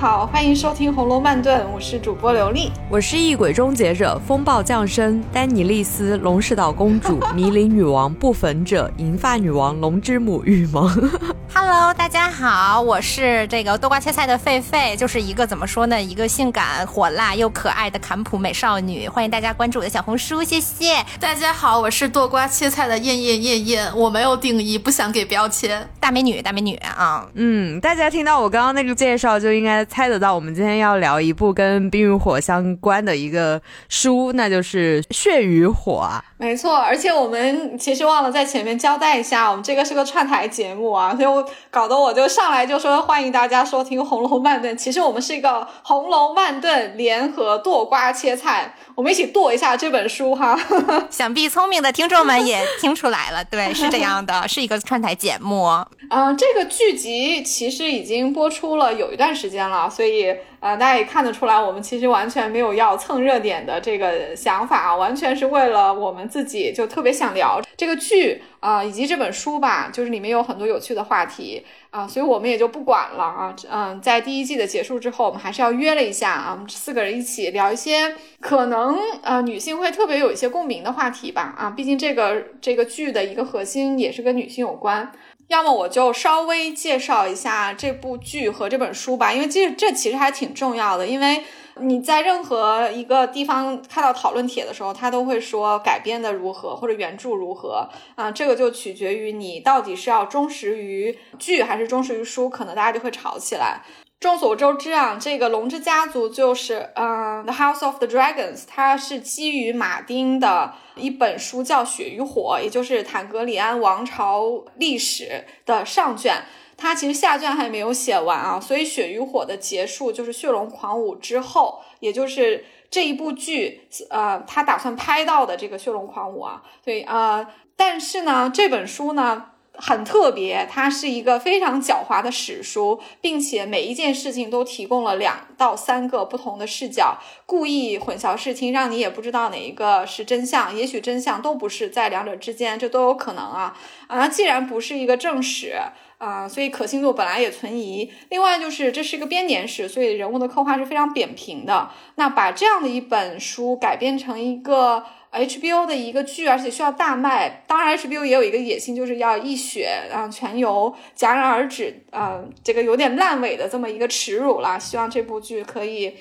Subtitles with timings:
[0.00, 10.88] 好，欢迎收听《红楼慢炖》，我是主播刘丽，我是异鬼终结者，风暴降生，丹尼利斯，龙石岛公主， 迷离女王，不粉者，银发女王，龙之母，玉萌。
[11.52, 21.04] Hello，大家好，我是这个多瓜切菜的狒狒，就是一个怎么说呢，一个性感火辣又可爱的坎普美少女，欢迎大家关注我的小红书，谢谢。
[21.18, 27.26] 大家好，我是剁瓜切菜的燕燕燕燕，我没有定义，不想给标签，大美女，大美女啊。
[27.34, 36.22] 嗯，大家听到我刚刚那个介绍，就应该猜得到，我们今天要聊一部跟《冰与火》相关的一个书，那就是《血与火》啊。
[36.36, 45.48] 没错，而且我们其实忘了在前面交代一下，我们这个是个串台节目啊， 所以搞得我就上来就说欢迎大家收听《红楼慢炖》，其实我们是一个
[45.82, 50.58] 《红楼慢炖》联合剁瓜切菜，我们一起剁一下这本书哈。
[51.08, 55.68] 想必聪明的听众们也听出来了，对，是这样的， 是一个串台节目。
[56.10, 60.34] 嗯，这个剧集其实已经播出了有一段时间了，所以。
[60.60, 73.54] 呃，大家也看得出来，我们其实完全没有要蹭热点的这个想法，完全是为了我们自己，就特别想聊这个剧啊，以及这本书吧，就是里面有很多有趣的话题啊，所以我们也就不管了啊。
[73.70, 85.10] 嗯，在第一季的结束之后，我们还是要约了一下啊，我们四个人一起聊一些可能呃女性会特别有一些共鸣的话题吧啊，毕竟这个这个剧的一个核心也是跟女性有关。
[85.48, 91.06] 要么我就稍微介绍一下这部剧和这本书吧，因为这这其实还挺重要的。
[91.06, 91.42] 因为
[91.80, 103.82] 你在任何一个地方看到讨论帖的时候，他都会说改编的如何或者原著如何啊，这个就取决于你到底是要忠实于剧还是忠实于书，可能大家就会吵起来。
[104.20, 116.42] 众所周知啊，这个龙之家族就是，嗯，《The House of the Dragons》，它是基于马丁的一本书，叫《血与火》，也就是坦格里安王朝历史的上卷。
[116.78, 126.62] 他其实下卷还没有写完啊，所以《血与火》的结束就是《血龙狂舞》之后，也就是这一部剧，呃，他打算拍到的这个《血龙狂舞》啊。
[126.82, 127.46] 所以啊，
[127.76, 129.50] 但是呢，这本书呢。
[129.80, 143.76] 很特别，它是一个非常狡猾的史书，并且每一件事情都提供了两到三个不同的视角，故意混淆视听，让你也不知道哪一个是真相，也许真相都不是，在两者之间，这都有可能啊
[144.08, 144.26] 啊！
[144.26, 145.76] 既然不是一个正史
[146.18, 148.12] 啊，所以可信度本来也存疑。
[148.28, 151.90] 另外就是这是一个编年史，所以人物的刻画是非常扁平的。
[152.16, 155.04] 那把这样的一本书改编成一个。
[155.30, 157.62] HBO 的一个剧，而且需要大卖。
[157.66, 162.02] 当然，HBO 也有一个野心，就是要一雪啊全游，戛然而止。
[162.12, 164.80] 嗯，这个有点烂尾的这么一个耻辱了。
[164.80, 166.14] 希望这部剧可以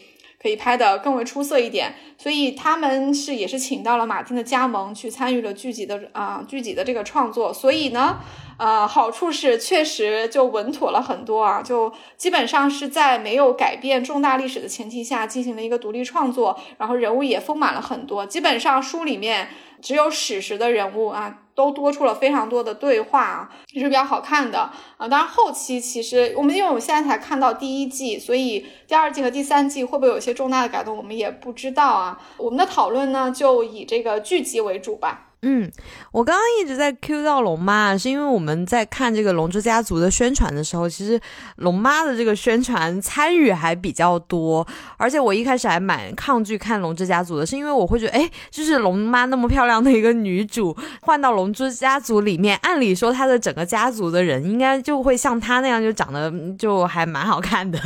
[0.43, 1.95] 可以拍的更为出色一点。
[2.17, 7.53] 所以他们是也是请到了马丁的加盟，去参与了剧集的啊剧集的这个创作。
[7.53, 8.19] 所以呢。
[8.57, 18.25] 呃，好处是确实就稳妥了很多啊，就基本上是在没有改变重大历史的前提下进行了一个独立创作，然后人物也丰满了很多。
[18.25, 19.49] 基本上书里面
[19.81, 25.07] 只有史实的人物啊，都多出了非常多的对话啊，也是比较好看的啊。
[25.07, 32.19] 当然后期其实我们因为我们现在才看到第一季，所以第二季和第三季会不会有一些重大的改动，我们也不知道啊。
[32.37, 35.25] 我们的讨论呢，就以这个剧集为主吧。
[35.43, 35.71] 嗯，
[36.11, 41.19] 我刚刚一直在 Q 到龙妈，是因为我们在看这个《龙之家族》的宣传的时候，其实
[41.57, 44.65] 龙妈的这个宣传参与还比较多，
[44.97, 57.79] 而且我一开始还蛮抗拒看《龙之家族》的，是因为我会觉得，哎，就是龙妈那么漂亮的一个女主，换到《龙之家族》里面，按理说她的整个家族的人应该就会像她那样，就长得就还蛮好看的。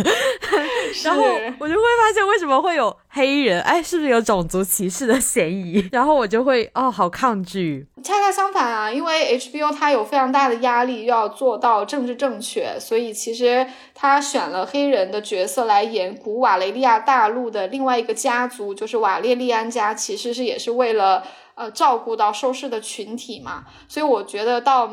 [1.03, 1.23] 然后
[1.59, 5.87] 我就会发现为什么会有黑人，哎，是不是有种族歧视的嫌疑？
[5.91, 7.87] 然后我就会哦，好抗拒。
[8.03, 21.23] 恰恰相反啊，因为 HBO 它有非常大的压力要做到政治正确，所以其实他选了黑人的角色来演古瓦雷利亚大陆的另外一个家族，就是瓦列利安家，其实是也是为了
[21.53, 23.65] 呃照顾到收视的群体嘛。
[23.87, 24.89] 所以我觉得到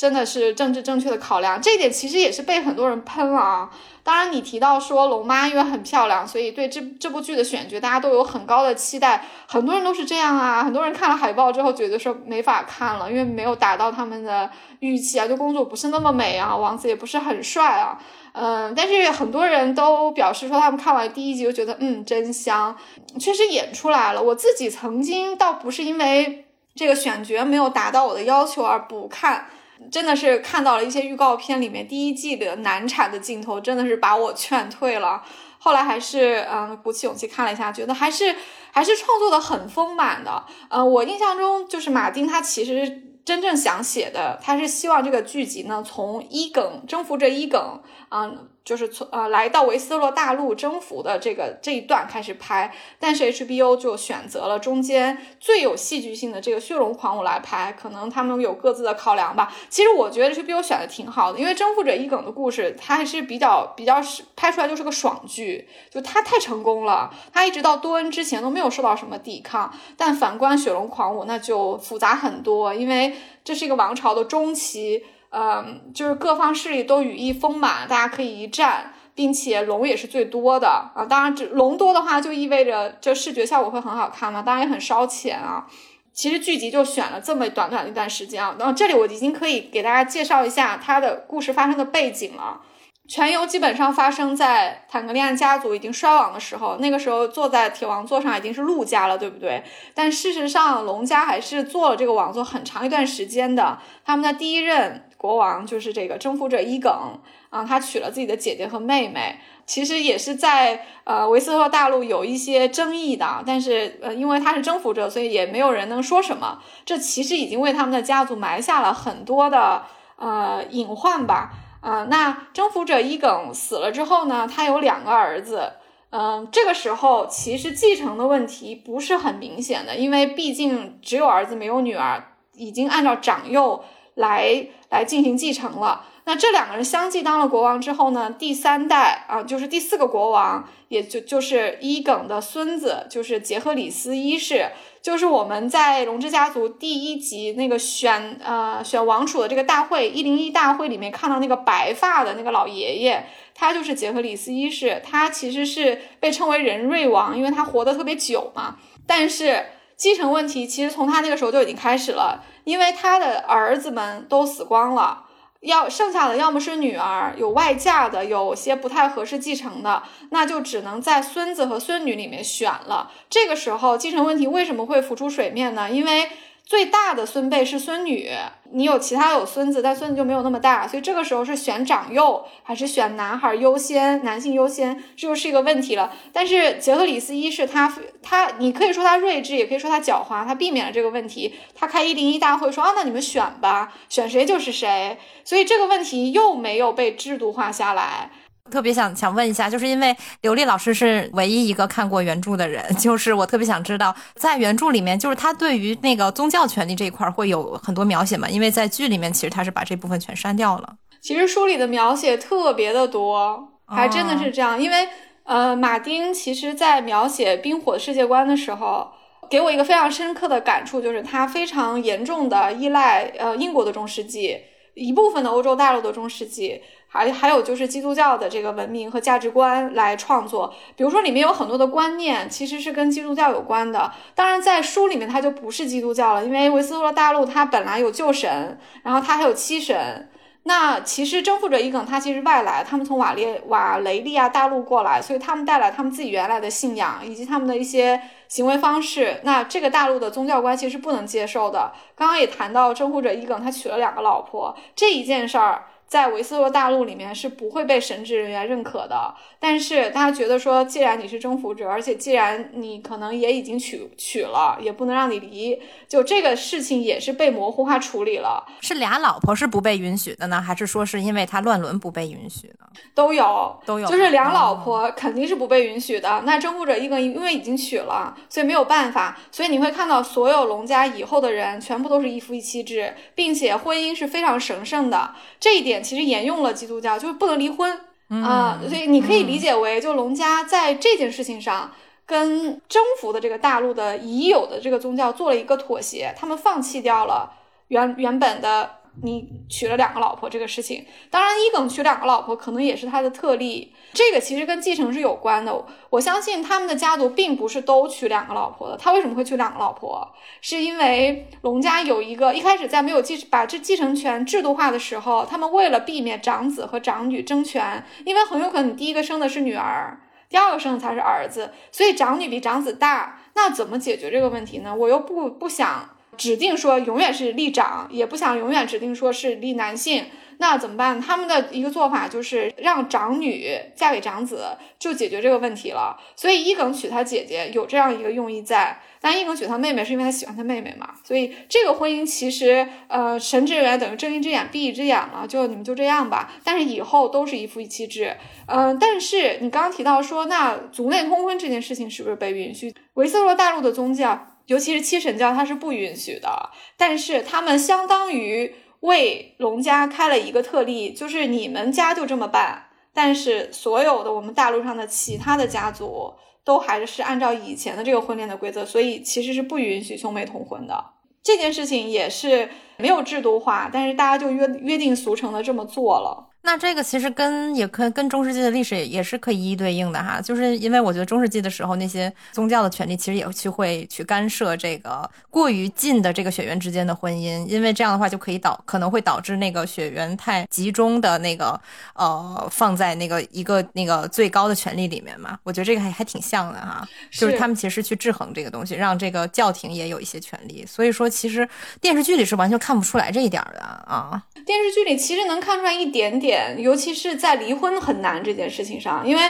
[0.00, 3.70] 真的是政治正确的考量，这一点其实也是被很多人喷了啊。
[4.02, 9.22] 当然，你提到说龙妈因为很漂亮，所以对这这部剧的选角大家都有很高的期待。
[9.46, 14.48] 很多人都是这样啊，很多人看了海报之后觉得说没法看了，因为没有达到他们的
[14.78, 17.98] 预期啊，就公主不是那么美啊，王子也不是很帅啊。
[18.32, 22.74] 嗯，但是很多人都表示说他们看完第一集就觉得嗯真香，
[23.18, 24.22] 确实演出来了。
[24.22, 29.44] 我自己曾经倒不是因为这个选角没有达到我的要求而不看。
[29.90, 35.22] 真的是看到了一些预告片里面第一季的难产的镜头，真的是把我劝退了。
[35.58, 38.34] 后来还是嗯鼓起勇气看了一下，觉得还是
[38.72, 40.44] 还是创作的很丰满的。
[40.68, 48.30] 嗯，我印象中就是马丁他其实真正想写的，他是希望这个剧集呢从一梗征服这一梗啊。
[48.70, 59.52] 就是从呃来到维斯洛大陆征服的这个这一段开始拍，但是 HBO 就选择了中间最有戏剧性的这个血龙狂舞来拍，可能他们有各自的考量吧。
[59.68, 69.74] 其实我觉得 HBO 选的挺好的，因为征服者一梗的故事，它还是比较比较是拍出来就是个爽剧，就它太成功了，它一直到多恩之前都没有受到什么抵抗。
[69.96, 75.04] 但反观血龙狂舞，那就复杂很多，因为这是一个王朝的中期。
[75.30, 81.06] 嗯，就是各方势力都羽翼丰满，大家可以一战，并且龙也是最多的啊。
[81.08, 85.66] 当然，这龙多的话就意味着这视觉效果会很好看嘛，当然也很烧钱啊。
[86.12, 92.60] 其实剧集就选了这么短短的一段时间啊，然后这里我已经可以给大家介绍一下它的故事发生的背景了。
[93.08, 99.64] 全游基本上发生在坦格利安家族已经衰亡的时候，那个时候坐在铁王座上已经是陆家了，对不对？
[99.94, 103.78] 但事实上，龙家还是做了这个王座很长一段时间的。
[104.04, 107.20] 他们的第一任国王就是这个征服者伊耿
[107.50, 116.62] 啊，他娶了自己的姐姐和妹妹，其实也是在呃维斯特大陆有一些争议的，但是呃因为他是征服者，所以也没有人能说什么。
[116.86, 119.82] 这其实已经为他们的家族埋下了很多的
[120.16, 121.52] 呃隐患吧。
[121.82, 124.48] 啊，那征服者伊耿死了之后呢？
[124.50, 125.72] 他有两个儿子，
[126.10, 132.22] 嗯，这个时候其实继承的问题不是很明显的，因为毕竟只有儿子没有女儿，
[132.54, 133.82] 已经按照长幼
[134.20, 136.06] 来来进行继承了。
[136.24, 138.30] 那这两个人相继当了国王之后呢？
[138.38, 144.70] 第三代啊，就是第四个国王，也就就是伊耿的孙子，就是杰赫里斯一世。
[145.02, 153.24] 就是我们在龙之家族第一集那个选呃选王储的这个大会一零一大会里面看到那个白发的那个老爷爷，
[153.54, 158.76] 他就是杰克里斯一世，他其实是被称为人瑞王，因为他活得特别久嘛。
[159.06, 159.64] 但是
[160.00, 165.26] 继承问题其实从他那个时候就已经开始了，因为他的儿子们都死光了。
[165.60, 173.12] 要剩下的要么是女儿有外嫁的，有些不太合适继承的，那就只能在孙子和孙女里面选了。
[173.28, 175.90] 这个时候继承问题为什么会浮出水面呢？
[175.90, 176.30] 因为
[176.70, 178.30] 最大的孙辈是孙女。
[178.70, 186.12] 你有其他有孙子，但孙子就没有那么大，所以这个时候是选长幼还是选男孩优先，男性优先，这就是一个问题了。
[186.32, 191.56] 但是杰克里斯一世他他，你可以说他睿智，也可以说他狡猾，他避免了这个问题。
[191.74, 195.18] 他开一零一大会说啊，那你们选吧，选谁就是谁。
[195.42, 198.30] 所以这个问题又没有被制度化下来。
[198.70, 208.48] 特别想想问一下，就是因为刘丽老师是唯一一个看过原著的人， 就是我特别想知道，在原著里面，就是他对于那个宗教权利这一块会有很多描写吗？
[208.48, 210.94] 因为在剧里面，其实他是把这部分全删掉了。
[211.20, 214.80] 其实书里的描写特别的多，还真的是这样。
[214.80, 215.06] 因为
[215.44, 219.10] 呃，马丁其实在描写冰火世界观的时候，
[219.50, 224.56] 给我一个非常深刻的感触，就是他非常严重的依赖呃英国的中世纪，
[224.94, 226.80] 一部分的欧洲大陆的中世纪。
[227.12, 234.12] 还还有就是基督教的这个文明和价值观来创作，比如说里面有很多的观念其实是跟基督教有关的。
[234.36, 240.30] 当然，在书里面它就不是基督教了，因为维斯托洛大陆它本来有旧神，然后它还有七神。
[240.64, 249.40] 那其实征服者伊耿他其实外来，他们从瓦列瓦雷利亚大陆过来，所以他们带来他们自己原来的信仰以及他们的一些行为方式。
[249.42, 251.90] 那这个大陆的宗教观其实是不能接受的。
[252.14, 255.86] 刚刚也谈到征服者伊耿他娶了两个老婆这一件事儿。
[256.10, 268.66] 在维斯特洛大陆里面是不会被神职人员认可的，但是大家觉得说，既然你是征服者，而且既然你可能也已经娶娶了，也不能让你离，就这个事情也是被模糊化处理了。
[268.80, 272.86] 是俩老婆是不被允许的呢，还是说是因为他乱伦不被允许呢？
[273.14, 276.42] 都有，都有，就是俩老婆肯定是不被允许的。
[276.44, 285.99] 那征服者一个因为已经娶了，所以没有办法，所以你会看到所有龙家以后的人全部都是一夫一妻制，并且婚姻是非常神圣的，这一点。
[286.02, 291.90] 其实沿用了基督教，就是不能离婚啊，所以你可以理解为，就龙家在这件事情上
[292.26, 297.52] 跟征服的这个大陆的已有的这个宗教做了一个妥协，他们放弃掉了
[297.88, 298.99] 原原本的。
[299.22, 305.84] 你娶了两个老婆这个事情，当然伊耿娶两个老婆可能也是他的特例，这个其实跟继承是有关的。
[306.08, 308.96] 我相信他们的家族并不是都娶两个老婆的。
[308.96, 310.26] 他为什么会娶两个老婆？
[310.60, 324.94] 是因为龙家有一个一开始在没有继把这继承权制度化的时候，他们为了避免长子和长女争权，因为很有可能你第一个生的是女儿，第二个生的才是儿子，所以长女比长子大，那怎么解决这个问题呢？
[324.94, 326.10] 我又不不想。
[326.36, 330.26] 指定说永远是立长，也不想永远指定说是立男性。
[330.58, 331.18] 那怎么办？
[331.18, 336.20] 他们的一个做法就是让长女嫁给长子，就解决这个问题了。
[336.36, 341.14] 所以伊耿娶他姐姐有这样一个用意在，但伊耿娶他妹妹是因为他喜欢他妹妹嘛。
[341.24, 346.52] 所以这个婚姻其实，呃，神之缘等于睁一只眼闭一只眼了，就你们就这样吧。
[346.62, 352.94] 但是以后都是一夫一妻制，嗯、但是你刚刚提到说，那族内通婚这件事情是不是被允许？
[353.14, 358.74] 维斯洛大陆的宗教，尤其是七神教，它是不允许的，但是他们相当于。
[359.00, 366.34] 为龙家开了一个特例，就是你们家就这么办，但是所有的我们大陆上的其他的家族
[366.64, 371.02] 都还是按照以前的这个婚恋的规则，所以其实是不允许兄妹同婚的。
[371.42, 376.49] 这件事情也是没有制度化，但是大家就约约定俗成的这么做了。
[376.62, 391.80] 那这个其实跟也可跟中世纪的历史也是可以一一对应的哈，就是因为我觉得中世纪的时候那些宗教的权利其实也去会去干涉这个过于近的这个血缘之间的婚姻，因为这样的话就可以导可能会导致那个血缘太集中的那个
[392.14, 401.68] 呃放在那个一个那个最高的权利里面嘛，我觉得这个还还挺像的哈，就是是他们其实是去制衡这个东西，让这个教廷也有一些权利，所以说其实
[402.00, 404.42] 电视剧里是完全看不出来这一点儿的啊。
[404.66, 409.42] 电视剧里其实能看出来一点点，尤其是在离婚很难这件事情上，因为。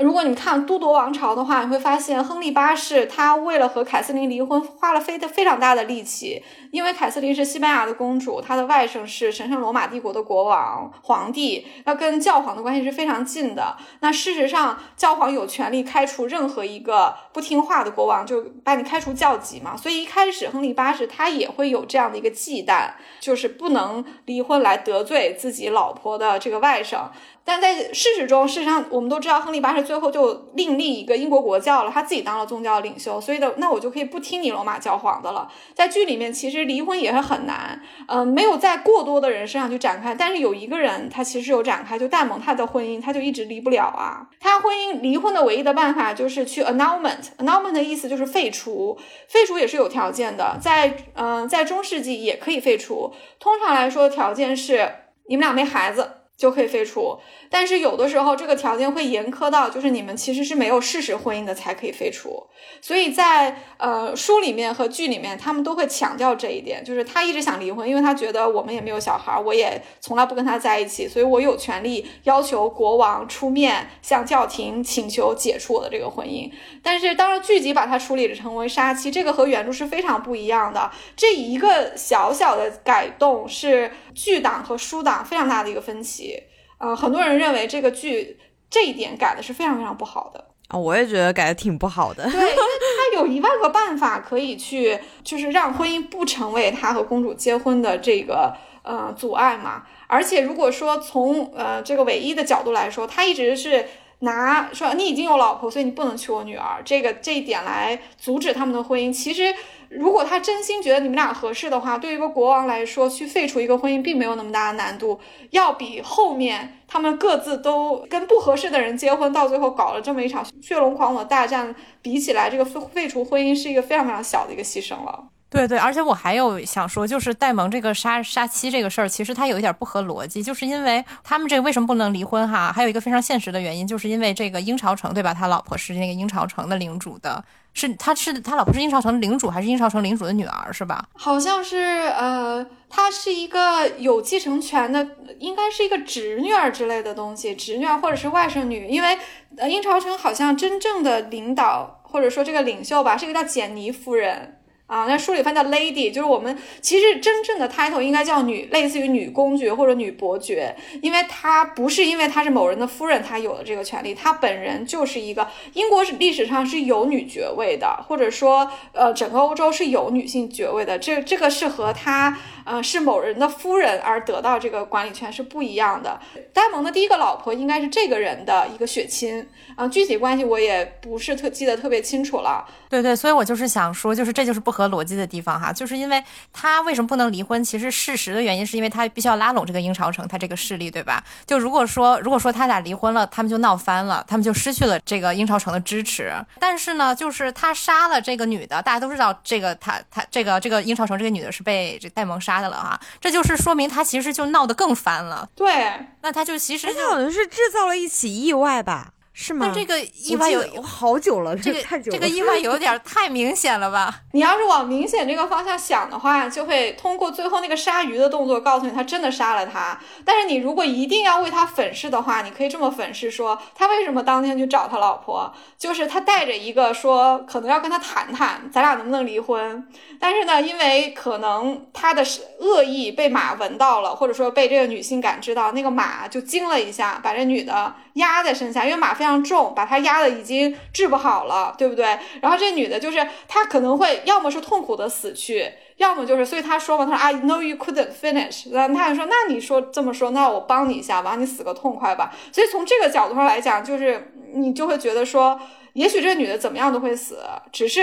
[0.00, 6.42] 如果你看都铎王朝的话，你会发现亨利八世他为了和凯瑟琳离婚，花了非的非常大的力气。
[6.70, 13.76] 因为凯瑟琳是西班牙的公主，她的外甥是神圣罗马帝国的国王皇帝，要跟教皇的关系是非常近的。
[14.00, 19.76] 那事实上，教皇有权利开除任何一个不听话的国王，就把你开除教籍嘛。
[19.76, 27.08] 所以一开始亨利八世他也会有这样的一个忌惮，就是不能离婚来得罪自己老婆的这个外甥。
[27.44, 35.48] 但在事实中，事实上我们都知道，亨利八世最后就另立一个英国国教了，他自己当了宗教领袖，所以的那我就可以不听你罗马教皇的了。
[35.74, 44.26] 在剧里面，其实离婚也是很难，嗯、没有在过多的人身上去展开，但是有一个人他其实有展开，就戴蒙他的婚姻他就一直离不了啊。
[44.40, 48.98] 他婚姻离婚的唯一的办法就是去 annulment，annulment 的意思就是废除，
[49.28, 54.92] 废除也是有条件的，在嗯、在中世纪也可以废除，通常来说条件是
[55.28, 56.21] 你们俩没孩子。
[56.36, 57.16] 就可以废除，
[57.48, 62.46] 但是有的时候这个条件会严苛到，就是你们其实是没有事实婚姻的才可以废除。
[62.80, 76.50] 所以在呃书里面和剧里面，他们都会强调这一点，就是他一直想离婚，因为他觉得我们也没有小孩，我也从来不跟他在一起，所以我有权利要求国王出面向教廷请求解除我的这个婚姻。
[76.82, 80.90] 但是当然剧集把它处理成为杀妻，这个和原著是非常不一样的。
[81.16, 86.42] 这一个小小的改动是剧党和书党非常大的一个分歧。
[86.78, 88.38] 呃，很多人认为这个剧
[88.70, 90.44] 这一点改的是非常非常不好的。
[90.68, 92.24] 啊，我也觉得改的挺不好的。
[92.24, 99.82] 对，因为他有一万个办法可以去，就是让婚姻不成为他和公主结婚的这个呃阻碍嘛。
[100.06, 103.86] 而且如果说从呃这个唯一的角度来说，他一直是
[104.20, 109.12] 拿说你已经有老婆，所以你不能娶我女儿这个这一点来阻止他们的婚姻。
[109.12, 109.54] 其实
[109.94, 115.20] 如果他真心觉得你们俩合适的话，对于一个国王来说，去废除一个婚姻并没有那么大的难度，
[115.50, 125.28] 要比后面他们各自都跟不合适的人结婚，到最后搞了这么一场血龙狂火大战比起来，这个废废除婚姻是一个非常非常小的一个牺牲了。
[125.52, 132.72] 对对，而且我还有想说，就是戴蒙这个杀杀妻这个事儿，其实他有一点不合逻辑，就是因为他们这个为什么不能离婚哈？
[132.72, 135.34] 还有一个非常现实的原因，就是因为这个鹰巢城对吧？
[135.34, 137.44] 他老婆是那个鹰巢城的领主的，
[137.74, 141.04] 是他是他老婆是鹰巢城领主还是鹰巢城领主的女儿是吧？
[141.12, 141.76] 好像是
[142.16, 145.06] 呃，她是一个有继承权的，
[145.38, 149.18] 应该是一个侄女儿之类的东西，侄女儿或者是外甥女，因为
[149.58, 154.58] 呃，鹰巢城好像真正的领导或者说这个领袖吧，是一个叫简妮夫人。
[154.92, 176.18] 啊，那书里翻叫 lady，就是我们其实真正的 title 应该叫女，类似于女公爵或者女伯爵，因为她不是因为她是某人的夫人，她有了这个权利，她本人就是一个英国历史上是有女爵位的，或者说呃整个欧洲是有女性爵位的，这这个是和她呃是某人的夫人而得到这个管理权是不一样的。
[176.52, 182.64] 戴蒙的第一个老婆应该是这个人的一个血亲啊、具体关系我也不是特记得特别清楚了。
[182.90, 187.64] 对对，所以我就是想说，就是这就是不合逻辑的地方哈，就是因为他为什么不能离婚？
[187.64, 191.24] 其实事实的原因是因为他必须要拉拢这个鹰巢城，他这个势力，对吧？
[191.46, 196.30] 就如果说如果说他俩离婚了，他们就闹翻了，他们就失去了这个鹰巢城的支持。
[196.60, 205.48] 但是呢，就是他杀了这个女的，大家都知道这个他他这个这个鹰巢城这个女的是被这戴蒙杀的了哈，这就是说明他其实就闹得更翻了。
[205.54, 209.12] 对，那他就其实他好像是制造了一起意外吧。
[209.34, 209.66] 是吗？
[209.68, 212.18] 那这个意外有好久了，这个 太久了。
[212.18, 214.14] 这个意外有点太明显了吧？
[214.32, 219.98] 你要是往明显这个方向想的话，就会通过最后那个杀鱼的动作告诉你他真的杀了他。
[220.24, 229.86] 但是你如果一定要为他粉饰的话，你可以这么粉饰说，他为什么当天去找他老婆，就是他带着一个说可能要跟他谈谈，咱俩能不能离婚。
[230.20, 232.22] 但是呢，因为可能他的
[232.60, 242.18] 恶意被马闻到了，或者说被这个女性感知到，那个马就惊了一下，把这女的压在身下，因为马非常重，把她压的已经治不好了，对不对？
[242.40, 252.34] 然后这女的就是她可能会要么是痛苦的死去，要么就是，所以她说嘛，她说 I know you couldn't finish，然后她就说，那你说这么说，那我帮你一下吧，你死个痛快吧。
[252.50, 255.60] 所以从这个角度上来讲，就是你就会觉得说，
[255.92, 257.38] 也许这女的怎么样都会死，
[257.70, 258.02] 只是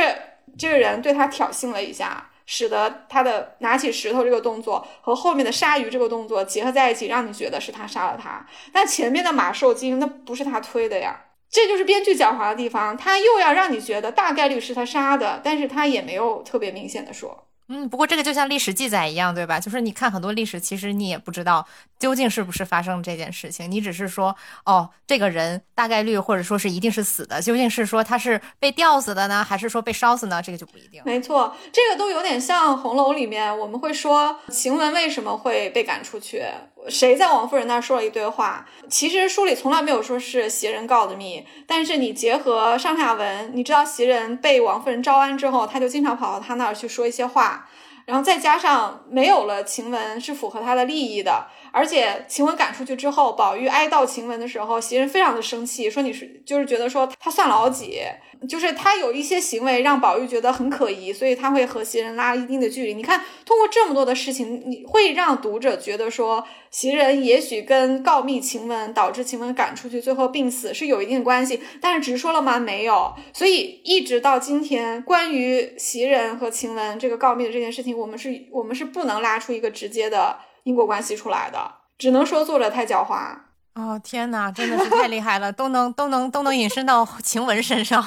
[0.58, 2.29] 这个人对她挑衅了一下。
[2.52, 8.44] 使得他的拿起石头这个动作和后面的鲨鱼这个动作结合在一起，让你觉得是他杀了他。
[8.74, 11.26] 但前面的马受惊，那不是他推的呀。
[11.48, 17.49] 这就是编剧狡猾的地方，他又要让你觉得大概率是他杀的，但是他也没有特别明显的说。
[17.72, 19.60] 嗯，不过这个就像历史记载一样，对吧？
[19.60, 21.66] 就是你看很多历史，其实你也不知道
[22.00, 24.36] 究竟是不是发生这件事情，你只是说，
[24.66, 30.42] 哦，这个人大概率或者说是一定是死的，究竟是说他是被吊死的呢，还是说被烧死呢？
[30.42, 31.00] 这个就不一定。
[31.06, 36.44] 没错，这个都有点像《红楼》里面，我们会说晴雯为什么会被赶出去。
[36.88, 38.66] 谁在王夫人那儿说了一堆话？
[38.90, 47.68] 其实书里从来没有说是袭人告的密，但是你结合上下文，你知道袭人被王夫人招安之后，他就经常跑到他那儿去说一些话，
[48.06, 58.02] 然后再加上没有了晴雯是符合他的利益的，而且晴雯赶出去之后，宝玉哀悼晴雯的时候，袭人非常的生气，说你是就是觉得说他算老几。
[58.48, 62.94] 就是他有一些行为让宝玉觉得很可疑，所以他会和袭人拉一定的距离。
[62.94, 71.60] 你看，通过这么多的事情，你会让读者觉得说，袭人也许跟告密晴雯导致晴雯赶出去，最后病死是有一定关系。
[71.82, 72.60] 但是直说了吗？
[72.60, 73.14] 没有。
[73.34, 83.49] 所以一直到今天，关于袭人和晴雯这个告密的这件事情，我们是我们是不能拉出一个直接的因果关系出来的，只能说作者太狡猾。
[83.80, 88.06] 哦天哪，真的是太厉害了，都能都能都能引申到晴雯身上。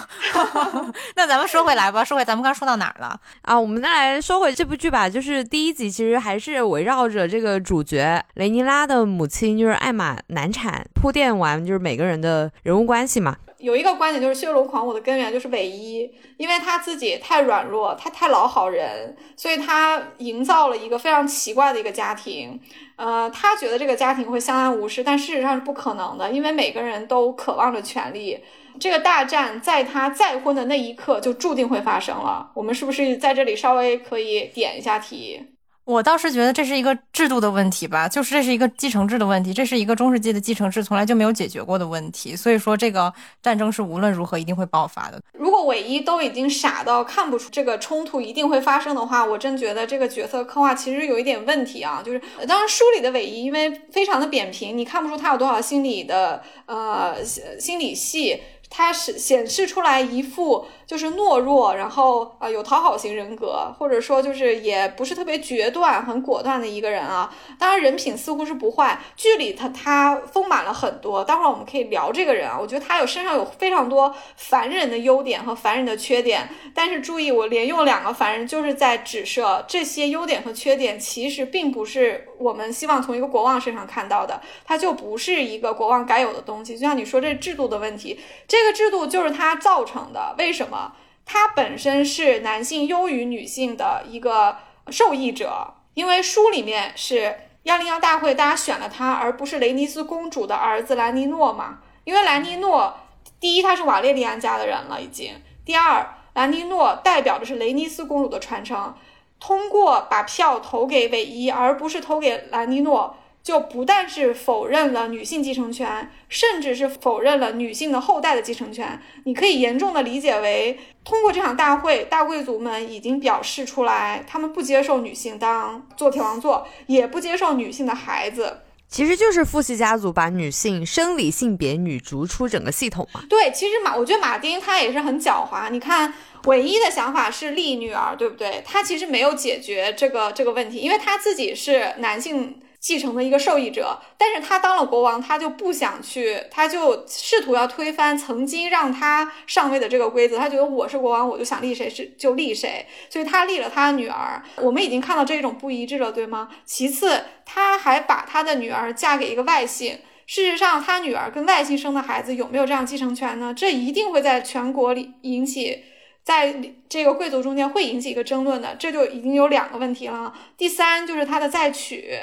[1.16, 3.58] 那咱们说回来吧，说回咱们刚说到哪儿了啊？
[3.58, 5.08] 我们再来说回这部剧吧。
[5.08, 13.36] 就是第一集其实还是围绕着这个主角雷尼拉的母亲，就是艾玛难产铺垫完，就是每个人的人物关系嘛。
[13.62, 22.60] 有一个观点就是血龙狂舞的根源就是韦一，因为他自己太软弱，他太老好人，所以他营造了一个非常奇怪的一个家庭。
[22.96, 28.38] 呃，他觉得这个家庭会相安无事，但事实上是不可能的，因为每个人都渴望着权力。
[28.80, 32.50] 这个大战在他再婚的那一刻就注定会发生了。
[32.54, 35.40] 我们是不是在这里稍微可以点一下题？
[35.84, 45.20] 我倒是觉得这是一个制度的问题吧，就是这是一个继承制的问题，这是一个中世纪的继承制从来就没有解决过的问题，所以说这个战争是无论如何一定会爆发的。
[45.32, 52.00] 如果韦一都已经傻到看不出这个冲突一定会发生的话，我真觉得这个角色刻画其实有一点问题啊。
[52.04, 58.40] 就是当然书里的韦一因为非常的扁平，你看不出他有多少心理的呃心理戏，
[58.70, 60.66] 他是显示出来一副。
[60.92, 67.34] 就是懦弱，然后呃有讨好型人格，或者说就是也不是特别决断、很果断的一个人啊。
[67.58, 71.24] 当然人品似乎是不坏，剧里他他丰满了很多。
[71.24, 76.46] 待会儿我们可以聊这个人啊，我觉得他有身上有非常多凡人的优点和凡人的缺点。
[76.74, 86.74] 但是注意，我连用两个凡人，就是在指涉这些优点和缺点，其实并不是我们希望从一个国王身上看到的，他就不是一个国王该有的东西。
[86.74, 90.81] 就像你说这制度的问题，这个制度就是他造成的，为什么？
[91.24, 94.58] 他本身是男性优于女性的一个
[94.90, 101.78] 受益者，因为书里面是幺零幺大会，大家选了他，而不是雷尼斯公主的儿子兰尼诺嘛。
[102.04, 102.94] 因为兰尼诺，
[103.38, 108.94] 第一他是瓦列利安家的人了已经，第二兰尼诺代表的是雷尼斯公主的传承。
[109.38, 113.16] 通过把票投给韦伊，而不是投给兰尼诺。
[113.42, 119.02] 就不但是否认了女性继承权，甚至是否认了女性的后代的继承权。
[119.24, 128.60] 你可以严重的理解为，通过这场大会，大贵族们已经表示出来，他们不接受女性当做铁王座，也不接受女性的孩子。
[128.88, 133.22] 其实就是父系家族把女性生理性别女逐出整个系统嘛。
[133.28, 135.68] 对，其实马，我觉得马丁他也是很狡猾。
[135.68, 138.62] 你看，唯一的想法是立女儿，对不对？
[138.64, 142.60] 他其实没有解决这个这个问题，因为他自己是男性。
[142.82, 150.36] 继承的一个受益者，但是他当了国王，他就不想去，他就试图要推翻曾经让他上位的这个规则。
[150.36, 154.42] 他觉得我是国王，我就想立谁是就立谁，所以他立了他的女儿。
[154.56, 156.48] 我们已经看到这种不一致了，对吗？
[156.64, 160.00] 其次，他还把他的女儿嫁给一个外姓。
[160.26, 163.54] 事实上，他女儿跟外姓生的孩子有没有这样继承权呢？
[163.54, 165.84] 这一定会在全国里引起。
[166.24, 166.54] 在
[166.88, 170.32] 这个贵族中间会引起一个争论的，这就已经有两个问题了。
[170.56, 172.16] 第三就是他的再娶，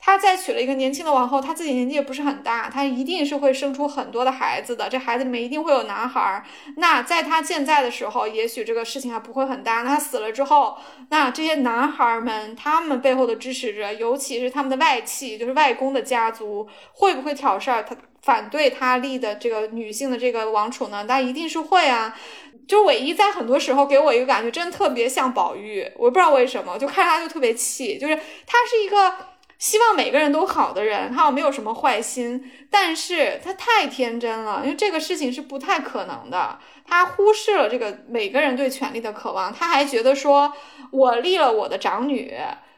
[0.00, 6.44] 他再娶了一个年轻的王后，他自己年纪也不是很大，他一定是会生出很多的孩子的，这孩子里面一定会有男孩。
[6.78, 9.82] 那在他健在的时候，也许这个事情还不会很大。
[9.82, 10.76] 那他死了之后，
[11.10, 17.84] 那这些男孩们他们背后的支持者，尤其是他们的外戚，就是外公的家族，会不会挑事儿？
[17.84, 21.04] 他反对他立的这个女性的这个王储呢？
[21.06, 22.16] 那一定是会啊。
[22.66, 27.98] 就是唯一在很多时候给我一个感觉，真的特别像宝玉，我不知道为什么，就看着他就特别气。
[27.98, 29.14] 就是他是一个
[29.58, 36.58] 希望每个人都好的人，他没有什么坏心，但是他太天真了，因为这个事情是不太可能的。
[36.86, 40.52] 他忽视了这个每个人对权力的渴望，他还觉得说，
[40.90, 42.34] 我立了我的长女。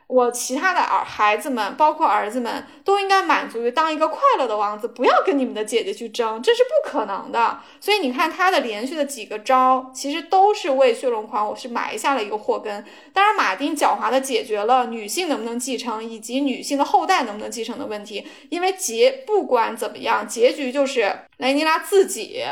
[0.08, 7.58] 我其他的儿孩子们，包括儿子们，都应该满足于当一个快乐的王子，不要跟你们的姐姐去争，这是不可能的。
[7.80, 12.84] 所以你看他的连续的几个招，其实都是为血龙狂我是埋下了一个祸根。
[13.12, 22.44] 当然，马丁狡猾的解决了女性能不能继承以及女性的后代能不能继承的问题，因为结不管怎么样，结局就是雷尼拉自己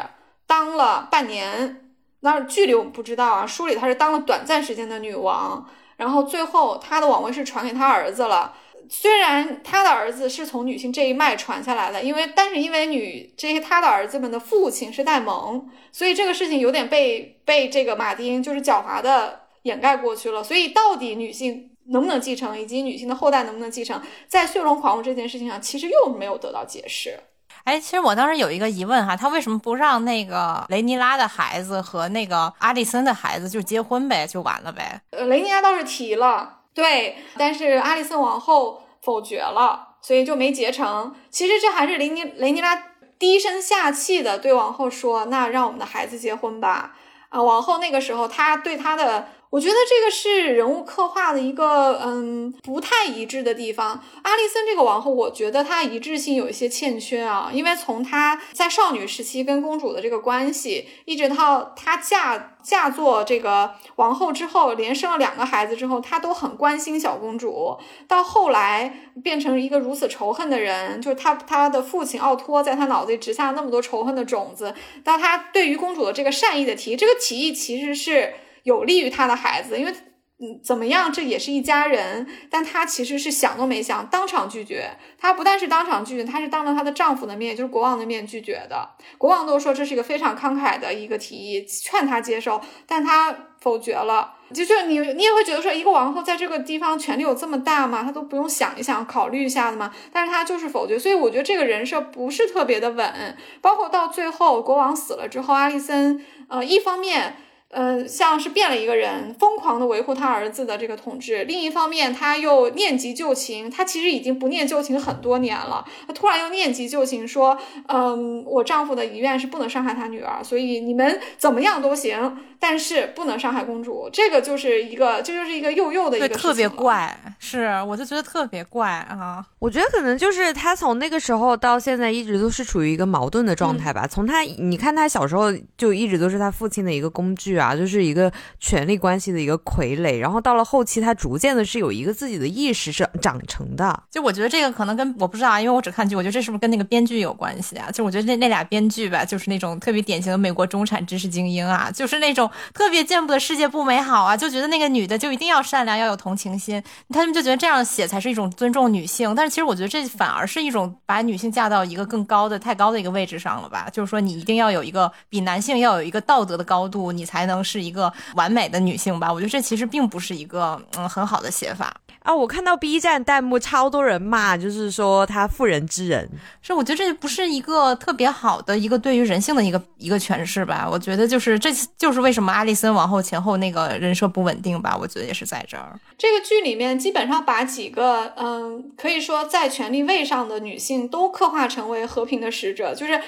[0.48, 5.64] 当了半年，那剧里我们不知道啊，书里她是当了短暂时间的女王。
[5.96, 8.54] 然后最后，他的王位是传给他儿子了。
[8.90, 20.44] 虽然他的儿子是从女性这一脉传下来的，因为但是因为女这些他的儿子们的父亲是戴蒙，所以这个事情有点被被这个马丁就是狡猾的掩盖过去了。
[20.44, 27.18] 所以到底女性能不能继承，以及女性的后代能不能继承，在血龙狂舞这件事情上，其实又没有得到解释。
[27.64, 35.00] 哎，其实我当时有一个疑问哈，他为什么不让那个雷尼拉的孩子和那个阿里森的孩子就结婚呗，就完了呗？
[35.12, 41.14] 雷尼拉倒是提了，对，但是阿里森王后否决了，所以就没结成。
[41.30, 42.82] 其实这还是雷尼雷尼拉
[43.18, 46.94] 低声下气的对王后说：“那让我们的孩子结婚吧。”
[47.30, 49.28] 啊，王后那个时候他对他的。
[49.54, 54.02] 我觉得这个是人物刻画的一个嗯不太一致的地方。
[54.22, 67.78] 阿丽森这个王后，我觉得她一致性有一些欠缺啊，因为从她在少女时期跟公主的这个关系，一直到她嫁嫁做这个王后之后，连生了两个孩子之后，她都很关心小公主。
[68.08, 74.74] 到后来变成一个如此仇恨的人，就是她她的父亲奥托在她脑子里植下那么多仇恨的种子。
[75.04, 78.34] 到她对于公主的这个善意的提，这个提议其实是。
[78.64, 79.94] 有利于他的孩子，因为
[80.40, 82.26] 嗯，怎么样，这也是一家人。
[82.50, 84.90] 但她其实是想都没想，当场拒绝。
[85.16, 88.90] 她不但是当场拒绝，她是当着她的丈夫的面，就是国王的面拒绝的。
[89.16, 94.34] 国王都说这是一个非常慷慨的一个提议，劝她接受，但她否决了。
[94.52, 98.02] 就就你你也会觉得说，一个王后在这个地方权力有这么大吗？
[98.02, 99.94] 她都不用想一想，考虑一下的吗？
[100.12, 103.36] 但是她就是否决，所以我觉得这个人设不是特别的稳。
[103.60, 107.36] 包括到最后国王死了之后，阿丽森呃，一方面。
[107.74, 111.42] 呃，像是变了一个人，疯狂的维护他儿子的这个统治。
[111.44, 115.84] 另一方面，他又念及旧情，他其实已经不念旧情很多年了。
[116.06, 117.58] 他突然又念及旧情，说
[117.88, 129.44] ：“嗯，我丈夫的遗愿是不能伤害他女儿，所以你们怎么样都行，但是不能伤害公主。”这个就是一个，这就是一个幼幼的一个特别怪，是，我就觉得特别怪啊。
[129.58, 134.06] 我觉得可能就是他从那个时候到现在一直都是处于一个矛盾的状态吧。
[134.06, 140.18] 从他，你看他小时候就一直都是他父亲的一个工具啊，啊就是一个权力关系的一个傀儡。
[140.18, 144.02] 然后到了后期，他逐渐的是有一个自己的意识是长成的。
[144.10, 147.90] 就我觉得这个可能跟我不知道啊，因为我只看剧，我觉得这是不是跟那个编剧有关系啊？
[147.90, 159.34] 就我觉得那那俩编剧吧，就是那种特别典型的美国中产知识精英啊，就是那种特别见不得世界不美好啊，就觉得那个女的就一定要善良，要有同情心，他们就觉得这样写才是一种尊重女性。
[159.34, 160.34] 但是其实我觉得这反。
[160.34, 163.88] 而是一种把女性架到一个更高的、太高的一个位置上了吧？
[163.92, 169.32] 就是说，你一定要有一个比男性要有一个道德的高度，你才能是一个完美的女性吧？
[169.32, 172.34] 我觉得这其实并不是一个嗯很好的写法啊！
[172.34, 176.28] 我看到 B 站弹幕超多人骂，就是说她妇人之仁，
[176.62, 180.88] 是我觉得这不是一个特别好的一个对于人性的一个一个诠释吧？
[180.90, 184.96] 我觉得就是这就是为什么阿丽森王后前后那个人设不稳定吧？
[184.98, 185.96] 我觉得也是在这儿。
[186.18, 190.24] 这个剧里面基本上把几个嗯，可以说在权力位。
[190.24, 193.20] 上的女性都刻画成为和平的使者，就是，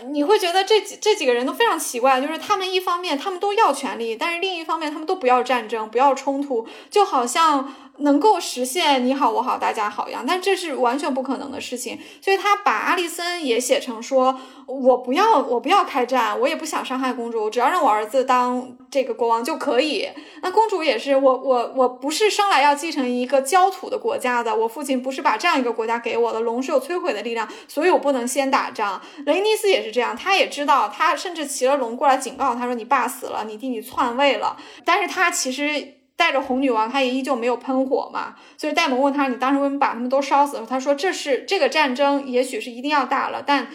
[0.00, 11.98] 你会觉得这几这几个人都非常奇怪，就是他们一方面他们都要权利，但是另一方面他们都不要战争，不要冲突，就好像能够实现你好我好大家好一样，但这是完全不可能的事情。
[12.20, 20.08] 所以他把阿丽森也写成说，我不要，我不要开战，我也不想伤害公主，只要让我儿子当这个国王就可以。
[20.42, 26.40] 那公主也是，我我我不是生来要继承一个焦土的国家的，我父亲不是把这样一个国家给我的。
[26.40, 29.00] 龙是有摧毁的力量，所以我不能先打仗。
[29.24, 35.93] 雷尼斯也是这样，他也知道，他甚至骑了龙过来警告他说：“你爸死了，你弟弟篡位了。”但是他其实。
[36.16, 38.36] 带着红女王，他也依旧没有喷火嘛。
[38.56, 43.68] 所以戴蒙问他：“你当时为什么把他们都烧死了？”他说：“这是这个战争，也许是一定要打了，但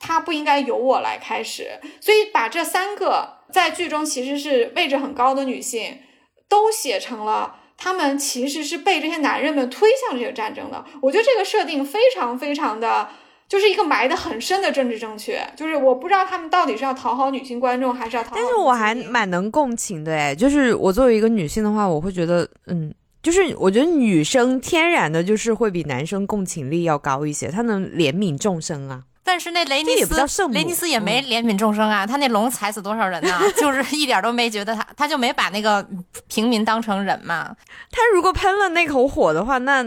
[0.00, 5.98] 他不应该由我来开始。”所以把这三个在剧中其实是位置很高的女性，
[6.48, 10.84] 都写成了他们其实是被这些男人们推向这个战争的。
[11.02, 13.08] 我觉得这个设定非常非常的。
[13.52, 18.36] 就是一个埋的很深的政治正确，就是我不知道他们到底是要讨好女性观众，还是要讨好。
[18.36, 22.90] 但是我还蛮能共情的哎，就是我作为一个女性的话，我会觉得，嗯，
[23.22, 29.02] 就是我觉得女生天然的就是会比男生共情力要高一些，她能怜悯众生啊。
[29.22, 33.38] 但是那雷尼斯，雷尼斯也没怜悯众生啊，他那龙踩死多少人呢？
[33.60, 35.86] 就是一点都没觉得他，他就没把那个
[36.26, 37.54] 平民当成人嘛。
[37.90, 39.84] 他如果喷了那口火的话，那。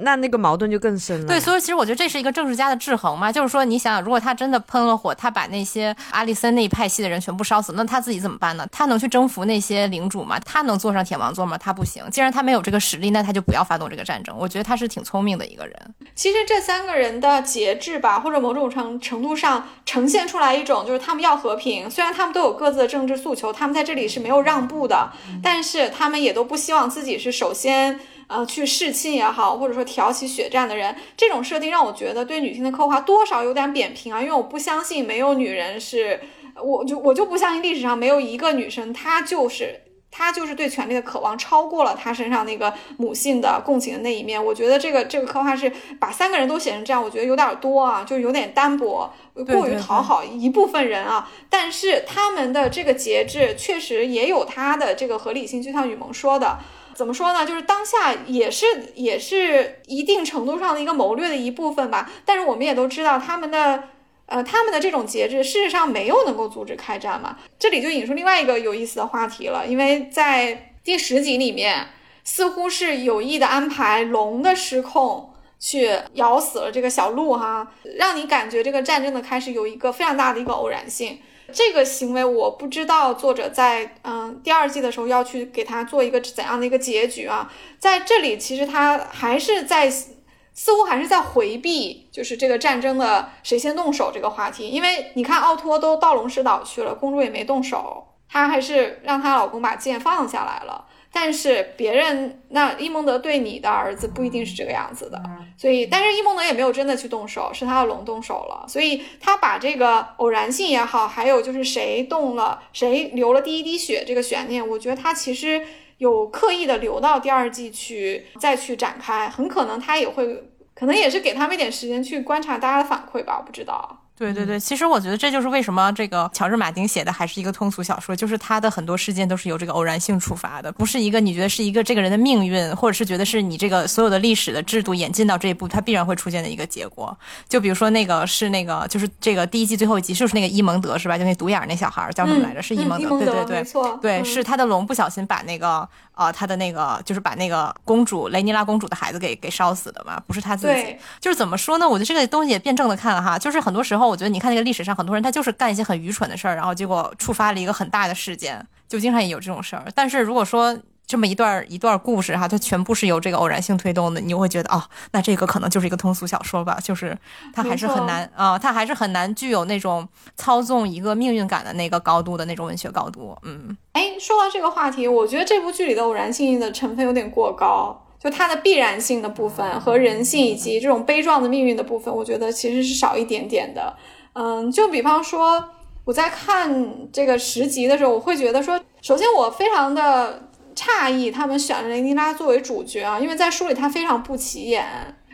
[0.00, 1.26] 那那个矛盾就更深了。
[1.26, 8.66] 对，所以其实我觉得这是一个政治家的制衡嘛，就是说，你想想，如果他真的喷了火，他把那些阿里森那一派系的人全部烧死，那他自己怎么办呢？
[8.72, 10.38] 他能去征服那些领主吗？
[10.40, 11.58] 他能坐上铁王座吗？
[11.58, 12.02] 他不行。
[12.10, 14.34] 既然他没有这个实力，那他就不要发动这个战争。
[14.38, 15.94] 我觉得他是挺聪明的一个人。
[16.14, 21.90] 其实这三个人的节制吧，或者某种程程度上呈现出来一种，就是他们要和平。
[21.90, 25.10] 虽然他们都有各自的政治诉求，他们在这里是没有让步的，
[25.42, 28.00] 但是他们也都不希望自己是首先。
[28.28, 34.20] 呃，去侍亲也好，或者说挑起血战的人，这种设定让我觉得对女性的刻画多少有点扁平啊。
[34.22, 36.20] 因为我不相信没有女人是，
[36.62, 44.42] 我就我就不相信历史上没有一个女生，她就是她就是对权力的渴望超过了她身上那个母性的共情的那一面。
[44.42, 51.30] 我觉得这个这个刻画是把三个人都写成这样，我觉得有点多啊，就有点单薄，过于讨好一部分人啊。
[51.50, 56.58] 但是他们的这个节制确实也有它的这个合理性，就像雨萌说的。
[56.94, 57.44] 怎么说呢？
[57.46, 62.10] 就是当下也是也是一定程度上的一个谋略的一部分吧。
[62.24, 63.84] 但是我们也都知道，他们的
[64.26, 67.38] 呃他们的这种节制，事实上没有能够阻止开战嘛。
[67.58, 71.88] 这里就引出另外一个有意思的话题了，因为在第十集里面，
[72.24, 81.18] 似乎是有意的安排龙的失控去咬死了这个小鹿哈，让你感觉这个战争的开始有一个非常大的一个偶然性。
[81.52, 100.86] 这个行为我不知道作者在嗯第二季的时候要去给他做一个怎样的一个结局啊，在这里其实他还是在似乎还是在回避，就是这个战争的谁先动手这个话题，因为你看奥托都到龙石岛去了，公主也没动手，她还是让她老公把剑放下来了。
[101.14, 105.22] 但是别人那伊蒙德对你的儿子不一定是这个样子的，
[105.58, 115.62] 所以但是伊蒙德也没有真的去动手，是他的龙动手了，所以他把这个偶然性也好，还有就是谁动了谁流了第一滴血这个悬念，我觉得他其实
[115.98, 123.98] 有刻意的留到第二季去再去展开，很可能他也会，可能也是给他们一点时间去观察大家的反馈吧，我不知道。
[124.16, 137.16] 对对对，其实我觉得这就是为什么这个乔治马丁写的还是一个通俗小说，就是他的很多事件都是由这个偶然性触发的，不是一个你觉得是一个这个人的命运，或者是觉得是你这个所有的历史的制度演进到这一步，它必然会出现的一个结果。
[137.48, 141.18] 就比如说那个是那个就是这个第一季最后一集，就是那个伊蒙德是吧？
[141.18, 142.62] 就那独眼那小孩叫什么来着？
[142.62, 150.96] 是伊蒙德，对对对，没错，对，是他的龙不小心把那个呃他的那个就是把那个公主雷尼拉公主的孩子给给烧死的嘛，不是他自己。
[151.18, 151.88] 就是怎么说呢？
[151.88, 154.92] 我觉得这个东西也辩证的看了哈，就是很多时候我觉得你看那个历史上。
[154.92, 159.84] 很多人他就是干一些很愚蠢的事儿，然后结果触发了一个很大的事件，就经常也有这种事儿。
[159.94, 167.16] 但是如果说这么一段一段故事哈，它全部是由这个偶然性推动的，你就会觉得哦，那这个可能就是一个通俗小说吧，就是
[167.54, 173.36] 它还是很难啊，它还是很难具有那种操纵一个命运感的那个高度的那种文学高度。
[173.42, 183.92] 嗯，哎，说到这个话题，我觉得这部剧里的偶然性的成分有点过高，就它的必然性的部分和人性以及这种悲壮的命运的部分，我觉得其实是少一点点的。
[184.34, 185.62] 嗯，就比方说，
[186.04, 194.86] 我在看这个十集的时候，我会觉得说，首先我非常的诧异，他们选了雷尼拉作为主角啊，因为在书里他非常不起眼，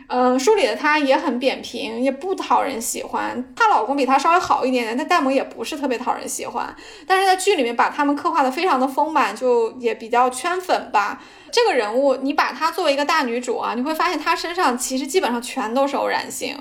[0.09, 3.53] 嗯，书里的她也很扁平，也不讨人喜欢。
[3.55, 6.75] 她老公比她稍微好一点点，但戴蒙也不是特别讨人喜欢。
[7.07, 11.21] 但是在剧里面把他们刻画的非常的丰满，就也比较圈粉吧。
[11.51, 16.57] 这个人物，你把她作为一个大女主啊，你会发现她身上其实基本上全都是偶然性，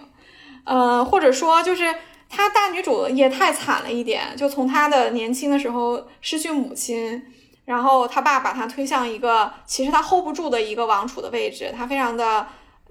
[0.64, 1.94] 呃，或者说就是。
[2.30, 7.22] 她大女主也太惨了一点，就从她的年轻的时候失去母亲，
[7.64, 12.46] 然后她爸把她推向一个其实她 hold 不住的一个王储的位置，她非常的，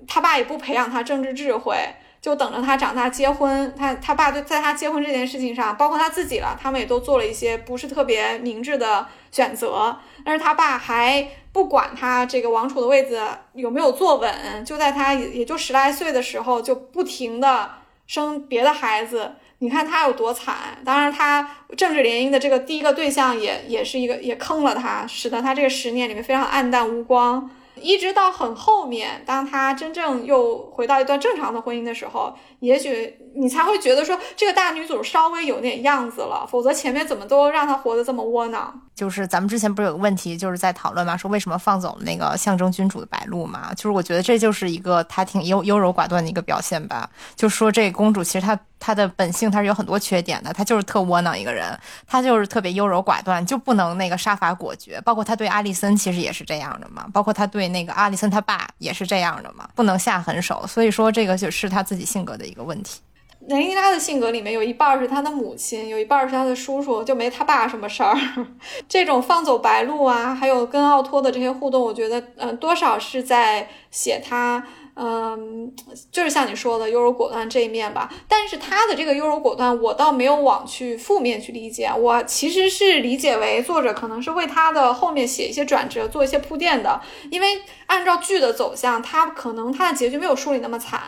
[0.05, 1.77] 他爸也不培养他政治智慧，
[2.21, 3.73] 就等着他长大结婚。
[3.77, 9.97] 他他爸对在他结婚这件事情上，包括他自己了，他们也都做了一些不是特别明智的选择。
[10.25, 13.21] 但是他爸还不管他这个王储的位子
[13.53, 17.69] 有没有坐稳，就在他也也就十来岁的时候，就不停的
[18.05, 19.33] 生别的孩子。
[19.59, 20.77] 你看他有多惨！
[20.85, 27.49] 当然，他政治联姻的这个第一个对象也也是一个也坑了他，使得他这个十年里面非常暗淡无光。
[27.81, 38.81] 一直到很后面，当他真正又回到一段正常的婚姻的时候，也许你才会觉得说这个大女主稍微有点样子了，否则前面怎么都让她活得这么窝囊？
[38.95, 43.71] 就是咱们之前不是有个问题，就是在讨论嘛，说为什么放走那个象征君主的白鹿嘛？
[43.75, 47.07] 就是我觉得这就是一个她挺优优柔寡断的一个表现吧。
[47.35, 54.99] 就说这公主其实她她的本性她是有很多缺点的，她就是特窝囊一个人，她就是特别优柔寡断，就不能那个杀伐果决。
[55.01, 60.65] 包括她对阿里森其实也是这样的嘛，包括她对那个阿里森他爸也是这样的嘛，不能下狠手。
[60.65, 62.99] 所以说这个就是她自己性格的一个问题。
[63.47, 68.13] 雷妮拉的性格里面有一半是她的母亲，有一半是她的叔叔，就没他爸什么事儿。
[68.89, 74.61] 这种放走白鹿啊，还有跟奥托的这些互动，我觉得，嗯，多少是在写他，
[74.95, 75.73] 嗯，
[76.11, 78.11] 就是像你说的优柔果断这一面吧。
[78.27, 86.99] 但是他的这个优柔果断，我倒没有往去负面去理解，我其实是理解为作者可能是为他的后面写一些转折做一些铺垫的，
[87.31, 90.99] 因为按照剧的走向，他可能他的结局没有书里那么惨。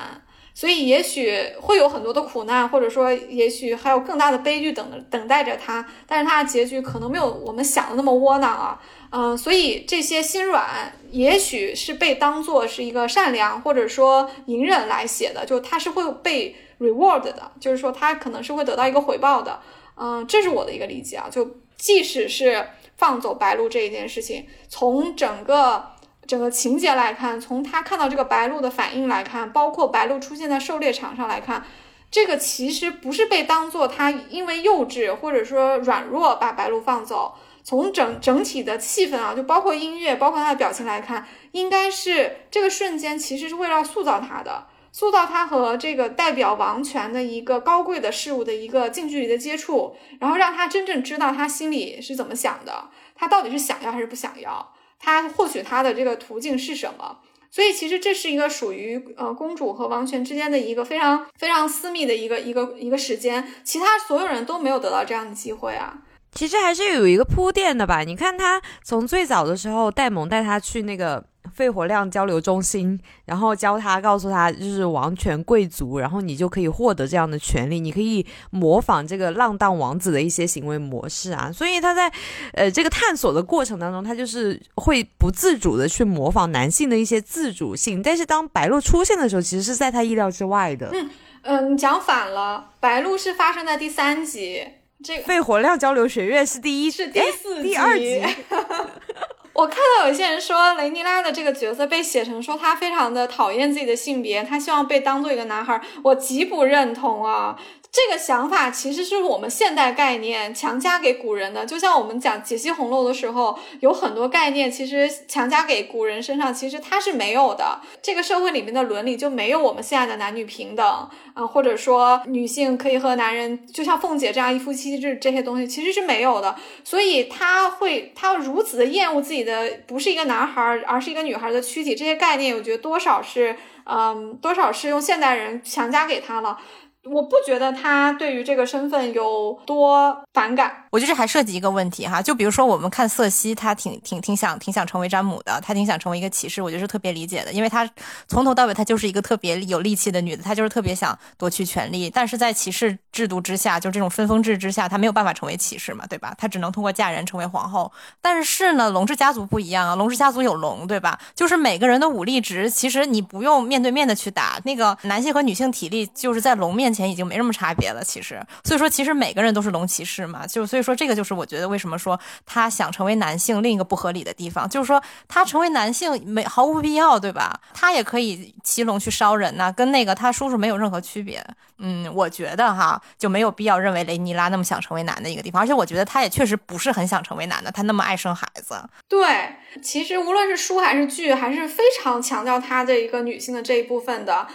[0.60, 19.62] 所以也许会有很多的苦难，或者说也许还有更大的悲剧等等待着他，但是他的结局可能没有我们想的那么窝囊啊，嗯，所以这些心软也许是被当做是一个善良或者说隐忍来写的，就他是会被 reward 的，就是说他可能是会得到一个回报的，
[19.96, 22.68] 嗯，这是我的一个理解啊，就即使是
[22.98, 25.98] 放走白鹿这一件事情，从整个。
[26.30, 31.66] 整个情节来看，从他看到这个白鹿的反应来看，包括白鹿出现在狩猎场上来看，
[32.12, 37.34] 这个其实不是被当做他因为幼稚或者说软弱把白鹿放走。
[37.64, 54.74] 从整整体的气氛啊，就包括音乐，包括他的表情来看，应该是这个瞬间其实是为了塑造他的，塑造他和这个代表王权的一个高贵的事物的一个近距离的接触，然后让他真正知道他心里是怎么想的，他到底是想要还是不想要。
[55.00, 57.20] 他获取他的这个途径是什么？
[57.50, 65.98] 所以其实这是一个属于呃公主和王权之间的一个非常非常私密的一个一个一个时间，其他所有人都没有得到这样的机会啊。
[66.34, 68.02] 其实还是有一个铺垫的吧？
[68.02, 71.26] 你看他从最早的时候，戴蒙带他去那个。
[71.54, 81.52] 肺活量交流中心，然后教他，告诉他就是王权贵族，然后你就可以获得这样的权利，你可以模仿这个浪荡王子的一些行为模式啊。
[81.52, 82.12] 所以他在
[82.54, 88.02] 呃这个探索的过程当中，他就是会不自主的去模仿男性的一些自主性。
[88.04, 90.90] 但是当白鹿出现的时候，其实是在他意料之外的。
[90.94, 91.10] 嗯
[91.42, 94.62] 嗯，讲反了，白鹿是发生在第三集，
[95.02, 98.22] 这个肺活量交流学院是第一，是第四第二集。
[99.54, 107.58] 我看到有些人说雷尼拉的这个角色被写成说他非常的讨厌自己的性别，他希望被当做一个男孩，我极不认同啊。
[107.92, 117.82] 这个想法其实是我们现代概念强加给古人的，就像我们讲解析红楼的时候，有很多概念其实强加给古人身上，其实它是没有的。
[118.02, 120.86] 这个社会里面的伦理就没有我们现在的男女平等
[121.34, 126.56] 啊，或者说女性可以和男人就像凤姐这样一夫妻制这些东西其实是没有的。
[126.84, 136.56] 所以他会他如此的厌恶自己的不是一个男孩，而是一个女孩的躯体，这些概念我觉得多少是嗯多少是用现代人强加给他了。
[137.06, 140.86] 我不觉得他对于这个身份有多反感。
[140.92, 147.90] 我觉得这还涉及一个问题哈，就比如说我们看瑟西，她挺挺挺想挺想成为詹姆的，她挺想成为一个骑士，我觉得是特别理解的，因为她
[148.28, 156.36] 从头到尾她就是一个特别有力气的女的，她就是特别想夺取权力，但是在骑士制度之下，就这种分封制之下，她没有办法成为骑士嘛，对吧？
[156.38, 157.92] 她只能通过嫁人成为皇后。
[158.22, 161.18] 但是呢，龙之家族不一样啊，龙之家族有龙，对吧？
[161.34, 166.99] 就是每个人的武力值，其实你不用面对面的去打，那个男性和女性体力就是在龙面前。
[167.00, 177.60] 前已经没什么差别了，其实，所以说其实每个人都是龙骑士嘛，就所以说这个就是我觉得为什么说他想成为男性另一个不合理的地方，就是说他成为男性没毫无必要，对吧？
[177.74, 181.44] 他也可以骑龙去烧人呐，跟那个他叔叔没有任何区别。
[181.82, 188.76] 嗯，我觉得哈就没有必要认为雷尼拉那么想成为男的一个地方，而且我觉得他也确实不是很想成为男的，他那么爱生孩子。
[189.08, 194.46] 对，其实无论是书还是剧，还是非常强调他的一个女性的这一部分的。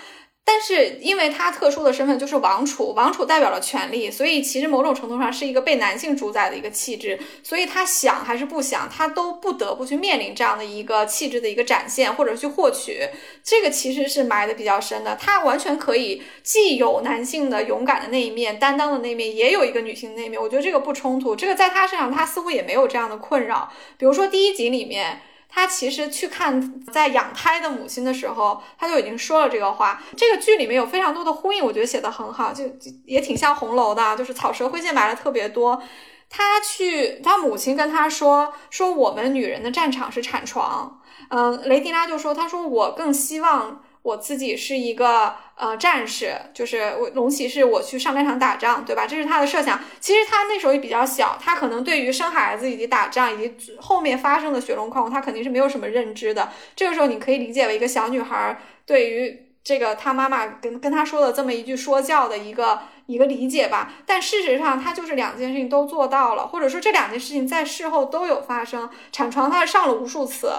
[0.47, 13.01] 但是因为他特殊的身份就是王储，王储代表了权力，所以其实某种程度上是一个被男性主宰的一个气质，所以他想还是不想，他都不得不去面临这样的一个气质的一个展现或者去获取，
[13.43, 15.17] 这个其实是埋的比较深的。
[15.17, 21.35] 他完全可以既有男性的勇敢的那一面、担当的那一面，也有一个女性的那一面，我觉得这个不冲突。
[21.35, 23.73] 这个在他身上，他似乎也没有这样的困扰。
[23.97, 25.23] 比如说第一集里面。
[25.55, 30.03] 他其实去看在养胎的母亲的时候，他就已经说了这个话。
[30.17, 32.65] 这个剧里面有非常多的呼应，我觉得写的很好，就
[33.05, 35.81] 也挺像红楼的，就是草蛇灰线埋的特别多。
[36.29, 43.81] 他去，他母亲跟他说说我们女人的战场是产床，嗯，雷迪拉就说，他说我更希望。
[44.05, 49.07] 我自己是一个呃战士，就是我龙骑士，我去上战场打仗，对吧？
[49.07, 49.81] 这是他的设想。
[49.99, 56.53] 其实他那时候也比较小，他可能对于生孩子以及打仗以及后面发生的血龙况，他肯定是没有什么认知的。
[56.77, 63.91] 这个时候你可以理解为一个小女孩对于这个她妈妈跟跟她说的这么一句说教的一个一个理解吧。
[64.05, 68.91] 但事实上，他就是两件事情都做到了，或者说这两件事情在事后都有发生。
[69.11, 70.53] 产床他上了无数次，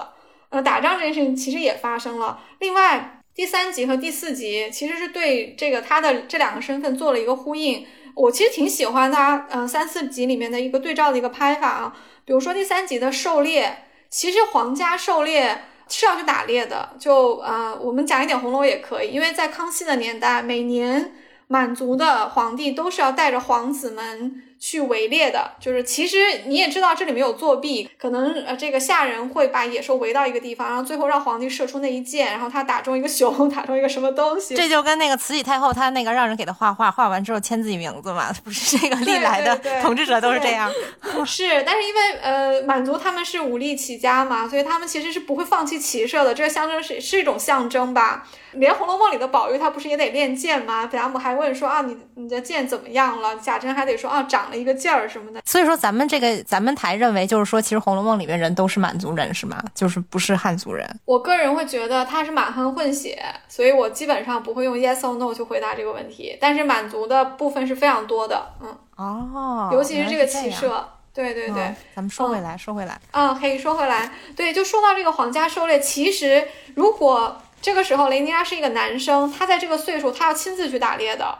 [0.48, 2.40] 呃，打仗这件事情其实也发生了。
[2.58, 3.15] 另外。
[3.36, 7.86] 第三集和第四集其实是对这个他的这两个身份做了一个呼应。
[8.14, 11.94] 我其实挺喜欢他，嗯，三四集里面的一个对照的一个拍法啊。
[12.24, 16.96] 比如说第三集的狩猎，其实皇家狩猎是要去打猎的。
[16.98, 21.12] 就呃，我们讲一点红楼也可以，因为在康熙的年代，每年
[21.48, 24.42] 满族的皇帝都是要带着皇子们。
[24.68, 34.56] 去围猎的，就是其实你也知道这里没有作弊，可能呃这个下人会把野兽围到一个地方，然后最后让皇帝射出那一箭，然后他打中一个熊， 打中一个什么东西。
[34.56, 40.68] 这就跟那个慈禧太后她那个让人给她画画，画完之后签自己名字嘛，不是这个历来的统治者都是这样。
[41.24, 48.26] 是，但是因为呃满族他们是武力起家嘛，所以他们其实是不会放弃骑射的，这个象征是是一种象征吧。
[48.54, 50.88] 连《红楼梦》里的宝玉他不是也得练剑吗？
[50.90, 53.36] 贾母还问说啊，你你的剑怎么样了？
[53.36, 55.40] 贾珍还得说啊，长了一个劲儿什么的。
[55.44, 59.62] 所以说咱们这个咱们台认为就是说，其实《红楼梦》里面人都是满族人是吗？
[59.74, 60.88] 就是不是汉族人？
[61.04, 66.36] 我个人会觉得他是满汉混血，所以我基本上不会用 yes or no 去回答这个问题。
[66.40, 71.74] 但是满族的部分是非常多的，嗯哦，尤其是这个骑射，对对对。
[71.94, 74.10] 咱们说回来，说回来，嗯，可以说回来。
[74.34, 77.40] 对，就说到这个皇家狩猎，其实如果。
[77.62, 81.36] 这个时候，雷尼拉是一个男生，他在这个岁数，他要亲自去打猎的。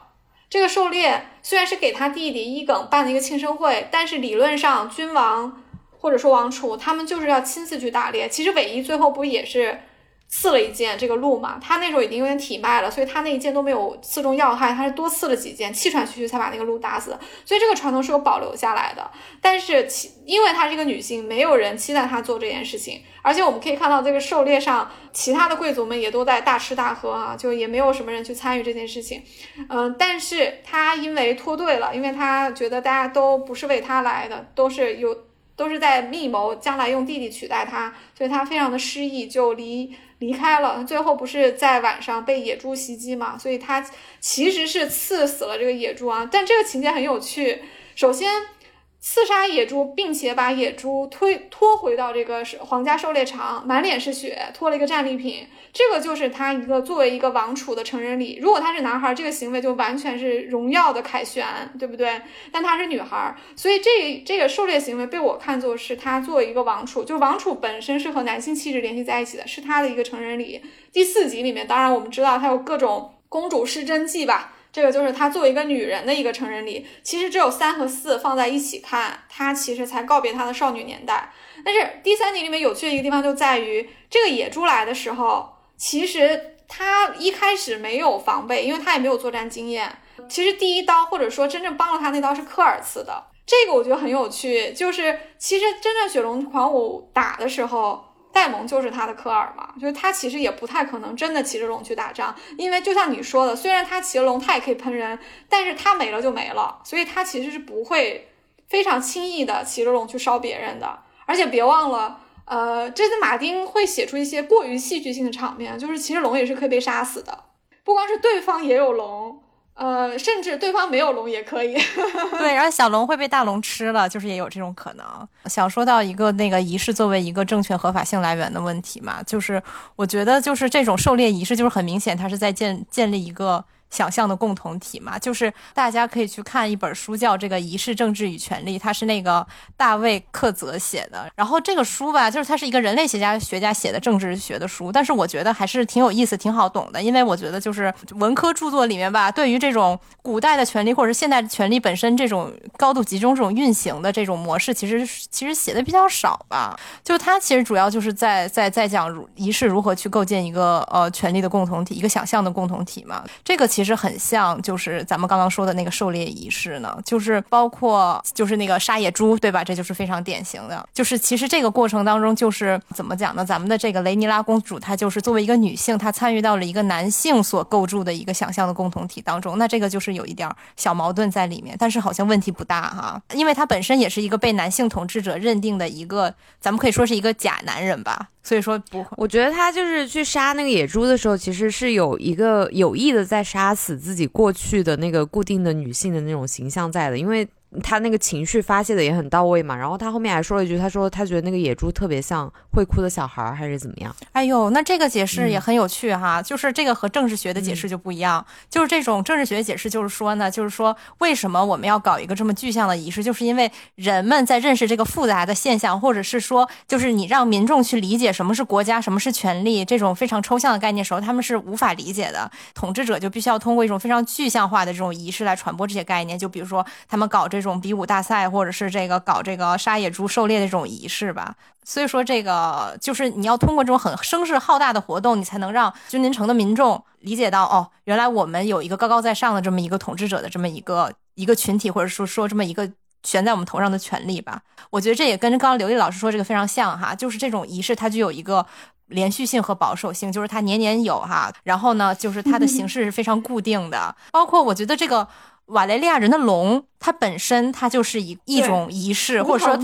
[0.48, 5.64] 这个狩猎虽然是给他弟弟伊耿办了一个庆生会，但是理论上，君王
[5.98, 8.28] 或者说王储他们就是要亲自去打猎。
[8.28, 9.80] 其实韦一最后不也是？
[10.28, 17.16] 刺了一箭，这个鹿嘛，他那时候已经有点体卖了，所以他那一箭都没有刺中要害，他是多刺了几箭，气喘吁吁才把那个鹿打死。
[17.44, 19.10] 所以这个传统是有保留下来的。
[19.40, 23.00] 但是其因为她是一个女性，没有人期待她做这件事情。
[23.22, 29.20] 而且我们可以看到，这个狩猎上，其他的贵族们也都在大吃大喝啊，就也没有什么人去参与这件事情。
[29.68, 35.25] 嗯，但是她因为脱队了，因为她觉得大家都不是为她来的，都是有
[35.56, 39.96] 都是在密谋将来用弟弟取代他，所以他非常的失意，就离。
[40.18, 43.36] 离开了，最后不是在晚上被野猪袭击嘛？
[43.36, 43.86] 所以他
[44.18, 46.26] 其实是刺死了这个野猪啊。
[46.32, 47.62] 但这个情节很有趣，
[47.94, 48.55] 首先。
[48.98, 55.46] 刺杀野猪，并且把野猪推拖回到这个皇家狩猎场，满脸是血，拖了一个战利品。
[55.72, 58.38] 这个就是他一个作为一个王储的成人礼。
[58.40, 61.46] 如果他是男孩，这个行为就完全是荣耀的凯旋，
[61.78, 62.20] 对不对？
[62.50, 70.60] 但他是女孩，所以这这个狩猎行为被我看作是他作为一个王储，就王储本身是和男性气质联系在一起的，是他的一个成人礼。
[70.90, 74.54] 第四集里面，当然我们知道他有各种公主失贞记吧。
[74.76, 81.32] 这个就是她作为一个女人的一个成人礼，其实只有三和四放在一起看，她其实才告别她的少女年代。
[81.64, 85.48] 但是第三集里面有趣的一个地方就在于，这个野猪来的时候，
[85.78, 89.90] 其实她一开始没有防备，因为她也没有作战经验。
[90.28, 94.74] 其实第一刀或者说真正帮了她那刀是科尔刺的，这个我觉得很有趣。
[94.74, 98.05] 就是其实真正雪龙狂舞打的时候。
[98.36, 105.18] 戴蒙就是他的科尔嘛，就是他其实也不太可能真的骑着龙去打仗，因为就像你说的，虽然他骑了龙，他也可以喷人，
[105.48, 108.28] 但是他没了就没了，所以他其实是不会
[108.68, 110.98] 非常轻易的骑着龙去烧别人的。
[111.24, 117.44] 而且别忘了，呃，这次马丁会写出一些过于戏剧性的场面，就是其实龙也是可以被杀死的，
[117.84, 119.40] 不光是对方也有龙。
[119.76, 121.74] 呃，甚至对方没有龙也可以。
[122.38, 125.06] 对，然后小龙会被大龙吃了，就是也有这种可能。
[125.44, 129.62] 想说到一个那个仪式作为一个政权合法性来源的问题嘛，就是
[129.94, 141.30] 我觉得就是这种狩猎仪式，就是很明显它是在建建立一个想象的共同体嘛，就是大家可以去看一本书，叫《这个仪式政治与权力》，它是那个大卫克泽写的。
[141.34, 156.78] 然后这个书吧，就是它是一个人类学家学家写的政治学的书，但是我觉得还是挺有意思、挺好懂的，因为我觉得就是文科著作里面吧，对于这种古代的权利或者是现代权利本身这种高度集中、这种运行的这种模式，其实其实写的比较少吧。
[157.04, 163.24] 就它其实主要就是在在在讲仪式如何去构建一个呃权力的共同体，一个想象的共同体嘛。
[163.44, 169.62] 这个其实很像，就是咱们刚刚说的那个狩猎仪式呢，就是包括就是那个杀野猪，对吧？
[169.62, 170.88] 这就是非常典型的。
[170.94, 173.44] 就是其实这个过程当中，就是怎么讲呢？
[173.44, 179.58] 咱们的这个雷尼拉公主，她就是作为一个女性，她参与到了一个男性所构筑的一个想象的共同体当中。
[179.58, 188.28] 那这个就是有一点小矛盾在里面，但是好像问题不大哈，因为她本身也是一个被男性统治者认定的一个，咱们可以说是一个假男人吧。
[188.42, 197.48] 所以说不，我觉得他就是去杀那个野猪的时候，其实是有一个有意的在杀死自己过去的那个固定的女性的那种形象在的，因为。
[197.82, 204.14] 他那个情绪发泄的也很到位嘛，然后他后面还说了一句，他说他觉得那个野猪特别像会哭的小孩，还是怎么样？
[204.32, 222.48] 哎呦，那这个解释也很有趣哈，就是这个和政治学的解释就不一样，就是这种政治学解释就是说呢，就是说为什么我们要搞一个这么具象的仪式，就是因为人们在认识这个复杂的现象，或者是说，就是你让民众去理解什么是国家，什么是权力这种非常抽象的概念时候，他们是无法理解的。
[222.74, 227.56] 统治者就必须要通过一种非常具象化的这种仪式来传播这些概念，就比如说他们搞这。
[227.56, 231.54] 这种比武大赛，或者是这个搞这个杀野猪狩猎的这种仪式吧，
[231.84, 242.90] 所以说这个就是你要通过这种很声势浩大的活动，你才能让君临城的民众理解到，哦，原来我们有一个高高在上的这么一个统治者的这么一个一个群体，或者说说这么一个
[243.22, 244.62] 悬在我们头上的权利吧。
[244.90, 248.64] 我觉得这也跟刚刚刘丽老师说这个非常像哈，就是这种仪式它具有一个
[249.06, 255.26] 连续性和保守性，就是它年年有哈，然后呢，就是它的形式是非常固定的，包括我觉得这个。
[255.66, 259.76] 瓦雷利亚人的龙，它本身它就是一一种仪式，或者说，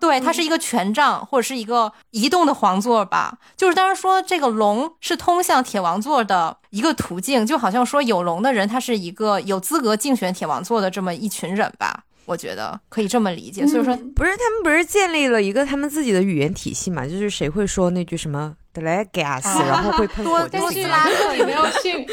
[0.00, 3.38] 对，它是一个权杖或者是一个移动的皇座吧。
[3.56, 12.04] 就是当然说这个龙是通向铁王座的一个途径，就好像说有龙的人，他是一个有资格竞选铁王座的这么一群人吧。
[12.26, 13.66] 我觉得可以这么理解。
[13.66, 17.04] 所以说，不是他们不是建立了一个他们自己的语言体系嘛？
[17.04, 22.06] 就是谁会说那句什么德莱 gas，然后会喷火，但是拉克也没有信。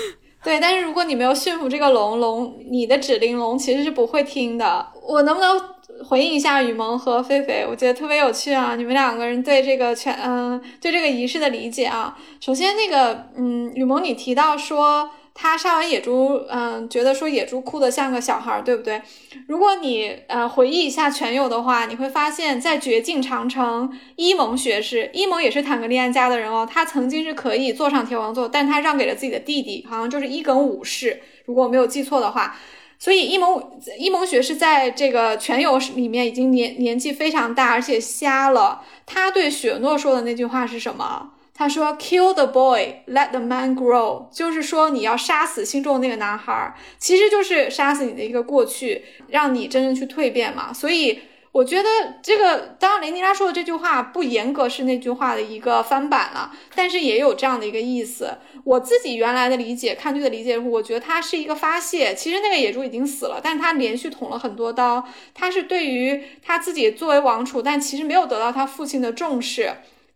[0.44, 4.88] 对，但是如果你没有驯服这个龙，龙你的指令龙其实是不会听的。
[5.08, 5.60] 我能不能
[6.06, 7.66] 回应一下雨萌和菲菲？
[7.70, 12.18] 我觉得特别有趣啊，你们两个人对这个全嗯对这个仪式的理解啊。
[12.40, 15.10] 首先那个嗯，雨萌你提到说。
[15.34, 19.02] 他杀完野猪，嗯，觉得说野猪哭得像个小孩，对不对？
[19.48, 26.68] 如果你呃回忆一下全友的话，你会发现在绝境长城，伊蒙学士，伊蒙也是坦格利安家的人哦。
[26.70, 32.56] 他曾经是可以坐上铁王座，但他让给了自己的弟弟，好像就是伊耿武士，如果我没有记错的话。
[33.00, 33.60] 所以伊蒙
[33.98, 38.84] 伊蒙学士在这个全友里面已经年年纪非常大，而且瞎了。
[39.08, 41.32] 他对雪诺说的那句话是什么？
[41.62, 50.74] 他说：“Kill the boy, let the man grow。”就是说，你要杀死心中的那个男孩，其实就是杀死你的一个过去，让你真正去蜕变嘛。
[50.74, 51.20] 所以，
[51.52, 51.88] 我觉得
[52.24, 58.40] 这个，当然雷尼拉说的这句话不严格是那句话的一个翻版了，但是也有这样的一个意思。
[58.64, 62.16] 我自己原来的理解，看剧的理解，我觉得他是一个发泄。
[62.16, 69.72] 其实那个野猪已经死了，但是他连续捅了很多刀，他是对于他自己作为王储，但其实没有得到他父亲的重视。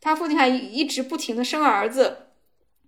[0.05, 2.17] 他父亲还一直不停的生儿子，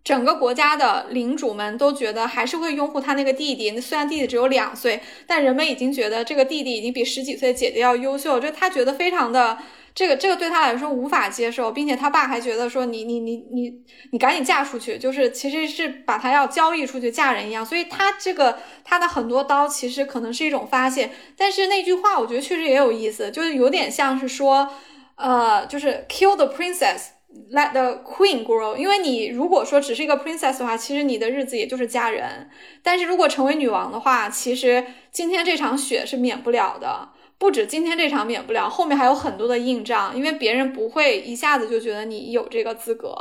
[0.04, 3.82] 整个国家的领主们都觉得还是会拥护他那个弟弟。
[3.82, 8.40] 虽然弟弟只有两岁，但人们已经觉得这个弟弟已经比十几岁姐姐要优秀。
[8.40, 9.58] 就他觉得非常的
[9.96, 13.74] 这个这个对他来说无法接受，并且他爸还觉得说你你你你
[14.12, 17.66] 你赶紧嫁出去，就是其实是把他要交易出去嫁人一样。
[17.66, 21.10] 所以他这个他的很多刀其实可能是一种发泄。
[21.36, 24.72] 但是那句话我觉得确实也有意思，就是有点像是说。
[25.18, 27.08] 呃，就是 kill the princess,
[27.52, 28.76] let the queen grow。
[28.76, 32.50] 因为你如果说只是一个 princess 的话，其实你的日子也就是嫁人。
[32.82, 37.10] 但是如果成为女王的话，其实今天这场雪是免不了的。
[37.40, 43.16] 不止今天这场免不了，后面还有很多的硬仗，因为别人不会一下子就觉得你有这个资格。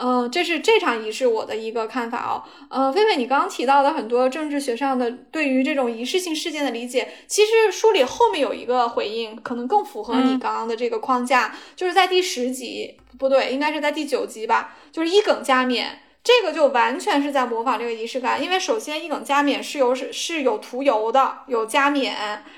[0.00, 2.44] 嗯，这是这场仪式我的一个看法哦。
[2.70, 22.14] 呃，菲菲，你刚刚提到的很多政治学上的对于这种仪式性事件的理解，其实书里后面有一个回应，可能更符合你刚刚的这个框架，就是在第十集，不对，应该是在第九集吧，就是一梗加冕，这个就完全是在模仿这个仪式感，因为首先一梗加冕是有是是有涂油的，有加冕，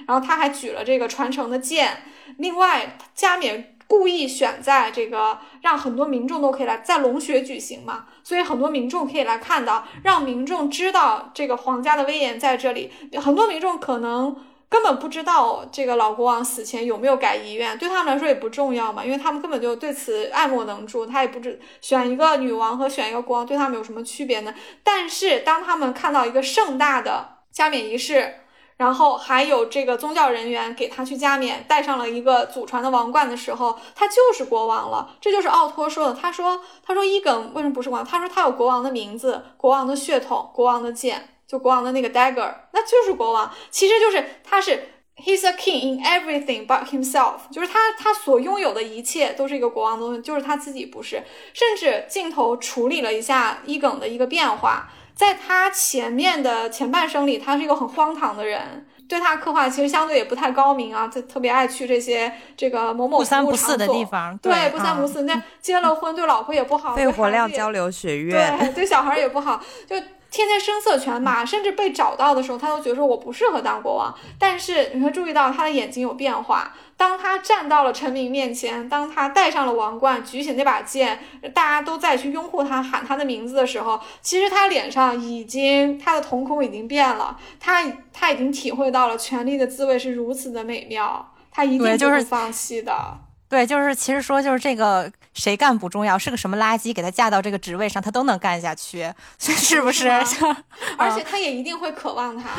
[0.06, 2.02] 然后他还举了这个传承的剑，
[2.36, 3.76] 另外加冕。
[3.90, 12.92] 故意选在这个让很多民众都可以来，在龙穴举行嘛，所以很多民众可以来看到，让民众知道这个皇家的威严在这里。
[13.20, 14.36] 很多民众可能
[14.68, 21.04] 根本不知道这个老国王死前有没有改遗愿，对他们来说也不重要嘛，因为他们根本就对此爱莫能助。
[21.04, 24.54] 他也不知选一个女王和选一个国王对他们有什么区别呢？
[24.84, 28.34] 但是当他们看到一个盛大的加冕仪式，
[28.80, 35.16] 然后还有这个宗教人员给他去加冕，戴上了一个祖传的王冠的时候，他就是国王了。
[35.20, 36.14] 这就是奥托说的。
[36.14, 38.06] 他说：“他说伊耿为什么不是国王？
[38.06, 43.52] 他说他有国王的名字、国王的血统、国王的剑，就国王的那个 dagger，那就是国王。
[43.70, 51.22] 其实就是他是 he's a king in everything but himself，就是他他所拥有的一切都是一个国王的东西，就是他自己不是。
[51.52, 54.90] 甚至镜头处理了一下伊耿的一个变化。”
[55.20, 65.24] 在他前面的前半生里，他是一个很荒唐的人，对他刻画其实相对也不太高明啊，他特别爱去这些这个某某不三不四的地方，对，不三不四。
[65.24, 69.94] 那结了婚对老婆也不好，肺活量交流学院，对，对小孩也不好，就。
[70.30, 74.14] 天天声色犬马，甚至被找到的时候，他都觉得说我不适合当国王。
[74.38, 76.72] 但是你会注意到他的眼睛有变化。
[76.96, 81.18] 当他站到了臣民面前，当他戴上了王冠，举起那把剑，
[81.52, 87.36] 大家都在去拥护他、喊他的名字的时候，其实他脸上已经他的瞳孔已经变了。
[87.58, 93.18] 他他已经体会到了权力的滋味是如此的美妙，他一定不会放弃的。
[93.48, 95.10] 对，就是其实说就是这个。
[95.32, 100.08] 谁干不重要，是个什么垃圾，给他架到这个职位上，他都能干下去，是不是？
[100.98, 102.50] 而且他也一定会渴望他。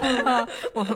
[0.72, 0.86] 我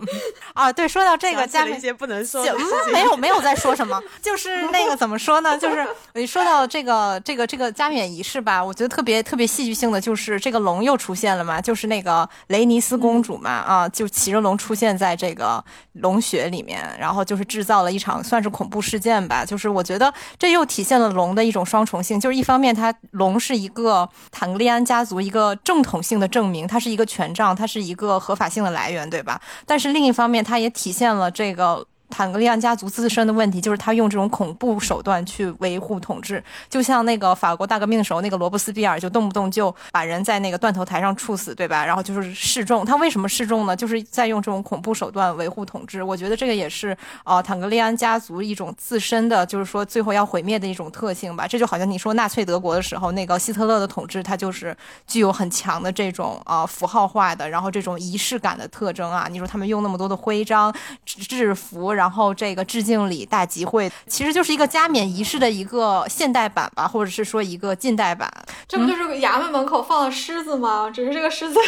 [0.53, 2.45] 啊，对，说到这个，加一些不能说，
[2.93, 5.59] 没有没有在说什么，就是那个怎么说呢？
[5.59, 15.63] 就是 你说到这个这个这个加冕仪式吧，我觉得特别特别戏剧性的就是这个龙又出现了嘛，就是那个雷尼斯公主嘛，啊，就骑着龙出现在这个
[15.95, 21.24] 龙穴里面，然后就是制造了一场算是恐怖事件吧，就是我觉得这又体现了龙。
[21.25, 29.41] 龙的一种双重性，就是一方面，它龙是一个坦格利安家族一个正统性的证明，它是一个权杖，它是一个合法性的来源，对吧？
[29.65, 31.87] 但是另一方面，它也体现了这个。
[32.11, 41.85] 坦格利安家族自身的问题就是他用这种恐怖手段去维护统治，就像那个法国大革命的时候，那个罗伯斯庇尔就动不动就把人在那个断头台上处死，对吧？
[41.85, 43.75] 然后就是示众，他为什么示众呢？
[43.75, 46.03] 就是在用这种恐怖手段维护统治。
[46.03, 51.49] 我觉得这个也是呃坦格利安家族一种自身的，就是说最后要毁灭的一种特性吧。
[51.49, 54.77] 这就好像你说纳粹德国的时候，那个希特勒的统治，它就是
[55.07, 59.27] 具有很强的这种啊符号化的，然后这种仪式感的特征啊。
[59.31, 60.73] 你说他们用那么多的徽章、
[61.05, 62.35] 制服，然后。
[62.37, 68.29] 这个致敬礼大集会，其实就是一个加冕仪式的一个现代版吧，或者是说一个近代版。
[68.67, 70.91] 这不就是衙门门口放了狮子吗？
[70.93, 71.59] 只是这个狮子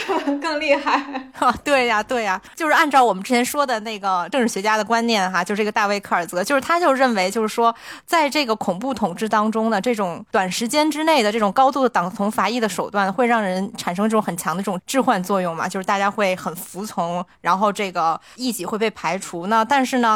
[0.43, 1.31] 更厉害。
[1.63, 7.73] 对呀，对呀，就是按照我们之前说的那个政治学家的观念哈，就是这个大卫科尔泽，就是他就认为，就是说，
[8.05, 20.16] 在这个恐怖统治当中呢，这种短时间之内的这种高度的党同伐异的手段，会让人产生这种很强的这种置换作用嘛，就是大家会很服从，然后这个异己会被排除呢，但是呢。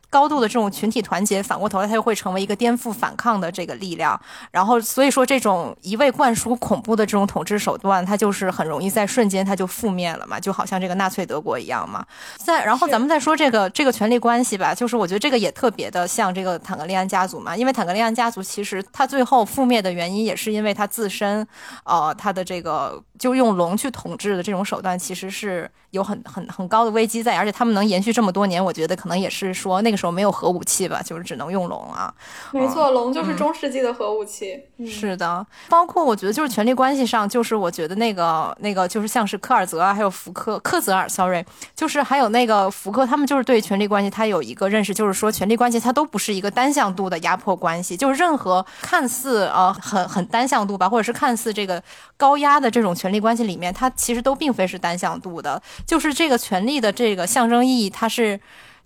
[0.11, 4.19] 高度的这种群体团结，反过头来，它又会成为一个颠覆反抗的这个力量。
[4.51, 12.05] 然后，所以说这种一味灌输恐怖的这种统治手段，它就是很容易在瞬间它就覆灭了嘛，就好像这个纳粹德国一样嘛。
[12.35, 21.47] 再然后咱们再说这个这个权力关系吧，就是我觉得这个也特别的像这个坦格利安家族嘛，因为坦格利安家族其实它最后覆灭的原因，也是因为它自身，
[21.85, 30.00] 呃，它的这个就用龙去统治的这种手段，其实是有很很很高的危机在，而且他们能延续这么多年，我觉得可能也是说那个。
[30.01, 32.13] 时候没有核武器吧，就是只能用龙啊。
[32.51, 34.59] 没错，龙就是中世纪的核武器。
[34.85, 41.45] 是的，包括我觉得就是权力关系上，就是我觉得那个那个就是像是科尔泽啊，还有福克克泽尔，sorry，
[41.75, 51.81] 就是还有那个福克，他们就是对权力关系他有一个认识，就是说权力关系它都不是一个单向度的压迫关系，就是任何看似呃很很单向度吧，或者是看似这个
[52.17, 58.39] 高压的这种权力关系里面，它其实都并非是单向度的，就是这个权力的这个象征意义，它是。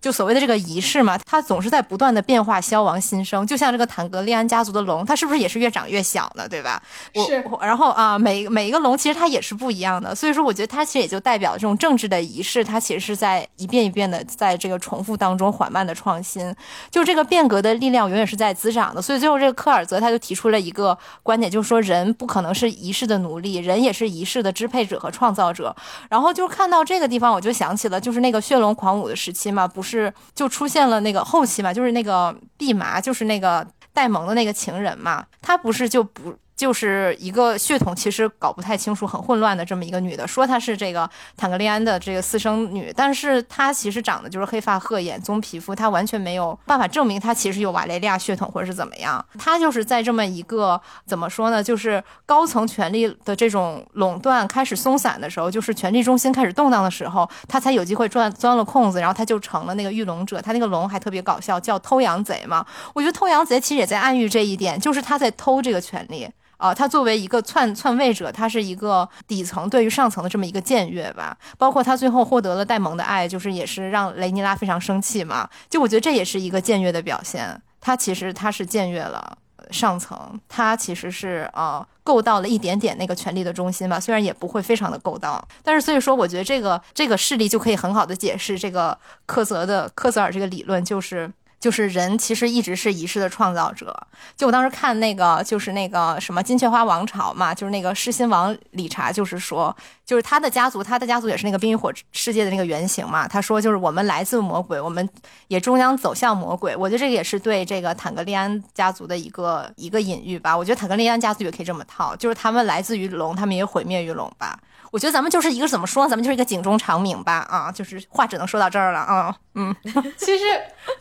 [0.05, 3.43] 就所谓的这个仪式嘛，它总是在不断的变化、消亡、新生。
[3.47, 6.47] 就像这个坦格利安家族的龙，它是不是也是越长越小呢？
[6.47, 6.79] 对吧？
[7.15, 7.43] 是。
[7.59, 10.13] 然后啊，每每一个龙其实它也是不一样的。
[10.13, 16.55] 所以说，我觉得它其实也就代表这种政治的仪式，它其实是在一遍一遍的在这个重复当中缓慢的创新。
[16.91, 19.01] 就这个变革的力量永远是在滋长的。
[19.01, 25.75] 所以最后这个科尔泽他就提出了一个观点，就是说人不可能是仪式的奴隶，人也是仪式的支配者和创造者。
[26.11, 29.94] 然后就看到这个地方，我就想起了就是那个血龙狂舞的时期嘛，不是。
[29.95, 49.23] 是，就出现了那个后期嘛，就是那个毕麻，就是那个戴蒙的那个情人嘛，他不是就不就是一个血统其实搞不太清楚、很混乱的这么一个女的，说她是这个坦格利安的这个私生女，但是她其实长得就是黑发褐眼、棕皮肤，她完全没有办法证明她其实有瓦雷利亚血统或者是怎么样。
[49.37, 60.41] 她就是在这么一个怎么说呢，就是高层权力的这种垄断开始松散的时候，就是权力中心开始动荡的时候，她才有机会钻钻了空子，然后她就成了那个御龙者。
[60.41, 62.65] 她那个龙还特别搞笑，叫偷羊贼嘛。
[62.93, 66.29] 我觉得偷羊贼其实也在暗喻这一点，就是他在偷这个权利。
[66.57, 71.37] 啊，他作为一个篡篡位者，他是一个底层对于上层的这么一个僭越吧。
[71.57, 75.49] 包括他最后获得了戴蒙的爱，就是也是让雷尼拉非常生气嘛。
[75.69, 77.61] 就我觉得这也是一个僭越的表现。
[77.81, 79.37] 他其实他是僭越了
[79.71, 85.45] 上层，他其实是呃够到了一点点那个权力的中心吧，虽然也不会非常的够到。
[85.63, 91.31] 但是所以说，我觉得这个这个事例就可以很好的解释这个科泽的科泽尔这个理论，就是。
[91.65, 93.91] 就是人其实一直是仪式的创造者。
[94.37, 103.27] 就我当时看那个，就是那个什么金雀花王朝嘛，就是那个狮心王理查，就是说，就是他的家族，他的家族也是那个冰与火世界的那个原型嘛。
[103.27, 105.07] 他说，就是我们来自魔鬼，我们
[105.47, 106.75] 也终将走向魔鬼。
[106.75, 110.55] 我觉得这个也是对这个坦格利安家族的一个一个隐喻吧。
[110.55, 114.59] 我觉得坦格利安家族也可以这么套，就是他们来自于龙，他们也毁灭于龙吧。
[114.91, 119.75] 我觉得咱们就是一个怎么说，咱们就是一个警钟长鸣吧，啊，就是话只能说到这儿了啊，嗯，
[120.15, 120.45] 其实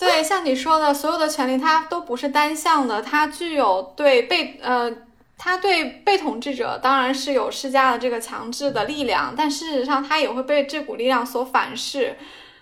[0.00, 4.90] 对像你说的，所有的权利它都不是单向的，它具有对被呃，
[5.44, 12.16] 他对被统治者当然是有施加的这个强制的力量，但事实上他也会被这股力量所反噬，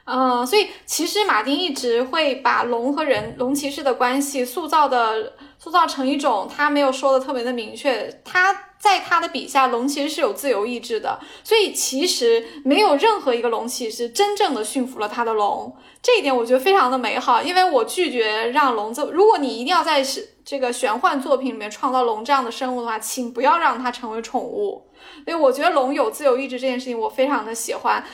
[0.04, 8.64] 嗯，所以其实马丁一直会把龙和人龙骑士的关系塑造的塑造成一种他没有说的特别的明确，他。
[8.82, 15.72] 在他的笔下，龙其实是有自由意志的，所以其实没有任何一个龙骑士真正的驯服了他的龙，
[16.02, 17.40] 这一点我觉得非常的美好。
[17.40, 24.90] 因为我拒绝让龙这，如果你一定要在是这个玄幻作品里面创造龙这样的生物的话，请不要让它成为宠物。
[25.24, 28.04] 所以我觉得龙有自由意志这件事情，我非常的喜欢。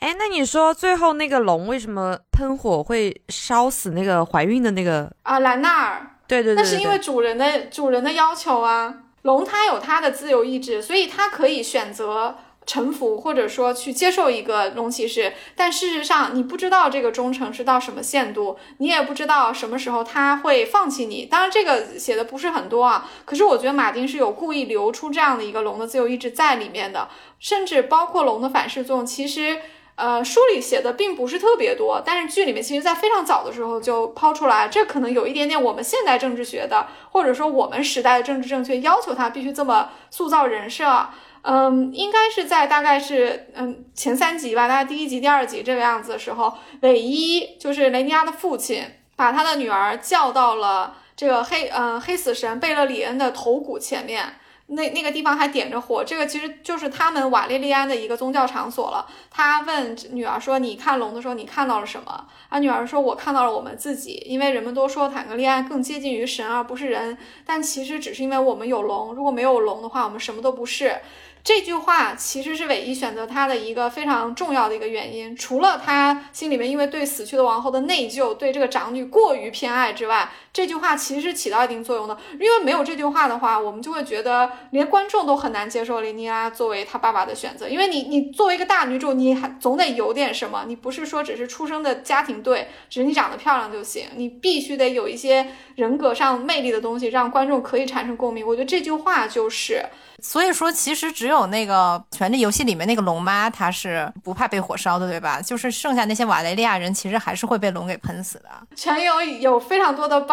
[0.00, 6.10] 哎，那你说最后那个龙为什么喷火会烧死那个怀孕的那个啊兰纳尔？
[6.26, 8.94] 对对对，那是因为主人的主人的要求啊。
[9.22, 12.36] 龙它有它的自由意志，所以它可以选择
[12.66, 15.32] 臣服，或者说去接受一个龙骑士。
[15.54, 21.26] 但事实上，你不知道这个忠诚是到什么限度，你也不知道什么时候他会放弃你。
[21.26, 23.10] 当然，这个写的不是很多啊。
[23.24, 27.08] 可是我觉得马丁是有故意留出这样的一个龙的自由意志在里面的，
[27.38, 29.60] 甚至包括龙的反噬作用，其实。
[29.96, 41.10] 呃，书里写的并不是特别多，但是剧里面其实，在非常早的时候就抛出来，这可能有一点点我们现代政治学的，或者说我们时代的政治正确要求他必须这么塑造人设。
[41.46, 48.82] 嗯，应该是在大概是嗯前三集吧，大概第一集、第二集这个样子的时候，韦一就是雷尼亚的父亲，
[49.14, 54.24] 把他的女儿叫到了这个黑嗯黑死神贝勒里恩的头骨前面。
[54.68, 59.06] 那那个地方还点着火，这个其实就是他们瓦列利安的一个宗教场所了。
[59.30, 69.12] 他问女儿说：“你看龙的时候，你看到了什么？”啊，女儿说：“我看到了我们自己，因为人们都说坦格利安更接近于神而不是人，但其实只是因为我们有龙。
[69.12, 70.96] 如果没有龙的话，我们什么都不是。”
[71.44, 82.16] 这句话其实是韦一选择他的一个非常重要的一个原因，除了他心里面因为对死去的王后的内疚，对这个长女过于偏爱之外，这句话其实是起到一定作用的。
[82.34, 87.68] 因为没有这句话的话，我们就会觉得连观众都很难接受雷尼拉作为她爸爸的选择。
[87.68, 95.44] 因为你，你作为一个大女主，你还总得有点什么，你不是说只是出生的家庭对，只是你长得漂亮就行，你必须得有一些
[95.74, 98.46] 人格上魅力的东西，让观众可以产生共鸣。
[98.46, 99.84] 我觉得这句话就是。
[100.22, 105.38] 所以说，其实只有那个《权力游戏》里面那个龙妈，她是不怕被火烧的，对吧？
[105.42, 108.48] 就是剩下那些瓦雷利亚人，其实还是会被龙给喷死的。
[108.74, 110.32] 全游有非常多的 bug，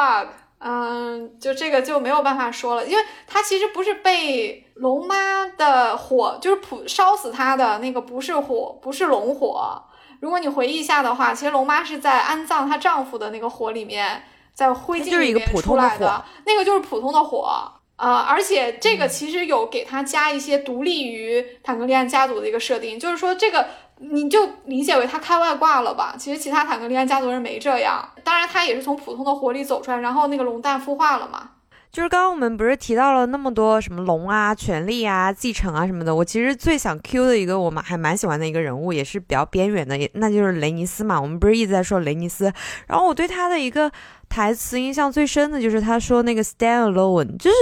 [0.64, 9.82] 嗯，就这个就没有办法说了，因为他其实不是被龙妈的火，就是普烧死他的那个不是火，不是龙火。
[10.20, 17.50] 如果你回忆一下的话，其实龙妈是在安葬她丈夫的那个火里面，在灰烬里面出来的，那个就是普通的火。
[17.96, 23.68] 呃，而且这个其实有给他加一些独立于坦格利安家族的一个设定，就是说这个
[24.02, 26.16] 你就理解为他开外挂了吧。
[26.18, 31.52] 其实其他坦格利安家族人没这样，当然他也是从普通的火里走出来，然后那个龙蛋孵化了嘛。
[31.92, 41.20] 就是刚刚我们不是提到了那么多什么龙啊、权力啊、继承啊什么的，我其实最想 Q 的一个我们还蛮喜欢的一个人物，也是比较边缘的，也那就是雷尼斯嘛。
[41.22, 42.52] 我们不是一直在说雷尼斯，
[42.88, 43.92] 然后我对他的一个
[44.30, 47.56] 台词印象最深的就是他说那个 Stand alone，就是。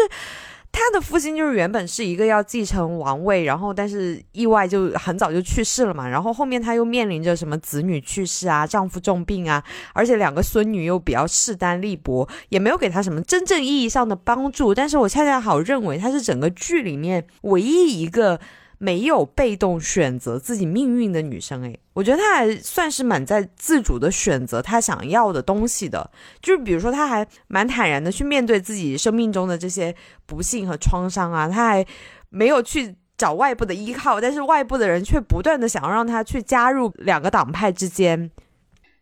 [0.71, 9.63] 他的父亲就是原本是一个要继承王位，然后但是意外就很早就去世了嘛，然后后面他又面临着什么子女去世啊、丈夫重病啊，
[9.93, 14.73] 而且两个孙女又比较势单力薄，也没有给他什么真正意义上的帮助。
[14.73, 18.39] 但是我恰恰好认为他是整个剧里面唯一一个。
[18.81, 26.09] 没有被动选择自己命运的女生，诶，我觉得她还算是蛮在自主的选择她想要的东西的，
[26.41, 29.93] 就是比如说，她还蛮坦然的去面对自己生命中的这些
[30.25, 31.85] 不幸和创伤啊，她还
[32.29, 38.31] 没有去找外部的依靠，但是外部的人却不断的想要让她去加入两个党派之间。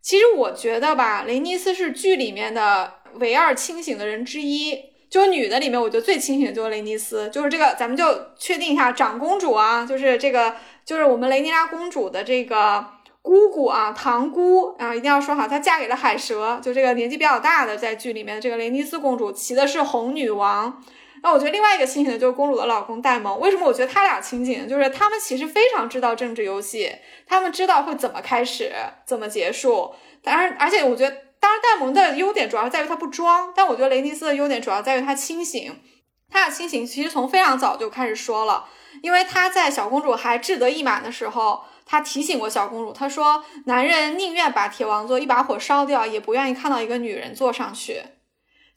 [0.02, 4.97] 其实我觉得吧，雷尼斯是剧里面的唯二清醒的人之一。
[5.10, 8.03] 就女的里面，我觉得最清醒的就是雷尼斯，就是这个，咱们就
[8.38, 10.53] 确定一下，长公主啊，就是这个，
[10.84, 12.86] 就是我们雷尼拉公主的这个
[13.22, 20.84] 姑姑啊，堂姑啊，一定要说好，她嫁给了海蛇，就这个年纪比较大的，在剧里面这个雷尼斯公主骑的是红女王。
[21.24, 23.39] 那我觉得另外一个清醒的就是公主的老公戴蒙。
[23.39, 24.68] 为什么我觉得他俩清醒？
[24.68, 26.91] 就是他们其实非常知道政治游戏，
[27.26, 28.74] 他们知道会怎么开始，
[29.05, 29.93] 怎么结束。
[30.22, 31.27] 当然，而且我觉得。
[31.40, 35.82] 当然，戴蒙的优点主要在于他不装，但我觉得雷尼斯的优点主要在于他清醒。
[36.30, 38.66] 他的清醒其实从非常早就开始说了，
[39.02, 48.02] 因为他在小公主还志得意满的时候，他提醒过小公主，他说：“男人宁愿把铁王座一把火烧掉，也不愿意看到一个女人坐上去。”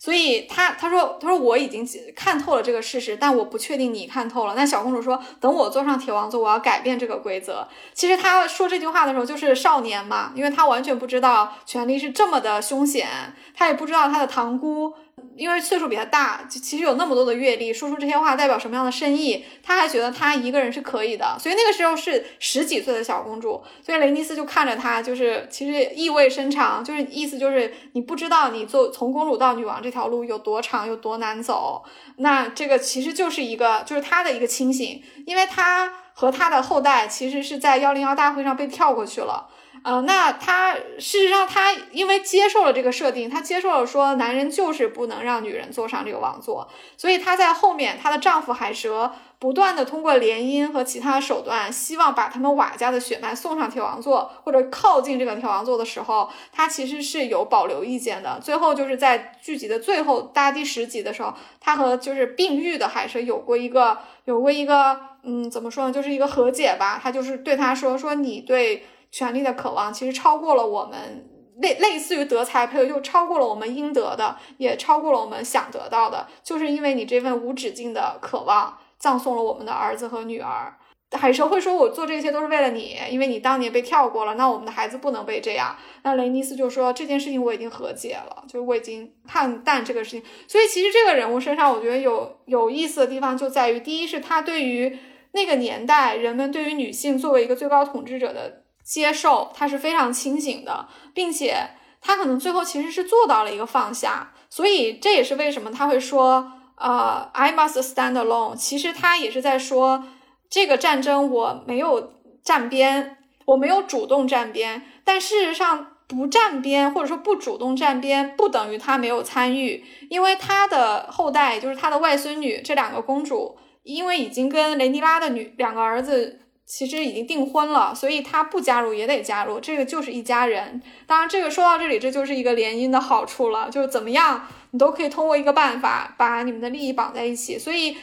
[0.00, 1.86] 所以他他说他说我已经
[2.16, 4.54] 看透了这个事实，但我不确定你看透了。
[4.56, 7.68] 那小公主说，等我坐上铁王座，我要改变这个规则。
[7.92, 13.06] 其实他说这句话的时候就是少年嘛，因为他完全不知道权力是这么的凶险，
[13.54, 14.94] 他也不知道他的堂姑。
[15.36, 19.42] 因为岁数比他大，就其实有那么多的阅历，说出这些话代表什么样的深意？
[19.62, 31.82] 他还觉得他一个人是可以的，所以那个时候是十几岁的小公主，所以雷尼斯就看着他，就是其实意味深长，就是意思就是你不知道你做从公主到女王这条路有多长，有多难走。
[32.16, 39.48] 那这个其实就是一个，就是他的一个清醒，因为他和他的后代其实是在幺零幺大会上被跳过去了。
[39.82, 46.68] 呃，那他事实上，他因为接受了这个设定，他接受了说男人就是不能让女人坐上这个王座，
[46.98, 58.38] 所以她在后面，她的丈夫海蛇不断的通过联姻和其他手段，希望把他们瓦家的血脉送上铁王座或者靠近这个铁王座的时候，她其实是有保留意见的。
[58.42, 67.00] 最后就是在剧集的最后大第十集的时候，她和就是病愈的海蛇有过一个有过一个嗯，怎么说呢，就是一个和解吧。
[67.02, 68.84] 他就是对他说说你对。
[69.10, 71.28] 权力的渴望其实超过了我们
[71.60, 76.26] 类类似于德才配，就超过了我们应得的，也超过了我们想得到的。
[76.42, 80.76] 就是因为你这份无止境的渴望，葬送了我们的儿子和女儿。
[81.12, 94.96] 海蛇会说：“我做这些都是为了你，因为你当年被跳过了，那我们的孩子不能被这样。”那雷尼斯就说：“这件事情我已经和解了，就是我已经看淡这个事情。”所以其实这个人物身上，我觉得有有意思的地方就在于，第一是他对于
[95.32, 98.59] 那个年代人们对于女性作为一个最高统治者的。
[98.90, 101.54] 接受他是非常清醒的，并且
[102.00, 108.56] 他可能最后其实是做到了一个放下，所以这也是为什么他会说，呃，I must stand alone。
[108.56, 110.02] 其实他也是在说，
[110.48, 126.40] 这个战争我没有站边，我没有主动站边，但事实上不站边或者说不主动站边，不等于他没有参与，因为他的后代就是他的外孙女这两个公主，因为已经跟雷尼拉的女两个儿子。
[126.72, 130.80] 其实已经订婚了，所以他不加入也得加入，这个就是一家人。
[131.04, 137.58] 当然，这个说到这里，这就是一个联姻的好处了，就是怎么样，你都可以通过一个办法把你们的利益绑在一起。
[137.58, 137.96] 所以，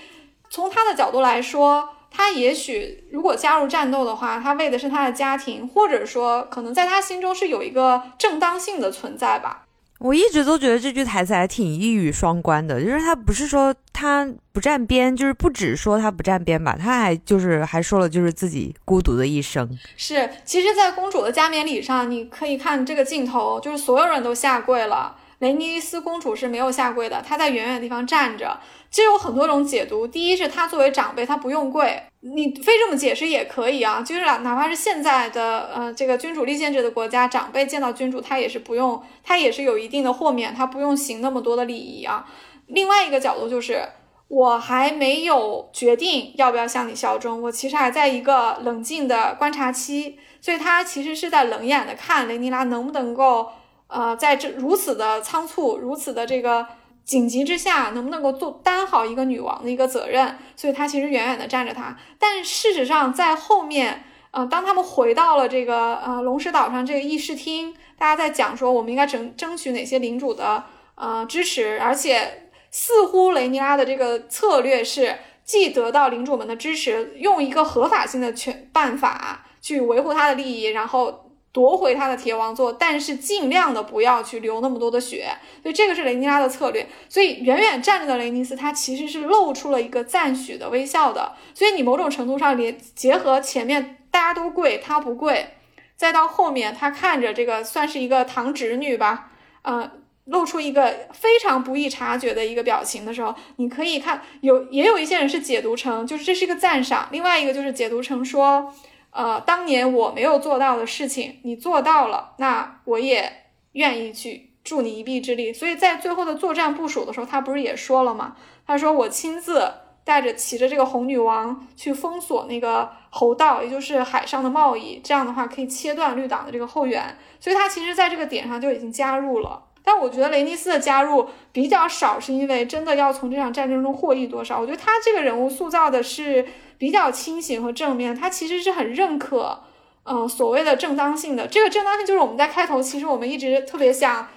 [0.49, 9.66] 从他的角度来说，他也许如果加入战斗的话，他为的是他的家庭，或者说可能在他心中是有一个正当性的存在吧。
[10.00, 19.68] 我一直都觉得这句台词还挺一语双关的，就是他不是说他不站边，就是不只说他不站边吧，他还就是还说了就是自己孤独的一生。
[19.95, 25.16] 是，其实，在公主的加冕礼上，你可以看这个镜头，就是所有人都下跪了。
[25.39, 28.59] 雷尼斯公主是没有下跪的，她在远远的地方站着。
[28.89, 34.01] 其实有很多种解读，第一是她作为长辈，她不用跪，你非这么解释也可以啊。
[34.01, 42.25] 就是哪怕是现在的呃这个君主立宪制的国家，长辈见到君主，他也是不用，他也是有一定的豁免，他不用行那么多的礼仪啊。
[42.65, 43.83] 另外一个角度就是，
[44.29, 53.49] 我还没有决定要不要向你效忠，我其实还在一个冷静的观察期，所以他其实是在冷眼的看雷尼拉能不能够。
[53.88, 56.67] 呃，在这如此的仓促、如此的这个
[57.05, 60.38] 紧急之下，能不能够做担好一个女王的一个责任？
[60.57, 61.97] 所以他其实远远的站着他。
[62.19, 70.65] 但事实上，在后面，呃，当他们回到了这个呃龙石岛上这个议事厅，大家在讲说我们应该争争取哪些领主的
[70.95, 81.23] 呃支持，而且似乎雷尼拉的这个策略是既得到领主们的支持，用一个合法性的权办法去维护他的利益，然后。
[81.58, 86.88] 夺回他的铁王座，但是尽量的不要去流那么多的血，所以这个是雷尼拉的策略。
[87.10, 91.34] 所以远远站着的雷尼斯，他其实是露出了一个赞许的微笑的。
[91.55, 95.47] 所以你某种程度上连结合前面大家都跪，他不跪，
[95.95, 99.32] 再到后面他看着这个算是一个堂侄女吧，
[99.64, 99.89] 呃，
[100.26, 108.72] 露出一个非常不易察觉的一个表情的时候，你可以看有也有一些人是解读成就是这是一个赞赏，另外一个就是解读成说。
[109.12, 113.32] 呃，当年我没有做到的事情，你做到了，那我也
[113.72, 115.51] 愿意去助你一臂之力。
[115.51, 118.36] 所以在最后的作战部署的时候，他不是也说了吗？
[118.66, 119.72] 他说我亲自
[120.03, 127.18] 带着骑着这个红女王去封锁那个侯道，也就是海上的贸易，这样的话可以切断绿党的这个后援。
[127.39, 129.64] 所以他其实在这个点上就已经加入了。
[129.88, 134.59] 但我觉得雷尼斯的加入比较少，是因为真的要从这场战争中获益多少？
[134.59, 136.45] 我觉得他这个人物塑造的是。
[136.79, 139.63] 比较清醒和正面，他其实是很认可，
[140.03, 141.47] 嗯，所谓的正当性的。
[141.47, 144.27] 这个正当性就是我们在开头，其实我们一直特别想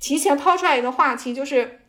[0.00, 1.82] 提前抛出来一个话题，就是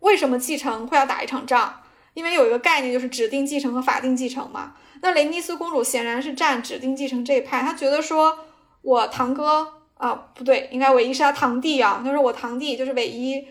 [0.00, 1.82] 为什么继承会要打一场仗？
[2.14, 4.74] 因为有一个概念就是指定继承和法定继承嘛。
[5.00, 8.36] 那雷尼斯公主显然是站指定继承这一派，她觉得说
[8.82, 13.46] 我堂哥啊，不对，应该唯一是他堂弟啊，他说我堂弟就是唯一。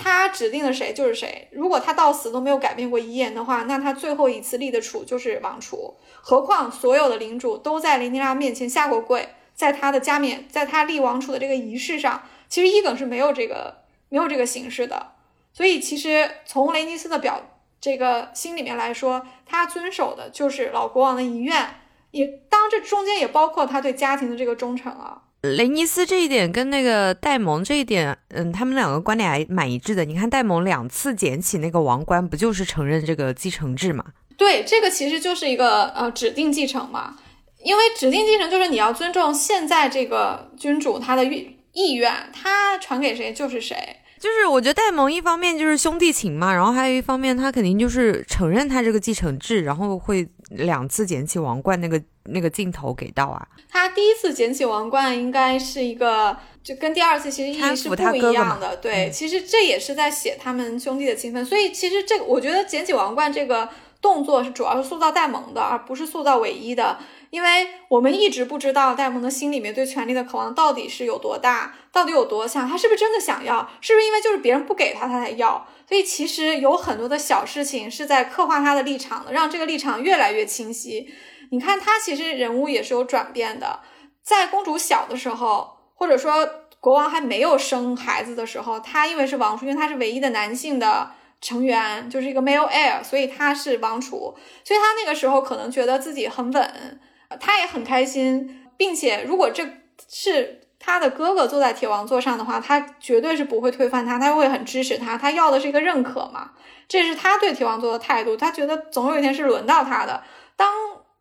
[0.00, 1.48] 他指定的谁就是谁。
[1.50, 5.96] 如果他到死都没有改变过遗言的话，那他最后一次立的储就是王储。
[6.20, 13.78] 何况所有的领主都在雷尼拉面前下过跪，在他的加冕，在他立王储的这个仪式上，其实伊耿是没有这个
[14.08, 15.14] 没有这个形式的。
[15.52, 17.40] 所以其实从雷尼斯的表
[17.80, 21.74] 这个心里面来说，他遵守的就是老国王的遗愿，
[22.12, 25.22] 也当这中间也包括他对家庭的这个忠诚啊。
[25.56, 30.04] 雷尼斯这一点跟那个戴蒙这一点，嗯，他们两个观点还蛮一致的。
[30.04, 34.04] 你看戴蒙两次捡起那个王冠，不就是承认这个继承制嘛？
[34.36, 37.16] 对，这个其实就是一个呃指定继承嘛。
[37.62, 43.76] 因为指定继承就是你要尊重现在这个君主他的意意愿，他传给谁就是谁。
[44.18, 52.00] 就是我觉得戴蒙一方面就是兄弟情嘛，然后还有一方面他肯定就是承认他这个继承制，然后会两次捡起王冠那个。
[52.32, 58.76] 那个镜头给到啊，他第一次捡起王冠应该是一个，就跟第二次其实意义是不一样的。
[58.76, 61.44] 对，其实这也是在写他们兄弟的情分。
[61.44, 63.68] 所以其实这个，我觉得捡起王冠这个
[64.00, 66.98] 动作是主要是塑造戴蒙的，而不是塑造唯一的。
[67.30, 73.68] 因为我们一直不知道戴蒙的心里面对权力的渴望到底是有多大，到底有多想，他是不是真的想要？
[73.82, 75.66] 是不是因为就是别人不给他他才要？
[75.86, 81.10] 所以其实有很多的小事情是在刻画他的立场的，让这个立场越来越清晰。
[81.50, 83.80] 你看他其实人物也是有转变的，
[84.22, 86.48] 在公主小的时候，或者说
[86.80, 97.00] 国王还没有生孩子的时候，他因为是王储，因为他是唯一的男性的成员，就是一个 male heir，所以他是王储，所以他那个时候可能觉得自己很稳，
[97.40, 99.66] 他也很开心，并且如果这
[100.08, 106.52] 是他的哥哥坐在铁王座上的话，他绝对是不会推翻他，他会很支持他，他要的是一个认可嘛，
[106.86, 110.22] 这是他对铁王座的态度，他觉得总有一天是轮到他的，
[110.54, 110.68] 当。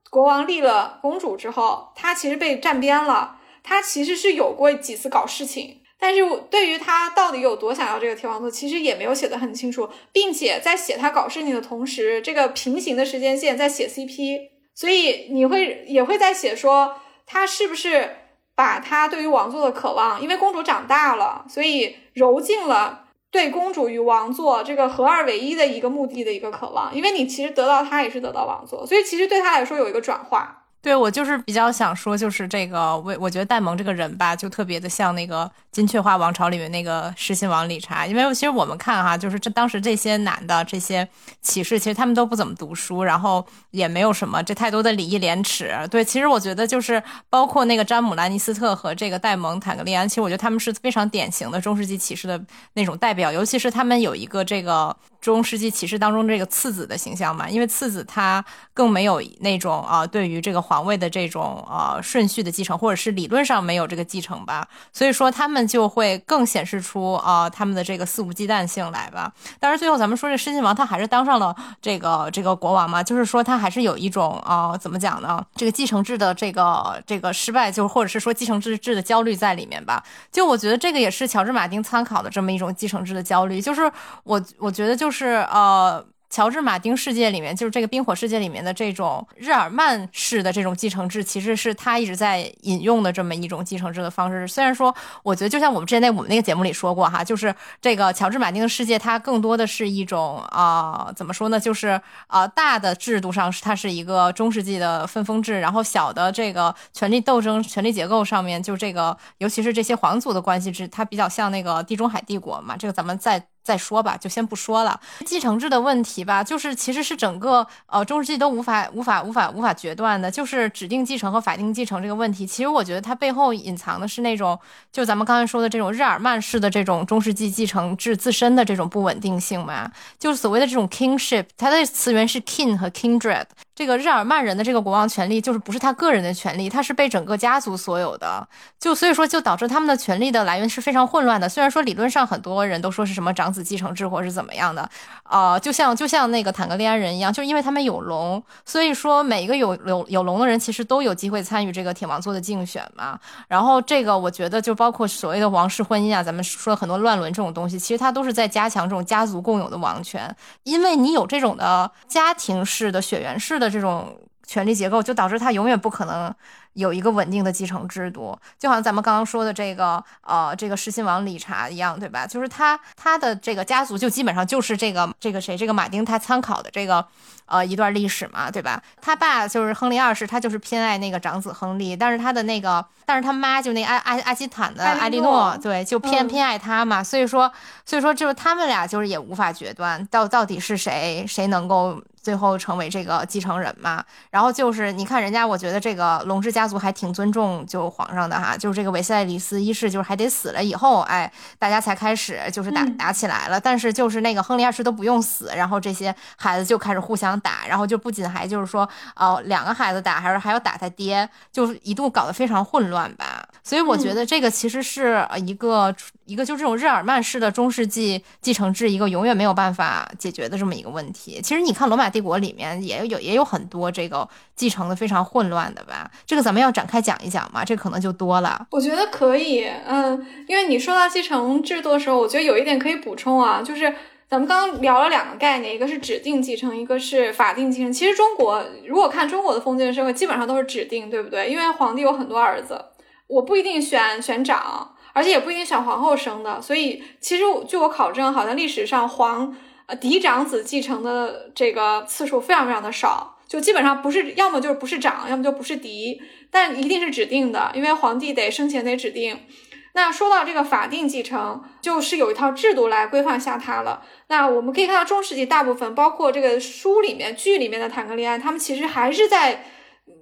[0.10, 3.36] 国王立了公主之后，他其实被站边了。
[3.64, 14.39] 他其实是有过几次搞事情，但是对于他到底有多想要这个铁王座，其实也没有写的很清楚，并且在写他搞事情的同时，这个平行的时间线在写 CP，
[14.74, 16.95] 所以你会也会在写说
[17.26, 18.16] 他是不是
[18.55, 23.07] 把他对于王座的渴望，因为公主长大了，所以揉进了。
[23.32, 30.66] 对公主与王座这个合二为一的一个目的的一个渴望，因为你其实得到他也是得到王座，所以其实对他来说有一个转化。
[30.88, 38.07] 对我就是比较想说，就是这个我我觉得戴蒙这个人吧，就特别的像那个金雀花王朝里面那个狮心王理查。
[38.07, 41.05] 因为其实我们看哈，就是这当时这些男的这些
[41.41, 45.75] 骑士，其实他们都不怎么读书，然后也没有什么这太多的礼义廉耻。
[45.91, 52.41] 对，其实我觉得就是包括那个詹姆兰尼斯特和这个戴蒙坦格利安，其实我觉得他们是非常典型的中世纪骑士的
[52.75, 54.95] 那种代表，尤其是他们有一个这个。
[55.20, 58.43] 中世纪骑士当中这个次子的形象嘛，因为次子他
[58.74, 69.32] 更没有那种啊，对于这个皇位的这种呃顺序的继承，或者是理论上没有这个继承吧，所以说他们就会更显示出啊他们的这个肆无忌惮性来吧。
[69.59, 75.43] 但是最后咱们说这狮心王他还是当上了这个这个国王嘛，就是说他还是有一种啊怎么讲呢？
[75.55, 80.03] 这个继承制的这个这个失败，就或者是说继承制制的焦虑在里面吧。
[80.32, 83.91] 就我觉得这个也是乔治马丁参考的这么一种继承制的焦虑，就是
[84.24, 85.18] 我我觉得就就。
[85.18, 94.47] 是呃，乔治马丁世界里面，就是这个冰火世界里面的这种日耳曼式的这种继承制，其实是他一直在引用的这么一种继承制的方式。
[94.47, 94.93] 虽然说，
[95.24, 101.58] 我觉得就像我们之前在我们那个节目里说过哈，就是这个乔治马丁的世界，它更多的是一种啊，怎么说呢？
[101.60, 112.76] 就是啊，大的制度上是它是一个中世纪的分封制，然后小的这个权力斗争、权力结构上面，就这个尤其是这些皇族的关系制，它比较像那个地中海帝国嘛。
[112.78, 113.47] 这个咱们在。
[113.68, 114.97] 再说吧，就先不说了。
[115.26, 122.47] 继承制的问题吧，就是其实是整个呃中世纪都无法无法无法无法决断的，就是指定继承和法定继承这个问题。
[122.47, 124.57] 其实我觉得它背后隐藏的是那种，
[124.89, 133.43] 就咱们刚才说的这种日耳曼式的这种中世纪继承制自身的这种不稳定性嘛，就是所谓的这种 kingship，它的词源是 king 和 kindred。
[133.78, 138.47] 这个日耳曼人的这个国王权力就是不是他个人的权利，他是被整个家族所有的，
[138.80, 141.47] 就所以说就导致他们的权力的来源是非常混乱的。
[141.47, 144.89] 虽然说理论上很多人都说是什么长子继承制或者是怎么样的，
[145.28, 153.19] 啊，就像就像那个坦格利安人一样，就是因为他们有龙，所以说每一个有有有龙的人其实都有机会参与这个铁王座的竞选嘛。
[153.47, 163.67] 然后这个我觉得就包括所谓的王室婚姻啊，咱们说很多乱伦这种东西，其实它都是在加强这种家族共有的王权，因为你有这种的家庭式的血缘式的。
[163.67, 164.17] 这种
[164.47, 166.34] 权力结构就导致他永远不可能
[166.78, 172.28] 有一个稳定的继承制度，就好像咱们刚刚说的这个呃这个狮心王理查一样，对吧？
[172.28, 177.03] 就是他他的这个家族就基本上就是这个这个谁这个马丁他参考的这个
[177.47, 178.80] 呃一段历史嘛，对吧？
[179.01, 187.51] 他爸就是亨利二世，他就是偏爱那个长子亨利，但是他的那个但是他妈就那阿阿阿基坦的艾莉诺，对，就偏偏爱他嘛，所以说
[187.86, 191.99] 所以说就是他们俩就是也无法决断到到底是谁谁能够。
[192.28, 203.57] 最后成为这个继承人嘛，然后就是你看人家，我觉得这个龙氏家族还挺尊重就皇上的哈，就是这个维斯莱里斯一世，就是还得死了以后，哎，大家才开始就是打打起来了。
[203.57, 213.47] 但是就是那个亨利二世都不用死，然后这些孩子就开始互相打，然后就不仅还就是说，哦，两个孩子打，还是还要打他爹，就是一度搞得非常混乱吧。
[213.68, 215.95] 所以我觉得这个其实是一个
[216.26, 221.39] 一个就这种日耳曼式的中世纪继承制，一个永远没有办法解决的这么一个问题。
[221.43, 222.07] 其实你看罗马。
[222.07, 228.65] 帝国里面也有也有很多这个继承的非常混乱的吧，这个咱们要展开讲一讲嘛，这可能就多了。
[228.72, 233.93] 我觉得可以，嗯，因为你说到继承制度的时候，我觉得有一点可以补充啊，就是
[234.30, 237.91] 咱们刚刚聊了两个概念，一个是指定继承，一个是法定继承。
[237.91, 241.49] 其实中国如果看中国的封建社会，基本上都是指定，对不对？
[241.51, 242.82] 因为皇帝有很多儿子，
[243.28, 249.55] 我不一定选选长，而且也不一定选皇后生的，所以其实据我考证，好像历史上皇。
[249.88, 256.21] 呃，嫡长子继承的这个次数非常非常的少，就基本上不是，要么就是不是长，要么就不是嫡，
[256.51, 259.45] 但一定是指定的，因为皇帝得生前得指定。
[259.93, 264.03] 那说到这个法定继承，就是有一套制度来规范下它了。
[264.28, 269.63] 那我们可以看到中世纪大部分，包括这个书里面、剧里面的坦格利安，他们其实还是在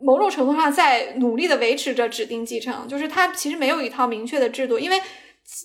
[0.02, 5.02] 某种程度上在努力的维持着指定继承，就是他其实没有一套明确的制度，因为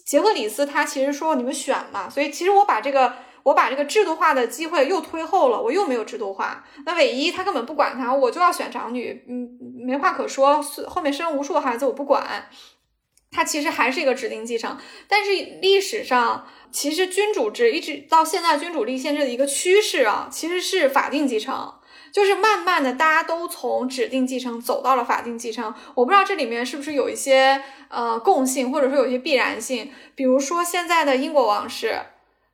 [0.07, 3.15] 杰克里斯他其实说你们选嘛，所以其实我把这个。
[3.43, 6.63] 我把这个制度化的机会又推后了，我又没有制度化。
[6.85, 9.49] 那韦一他根本不管他，我就要选长女，嗯，
[9.83, 10.61] 没话可说。
[10.87, 12.51] 后面生无数孩子我不管，
[13.31, 14.77] 他其实还是一个指定继承。
[15.09, 15.31] 但是
[15.63, 21.73] 历史上其实君主制一直到现在君主立宪制的一个趋势啊，其实是法定继承，
[22.13, 25.75] 就是慢慢的大家都从指定继承走到了法定继承。
[25.95, 32.01] 我不知道这里面是不是有一些呃共性，或者说有一些必然性，比如说现在的英国王室。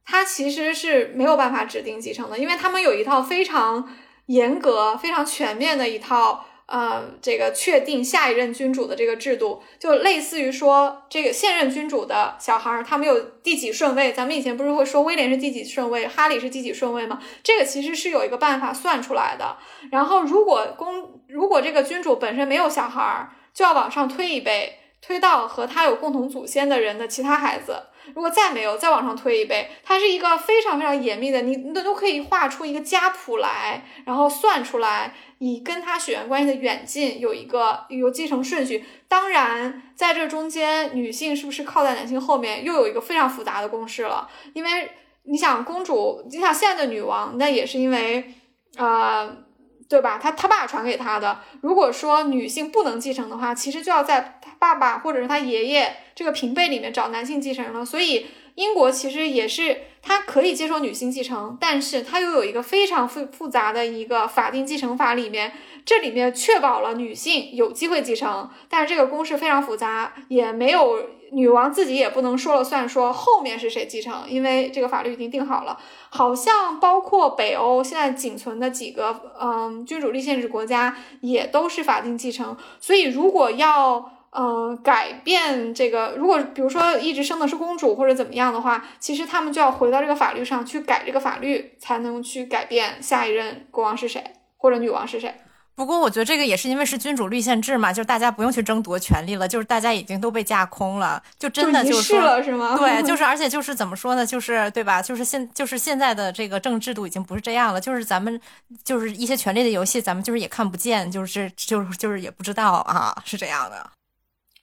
[0.09, 3.93] 他其实是没有办法指定继承的，因为他们有一套非常
[4.27, 14.12] 严格、非常全面的一套呃，这个确定下一任君主的这个制度，就类似于说这个现任君主的小孩儿，他们有第几顺位？
[14.12, 17.21] 咱们以前不是会说威廉是第几顺位，哈里是第几顺位吗？
[17.45, 19.57] 这个其实是有一个办法算出来的。
[19.93, 27.85] 然后，如果公如果这个君主本身没有小孩儿，就要往上推一辈，推到和他有共同祖先的人的其他孩子。
[28.15, 38.85] 如果再没有，再往上推一辈，它是一个非常非常严密的，你你都可以画出一个家谱来，然后算出来，你跟他血缘关系的远近有一个有继承顺序。
[39.09, 44.29] 当然，在这中间，女性是不是靠在男性后面，又有一个非常复杂的公式了。
[44.55, 44.91] 因为
[45.25, 48.35] 你想，公主，你想现在的女王，那也是因为，
[48.77, 49.45] 呃。
[49.89, 50.19] 对吧？
[50.21, 51.39] 他他爸传给他的。
[51.61, 57.85] 如果说女性不能继承的话，其实就要在爸爸或者是他爷爷这个平辈里面找男性继承人了。
[57.85, 65.53] 所以英国其实也是，它可以接受女性继承，但是它又有一个非常复复杂的一个法定继承法里面，
[65.85, 71.03] 这里面确保了女性有机会继承，但是这个公式非常复杂，也没有
[71.33, 75.79] 女王自己也不能说了算，说后面是谁继承，因为这个法律已经定好了。
[76.09, 84.13] 好像包括北欧现在仅存的几个嗯君主立宪制国家也都是法定继承，所以如果要。
[84.33, 94.22] 呃，改变这个，如果比如说一直生的是公主或者怎么样的话，其实他们就要回到这个法律上去改这个法律，才能去改变下一任国王是谁
[94.59, 95.35] 或者女王是谁。
[95.74, 102.77] 不过我觉得这个也是因为是君主立宪制嘛，就是大家不用去争夺权利了，就是大家已经都被架空了，就真的就是是了是吗？
[102.78, 104.24] 对，就是 而且就是怎么说呢？
[104.24, 105.03] 就是对吧？
[105.03, 108.40] 就是现就是现在的这个政治制度已经不是这样了，就是咱们
[108.85, 113.90] 就是一些权力的游戏，咱们就是也看不见，就是就是就是也不知道啊，是这样的。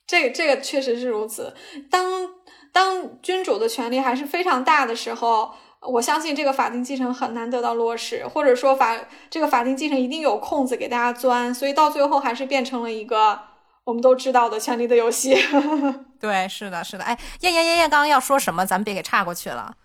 [0.06, 1.54] 这这个确实是如此。
[1.90, 2.30] 当
[2.72, 5.52] 当君主的权力还是非常大的时候，
[5.82, 8.98] 我相信这个法定继承很难得到落实，或者说法
[9.30, 13.40] 这个法定继承一定有空子给大家钻，所以到最后还是变成了一个
[13.84, 15.36] 我们都知道的权利的游戏。
[16.20, 17.04] 对，是的，是的。
[17.04, 18.66] 哎，燕燕燕燕刚刚要说什么？
[18.66, 19.76] 咱们别给岔过去了。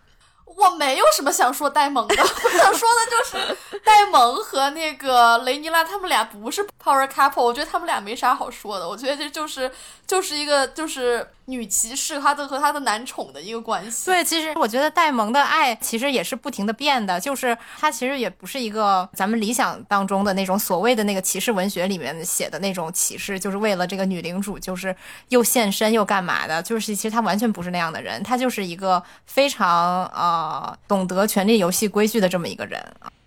[0.59, 9.71] 我没有什么想说戴蒙的， 我想说的就是戴蒙和那个雷尼拉他们俩不是 power couple，我觉得他们俩没啥好说的，我觉得这就是
[10.07, 11.27] 就是一个就是。
[11.49, 14.05] 女骑士，她的和她的男宠的一个关系。
[14.05, 24.95] 对，其实我觉得戴蒙的爱其实也是不停的变的，就是他其实也不是一个咱们理想当中的那种所谓的那个骑士文学里面写的那种骑士，就是为了这个女领主，就是
[25.31, 32.83] 又献身又干嘛的，就是其实他完全不是那样的人，他就是一个非常呃啊懂得权力游戏规矩的这么一个人。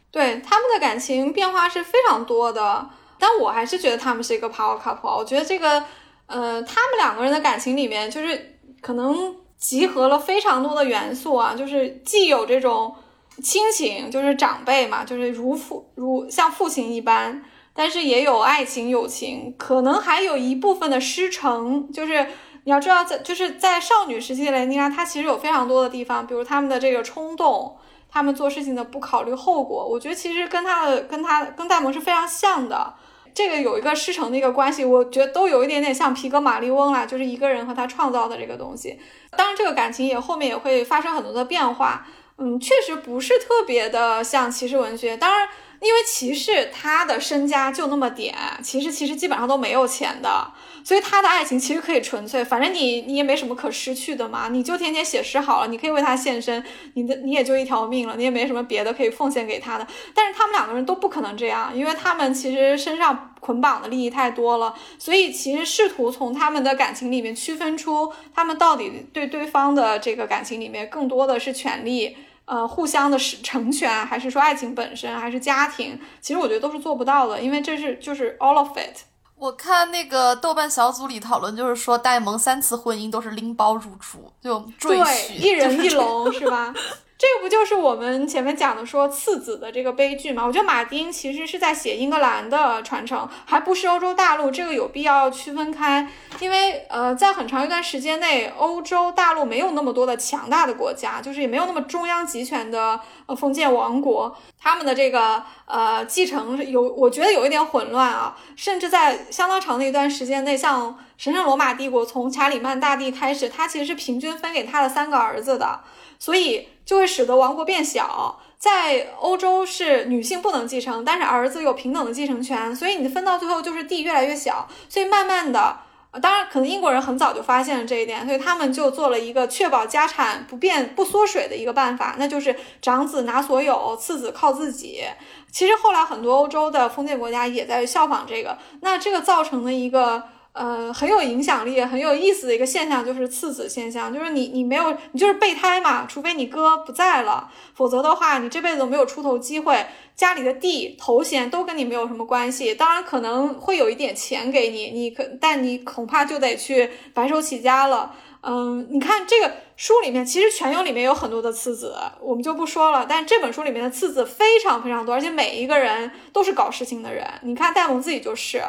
[0.09, 2.89] 对他们的感情变化是非常多的，
[3.19, 5.17] 但我还是觉得他们是一个 power couple。
[5.17, 5.83] 我觉得这个。
[6.27, 12.95] 呃，他们两个人的感情里面，就是可能集合了非常多的元素啊，就是既有这种
[13.43, 17.43] 亲情，就是长辈嘛，就是如父如像父亲一般，
[17.73, 21.91] 但是也有爱情、友情，可能还有一部分的师承。
[21.91, 22.25] 就是
[22.63, 27.75] 你要知道，在就是在少女时期的雷妮拉，她其实有非常多的地方，比如他们的这个冲动，
[28.09, 32.93] 他们做事情的不考虑后果，我觉得其实跟他的跟他跟戴蒙是非常像的。
[33.33, 38.99] 这个有一个师承的一个关系，我觉得都有一点点像皮革马利翁啦，就是一个人和他创造的这个东西。
[39.37, 42.05] 当然，这个感情也后面也会发生很多的变化。
[42.37, 45.17] 嗯，确实不是特别的像骑士文学。
[45.17, 45.49] 当然。
[45.81, 50.47] 因为骑士他的身家就那么点，骑士其实基本上都没有钱的，
[50.83, 56.63] 所以他的爱情其实可以纯粹，反正你你也没什么可失去的嘛，你就天天写诗好了，你可以为他献身，
[56.93, 59.87] 你的你也就一条命了，你也没什么别的可以奉献给他的。
[60.13, 72.15] 但是他们两个人都不可能这样，因为他们其实身上捆绑的利益太多了，所以其实试图从他们的感情里面区分出他们到底对对方的这个感情里面更多的是权利。
[72.45, 75.99] 呃，互相的是成全，还是说爱情本身，还是家庭？
[76.19, 79.03] 其实我觉得都是做不到的，因为这是就是 all of it。
[79.37, 86.73] 我看那个豆瓣小组里讨论，就是说戴蒙三次婚姻都是拎包入住，就赘婿，一人一龙，是吧？
[87.21, 90.43] 这个不就是我们前面讲的说次子的这个悲剧吗？
[90.43, 115.81] 我觉得马丁其实是在写英格兰的传承，还不是欧洲大陆，这个有必要区分开，因为呃，在很长一段时间内，欧洲大陆没有那么多的强大的国家，就是也没有那么中央集权的呃封建王国，他们的这个呃继承有，我觉得有一点混乱啊，甚至在相当长的一段时间内，像神圣罗马帝国从查理曼大帝开始，他其实是平均分给他的三个儿子的，
[116.21, 116.69] 所以。
[116.83, 118.41] 就会使得王国变小。
[118.57, 124.67] 在欧洲是女性不能继承，但是儿子有平等的继承权，所以你分到最后就是地越来越小。
[124.89, 125.77] 所以慢慢的，
[126.21, 135.03] 当然可能英国人很早就发现了这一点，所以他们就做了一个确保家产不变不缩水的一个办法，那就是长子拿所有，次子靠自己。
[135.49, 140.23] 其实后来很多欧洲的封建国家也在效仿这个，那这个造成的一个。
[140.53, 158.13] 呃，很有影响力、很有意思的一个现象就是次子现象，就是你你没有你就是备胎嘛，除非你哥不在了，否则的话你这辈子都没有出头机会，家里的地头衔都跟你没有什么关系，当然可能会有一点钱给你，你可但你恐怕就得去白手起家了。
[158.43, 168.61] 嗯，你看这个书里面，其实《全游》里面有很多的次子，我们就不说了，但这本书里面的次子非常非常多，而且每一个人都是搞事情的人，你看戴蒙自己就是。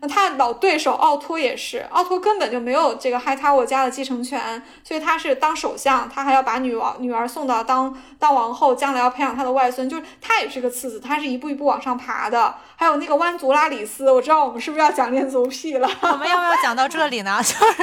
[0.00, 12.54] 那他的老对手奥托也是，奥托根本就没有这个海塔沃家的继承权，所以他是当首相，他还要把女王女儿送到当当王后，将来要培养他的外孙，就是他也是个次子，他是一步一步往上爬的。
[12.76, 15.90] 还有那个湾族拉里斯，我知道我们是不是要讲恋足癖了？
[16.02, 17.38] 我们要不要讲到这里呢？
[17.42, 17.76] 就是，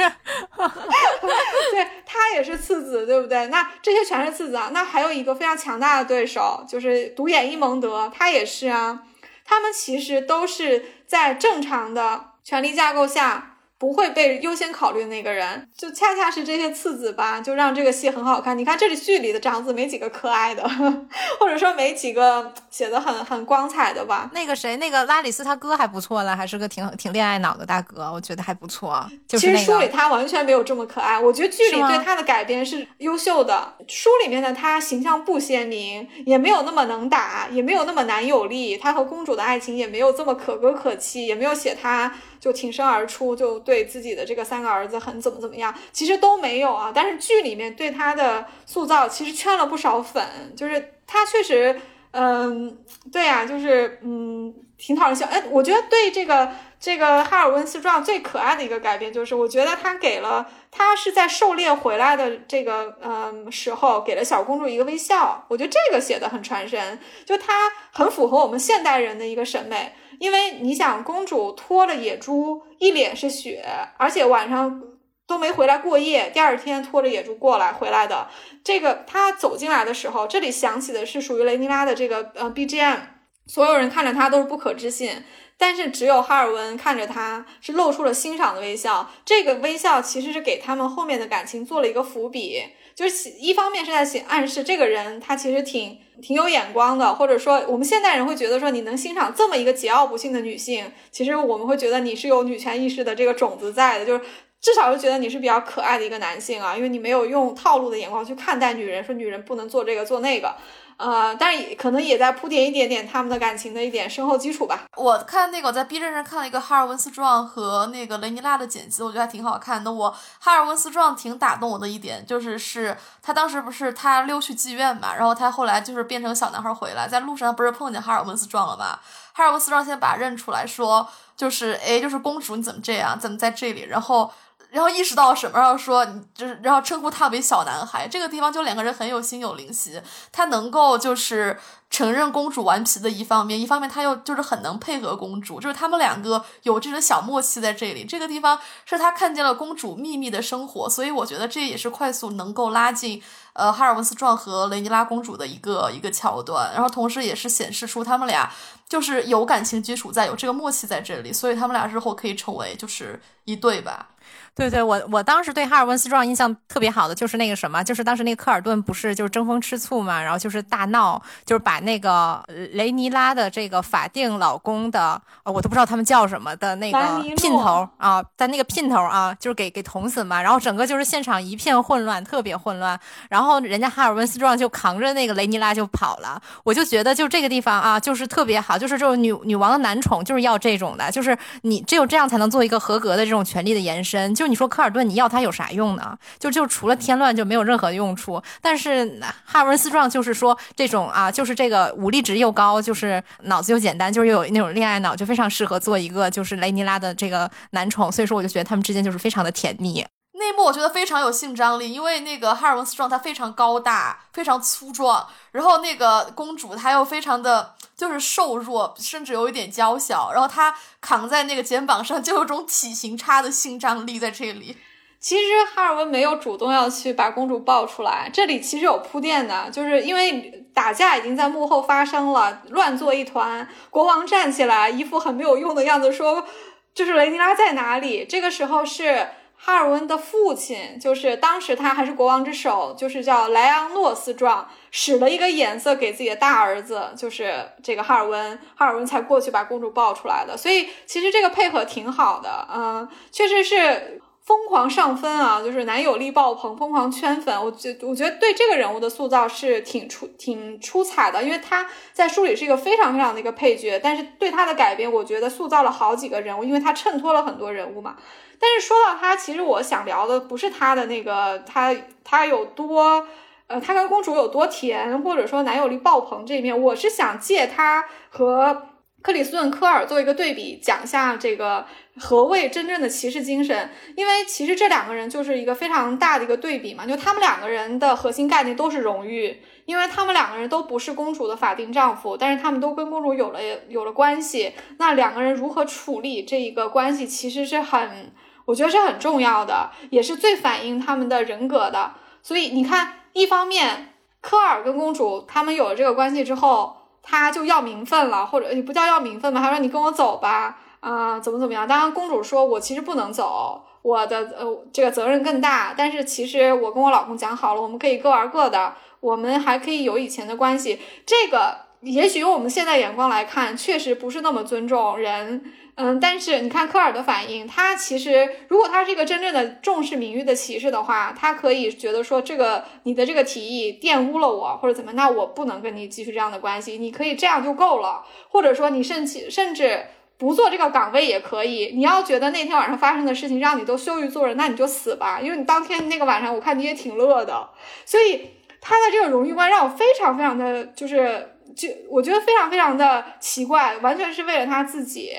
[1.70, 3.48] 对他也是是次子，对不对？
[3.48, 4.70] 那这些全是次子啊。
[4.72, 9.02] 那还有一个非常强大的对手，就是独眼伊蒙德，他也是啊。
[9.46, 13.55] 他们其实都是在正常的权力架构下。
[13.78, 18.56] 不会被优先考虑的那个人，就恰恰是这些次子吧，就让这个戏很好看。
[18.56, 20.66] 你看这里剧里的长子没几个可爱的，
[21.38, 24.30] 或者说没几个写的很很光彩的吧。
[24.32, 29.06] 那个谁，那个拉里斯他哥还不错了，还是个挺挺恋爱脑的大哥，我觉得还不错。
[29.28, 33.74] 其实书里他完全没有这么可爱，我觉得剧里对他的改编是优秀的。
[33.86, 42.10] 书里面的他形象不鲜明，也没有那么能打，也没有那么男友力，他和公主的爱情也没有这么可歌可泣，也没有写他。
[42.38, 46.92] 就挺身而出，就对自己的这个三个儿子很怎么怎么样，其实都没有啊。
[46.94, 50.24] 但是剧里面对他的塑造其实圈了不少粉，
[50.56, 51.80] 就是他确实，
[52.12, 52.78] 嗯，
[53.12, 55.26] 对呀，就是嗯，挺讨人笑。
[55.26, 65.44] 哎，我觉得对这个这个哈尔温斯壮最可爱的一个改变，就是我觉得他给了他是在狩猎回来的这个嗯时候，给了小公主一个微笑。
[65.48, 69.92] 我觉得这个写的很传神，就他很符合我们现代人的一个审美。
[70.18, 73.64] 因为你想，公主拖着野猪，一脸是血，
[73.98, 74.82] 而且晚上
[75.26, 78.28] 都没回来过夜，第二天拖着野猪过来回来的。
[78.62, 83.00] 这个她走进来的时候，这里响起的是属于雷尼拉的这个呃 BGM，
[83.46, 85.24] 所有人看着她都是不可置信，
[85.58, 89.10] 但是只有哈尔温看着他是露出了欣赏的微笑。
[89.24, 92.62] 这个微笑其实是给他们后面的感情做了一个伏笔，
[92.96, 95.98] 就是一方面是在写暗示这个人他其实挺。
[96.22, 104.24] 挺有眼光的，或者说我们现代人会觉得说你能欣赏这么一个桀骜不驯的女性，其实我们会觉得你是有女权意识的这个种子在的，就是
[104.58, 110.56] 至少是觉得你是比较可爱的一个男性啊，因为你没有用套路的眼光去看待女人，说女人不能做这个做那个。
[110.98, 114.84] 呃，但是可能也在铺垫一点点他们的感情的一点深厚基础吧。
[114.96, 119.92] 我看那个我在 B 站上看了一个哈尔温斯壮和那个雷尼拉的剪辑，我觉得还挺好看的。
[119.92, 128.98] 我哈尔温斯壮挺打动我的一点就是，是他当时不是他溜去妓院嘛，然后他后来就是变成小男孩回来，在路上不是碰见哈尔温斯壮了嘛？
[129.32, 131.06] 哈尔温斯壮先把认出来，说
[131.36, 133.82] 就是哎，就是公主你怎么这样，怎么在这里？
[133.82, 134.32] 然后。
[134.76, 136.04] 然后意识到什么，然后说
[136.34, 138.06] 就是，然后称呼他为小男孩。
[138.06, 139.98] 这个地方就两个人很有心有灵犀，
[140.30, 141.58] 他能够就是
[141.88, 148.04] 承认公主顽皮的一方面，一方面他又就是很能配合公主，就是他们两个有这种小默契在这里。
[148.04, 153.22] 这个地方是他看见了公主秘密的生活，所以我觉得这也是快速能够拉近
[153.54, 158.52] 呃哈尔温斯壮和雷尼拉公主的一个一个桥段，然后同时也是显示出他们俩
[158.86, 164.10] 就是有感情基础在，有这个默契在这里，所以他们俩日后可以成为就是一对吧。
[164.56, 172.42] 对对，我我当时对哈尔温斯壮印象特别好的就是那个什么，就是当时那个科尔顿不是就是争风吃醋嘛，然后就是大闹，就是把那个
[172.72, 176.98] 雷尼拉的这个法定老公的，我都不知道他们叫什么的那个
[177.36, 194.45] 姘头啊，在那个姘头啊，就是给给捅死嘛，然后整个就是现场一片混乱，特别混乱，然后人家哈尔温斯壮就扛着那个雷尼拉就跑了，我就觉得就这个地方啊，就是特别好，就是这种女女王的男宠就是要这种的，就是你只有这样才能做一个合格的这种权力的延伸，就。
[194.46, 196.16] 你说科尔顿，你要他有啥用呢？
[196.38, 198.42] 就就除了添乱，就没有任何用处。
[198.60, 208.10] 但是哈尔温斯壮就是说这种啊，就是这个武力值又高，就是脑子又简单，就是又有那种恋爱脑，就非常适合做一个就是雷尼拉的这个男宠。
[208.10, 210.04] 所以说，我就觉得他们之间就是非常的甜蜜。
[210.38, 217.74] 那幕我觉得非常有性张力，因为那个哈尔文斯壮他非常高大，非常粗壮，然后那个公主她又非常的。
[217.96, 224.76] 就是瘦弱，甚至有一点娇小，然后他扛在那个肩膀上，就有种体型差的性张力在这里。
[225.18, 225.42] 其实
[225.74, 233.66] 哈尔温没有主动要去把公主抱出来，这里其实有铺垫的，就是因为打架已经在幕后发生了，乱作一团。
[233.90, 236.46] 国王站起来，一副很没有用的样子，说
[236.94, 239.28] ：“就是雷尼拉在哪里？”这个时候是。
[239.66, 250.56] 哈尔温的父亲，就是当时他还是国王之首，就是叫莱昂诺斯壮，使了一个眼色给自己的大儿子，就是这个哈尔温，哈尔温才过去把公主抱出来的。
[250.56, 257.64] 所以其实这个配合挺好的，嗯，确实是疯狂上分啊，就是男友力爆棚，疯狂圈粉。
[257.64, 268.14] 我觉我觉得对这个人物的塑造是挺出挺出彩的，因为他在书里是一个非常非常的一个配角，但是对他的改编，我觉得塑造了好几个人物，因为他衬托了很多人物嘛。
[268.58, 273.26] 但是说到他，其实我想聊的不是他的那个他他有多，
[273.66, 278.88] 呃，他跟公主有多甜，或者说男友力爆棚这一面，我是想借他和
[279.22, 281.84] 克里斯顿科尔做一个对比，讲一下这个
[282.18, 283.90] 何谓真正的骑士精神。
[284.14, 293.58] 因为其实这两个人就是一个非常大的一个对比嘛，就他们两个人的核心概念都是荣誉，因为他们两个人都不是公主的法定丈夫，但是他们都跟公主有了
[293.88, 298.32] 有了关系，那两个人如何处理这一个关系，其实是很。
[298.66, 302.12] 我觉得是很重要的，也是最反映他们的人格的。
[302.42, 311.88] 所以你看，一方面科尔跟公主他们有了这个关系之后，他就要名分了，或者也不叫要名分吧，他说你跟我走吧，啊、怎么怎么样？
[311.88, 321.00] 当然，公主说我其实不能走，我的呃这个责任更大，但是其实我跟我老公讲好了，我们可以各玩各的，我们还可以有以前的关系。
[321.24, 325.72] 这个也许用我们现在眼光来看，确实不是那么尊重人。
[325.98, 340.04] 嗯，但是你看科尔的反应，他其实如果他是一个真正的重视名誉的骑士的话，他可以觉得说这个你的这个提议玷污了我或者怎么，那我不能跟你继续这样的关系，你可以这样就够了，或者说你甚至甚至
[340.36, 341.92] 不做这个岗位也可以。
[341.94, 347.70] 你要觉得那天晚上发生的事情让你都羞于做人，那你就死吧，因为你当天那个晚上我看你也挺乐的，
[348.04, 348.50] 所以
[348.82, 351.52] 他的这个荣誉观让我非常非常的就是。
[351.74, 355.32] 就我觉得非常非常的奇怪，完全是为了他自己。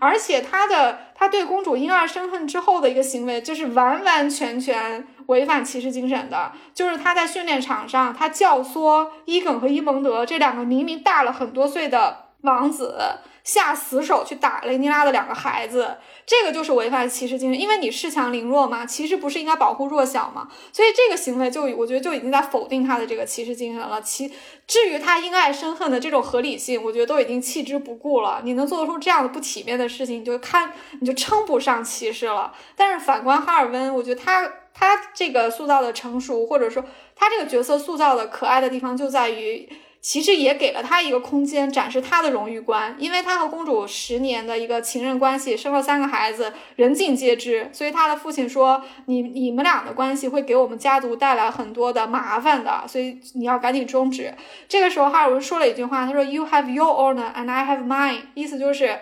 [0.00, 6.52] 而且他的他对公主因爱生恨之后的一个行为，就是完完全全违反骑士精神的。
[6.74, 12.98] 就是他在训练场上，他教唆伊耿和伊蒙德这两个明明大了很多岁的王子
[13.42, 17.60] 下死手去打雷尼拉的两个孩子，这个就是违反骑士精神。
[17.60, 20.48] 因为你恃强凌弱嘛，其实不是应该保护弱小嘛？
[20.72, 24.02] 所以这个行为就我觉得就已经在否定他的这个骑士精神了。
[24.02, 24.30] 其
[24.66, 28.40] 至于他因爱生恨的这种合理性，我觉得都已经弃之不顾了。
[28.42, 32.52] 你能做出这样的不体面的事情，你就看你就称不上骑士了。
[32.74, 36.84] 但是反观哈尔温，我觉得他他这个塑造的成熟，或者说
[37.14, 39.68] 他这个角色塑造的可爱的地方，就在于
[40.06, 47.68] 其实也给了他一个空间展示他的荣誉观，因为他和公主十年的一个情人关系，生了三个孩子，人尽皆知。
[47.72, 54.32] 所以他的父亲说：“你你们俩的关系会给我们家族带来很多的麻烦的，所以你要赶紧终止。”
[54.68, 59.00] 这个时候，哈尔文说了一句话，他说：“You have your honor and I have mine。”意思就是，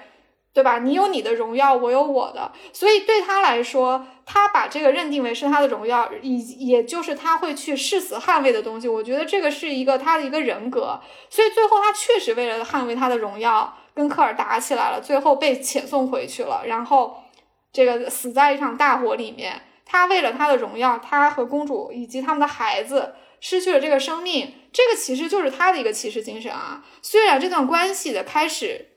[0.54, 0.78] 对吧？
[0.78, 2.52] 你有你的荣耀，我有我的。
[2.72, 8.86] 所以对他来说，他把这个认定为是他的荣耀，以也就是他会去誓死捍卫的东西。
[8.86, 11.00] 我觉得这个是一个他的一个人格。
[11.28, 17.24] 所以最后他确实为了捍卫他的荣耀，跟科尔打起来了，最后被遣送回去了，然后
[17.72, 19.60] 这个死在一场大火里面。
[19.84, 24.54] 他为了他的荣耀，他和公主以及他们的孩子失去了这个生命。
[24.72, 26.84] 这个其实就是他的一个骑士精神啊。
[27.02, 28.93] 虽然这段关系的开始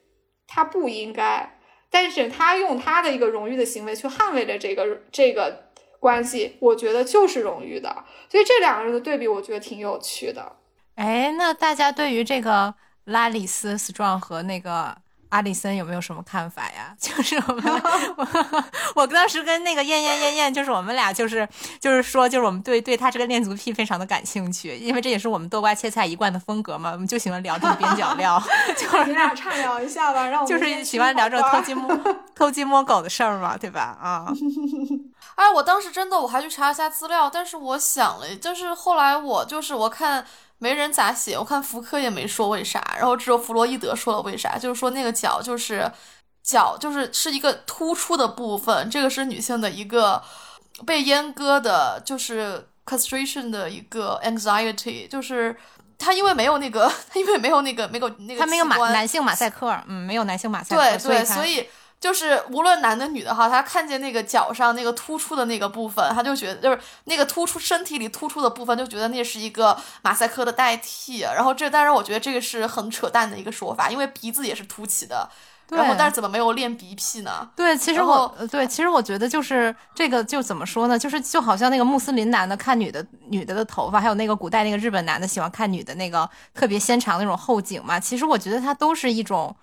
[0.47, 1.59] 他不应该，
[1.89, 5.69] 但是他用他的一个荣誉的行为去捍卫了这个这个
[5.99, 8.05] 关系，我觉得就是荣誉的。
[8.29, 10.55] 所以这两个人的对比，我觉得挺有趣的。
[10.95, 12.73] 哎，那大家对于这个
[13.05, 14.97] 拉里斯 Strong 和那个
[15.29, 16.95] 阿里森有没有什么看法呀？
[16.99, 17.63] 就是我们，
[18.17, 18.27] 我
[18.95, 21.47] 我当时跟那个燕燕燕燕，就是我们俩就是
[21.79, 28.41] 就是说，就是我们对对他这个恋足癖非常的感兴趣，因为这也是我们豆瓜切菜一贯的风格嘛，我们就喜欢聊这种边角料，
[28.77, 33.97] 就是你俩畅聊一下吧，让我们就是喜欢聊这种偷鸡摸偷鸡摸狗的事儿嘛，对吧？
[34.01, 34.27] 啊，
[35.35, 40.25] 哎，我当时真的我还去查了一下资料，但是我想了，就是后来我就是我看
[40.59, 45.91] 没人咋写，我看福柯也没说为啥，然后只有弗洛伊德说了为啥，就是说那个脚就是
[46.43, 50.21] 脚就是是一个突出的部分，这个是女性的一个
[50.85, 55.55] 被阉割的，就是 castration 的一个 anxiety，就是。
[55.99, 61.67] 他因为没有那个， 他因为没有那个没有那个他没有马男性马赛克，嗯，没有男性马赛克，对对，所以
[61.99, 71.21] 就是无论男的女的哈，他看见那个脚上那个突出的那个部分，他就觉得就是那个突出身体里突出的部分，就觉得那是一个马赛克的代替。
[71.21, 75.29] 然后这，但是我觉得这个是很扯淡的一个说法，因为鼻子也是凸起的。
[75.69, 77.49] 然后，但是怎么没有练鼻涕呢？
[77.53, 80.97] 对，其实我呃对，其实我觉得就是这个，就怎么说呢？
[80.97, 87.99] 就是就好像那个穆斯林男的看女的女的的头发，还有那个古代那个日本男的喜欢看女的那个特别纤长的那种后颈嘛。
[87.99, 89.53] 其实我觉得它都是一种，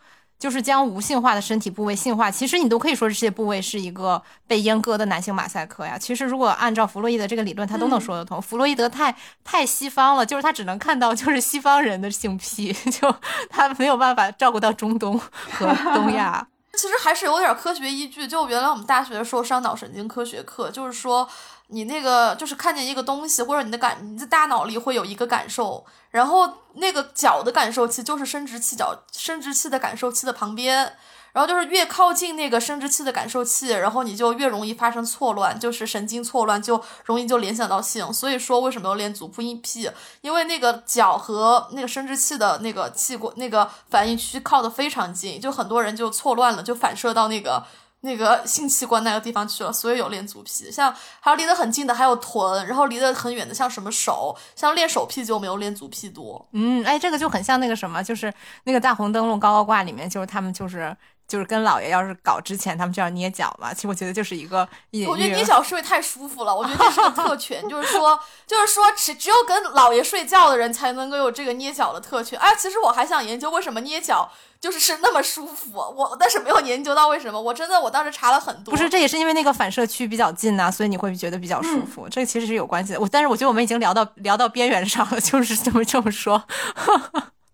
[0.44, 2.30] 就是将无性化的身体部位性化。
[2.30, 5.96] 其实你都可以说这些部位是一个被阉割的男性马赛克呀。
[5.96, 8.42] 其实如果按照弗洛伊德这个理论，他都能说得通。
[8.42, 13.16] 弗洛伊德太太西方了，就是他只能看到就是西方人的性癖， 就
[13.48, 16.46] 他没有办法照顾到中东和东亚。
[16.76, 18.28] 其实还是有点科学依据。
[18.28, 21.26] 就原来我们大学的时候上脑神经科学课，就是说
[21.68, 30.96] 你那个就是看见一个东西，或者你的感你的大脑里会有一个感受，然后那个脚的感受器就是生殖器脚生殖器的感受器的旁边。
[31.32, 38.12] 然后就是越靠近那个生殖器的感受器，然后你就越容易发生错乱，就是神经错乱，就容易就联想到性。
[38.12, 39.90] 所以说为什么要练足部硬癖？
[40.20, 47.64] 因为那个脚和那个生殖器的那个器官那个反应区靠得非常近，就很多人就错乱了，就反射到那个
[48.04, 50.70] 那个性器官那个地方去了，所以有练足癖。
[50.70, 56.46] 像还有离得很近的，还有臀，然后离得很远的，像什么手，像练手癖就没有练足癖多。
[56.52, 58.32] 嗯，哎，这个就很像那个什么，就是
[58.64, 60.94] 那个大红灯笼高高挂里面，就是他们就是
[61.26, 63.72] 就是跟姥爷要是搞之前，他们就要捏脚嘛。
[63.72, 64.68] 其实我觉得就是一个。
[65.06, 72.38] 我觉得捏脚睡太舒服了，我觉得这是个特权， 就是说，就是说，只只有跟姥爷睡觉的人才能够有这个捏脚的特权。
[72.38, 74.30] 哎，其实我还想研究为什么捏脚
[74.60, 77.40] 就是是那么舒服，我但是没有研究到为什么。
[77.40, 82.08] 我真的我当时查了很多，不是，这也是因为那个反射区比较近呐、所以你会觉得比较舒服。
[82.08, 83.00] 这其实是有关系的。
[83.00, 86.44] 我但是我觉得我们已经聊到聊到边缘上了，就是这么这么说。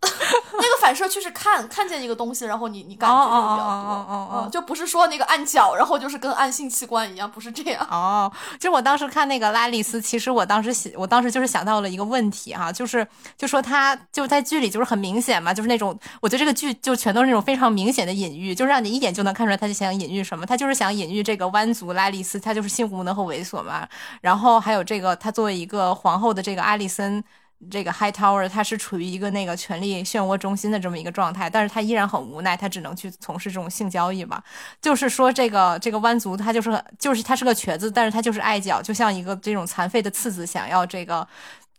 [0.53, 7.87] 那个反射区是看看见一个东西，然后你你感觉哦会比较多，哦哦哦哦哦嗯就不是说那个按脚，然后就是跟按性器官一样，不是这样。
[7.91, 13.07] 哦，就我当时看那个拉丽丝，其实我当时想，我当时就是想到了一个问题哈、就是
[13.37, 23.87] 就说他就在剧里就是很明显嘛，就是那种我觉得这个剧就全都是那种非常明显的隐喻，就让你一眼就能看出来他就想隐喻什么，他就是想隐喻这个弯族拉丽丝，她就是性无能和猥琐嘛，
[24.23, 27.23] 然后还有这个她作为一个皇后的这个阿丽森。
[27.69, 34.43] 这个 High Tower，他是处于一个那个权力漩涡中心的这么一个状态，但是他依然很无奈，他只能去从事这种性交易嘛。
[34.81, 41.27] 就是说，这个这个湾族他就是就是他是个瘸子，但是他就是爱脚，就像一个这种残废的次子，想要这个。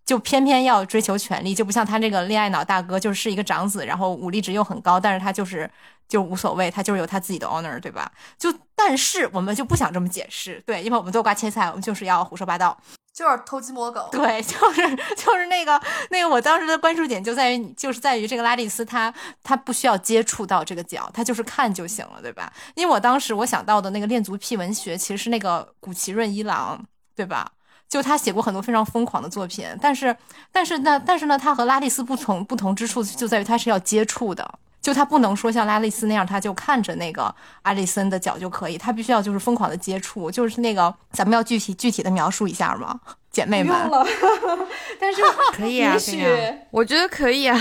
[0.03, 5.69] 就偏偏要追求权力，就不像他这个恋爱脑大哥，就是一个长子，然后武力值又很高，但是他就是
[6.09, 8.11] 就无所谓，他就是有他自己的 honor，对吧？
[8.37, 12.75] 就但是我们就不想这么解释，对，因为我们做瓜切菜，我们就是要胡说八道，
[13.13, 15.79] 就是偷鸡摸狗，对， 就是就是那个
[16.09, 19.13] 那个，我当时的关注点就在于，就是在于这个拉蒂斯，他
[19.43, 22.51] 他不需要接触到这个脚，他就是看就行了，对吧？
[22.75, 26.81] 因为我当时我想到的那个恋足癖文学其实是那个古奇润一郎，
[27.15, 27.51] 对吧？
[27.89, 30.15] 就他写过很多非常疯狂的作品，但是
[30.49, 34.59] 但是呢，但是呢，他和拉蒂斯不同不同之处就在于他是要接触的。
[34.81, 42.99] 就他不能说像拉丽丝那样，他就看着那个阿里森的脚就可以，他必须要就是疯狂的接触，就是那个咱们要具体具体的描述一下吗，
[43.31, 43.75] 姐妹们？
[43.87, 44.07] 不用了，
[44.99, 45.21] 但是
[45.53, 47.57] 可以啊，也可以啊许我觉得可以啊。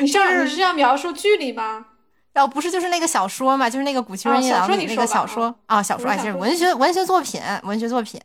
[0.00, 1.86] 你是要你是要描述距离吗？
[2.32, 8.20] 然后不是就是那个小说嘛，就是那个古奇润一郎哦小说那那个小说啊，小说哎，就是文学文学作品，文学作品，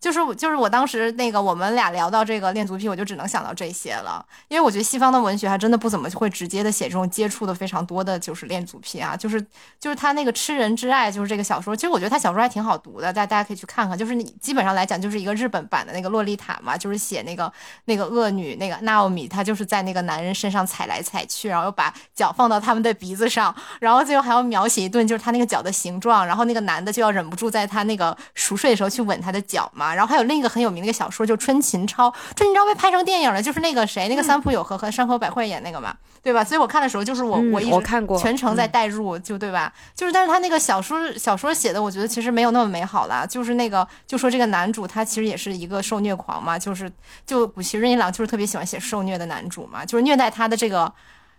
[0.00, 9.40] 就是我就是我当时那个我们俩聊到这个恋足癖，我就只能想到这些了，因为我觉得西方的文学还真的不怎么会直接的写这种接触的非常多的就是恋足癖啊，就是
[9.80, 17.50] 就是他那个吃人之爱，就是这个小说，其实我觉得他小说还挺好读的，大家大家可以去看看，就是你基本上来讲就是一个日本版的那个洛丽塔嘛，就是写那个
[17.86, 23.45] 那个恶女那个娜奥米，她就是在那个男人身上踩来踩去，然后又把脚放到他们的鼻子上，
[23.80, 29.94] 然后最后还要描写一顿就是他那个脚的形状，然后那个男的就要忍不住在他那个熟睡的时候去吻他的脚嘛。
[29.94, 36.44] 然后还有另一个很有名的一个小说，就《春琴抄》，《春琴抄》被拍成电影了，就是那个谁，那个三浦友和和山口百惠演那个嘛，对吧？
[36.44, 39.72] 所以我看的时候就是我、嗯我一直我看过全程在代入，就对吧？
[39.94, 43.24] 就是但是他那个小说小说写的，我觉得其实没有那么美好啦。
[43.24, 46.90] 就是那个就说这个男主他其实也是一个受虐狂嘛，就是
[47.24, 50.92] 就古奇润一郎就是特别喜欢写受虐的男主嘛，就是虐待他的这个。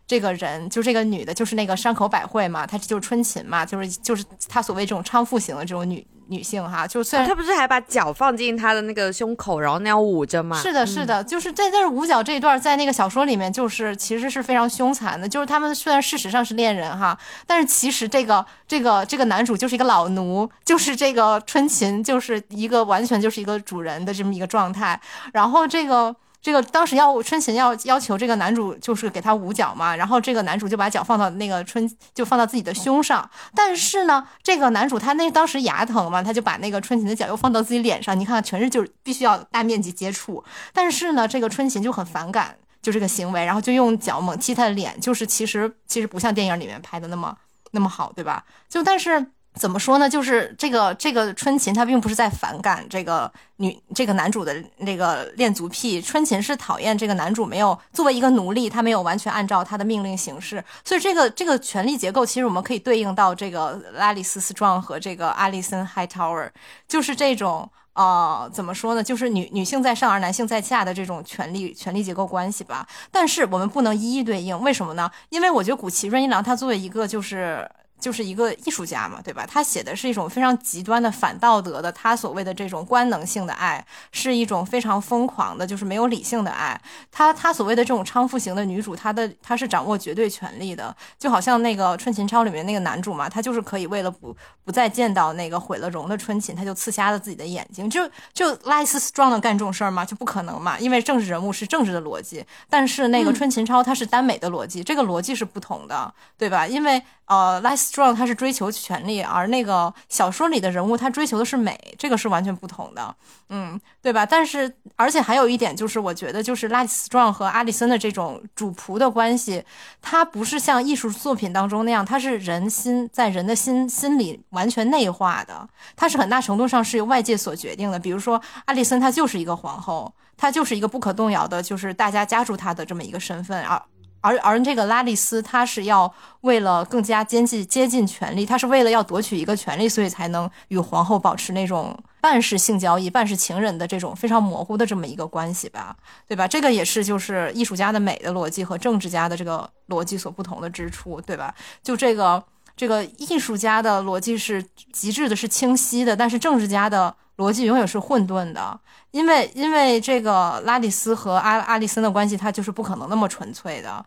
[0.08, 10.62] 这个人就这个女的，就是那个山口百惠嘛，她就是春琴嘛，就是就是她所谓这种娼妇型的这种女女性哈，就虽然她不是还把脚放进她的那个胸口，然后那样捂着嘛？
[10.62, 15.28] 是的，是的，就是在但是五角这一段在那个小说里面，就是其实是非常凶残的。
[15.28, 24.98] 就是他们虽然事实上是恋人哈，但是其实这个这个这个男主就是一个老奴，就是这个春琴就是一个完全就是一个主人的这么一个状态。
[25.34, 26.16] 然后这个。
[26.42, 47.36] 这个当时要春琴要要求这个男主就是给他捂脚嘛，然后这个男主就把脚放到那个春就放到自己的胸上，但是呢，这个男主他那当时牙疼嘛，他就把那个春琴的脚又放到自己脸上，你看全是就是必须要大面积接触，但是呢，这个春琴就很反感就这个行为，然后就用脚猛踢他的脸，就是其实其实不像电影里面拍的那么
[47.72, 48.46] 那么好，对吧？
[48.70, 49.32] 就但是。
[49.58, 50.10] 怎么说呢？
[50.10, 60.64] 就是这个这个春琴，她并不是在反感这个女这个男主的那个恋足癖，春琴是讨厌这个男主没有作为一个奴隶，他没有完全按照他的命令行事。
[60.86, 66.50] 所以这个这个权力结构，其实我们可以对应到这个拉里斯斯壮和这个阿里森 Hightower，
[66.88, 67.70] 就是这种。
[67.98, 69.02] 呃，怎么说呢？
[69.02, 72.88] 就是女女性在上而男性在下的这种权力权力结构关系吧。
[73.10, 75.10] 但是我们不能一一对应，为什么呢？
[75.30, 77.68] 因为我觉得古奇润一郎他作为一个就是
[78.00, 79.46] 就是一个艺术家嘛，对吧？
[79.50, 86.80] 他写的是一种非常极端的反道德的，他所谓的这种官能性的爱，是一种非常疯狂的，就是没有理性的爱。
[87.12, 97.90] 他他所谓的这种娼妇型的女主，她的她是掌握绝对权力的，就好像那个《春琴抄》里面那个男主嘛，他就是可以为了不不再见到那个毁了容的春琴，他就刺瞎了自己的眼睛。
[97.90, 100.06] 就就拉斯斯壮的干这种事儿吗？
[100.06, 106.68] 就不可能嘛，因为政治人物是政治的逻辑，但是那个春琴抄它是耽美的逻辑，这个逻辑是不同的，对吧？
[106.68, 113.16] 因为呃，拉斯 Strong 他是追求权力，而那个小说里的人物他追求的是美，这个是完全不同的，
[113.50, 114.26] 嗯，对吧？
[114.26, 119.62] 但是而且还有一点就是，我觉得就是拉里斯 Strong 和阿里森的这种主仆的关系，
[120.02, 125.68] 它不是像艺术作品当中那样，它是人心在人的心心里完全内化的，
[125.98, 128.00] 它是很大程度上是由外界所决定的。
[128.00, 133.84] 比如说阿里森，她就是一个皇后，她就是一个不可动摇的，就是大家加注她的这么一个身份啊。
[134.28, 145.96] 而而这个拉丽丝，她是要为了更加接近接近权力，她是为了要夺取一个权力，所以才能与皇后保持那种半是性交易、半是情人的这种非常模糊的这么一个关系吧，
[146.28, 146.48] 对吧？
[146.48, 151.56] 这个也是就是艺术家的美的逻辑和政治家的这个逻辑所不同的之处，对吧？
[151.82, 152.44] 就这个
[152.76, 157.16] 这个艺术家的逻辑是极致的，是清晰的，但是政治家的。
[157.38, 158.80] 逻辑永远是混沌的，
[159.12, 164.06] 因为因为这个拉里斯和阿阿里森的关系，它就是不可能那么纯粹的。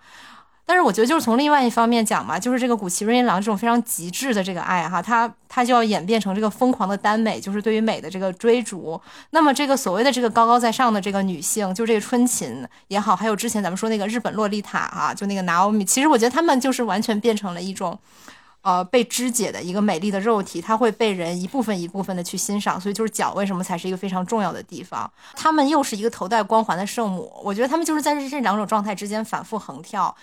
[0.66, 9.01] 但是我觉得，就是从另外一方面讲嘛，就是这个古奇瑞因郎这种非常极致的这个爱哈，它它就要演变成这个疯狂的耽美，就是对于美的这个追逐。
[9.31, 17.98] 那么这个所谓的这个高高在上的这个女性，就这个春琴也好，还有之前咱们说那个日本洛丽塔哈，就那个拿奥米，其实我觉得他们就是完全变成了一种。
[18.62, 25.11] 呃，被肢解的一个美丽的肉体，它会被人一部分一部分的去欣赏，所以就是脚为什么才是一个非常重要的地方？
[25.35, 30.15] 他们又是一个头戴光环的圣母，我觉得他们就是在这这两种状态之间反复横跳。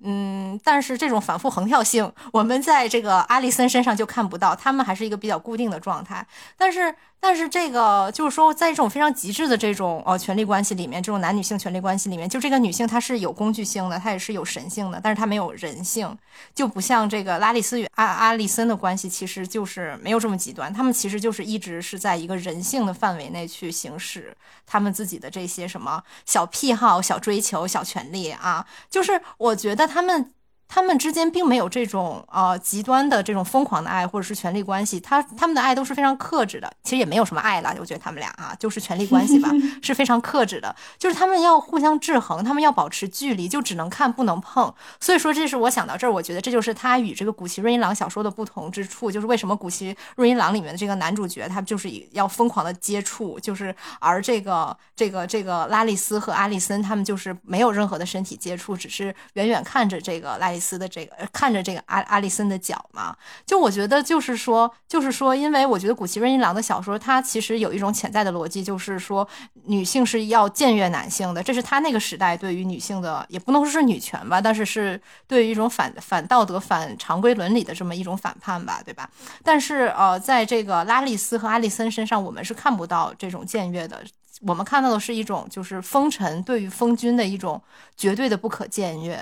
[0.00, 6.24] 嗯，但是这种反复横跳性，我们在这个阿里森身上就看不到，他们还是一个比较固定的状态。
[6.56, 16.16] 但是，但是这个就是说，在这种非常极致的这种呃权力关系里面，这种男女性权力关系里面，就这个女性她是有工具性的，她也是有神性的，但是她没有人性，
[16.54, 24.34] 就不像这个拉里斯与阿阿里森的关系，其实就是没有这么极端，他们其实就是一直是在一个人性的范围内去行使
[24.64, 29.86] 他们自己的这些什么小癖好、小追求、小权利啊，就是我觉得。
[29.88, 30.32] 他们。
[30.68, 39.50] 他们之间并没有这种呃极端的这种疯狂的爱或者是权力关系，他他们的爱都是非常克制的，其实也没有什么爱了，我觉得他们俩啊就是权力关系吧，
[39.82, 44.72] 是非常克制的，就是他们要互相制衡，他们要保持距离，就只能看不能碰。
[45.00, 60.68] 所以说，这是我想到这儿，我觉得这就是他与这个古奇瑞因郎小说的不同之处，就是为什么古奇瑞因郎里面的这个男主角他就是要疯狂的接触，就是而这个这个这个拉丽丝和阿丽森他们就是没有任何的身体接触，只是远远看着这个拉丽。
[60.68, 63.16] 斯的这个看着这个阿阿里森的脚嘛，
[63.46, 69.26] 就我觉得就是说，就是说，因为我觉得古奇润一郎的小说，它其实有一种潜在的逻辑，就是说
[69.64, 79.08] 女性是要僭越男性的，这是他那个时代对于女性的，也不能说是女权吧，但是是对于一种反反道德、反常规伦理的这么一种反叛吧，对吧？
[79.44, 84.02] 但是呃，在这个拉丽丝和阿里森身上，我们是看不到这种僭越的，
[84.42, 87.62] 我们看到的是一种就是风尘对于风君的一种
[87.96, 89.20] 绝对的不可僭越。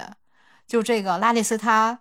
[0.67, 1.99] 就这个拉丽丝，他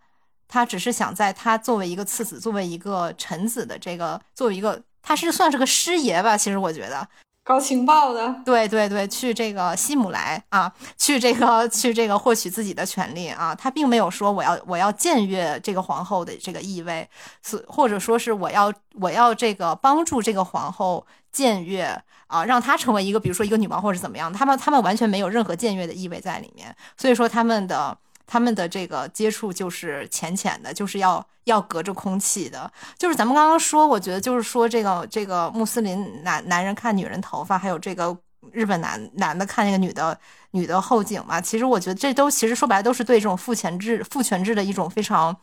[0.47, 6.37] 他只是想在他作为一个次子，作为一个臣子的这个，作为一个他是算是个师爷吧。
[6.37, 7.07] 其实我觉得
[7.43, 13.53] 搞情报的，对对对，去这个西姆莱啊，去这个去这个获取自己的权利啊。
[13.53, 17.07] 他并没有说我要我要僭越这个皇后的这个意味，
[17.43, 21.83] 所或者说是我要我要这个帮助这个皇后僭越
[22.27, 24.33] 啊，让她成为一个比如说一个女王或者怎么样。
[24.33, 27.97] 他们他们完全没有任何僭越的意味在里面，所以说他们的。
[28.27, 32.71] 他们的这个接触就是浅浅的，就是要要隔着空气的。
[32.97, 38.17] 就是咱们刚刚说，我觉得就是说这个这个穆斯林男男人看女人头发，还有这个
[38.51, 40.17] 日本男男的看那个女的
[40.51, 41.39] 女的后颈嘛。
[41.39, 45.35] 其实我觉得这都其实说白了都是对这种父权制父权制的一种非常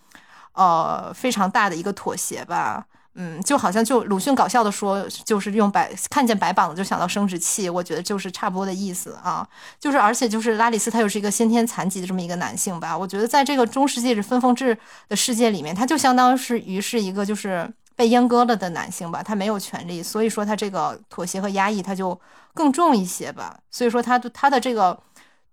[0.52, 2.86] 呃非常大的一个妥协吧。
[3.14, 9.46] 嗯，就好像就鲁迅搞笑的说，就是用白看见白膀子就想到生殖器，我觉得就是差不多的意思啊。
[9.78, 14.76] 就是而且就是拉里斯他又是一个先天残疾的这么一个男性吧，我觉得在这个中世纪的分封制
[15.08, 22.18] 的世界里面，他就相当是于是一个就是被阉割了的男性吧，他没有权利，所以说他这个妥协和压抑他就
[22.54, 23.58] 更重一些吧。
[23.70, 24.98] 所以说他他的这个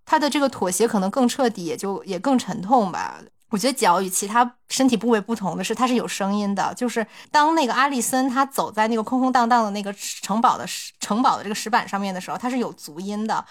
[0.05, 3.19] 他的这个妥协可能更彻底，也就也更沉痛吧。
[3.49, 6.73] 我觉得脚与其他身体部位不同的是，它是有声音的。
[6.75, 10.65] 就是当那个阿里森他走在那个空空荡荡的那个城堡的
[10.99, 13.43] 城堡的这个石板上面的时候，它是有足音的。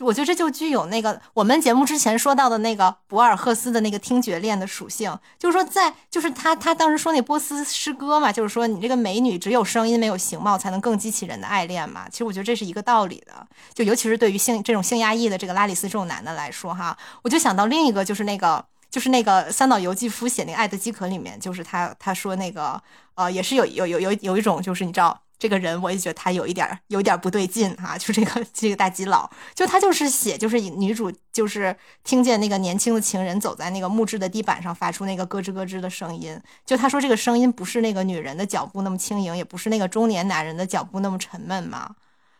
[0.00, 5.16] 我觉得这就具有那个我们节目之前说到的那个博尔赫斯的那个听觉链的属性。
[5.38, 12.08] 就是说，在就是他他当时说那波斯诗歌嘛，就是说你这个美女只有声音没有形貌，才能更激起人的爱恋嘛。
[12.10, 13.46] 其实我觉得这是一个道理的。
[13.72, 18.64] 就尤其是对于性这种性压抑的这个拉里斯这种男的来说哈，我就想到另一个就是那个。
[18.96, 22.82] 就是那个三岛由纪夫写那个《爱的饥渴》里面，就是他他说那个
[23.14, 41.94] 呃，也是有有有有有一种就是你知道这个人，我也觉得他有一点有点不对劲哈、就这个这个大基佬，就他就是写就是女主就是听见那个年轻的情人走在那个木质的地板上发出那个咯吱咯吱的声音，就他说这个声音不是那个女人的脚步那么轻盈，也不是那个中年男人的脚步那么沉闷嘛。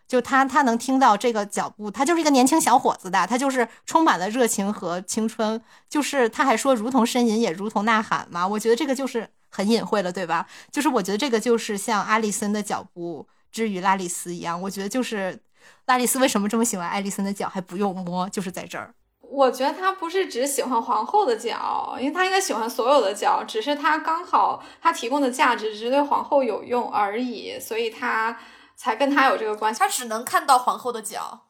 [0.06, 10.46] 就他他能听到这个脚步，他就是一个年轻小伙子的，他就是充满了热情和青春，就是他还说如同呻吟也如同呐喊嘛，我觉得这个就是很隐晦了，对吧？
[10.70, 15.38] 就是我觉得这个就是像阿里森的脚步之于拉里斯一样，我觉得就是
[15.86, 18.94] 拉里斯为什么这么喜欢爱丽森的脚还不用摸，就是在这儿。
[19.28, 28.38] 我觉得他不是只喜欢皇后的脚，因为他应该喜欢所有的脚，只是他刚好他提供的价值只对皇后有用而已，所以他
[28.77, 29.81] 才跟他有这个关系。
[29.81, 31.40] 他只能看到皇后的脚。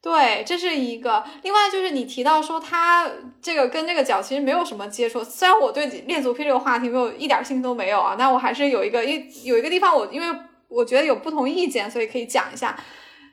[0.00, 1.24] 对，这是一个。
[1.42, 3.10] 另外就是你提到说他
[3.42, 10.38] 这个跟这个脚其实没有什么接触，虽然我对恋足癖这个话题没有一点兴趣都没有啊，但我还是有一个，因有一个地方我因为
[10.68, 12.78] 我觉得有不同意见，所以可以讲一下。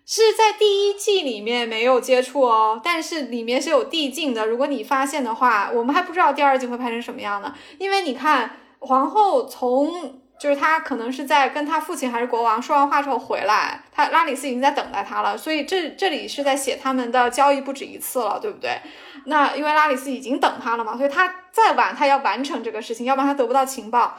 [0.08, 4.46] 是在第一季里面没有接触哦，但是里面是有递进的。
[4.46, 7.54] 如果你发现的话，我们还不知道第二季会拍成什么样呢。
[7.80, 15.38] 因为你看，皇后从就是他可能是在跟他父亲还是国王说完话之后回来，他拉里斯已经在等待他了。
[15.38, 18.80] 所以这这里是在写他们的交易不止一次了，对不对？
[19.26, 24.18] 那因为拉里斯已经等他了嘛，所以他再晚他要完成这个事情，要不然他得不到情报。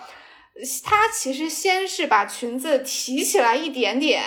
[0.84, 4.22] 他其实先是把裙子提起来一点点。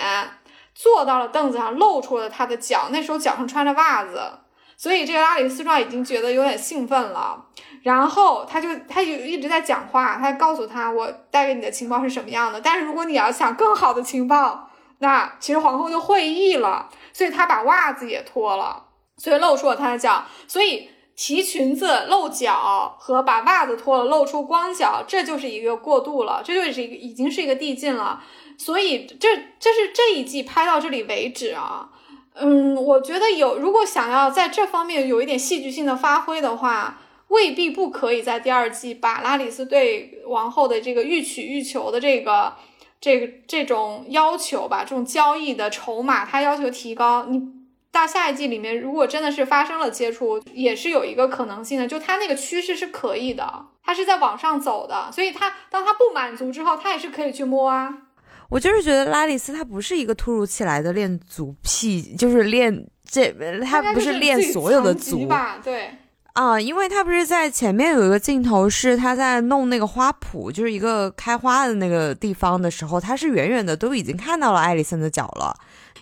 [0.72, 2.88] 坐到了凳子上，露出了他的脚。
[2.90, 4.22] 那时候脚上穿着袜子，
[4.76, 7.44] 所以这个拉里斯壮已经觉得有点兴奋了。
[7.82, 12.60] 然后他就他就一直在讲话，他告诉他我带给你的情报是什么样的。
[12.60, 18.84] 但是如果你要想更好的情报，那其实皇后就会意了，所以他把袜子也脱了，
[19.16, 20.24] 所以露出了他的脚。
[20.46, 28.22] 所以提裙子露脚和把袜子脱了露出光脚，这就是一个过渡了，这就是一个已经是一个递进了。
[28.58, 31.88] 所以这这是这一季拍到这里为止啊，
[32.34, 36.98] 嗯，我觉得有如果想要在这方面有一点戏剧性的发挥的话，
[37.30, 42.54] 未必不可以在第二季把拉里斯对王后的这个欲取欲求的这个
[43.00, 47.26] 这个这种要求吧，这种交易的筹码，他要求提高。
[47.26, 47.40] 你
[47.92, 57.92] 到下一季里面，如果真的是发生了接触，也是有一个可能性的，就他那个趋势是可以的，他是在往上走的，所以他当他不满足之后，他也是可以去摸啊。
[58.48, 63.32] 我就是觉得拉里斯他不是一个突如其来的恋足癖，就是恋这
[63.64, 65.58] 他不是练所有的足吧？
[65.62, 65.90] 对
[66.34, 75.54] 啊，因为他不是在前面有一个镜头是他在弄那个花圃，就是一个开花的那个地方的时候，他是远远的都已经看到了艾丽森的脚了。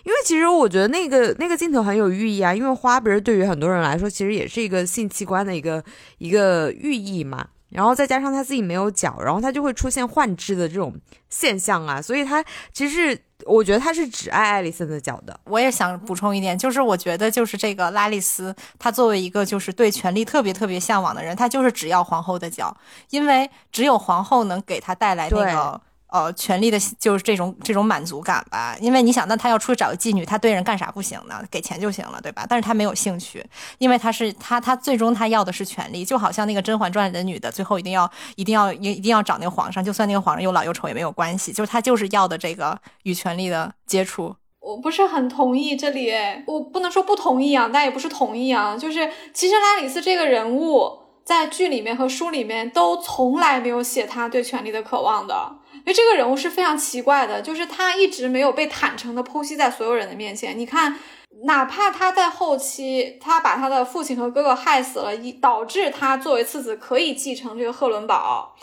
[0.05, 5.83] 因为其实我觉得那个那个镜头很有寓意啊，因为花不是对于很多人来说其实也是一个性器官的一个
[6.19, 7.47] 一个寓意嘛。
[7.69, 10.93] 然后再加上他自己没有脚，然后他就会出现幻肢的这种
[11.29, 12.43] 现象啊，所以他
[12.73, 15.39] 其实我觉得他是只爱爱丽森的脚的。
[15.45, 22.75] 我也想补充一点，就是我觉得就是这个拉丽丝，她作为一个就是对权力特别特别向往的人，她就是只要皇后的脚，
[23.09, 25.81] 因为只有皇后能给她带来那个。
[26.11, 31.43] 呃，权力的就是这种这种满足感吧，因为你想，那他要出去找个妓女，他对人干啥不行呢？
[31.51, 32.45] 给钱就行了，对吧？
[32.49, 33.45] 但是他没有兴趣，
[33.77, 44.35] 因为他是他他最终他要的是权力，就好像那个《甄嬛传》里的女的，最后一定要一定要一一定要找那个皇上，就算那个皇上又老又丑也没有关系，就是他就是要的这个与权力的接触。
[44.61, 46.11] 我不是很同意这里，
[46.47, 55.57] 我不能说不同意啊，但也不是同意啊，就是其实拉里斯这个人物在剧里面和书里面都从来没有写他对权力的渴望的。
[55.93, 60.57] 这个人物是非常奇怪的，就是他一直没有被坦诚的剖析在所有人的面前。
[60.57, 60.97] 你看，
[61.43, 68.55] 哪怕他在后期，他把他的父亲和哥哥害死了，以导致他作为次子可以继承这个赫伦堡，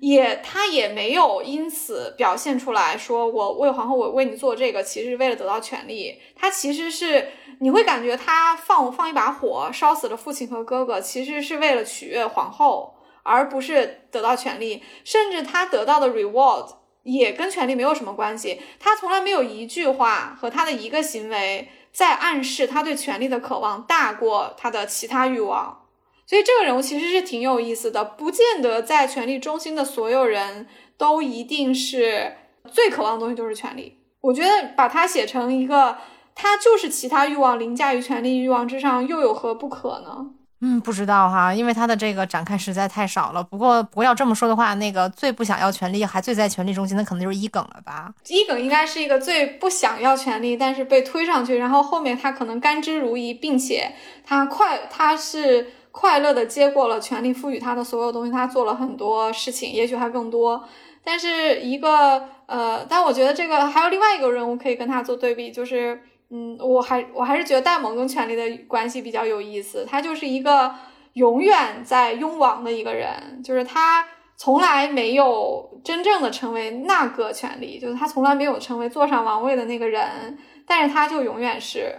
[0.00, 6.16] 也他也没有因此表现出来说，我为皇后，我为你做这个，其实是为了得到权利。
[6.36, 7.28] 他其实是
[7.60, 12.94] 你会感觉他放放一把火烧死了父亲和哥哥，其实是为了取悦皇后。
[13.22, 16.66] 而不是得到权利，甚至他得到的 reward
[17.02, 18.60] 也跟权利没有什么关系。
[18.78, 25.86] 他从来没有一句话和他的一个行为在暗示他对权力的渴望大过他的其他欲望。
[26.26, 32.36] 所以这个人物其实是挺有意思的，不见得在权力中心的所有人都一定是
[32.70, 33.98] 最渴望的东西就是权力。
[34.20, 35.98] 我觉得把他写成一个
[36.34, 40.30] 他就是其他欲望凌驾于权力欲望之上，又有何不可呢？
[40.62, 43.42] 嗯，不知道哈，因为他的这个展开实在太少了。
[43.42, 48.12] 不过，不要这么说的话，那个最不想要权力，还最在权力中心的，可能就是伊耿了吧？
[48.28, 53.92] 伊耿应该是一个最不想要权力，但是被推上去，然后后面他可能甘之如饴，并且
[54.22, 60.62] 他快，他是快乐的接过了权力赋予他的所有东西，他做了很多事情，也许还更多。
[61.02, 69.84] 但是一个呃，但我觉得这个还有另外一个人物可以跟他做对比，就是嗯，我还我还是觉得戴蒙跟权力的关系比较有意思。
[69.84, 70.74] 他就是一个
[71.14, 81.92] 永远在拥王的一个人，就是他从来没有真正的成为那个权力，就是他从来没有成为坐上王位的那个人，但是他就永远是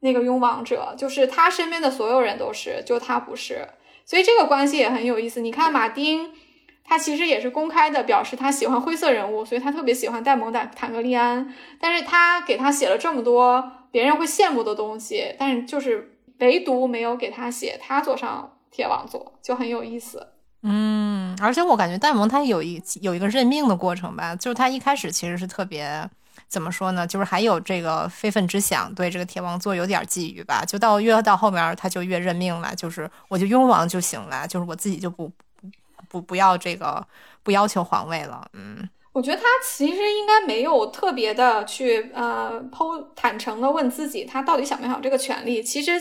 [0.00, 3.66] 那个拥王者，就是他身边的所有人都是，就他不是。
[4.04, 5.40] 所以这个关系也很有意思。
[5.40, 6.30] 你看马丁。
[6.84, 11.54] 他其实也是公开的表示他喜欢灰色人物，所以他特别喜欢戴蒙坦坦格利安。
[11.80, 20.26] 但是他给他写了这么多别人会羡慕的东西，但是就是唯独没有给他写他坐上铁王座，就很有意思。
[20.64, 26.08] 嗯，而且我感觉戴蒙他有一有一个认命的过程吧，就是他一开始其实是特别
[26.46, 30.64] 怎么说呢，就是还有这个非分之想，对这个铁王座有点觊觎吧。
[30.64, 35.30] 就到越到后面他就越认命了，就是我就拥王就行了，就是我自己就不。
[36.12, 37.06] 不不要这个，
[37.42, 38.46] 不要求皇位了。
[38.52, 45.62] 嗯，我觉得他其实应该没有特别的去呃剖坦诚的问自己，他到底想不想这个权利。
[45.62, 45.92] 其实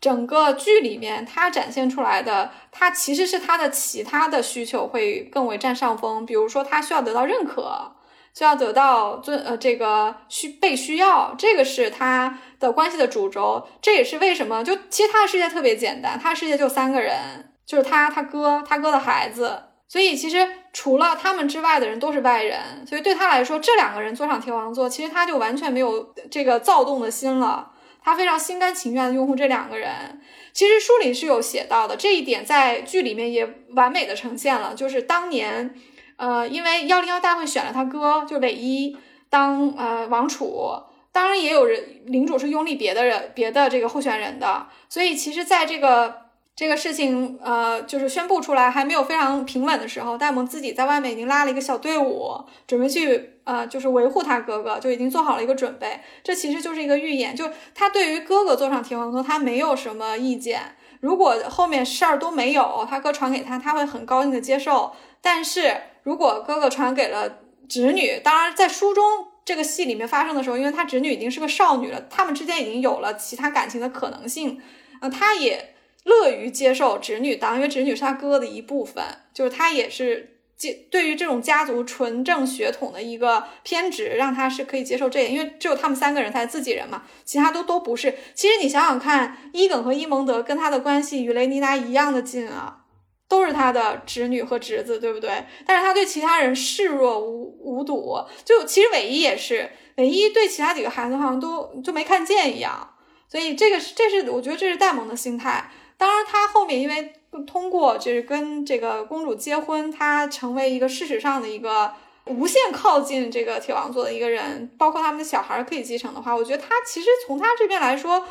[0.00, 6.24] 整个剧里面他展现出来的，他其实是他的其他的需求会更为占上风。
[6.24, 7.96] 比如说他需要得到认可，
[8.32, 13.66] 需要得到尊呃这个需被需要，这个是他的关系的主轴。
[13.82, 17.50] 这也是为什么就其实他的世界特别简单，他的世界就三个人。
[17.66, 27.72] 就是他，他哥，他哥的孩子，所以其实除了他们之外的人都是外人，所以对他来说，这两个人坐上天王座，其实他就完全没有这个躁动的心了，
[28.04, 30.20] 他非常心甘情愿的拥护这两个人。
[30.52, 35.74] 其实书里是有写到的，这一点在剧里面也完美的呈现了，就是当年，
[36.18, 38.96] 呃，因为幺零幺大会选了他哥，就韦一
[39.28, 40.70] 当呃王储，
[41.10, 46.25] 当然也有人领主是拥立别的人，别的这个候选人的，所以其实在这个。
[46.56, 52.34] 这个事情，呃，就是宣布出来还没有非常平稳的时候，戴蒙自己在外面已经拉了一个小队伍，
[52.66, 56.00] 准备去，呃，就是维护他哥哥，就已经做好了一个准备。
[56.24, 60.62] 这其实就是一个预演，就他对于哥哥坐上铁王座，他没有什么意见。
[61.00, 64.92] 如果后面事儿都没有，他哥传给他，他会很高兴的接受。
[65.20, 69.04] 但是如果哥哥传给了侄女，当然在书中
[69.44, 74.58] 这个戏里面发生的时候，因为他侄女已经是个少女了，他们之间已经有了其他感情的可能性，
[75.02, 75.74] 呃，他也。
[76.06, 79.04] 乐于接受侄女当，因为侄女是他哥的一部分，
[79.34, 88.14] 就是他也是接对于这种家族纯正血统的一个偏执，让他是可以接受这，因为只有他们三个人才是自己人嘛，其他都都不是。
[88.34, 92.84] 其实你想想看，伊耿和伊蒙德跟他的关系与雷妮达一样的近啊，
[93.28, 95.44] 都是他的侄女和侄子，对不对？
[95.66, 102.94] 但是他对其他人视若无无睹，就其实韦一也是，韦一对其他几个孩子好像都就没看见一样，
[103.28, 105.68] 所以这个是这是我觉得这是戴蒙的心态。
[105.98, 107.12] 当然，他后面因为
[107.46, 111.92] 通过就是跟这个公主结婚，他成为一个事实上的一个
[112.26, 118.24] 无限靠近这个铁王座的一个人，包括他们的小孩可以继承的话，我觉得他其实从他这边来说，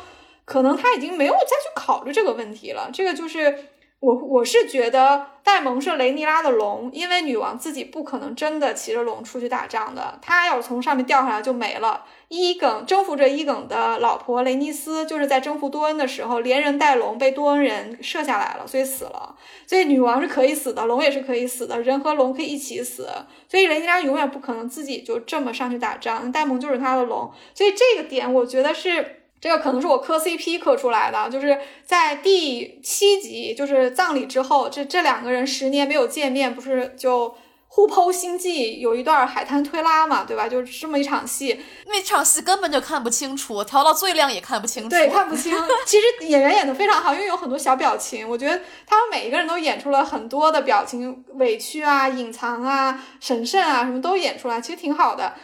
[0.44, 2.90] 可能他已经没有再去考虑这个问题了。
[2.92, 3.64] 这个就是
[3.98, 12.04] 我我是觉得戴蒙是雷尼拉的龙，因为女王自己不可能真的骑着龙出去打仗的，她要从上面掉下来就没了。
[12.28, 19.34] 伊耿征服着伊耿的老婆雷尼斯，就是在征服多恩的时候，连人带龙被多恩人射下来了，所以死了。
[19.66, 23.08] 所以女王是可以死的，龙也是可以死的，人和龙可以一起死。
[23.48, 27.30] 所以雷尼拉永远不可能自己就这么上去打仗，戴蒙就是他的龙。
[27.54, 37.34] 所以这个点，我觉得是这个可能是我磕 CP 磕出来的，就是在第七集，就是葬礼之后，这这两个人十年没有见面，不是就。
[37.76, 40.48] 互剖心计有一段海滩推拉嘛，对吧？
[40.48, 44.88] 就是这么一场戏，那场戏根本就看不清楚，调到最亮也看不清楚。
[44.88, 45.54] 对，看不清。
[45.84, 55.34] 其实演员演的非常好，因为有很多小表情，我觉得他们每一个人都演出了很多的表情，委屈啊、隐藏啊、神圣啊，什么都演出来，其实挺好的。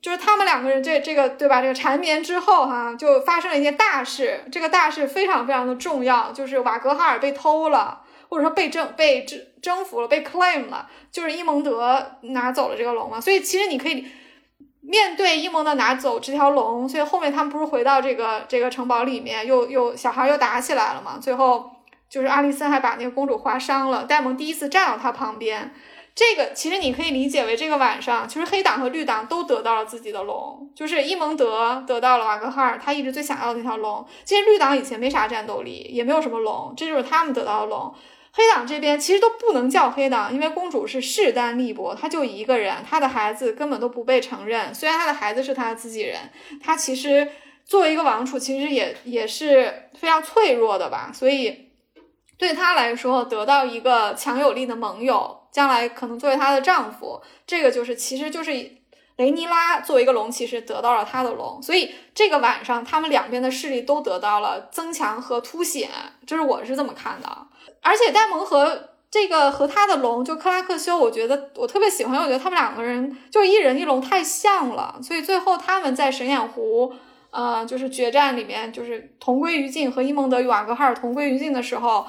[0.00, 1.60] 就是他们两个人这这个对吧？
[1.60, 7.98] 这个缠绵之后哈，就发生了一件大事，这个大事非常非常的重要，就是瓦格哈尔被偷了。
[8.30, 13.20] 或者说被征被征征服了，被 claim 了，就是伊蒙德拿走了这个龙嘛。
[13.20, 14.04] 所以其实你可以
[14.80, 21.18] 面对伊蒙德拿走这条龙，所以后面他们不是回到这个这个城堡里面，又又小孩又打起来了嘛。
[21.20, 21.70] 最后
[22.10, 25.72] 就是阿丽森还把那个公主划伤了，戴蒙第一次站到他旁边。
[26.14, 34.04] 这个其实你可以理解为这个晚上，其实黑党和绿党都得到了自己的龙，就是伊蒙德得到了瓦格哈尔他一直最想要的那条龙。
[34.24, 37.94] 其实绿党以前没啥战斗力，也没有什么龙，这就是他们得到的龙。
[38.34, 44.74] 黑党这边其实都不能叫黑党，因为公主是势单力薄，她就一个人，她的孩子根本都不被承认。
[44.74, 46.18] 虽然她的孩子是她自己人，
[46.62, 47.28] 她其实
[47.64, 51.10] 作为一个王储，其实也也是非常脆弱的吧。
[51.12, 51.72] 所以
[52.38, 58.52] 对她来说，得到一个强有力的盟友，将来可能作为她的丈夫，这个就是其实就是
[59.16, 65.90] 雷尼拉作为一个龙骑士得到了他的龙，所以这个晚上他们两边的势力都得到了增强和凸显，
[66.26, 67.28] 就是我是这么看的。
[67.80, 76.92] 而且戴蒙和这个和他的龙就克拉克修，我觉得我特别喜欢，我觉得他们两个人就一人一龙太像了，所以最后他们在神眼湖。
[77.34, 82.06] 呃，就是决战里面，就是同归于尽，和伊蒙德与瓦格哈尔同归于尽的时候，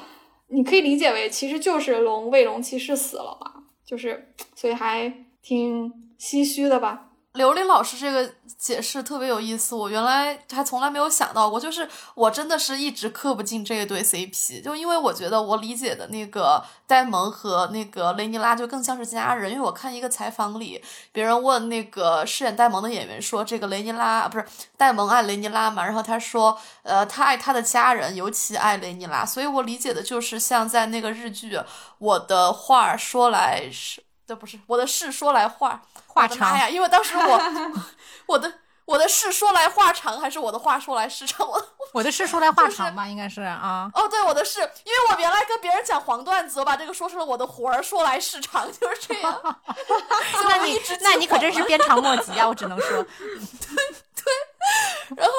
[0.49, 5.89] 你可以理解为其实就是龙为龙骑士死了嘛，就是所以还挺
[6.23, 7.07] 唏嘘的吧。
[7.33, 11.59] 刘琳老师这个解释特别有意思，我原来还从来没有想到过。
[11.59, 19.51] 就是我真的是一直磕不进这一对 CP，就因为我觉得我理解的那个戴蒙和那个雷尼拉就更像是家人。
[19.51, 20.81] 因为我看一个采访里，
[21.11, 24.45] 别人问那个饰演戴蒙的演员说：“这个雷尼拉不是
[24.77, 31.57] 戴蒙爱雷尼拉嘛？”然后他说：“呃，他爱他的家人，尤其爱雷尼拉。”所以我理解的就是像在那个日剧
[31.97, 34.01] 《我的话说来是》。
[34.33, 37.41] 这不是我的事说来话话长呀，因为当时我
[38.25, 38.51] 我的
[38.85, 41.47] 我的事说来话长，还是我的话说来事长？
[41.47, 43.87] 我我的事说来话长吧，应该是啊。
[43.93, 49.39] 哦，对，我的事，因为我原来跟别人讲黄段子，我把这个说成了我的活儿说来事长，就是这样。
[50.49, 52.47] 那你那你可真是鞭长莫及啊！
[52.49, 53.75] 我只能说，对
[54.15, 55.15] 对。
[55.15, 55.33] 然后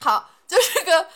[0.00, 0.30] 好。
[0.48, 1.06] 就是个，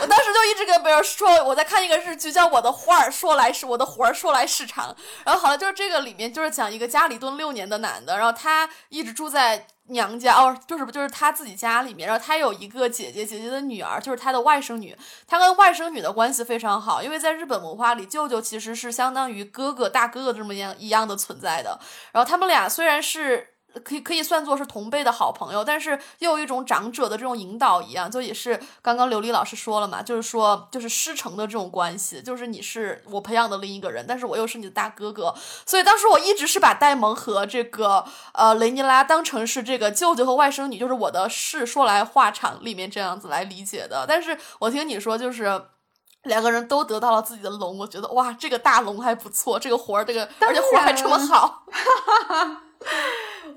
[0.00, 4.94] 我当时就一直跟别人说，我在看一个日剧，叫《我的画儿说来是我的活儿说来是长》。
[5.24, 12.08] 然后好了，就是这个里面就是讲一个家里蹲六年的男的，然后他一直住在娘家，哦，就是不就是他自己家里面。
[12.08, 14.96] 然后他有一个姐姐，姐姐的女儿就是他的外甥女，
[15.26, 21.80] 他跟外甥女的关系非常好，因为在日本文化里，舅舅其实是相当于哥哥、大哥哥这么样一样的存在的。
[22.12, 23.54] 然后他们俩虽然是。
[23.84, 35.34] 可以可以算作是同辈的好朋友，但是又有一种长者的这种引导一样，就也是刚刚刘丽老师说了嘛，就是说就是师承的这种关系，就是你是我培养的另一个人，但是我又是你的大哥哥，
[35.66, 44.04] 所以当时我一直是把戴蒙和这个呃雷尼拉当成是这个舅舅和外甥女，就是我的事说来话长里面这样子来理解的。
[44.08, 45.62] 但是我听你说就是
[46.22, 51.64] 两个人都得到了自己的龙，我觉得哇，这个大龙还不错，这个活儿这个而且活儿还这么好。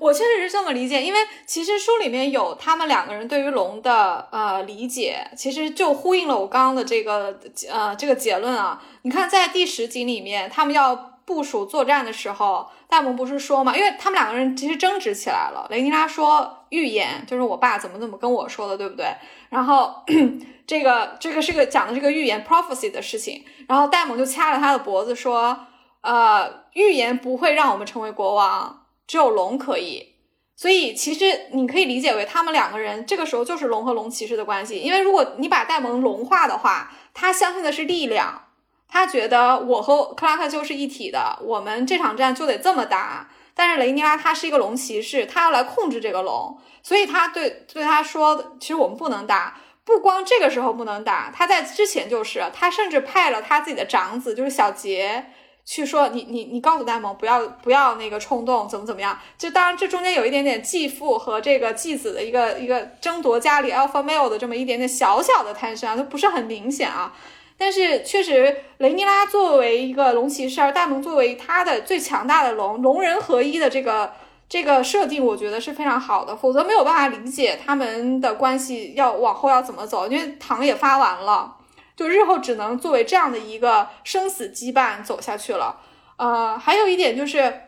[0.00, 7.38] 我确实是这么理解，因为其实书里面有他们两个人对于龙的呃理解，其实就呼应了我刚刚的这个
[7.70, 8.82] 呃这个结论啊。
[9.02, 10.96] 你看，在第十集里面，他们要
[11.26, 15.66] 部署作战的时候，大蒙不是说嘛，因为他们两个人其实争执起来了。
[15.68, 19.14] 雷尼拉说预言，就是我爸怎么怎么跟我说的，对不对？
[19.50, 20.02] 然后
[20.66, 25.66] 这个这个是个讲的这个预言 prophecy 的事情，然后戴蒙就掐了他的脖子说，
[26.00, 28.79] 呃，预言不会让我们成为国王。
[29.10, 30.14] 只有龙可以，
[30.54, 34.78] 所以其实你可以理解为他们两个人这个时候就是龙和龙骑士的关系。
[34.78, 38.44] 因为如果你把戴蒙龙化的话，他相信的是力量，
[38.86, 43.28] 他觉得我和克拉克就是一体的，我们这场战就得这么打。
[43.52, 49.58] 但是雷尼拉他是一个龙骑士，他要来控制这个龙，所以他对对他说，其实我们不能打。
[49.82, 55.32] 不光这个时候不能打，他在之前就是，他甚至派了他自己的长子，就是小杰。
[55.72, 59.16] 去说你你你告诉戴蒙不要不要那个冲动怎么怎么样？
[59.38, 67.14] 就当然这中间有一点点继父和这个继子的一个一个争夺家里 alpha male 的这么一点点小小的贪生啊，都不是很明显啊。
[67.56, 74.12] 但是确实雷尼拉作为一个龙骑士，而戴蒙作为他的最强大的龙，龙人合一的这个
[74.48, 76.34] 这个设定，我觉得是非常好的。
[76.34, 81.58] 否则没有办法理解他们的关系要往后要怎么走，因为糖也发完了。
[82.00, 85.80] 就日后只能作为这样的一个生死羁绊走下去了。
[86.16, 87.60] 呃，还有一点就是，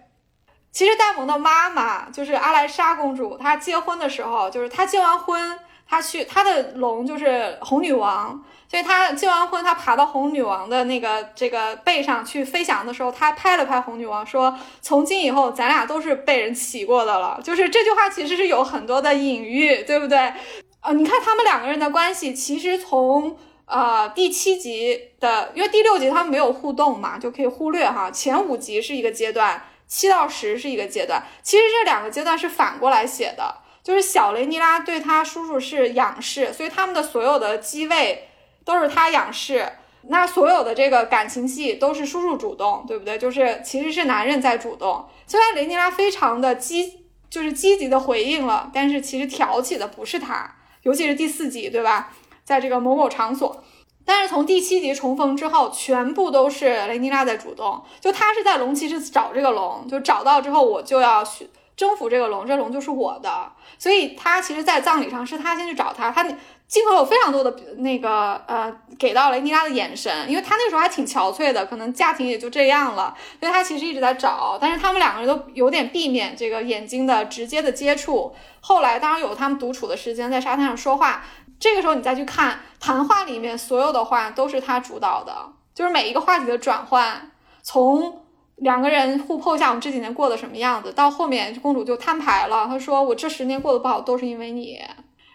[0.72, 20.32] 其实戴蒙的妈妈就是阿莱莎公主，她结婚的时候，就是她结完婚，她去她的龙就是红女王，所以她结完婚，她爬到红女王的那个这个背上去飞翔的时候，她拍了拍红女王，说：“从今以后，咱俩都是被人骑过的了。”就是这句话其实是有很多的隐喻，对不对？
[20.80, 23.36] 呃，你看他们两个人的关系，其实从。
[23.72, 28.10] 呃，第七集的，因为第六集他们没有互动嘛，就可以忽略哈。
[28.10, 31.22] 前五集是一个阶段，七到十是一个阶段。
[31.42, 38.28] 其实这两个阶段是反过来写的，就是小雷尼拉对他叔叔是仰视，所以他们的所有的机位
[38.62, 39.66] 都是他仰视。
[40.08, 43.16] 那所有的这个感情戏都是叔叔主动，对不对？
[43.16, 45.08] 就是其实是男人在主动。
[45.26, 52.12] 虽然雷尼拉非常的积，就是积极的回应了，但是其实挑起的不是他，尤其是第四集，对吧？
[52.44, 53.62] 在这个某某场所，
[54.04, 57.82] 但是从第七集重逢之后，全部都是雷尼拉在主动。
[58.00, 63.52] 就他是在龙骑士找这个龙，就找到之后，我就要去征服这个龙，这龙就是我的。
[63.78, 66.24] 所以他其实，在葬礼上是他先去找他，他
[66.68, 74.58] 镜头有非常多的那个呃，给到雷尼拉的眼神，因为他那时候还挺憔悴的，可能家庭也就这样了，所以他其实一直在找。
[74.60, 78.34] 但是他们两个人都有点避免这个眼睛的直接的接触。
[78.60, 81.24] 后来当然有他们独处的时间，在沙滩上说话。
[81.62, 85.32] 这个时候你再去看谈话里面所有的话都是他主导的，
[85.72, 87.30] 就是每一个话题的转换，
[87.62, 88.20] 从
[88.56, 94.80] 两个人互剖一下我们这几年过得什么样子，到后面公主就摊牌了，她说我这十年过得不好都是因为你。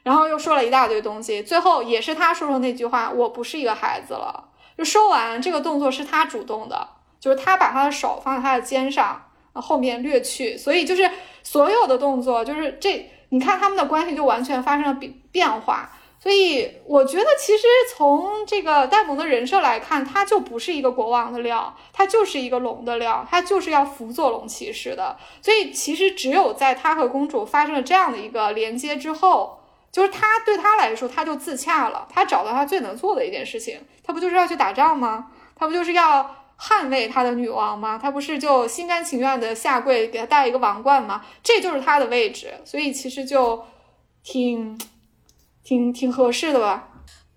[0.04, 6.90] 然后又说了一大堆东西，最后也是他说出那句话：“我不是一个孩子了。”就说完这个动作是他主动的，
[7.22, 9.22] 就是他把他的手放在他的肩上，
[9.54, 11.10] 后面略去，所以就是
[11.42, 15.90] 所有的动作，就是这你看他们的关系就完全发生了变变化。
[16.20, 17.64] 所以我觉得其实
[17.96, 25.18] 从这个戴蒙的人设来看，他就不是一个国王的料，他就是一个龙的料，他就是要辅佐龙骑士的。
[25.42, 29.56] 所以其实只有在他和公主发生了这样的一个连接之后。
[29.90, 32.08] 就是他对他来说，他就自洽了。
[32.14, 35.32] 他找到他最能做的一件事情，他不就是要去打仗吗？
[35.56, 37.98] 他不就是要捍卫他的女王吗？
[38.00, 41.26] 他不是就心甘情愿的下跪给他戴一个王冠吗？
[41.42, 43.64] 这就是他的位置，所以其实就
[44.22, 44.78] 挺
[45.68, 46.88] 挺挺合适的吧。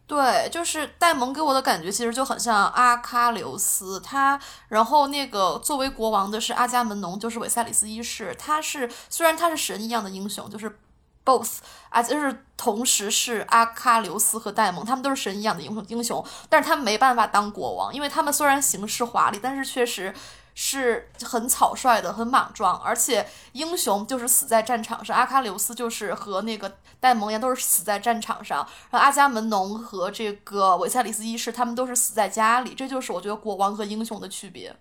[0.07, 4.39] 对，就是戴蒙给我的感觉其实就很像阿喀琉斯，他
[4.69, 8.35] 然后那个作为国王的是阿伽门农，就是韦塞里斯一世。
[8.39, 10.78] 他是虽然他是神一样的英雄，就是。
[11.23, 11.59] both
[11.90, 20.12] 啊，就是同时是阿喀琉斯和戴蒙，他们都是神一样的英雄英雄，但是他没办法当国王，因为他们虽然行事华丽，但是确实
[20.62, 26.70] 是很草率的，很莽撞，而且英雄就是死在战场上，阿喀琉斯就是和那个
[27.00, 28.58] 戴蒙岩，都是死在战场上，
[28.90, 34.76] 然后阿伽门农和这个韦塞里斯一世，他们都是死在家里，这就是我觉得国王和英雄的区别，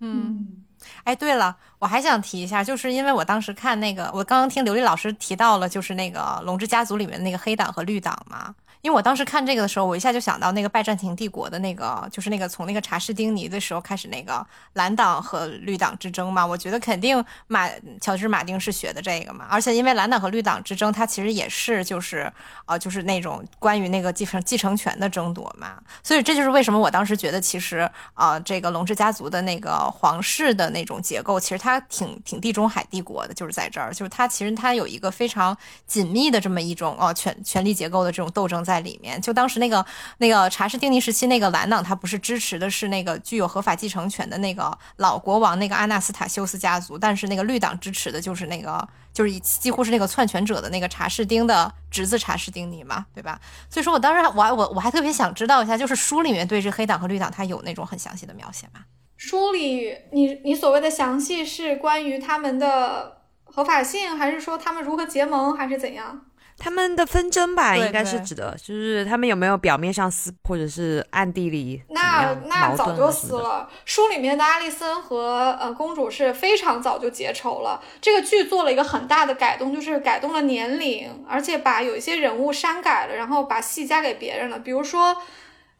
[0.00, 0.64] 嗯。
[1.04, 8.54] 哎，对了，我还想提一下，就是因为我当时看那个，我刚刚听刘丽老师提到了，就是那个《龙之家族》里面那个黑党和绿党嘛。
[8.86, 16.46] 因为我当时看这个的时候，我一下就想到那个拜占庭帝国的那个，就是那个从那个查士丁尼的时候开始那个蓝党和绿党之争嘛。
[16.46, 17.68] 我觉得肯定马
[18.00, 19.44] 乔治马丁是学的这个嘛。
[19.50, 22.32] 而且因为蓝党和绿党之争，它其实也是就是
[22.66, 25.82] 呃就是那种关于那个继承继承权的争夺嘛。
[26.04, 35.56] 所以这就是为什么我当时觉得其实啊这个龙之家族的那个皇室的那种结构，其实它挺挺地中海帝国的，就是在这儿，就是它其实它有一个非常
[35.88, 38.75] 紧密的这么一种哦权权力结构的这种斗争在。
[38.76, 39.84] 在里面，就当时那个
[40.18, 53.40] 那个查士丁尼时期，那个蓝党他不是支持的是那个具有合法继承权的那个老国王那个阿纳斯塔修斯家族，但是那个绿党支持的就是那个就是几乎是那个篡权者的那个查士丁的侄子查士丁尼嘛，对吧？
[53.70, 58.80] 所以说我当时我我我还特别想知道一下，就是书里面对这黑党和绿党他有那种很详细的描写吗？
[59.16, 66.26] 书里你你所谓的详细是关于他们的合法性，还是说他们如何结盟，还是怎样？
[66.58, 73.68] 他们的纷争吧，应该是指的，就是他们有没有表面上撕，或者是暗地里那那早就撕了。
[73.84, 77.82] 书里面的阿丽森和呃公主是非常早就结仇了。
[78.00, 84.58] 这个剧做了一个很大的改动，就是改动了年龄，而且把有一些人物删改了，然后把戏加给别人了。
[84.58, 85.16] 比如说。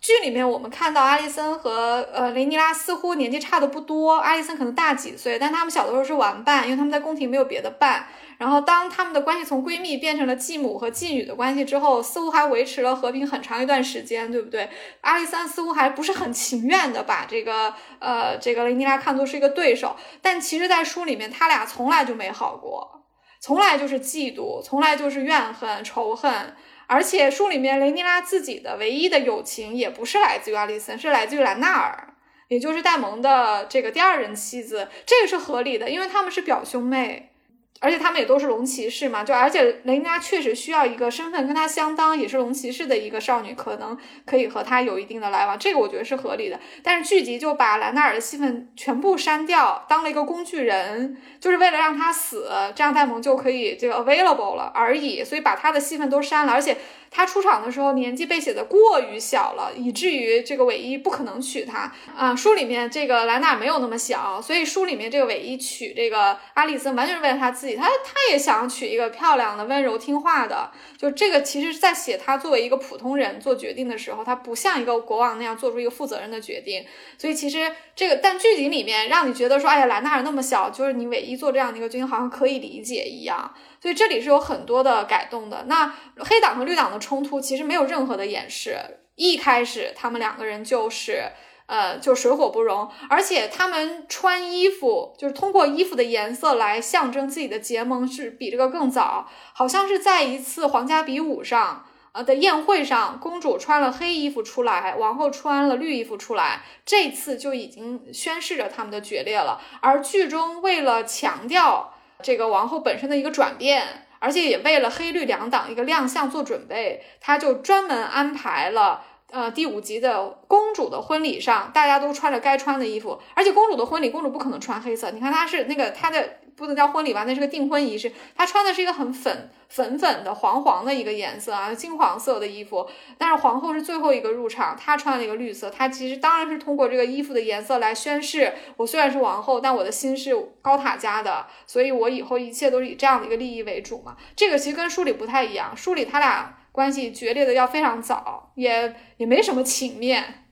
[0.07, 8.07] 剧里面我们看到阿丽森和呃雷尼拉似乎年纪差的不多，阿丽森可能大几岁，但他们小的时候是玩伴，因为他们在宫廷没有别的伴。
[8.39, 14.71] 然后当他们的关系从闺蜜变成了继母和继女的关系之后，似乎还维持了和平很长一段时间，对不对？
[15.01, 23.03] 阿丽森似乎还不是很情愿的把这个呃这个雷尼拉看作是一个对手，但其实，在书里面他俩从来就没好过，
[23.41, 26.55] 从来就是嫉妒，从来就是怨恨仇恨。
[26.87, 32.15] 而且书里面雷尼拉自己的唯一的友情也不是来自于阿里森，是来自于兰纳尔，
[32.49, 34.89] 也就是戴蒙的这个第二任妻子。
[35.05, 37.33] 这个是合理的，因为他们是表兄妹。
[37.81, 46.59] 而且他们也都是龙骑士嘛，就而且雷尼拉确实需要一个身份跟她相当，也是龙骑士的一个少女，可能可以和她有一定的来往，这个我觉得是合理的。
[46.83, 56.77] 但是剧集就把兰纳尔的戏份全部删掉，当了一个工具人，就是为了让他死，这样戴蒙就可以这个 available 了而已，所以把他的戏份都删了，而且。
[57.11, 62.35] 他出场的时候年纪被写的过于小了，以至于这个韦一不可能娶她啊。
[62.37, 70.71] 书里面这个兰纳没有那么小，所以书里面这个韦一娶这个阿丽森完全是为了他自己，他他也想娶一个漂亮的、温柔听话的。
[70.99, 76.85] 就这个其实在写他作为一个普通人做决定的时候，他不像一个国王那样做出一个负责任的决定。
[77.17, 83.55] 所以其实这个，但剧集里面让你觉得说，哎呀，兰纳那么小，就是你韦一做这样的一个决定好像可以理解一样。
[83.87, 85.67] 所以这里是有很多的改动的。
[85.69, 88.77] 那黑党和绿党的冲突其实没有任何的掩饰，
[89.15, 91.31] 一开始他们两个人就是，
[91.67, 101.87] 呃，就水火不容，而且他们穿衣服就是通过衣服的颜色来象征自己的结盟，是比这个更早，好像是在一次皇家比武上。
[102.11, 109.61] 呃的宴会上，公主穿了黑衣服出来，王后穿了绿衣服出来，这次就已经宣示着他们的决裂了。
[109.81, 111.93] 而剧中为了强调
[112.23, 119.03] 这个王后本身的一个转变，而且也为了黑绿两党一个亮相做准备，他就专门安排了。
[119.33, 125.11] 呃，第五集的公主的婚礼上，大家都穿着该穿的衣服，而且公主的婚礼，公主不可能穿黑色。
[125.11, 132.89] 你看，她是那个她的不能叫婚礼吧，那是个订婚仪式，她穿的是一个很粉粉粉的黄黄的一个颜色啊，金黄色的衣服。
[133.19, 135.71] 但是皇后是最后一个入场，她穿了一个绿色。
[135.71, 144.17] 她其实当然是通过这个衣服的颜色来宣誓，我虽然是王后，但我的心是高塔家的，所以我以后一切都是以这样的一个利益为主嘛。
[144.35, 146.59] 这个其实跟书里不太一样，书里他俩。
[146.77, 150.45] 关系决裂的要非常早，也也没什么情面，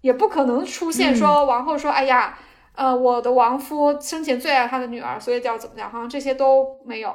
[0.00, 2.38] 也不可能出现说王后说：“哎呀，
[2.78, 7.14] 呃，我的亡夫生前最爱他的女儿，所以叫怎么样？”好像这些都没有。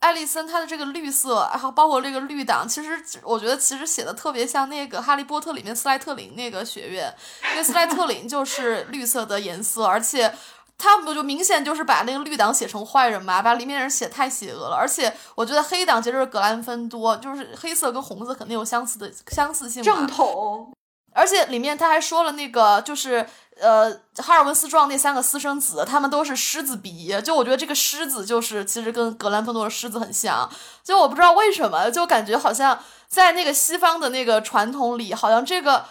[0.00, 7.14] 艾丽森她的这个绿色，还有包括这个绿党，其实我觉得其实写的特别像那个《哈利波特》里面斯莱特林那个学院，
[7.52, 10.34] 因为斯莱特林就是绿色的颜色，而且。
[10.80, 14.76] 他们就明显就是把那个绿党写成坏人嘛，把里面人写太邪恶了。
[14.76, 19.82] 而且我觉得黑党其实是格兰芬多，就是黑色跟红色肯定有相似的相似性。
[19.82, 20.72] 正统。
[21.12, 23.26] 而且里面他还说了那个，就是
[23.60, 27.14] 呃，哈尔文斯壮那三个私生子，他们都是狮子鼻。
[27.22, 30.48] 就我觉得这个狮子就是其实跟格兰芬多的狮子很像。
[30.82, 35.84] 就我不知道为什么，就感觉好像在那个西方的那个传统里，好像这个。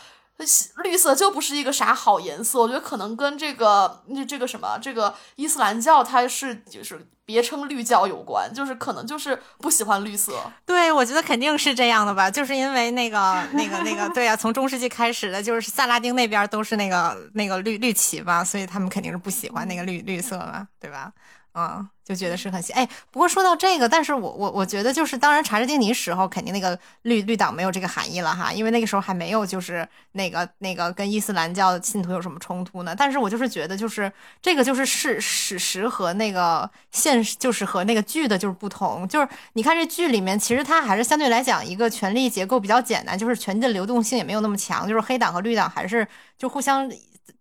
[0.83, 10.41] 绿色就不是一个啥好颜色，我觉得可能跟这个那这个什么这个伊斯兰教它是就是别称绿教有关，就是可能就是不喜欢绿色。
[10.65, 21.11] 对，我觉得肯定是这样的吧，就是因为那个那个那个对啊，从中世纪开始的，就是萨拉丁那边都是那个那个绿绿旗吧，所以他们肯定是不喜欢那个绿绿色吧，对吧？
[21.57, 21.89] 嗯。
[22.07, 32.95] 就觉得是很哎，不过说到这个，但是我我我觉得就是，当然查士丁尼时候肯定那个绿绿党没有这个含义了哈，因为那个时候还没有就是那个那个跟伊斯兰教信徒有什么冲突呢。
[32.97, 34.09] 但是我就是觉得就是
[34.41, 46.07] 这个就是史史实和那个现实就是和那个剧的就是不同，就是你看这剧里面其实它还是相对来讲一个权力结构比较简单，就是权力的流动性也没有那么强，就是黑党和绿党还是
[46.37, 46.89] 就互相。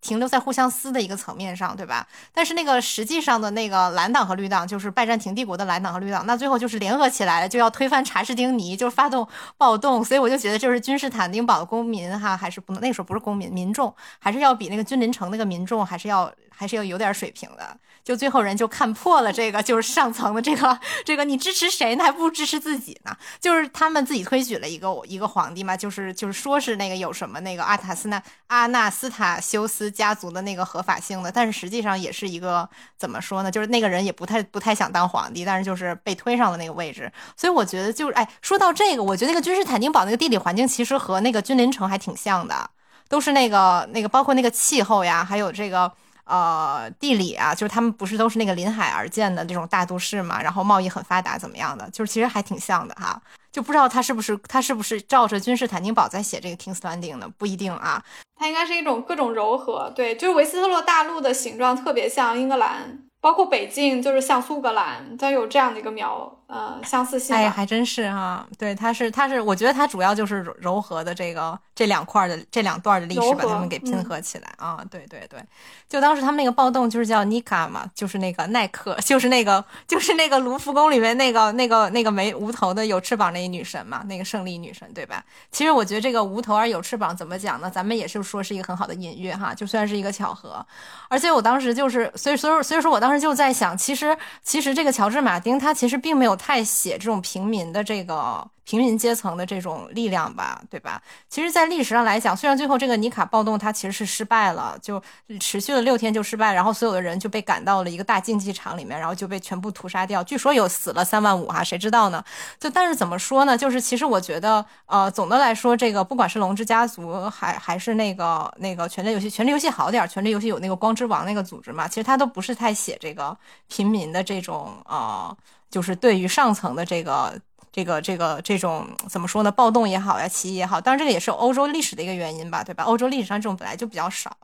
[0.07, 2.07] 停留在互相撕的一个层面上，对吧？
[2.33, 9.27] 但是那个实际上的那个蓝党和绿党，就是拜占庭帝国的蓝党和绿党，那最后就是联合起来了，就要推翻查士丁尼，就发动
[9.57, 10.05] 暴动。
[10.05, 17.77] 所以我就觉得，就是君士坦丁堡的公民哈，还是不能那时候不是公民，民众还是要比那个君临城那个民众还是要还是要有点水平的。
[18.07, 22.05] 就最后人就看破了这个，就是上层的这个这个，你支持谁呢？
[22.05, 23.17] 还不如支持自己呢。
[23.41, 33.51] 就是他们自己推举了一个一个皇帝嘛，就是就是说是那个有什么那个阿塔斯纳阿纳斯塔修斯家族的那个合法性的，但是实际上也是一个怎么说呢？
[33.51, 37.11] 就是那个人也不太不太想当皇帝，但是就是被推上了那个位置。
[37.37, 42.71] 所以我觉得就是哎，说到这个，我觉得那个君士坦丁堡那个地理环境其实和那个君临城还挺像的，
[43.09, 45.93] 都是那个那个包括那个气候呀，还有这个。
[46.27, 51.89] 呃，地理啊，就是他们不是都是那个临海而建的这种大都市嘛，然后贸易很发达，怎么样的？
[51.91, 53.21] 就是其实还挺像的哈，
[53.53, 58.03] 就不知道他是不是他是不是照着君士坦丁堡在写这个 King's Landing 的，不一定啊。
[58.39, 62.99] 它应该是一种各种柔和，对，就是维斯特洛大陆的形状特别像英格兰。
[63.19, 67.35] 包括北境就是像苏格兰，它有这样的一个描呃相似性。
[67.35, 75.43] 哎，还真是哈，对，它是它是，我觉得它主要就是柔和的这个这两块的这两段的历史把它们给拼合起来啊，对对对，
[75.89, 85.25] 就当时他们那个暴动就是叫尼卡嘛，就是那个耐克， 就是那个就是那个卢浮宫里面那个那个那个没无头的有翅膀那一女神嘛，那个胜利女神对吧？
[85.51, 87.69] 其实我觉得这个无头而有翅膀怎么讲呢？
[87.69, 90.65] 咱们也是说是一个很好的隐喻哈，就算是一个巧合，
[91.09, 93.17] 而且我当时就是所以所以所以说我当时。
[93.17, 98.47] 就在想，其实其实这个乔治马丁他其实并没有太写这种平民的这个。
[98.69, 101.01] 平民阶层的这种力量吧，对吧？
[101.29, 105.01] 其实，在历史上来讲，虽然最后这个尼卡暴动它其实是失败了，就
[105.39, 110.21] 持续了六天就失败，然后所有的人就被赶到了一个大竞技场里面，然后就被全部屠杀掉。
[110.25, 112.21] 据说有死了三万五哈，谁知道呢？
[112.59, 113.57] 就但是怎么说呢？
[113.57, 123.39] 就是其实我觉得，呃，总的来说，这个不管是龙之家族，还还是那个那个权力游戏，权力游戏好点，权力游戏有那个光之王那个组织嘛，其实他都不是太写这个
[123.69, 125.37] 平民的这种呃，
[125.77, 127.39] 就是对于上层的这个。
[127.77, 129.53] 这个这个这种怎么说呢？
[129.53, 132.85] 暴动也好呀，起义也好，当然这个也是欧洲历史的一个原因吧，对吧？
[132.85, 134.35] 欧洲历史上这种本来就比较少，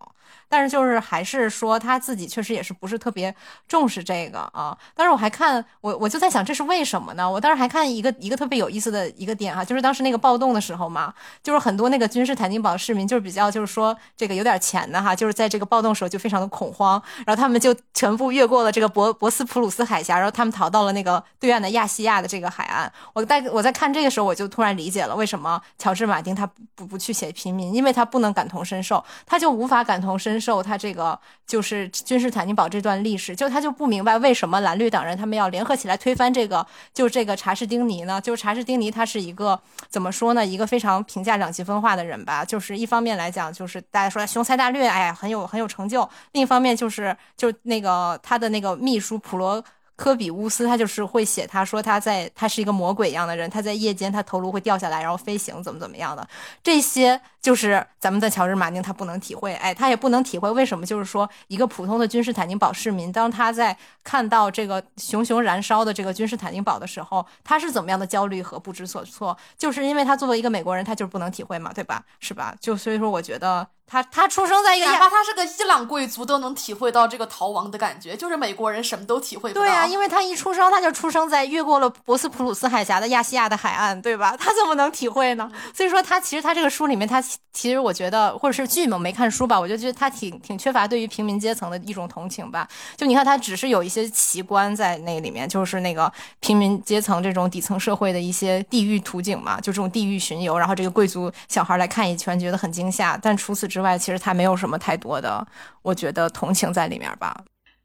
[0.48, 3.34] 但是就是还是说他自己确实也是不是特别
[3.66, 4.76] 重视这个啊。
[4.94, 7.30] 但是我还看我我就在想这是为什么呢？
[7.30, 22.92] 我当时还看一个一个特别有意思的一个点哈，就是当时那个暴动的时候嘛，就是很多那个君士坦丁堡市民就是比较就是说这个有点钱的哈，就是在这个暴动时候就非常的恐慌，然后他们就全部越过了这个博博斯普鲁斯海峡，然后他们逃到了那个对岸的亚细亚的这个海岸。
[23.12, 38.20] 我在我在看这个时候，我就突然理解了为什么乔治马丁他不不去写平民，因为他不能感同身受，他就无法感同深受他这个就是君士坦丁堡这段历史，就他就不明白为什么蓝绿党人他们要联合起来推翻这个就这个查士丁尼呢？
[38.20, 40.46] 就是查士丁尼他是一个怎么说呢？
[40.46, 42.44] 一个非常评价两极分化的人吧。
[42.44, 49.62] 就是一方面来讲，就是大家说雄才大略，哎呀很有很有成就；另一方面就是就那个他的那个秘书普罗。
[49.94, 56.26] 科比乌斯，他就是会写，他说他在，他是一个魔鬼一样的人，他在夜间他头颅会掉下来，然后飞行，怎么怎么样的，
[56.62, 72.02] 这些就是咱们的乔治马丁他不能体会，哎，他也不能体会为什么，就是说一个普通的君士坦丁堡市民，当他在看到这个熊熊燃烧的这个君士坦丁堡的时候，他是怎么样的焦虑和不知所措，就是因为他作为一个美国人，他就是不能体会嘛，对吧？
[72.18, 72.54] 是吧？
[72.60, 73.66] 就所以说，我觉得。
[73.92, 78.16] 他他出生在一个，哪怕他是个伊朗贵族，都能体会到这个逃亡的感觉。
[78.16, 79.60] 就是美国人什么都体会不到。
[79.60, 84.34] 对呀，因为他一出生他就出生在越过了博斯普鲁斯海峡的亚细亚的海岸，对吧？
[84.38, 85.52] 他怎么能体会呢？
[85.74, 92.66] 所以说他其实他这个书里面，他其实我觉得，或者是剧嘛，没看书吧，我就觉得他挺挺缺乏对于平民阶层的一种同情吧。
[92.96, 96.10] 就你看他只是有一些奇观在那里面，就是那个
[96.40, 103.18] 平民阶层这种底层社会的一些地狱图景嘛，就这种地狱巡游，然后这个贵族小孩来看一圈，觉得很惊吓。
[103.20, 104.52] 但除此之外，其实他没有。
[104.62, 105.44] 什么太多的，
[105.82, 107.34] 我觉得同情在里面吧。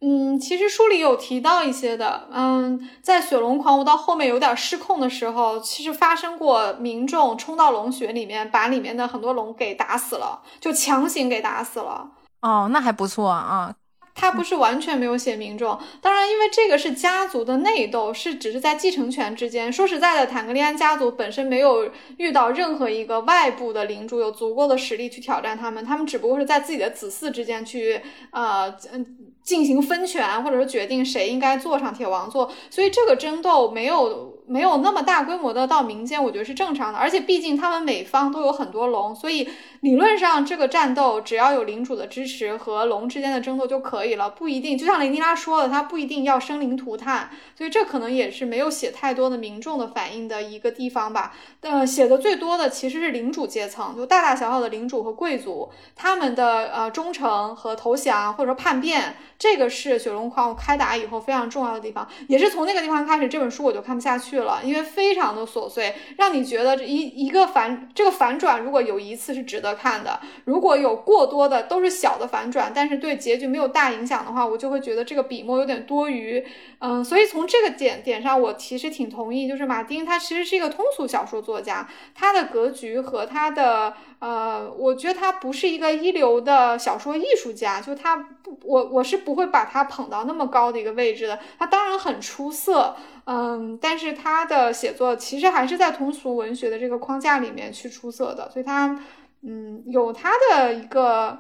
[0.02, 2.28] 嗯，其实书里有提到一些的。
[2.32, 12.08] 嗯，在雪龙狂舞到后面有点失控的时候，其实发生过民众冲到龙穴里面，把里面的很多龙给打死了，就强行给打死了。
[12.42, 13.74] 哦，那还不错啊。
[14.20, 19.72] 他不是完全没有写民众，当然，因为这个是家族的内斗，是只是在继承权之间。
[19.72, 29.06] 说实在的，坦格利安家族本身没有遇到任何一个外部的领主有足够的实力去挑战他们，他们只不过是在自己的子嗣之间去呃嗯
[29.44, 34.36] 进行分权，或者说决定谁应该坐上铁王座，所以这个争斗没有。
[34.48, 36.98] 没有那么大规模的到民间，我觉得是正常的。
[36.98, 39.48] 而且毕竟他们每方都有很多龙，所以
[39.82, 44.78] 理论上这个战斗只要有领主的支持和龙之间的争斗就可以了，不一定。
[44.78, 51.34] 就像雷尼拉说的，他不一定要生灵涂炭，所以这可能也是没有写太多的民众的反应的一个地方吧。
[51.60, 64.37] 呃，写的最多的其实是领主阶层，就大大小小的领主和贵族，他们的呃忠诚和投降或者说叛变，这个是雪龙狂开打以后非常重要的地方，也是从那个地方开始，这本书我就看不下去。
[64.42, 76.46] 了，因为非常的琐碎，让你觉得这一一个反这个反转，如果有一次是值得看的，如果有过多的都是小的反转，但是对结局没有大影响的话，我就会觉得这个笔墨有点多余。
[76.80, 91.40] 嗯，所以从这个点点上，我其实挺同意，就是马丁他其实是一个通俗小说作家，他的格局和他的呃，我觉得他不是一个一流的小说艺术家，就他不，我我是不会把他捧到那么高的一个位置的。
[91.58, 92.96] 他当然很出色。
[93.30, 98.98] 嗯，但是他的写作其实还是在通俗文学的这个框架里面去出色的，所以他，
[99.42, 101.38] 嗯，有他的一个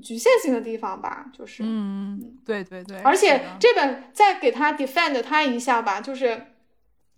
[0.00, 6.46] 局限性的地方吧，就是，嗯，对对对，而且这本再给他 defend 他一下吧，就是，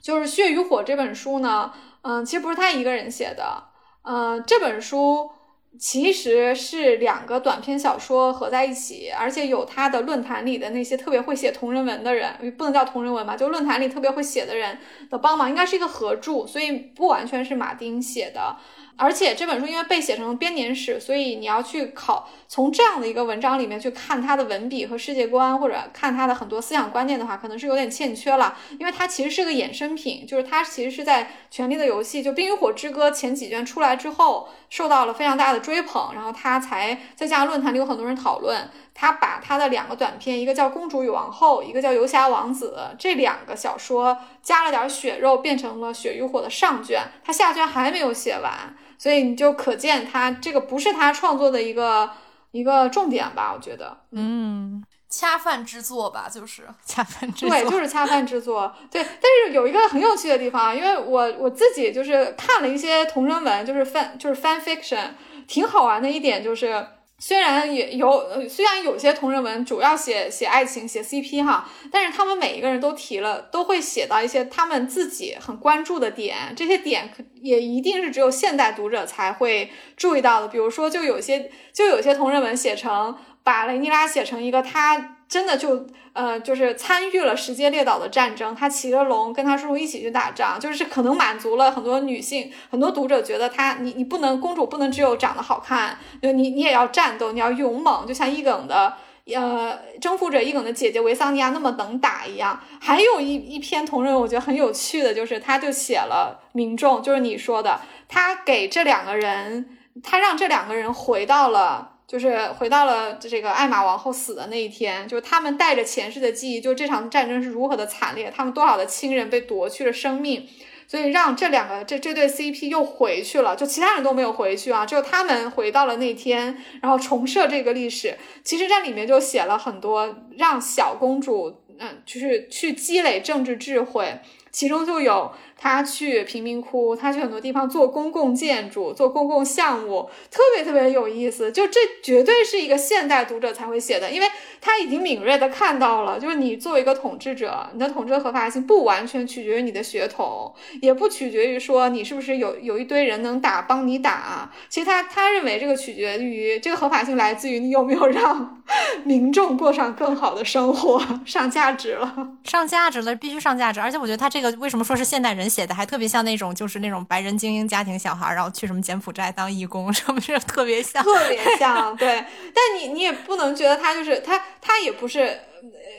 [0.00, 1.70] 就是《血与火》这本书呢，
[2.00, 3.64] 嗯，其实不是他一个人写的，
[4.02, 5.30] 嗯，这本书。
[5.78, 14.78] 其实是两个短篇小说合在一起，而且有他的论坛里的那些特别会写同人文的人，不能叫同人文吧，就论坛里特别会写的人
[15.10, 18.56] 的帮忙，应该是一个合著，所以不完全是马丁写的。
[18.98, 28.56] 而且这本书因为被写成编年史，所以你要去考从这样的一个文章里面去看他的文笔和世界观，或者看他的很多思想观念的话，可能是有点欠缺了。
[28.78, 48.74] 因为它其实是个衍生品，就是它其实是在《权力的游戏》就《冰与火之歌》前几卷出来之后，受到了非常大的追捧，然后他才再加上论坛里有很多人讨论，他把他的两个短篇，一个叫《公主与王后》，一个叫《游侠王子》，这两个小说加了点血肉，变成了《血与火》的上卷，他下卷还没有写完。
[48.98, 52.10] 所以你就可见他这个不是他创作的一个
[52.52, 53.52] 一个重点吧？
[53.54, 54.82] 我觉得，嗯，
[55.16, 58.70] 恰饭之作吧，就是恰饭之作，对，就是恰饭之作。
[58.90, 65.08] 对，但是有一个很有趣的地方，因为我我自己就是看了一些同人文，就是 fan 就是 fan fiction，
[65.48, 66.86] 挺好玩的一点就是，
[67.18, 77.10] 虽然也有，呃，虽然有些同人文主要写写爱情、写 CP 哈，但是他们每一个人都提了，都会写到一些他们自己很关注的点，这些点
[77.40, 80.48] 也一定是只有现代读者才会注意到的。
[80.48, 83.16] 比如说，就有些就有些同人文写成
[83.46, 85.12] 把雷尼拉写成一个他。
[85.28, 98.94] 真的就呃，就是参与了石阶列岛的战争，他骑着龙跟他叔叔一起去打仗，就是可能满足了很多女性、很多读者觉得他你你不能公主不能只有长得好看，就你你也要战斗，你要勇猛，就像伊耿的
[99.34, 102.60] 呃征服者伊耿的姐姐维桑尼亚那么能打一样。
[102.80, 111.94] 还有一一篇同人我觉得很有趣的就是，他就写了民众，就是你说的，他给这两个人，他让这两个人回到了。
[112.06, 120.48] 就是回到了这个艾玛王后死的那一天，就是他们带着前世的记忆，就这场战争是如何的惨烈，他们多少的亲人被夺去了生命，
[120.86, 128.16] 所以让这两个这这对 CP 又回去了，就其他人都没有回去啊，只有他们回到了那天，然后重设这个历史。
[128.44, 134.20] 其实这里面就写了很多让小公主，嗯，就是去积累政治智慧，
[134.52, 135.32] 其中就有。
[135.58, 141.50] 他去贫民窟，他去很多地方做公共建筑、做公共项目，特别特别有意思。
[141.50, 144.26] 就这绝对是一个现代读者才会写的，因为
[144.60, 154.52] 他已经敏锐的看到了，就是你作为一个统治者，你的统治合法性不完全取决于你的血统，也不取决于说你是不是有有一堆人能打帮你打。
[154.68, 158.62] 其实他他认为这个取决于这个合法性来自于你有没有让
[159.04, 163.80] 民众过上更好的生活，上价值了，上价值了，必须上价值。
[163.80, 165.45] 而且我觉得他这个为什么说是现代人？
[165.48, 172.24] 写的还特别像那种，就是那种白人精英家庭小孩，然后去什么柬埔寨当义工，什么是特别像，特别像， 对。
[172.54, 175.40] 但你你也不能觉得他就是他，他也不是。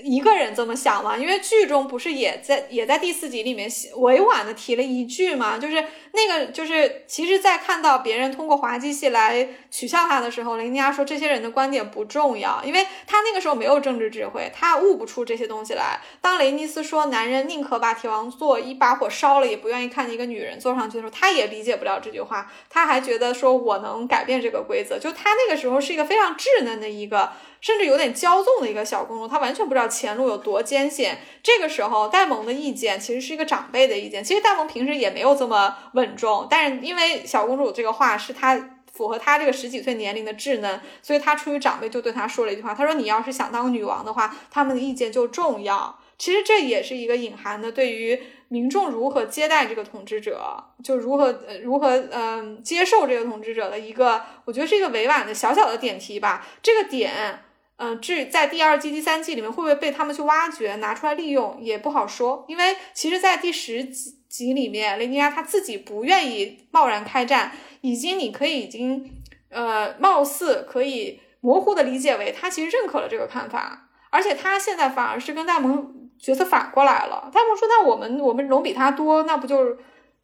[0.04, 1.18] 一个人这么想嘛？
[1.18, 16.00] 因为剧中不是也在也在第四集里面委婉的提了一句嘛，就是那个就是其实，在看到别人通过滑稽戏来取笑他的时候，雷尼亚说这些人的观点不重要，因为他那个时候没有政治智慧，他悟不出这些东西来。
[16.22, 25.00] 当雷尼斯说男人宁可把铁王座一把火烧了，也不愿意看见一个女人坐上去的时候，他也理解不了这句话，他还觉得说我能改变这个规则。
[25.00, 27.32] 就他那个时候是一个非常稚嫩的一个。
[27.60, 31.20] 甚至有点骄纵的一个小公主，她完全不知道前路有多艰险。
[31.42, 34.24] 这个时候，戴蒙的意见其实是一个长辈的意见。
[34.24, 56.46] 其实戴蒙平时也没有这么稳重，但是因为小公主这个话是她符合她这个十几岁年龄的稚嫩，所以她出于长辈就对她说了一句话：“她说你要是想当女王的话，他们的意见就重要。”其实这也是一个隐含的对于民众如何接待这个统治者，就如何如何嗯接受这个统治者的一个，我觉得是一个委婉的小小的点题吧。
[56.62, 57.44] 这个点。
[57.80, 62.44] 嗯，至于在第二季、第三季里面会不会被他们去挖掘、拿出来利用，也不好说。
[62.48, 67.52] 因为其实，在第十集集里面，雷尼亚他自己不愿意贸然开战，
[67.82, 77.30] 已经你可以已经呃，貌似可以模糊的理解为他其实认可了这个看法，而且他现在反而是跟戴蒙角色反过来了。
[77.32, 79.78] 戴蒙说：“那我们我们龙比他多，那不就是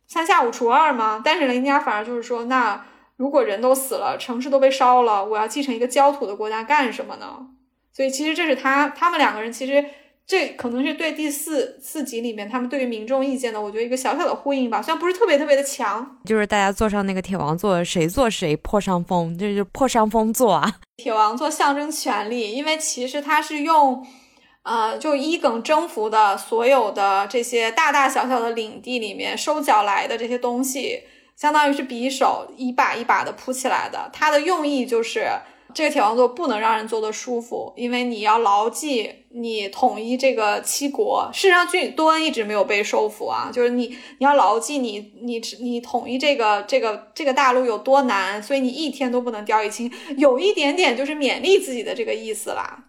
[0.07, 2.83] 三下五除二吗？”但是雷尼亚反而就是说：“那。”
[3.15, 7.47] 如果人都死了，城市都被烧了，我要继承一个焦土的国家干什么呢？
[7.91, 9.85] 所以其实这是他他们两个人，其实
[10.25, 16.17] 这可能是对第四四集里面他们对于民众意见的，我觉得一个小小的呼应吧，虽然不是特别特别的强。
[16.25, 20.79] 就是大家坐上那个铁王座，谁坐谁破伤风，就是破伤风座啊。
[20.97, 24.03] 铁王座象征权力，因为其实他是用，
[24.63, 31.03] 呃，就伊耿征服的所有的这些大大小小的领地里面收缴来的这些东西。
[31.35, 35.27] 相当于是匕首一把一把的铺起来的，它的用意就是
[35.73, 41.27] 这个铁王座不能让人坐得舒服，因为你要牢记你统一这个七国。
[41.33, 43.87] 事实上，君多恩一直没有被收服啊，就是你
[44.19, 52.85] 你要牢记你你你统一这个这个这个大陆有多难，所以你一天都不能掉以轻，有一点点就是勉励自己的这个意思啦。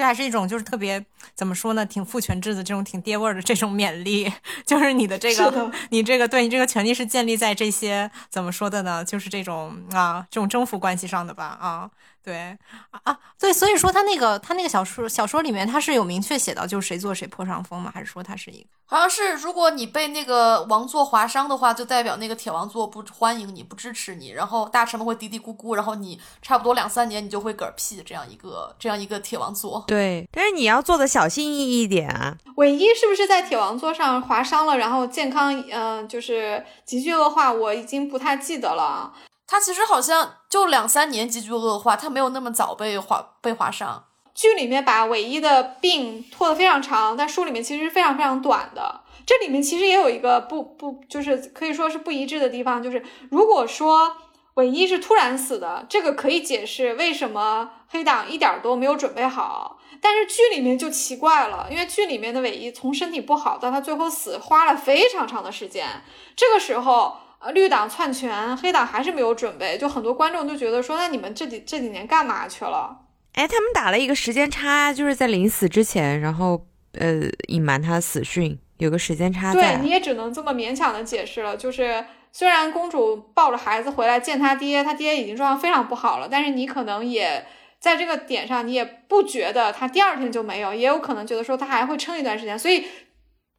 [0.00, 1.04] 这还是一种就是特别
[1.34, 4.32] 怎么说呢，挺父权制的这种挺爹味儿的这种勉励，
[4.64, 9.04] 就是你的这个，你这个对你这个权利是建立在这些怎么说的呢？
[9.04, 11.90] 就是这种啊，这种征服关系上的吧啊。
[12.22, 12.56] 对
[12.90, 17.90] 啊，对，所以说他那个他那个小说小说里面他是有明确写到，就是谁做谁破伤风吗？
[17.94, 18.68] 还是说他是一个？
[18.84, 29.82] 好像是，如果你被那个王座划伤的话，就代表那个铁王座不欢迎你，不支持你，然后大臣们会嘀嘀咕咕，然后你差不多两三年你就会嗝屁，这样一个这样一个铁王座。
[29.86, 32.36] 对，但是你要做的小心翼翼一点啊。
[32.56, 39.14] 唯一是不是在铁王座上划伤了，然后健康嗯就是急剧恶化，我已经不太记得了。
[39.50, 44.04] 他其实好像就两三年急剧恶化，他没有那么早被划被划伤。
[44.32, 49.00] 剧里面把尾一的病拖得非常长，但书里面其实非常非常短的。
[49.26, 54.16] 这里面其实也有一个不不，就是可以说是不一致的地方，就是如果说
[54.54, 59.78] 韦一是突然死的，这个可以解释为什么黑党一点都没有准备好。
[60.00, 66.04] 但是剧里面就奇怪了，因为剧里面的尾一从身体不好到他最后死，花了非常长的时间。
[66.36, 73.00] 这个时候，呃，绿党篡权，黑党还是没有准备，就很多观众就觉得说，那你们这几这几年干嘛去了？
[73.32, 76.66] 哎，他们打了一个时间差，就是在临死之前，然后
[76.98, 79.52] 呃隐瞒他的死讯，有个时间差。
[79.52, 87.46] 对，你也只能这么勉强的解释了，就是虽然公主抱着孩子回来见他爹，他爹已经状况非常不好了，但是你可能也。
[87.80, 92.58] 在这个点上，你也不觉得他第二天就没有，也有可能觉得说他还会撑一段时间。
[92.58, 92.84] 所以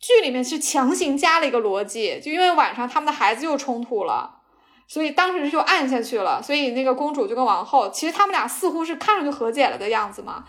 [0.02, 4.40] 剧里面是强行加了一个逻辑，就因为晚上他们的孩子又冲突了，
[4.88, 6.42] 所以当时就暗下去了。
[6.44, 10.46] 所以那个公主就跟王后，其实他们俩似乎是看上去和解了的样子嘛。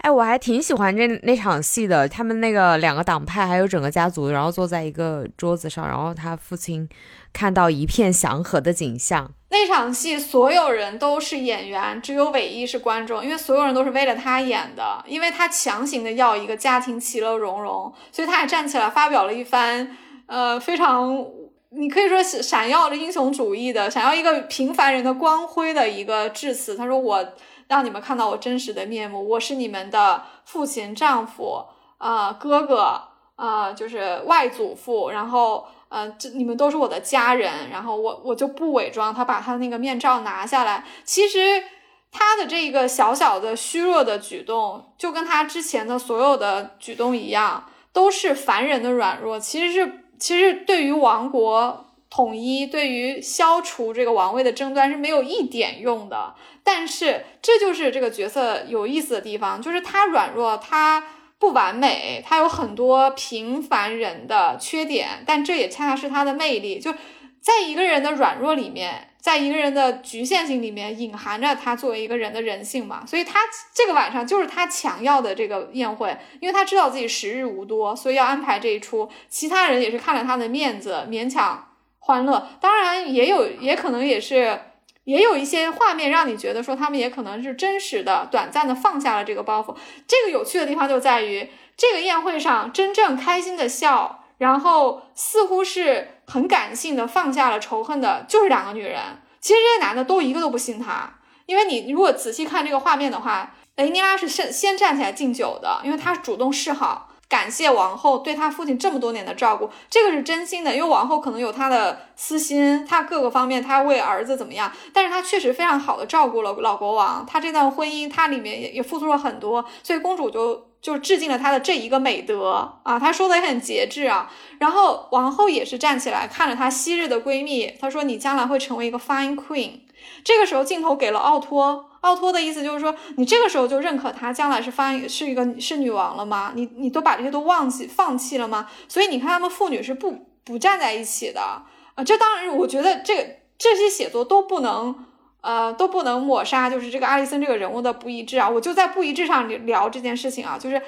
[0.00, 6.88] 哎，我还挺喜欢这那场戏的，他们那个两个党派还有整个家族，然后坐在一个桌子上，然后他父亲
[7.34, 9.30] 看到一片祥和的景象。
[9.50, 21.26] 那场戏所有人都是演员，只有韦一是观众，因为所有人都是为了他演的，因为他强行的要一个家庭其乐融融，所以他也站起来发表了一番，呃，非常
[21.70, 26.74] 你可以说是闪耀着英雄主义的，想要一个平凡人的光辉的一个致辞。
[26.74, 27.34] 他说我。
[27.70, 31.64] 让你们看到我真实的面目，我是你们的父亲、丈夫
[31.98, 33.00] 啊，哥哥
[33.36, 41.62] 啊，就是外祖父，然后呃，这你们都是我的家人，然后我我就不伪装，他把他那个面罩拿下来，其实
[42.10, 51.86] 他的这个小小的虚弱的举动，就跟他之前的所有的举动一样，都是凡人的软弱，其实是其实对于王国。
[52.12, 61.04] 统一对于消除这个王位的争端是没有一点用的，但是这就是这个角色有意思的地方，就是他软弱，他
[61.38, 66.78] 不完美，他有很多平凡人的缺点，但这也恰恰是他的魅力。
[66.78, 66.92] 就
[67.40, 73.04] 在一个人的软弱里面，在一个人的局限性里面，隐含着他作为一个人的人性嘛。
[73.06, 73.40] 所以他
[73.74, 79.10] 这个晚上就是他强要的这个宴会，因为他知道自己时日无多，所以要安排这一出。
[79.28, 81.66] 其他人也是看了他的面子，勉强。
[82.02, 84.58] 欢乐，当然也有，也可能也是，
[85.04, 89.74] 也有一些画面让你觉得说他们也可能是真实的、短暂的放下了这个包袱。
[90.06, 99.00] 这个有趣的地方就在于，这个宴会上真正开心的笑，然后似乎是很感性的放下了仇恨的，就是两个女人。
[99.40, 101.14] 其实这些男的都一个都不信他，
[101.46, 107.09] 因为你如果仔细看这个画面的话，雷尼拉是先先站起来敬酒的，因为他主动示好。
[107.30, 110.74] 感谢王后对他父亲这么多年的照顾，这个是真心的。
[110.74, 117.24] 因为王后可能有她的私心，她各个方面她为儿子怎么样，但是她确实非常好的照顾了老国王。
[117.24, 122.98] 她这段婚姻，她里面也也付出了很多，所以公主就就致敬了她的这一个美德啊。
[122.98, 124.28] 她说的也很节制啊。
[124.58, 129.82] 然后王后也是站起来看着她昔日的闺蜜，她说：“你将来会成为一个 fine queen。”
[130.24, 131.89] 这个时候镜头给了奥托。
[132.00, 136.52] 奥托的意思就是说，你这个时候就认可她将来是发是一个是女王了吗？
[136.54, 138.68] 你你都把这些都忘记放弃了吗？
[138.88, 141.64] 所以你看他们父女是不不站在一起的啊。
[142.04, 143.26] 这当然，我觉得这个
[143.58, 145.06] 这些写作都不能
[145.40, 148.48] 呃都不能抹杀，就是这个爱丽森这个人物的不一致啊。
[148.48, 150.80] 我就在不一致上聊这件事情啊，就是。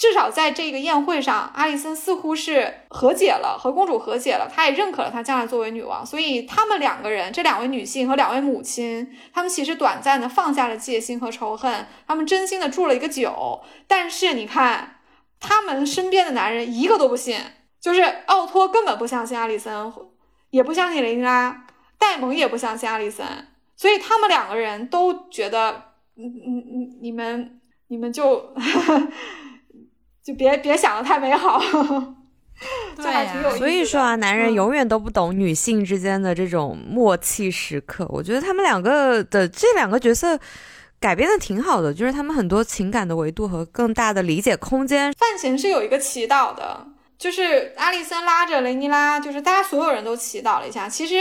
[0.00, 6.06] 至少在这个宴会上，阿里森似乎是和解了，和公主和解了，他也认可了她将来作为女王。
[6.06, 13.60] 所以他们两个人，这两位女性和两位母亲，他们其实短暂的放下了戒心和仇恨，他们真心的祝了一个酒。
[13.86, 15.00] 但是你看，
[15.38, 17.38] 他们身边的男人一个都不信，
[17.78, 19.92] 就是奥托根本不相信阿里森，
[20.48, 21.66] 也不相信雷尼拉，
[21.98, 23.26] 戴蒙也不相信阿里森，
[23.76, 28.54] 所以他们两个人都觉得，嗯嗯嗯，你们你们就。
[30.30, 31.60] 就别别想的太美好，
[32.96, 33.50] 对呀。
[33.56, 38.06] 所以说啊，男人永远都不懂女性之间的这种默契时刻。
[38.08, 40.38] 我觉得他们两个的这两个角色
[41.00, 45.12] 改编的挺好的，就是他们很多情感的维度和更大的理解空间。
[45.18, 46.86] 范闲是有一个祈祷的，
[47.18, 50.88] 就是阿丽森拉着雷尼拉，就是大家所有人都祈祷了一下。
[50.88, 51.16] 其实。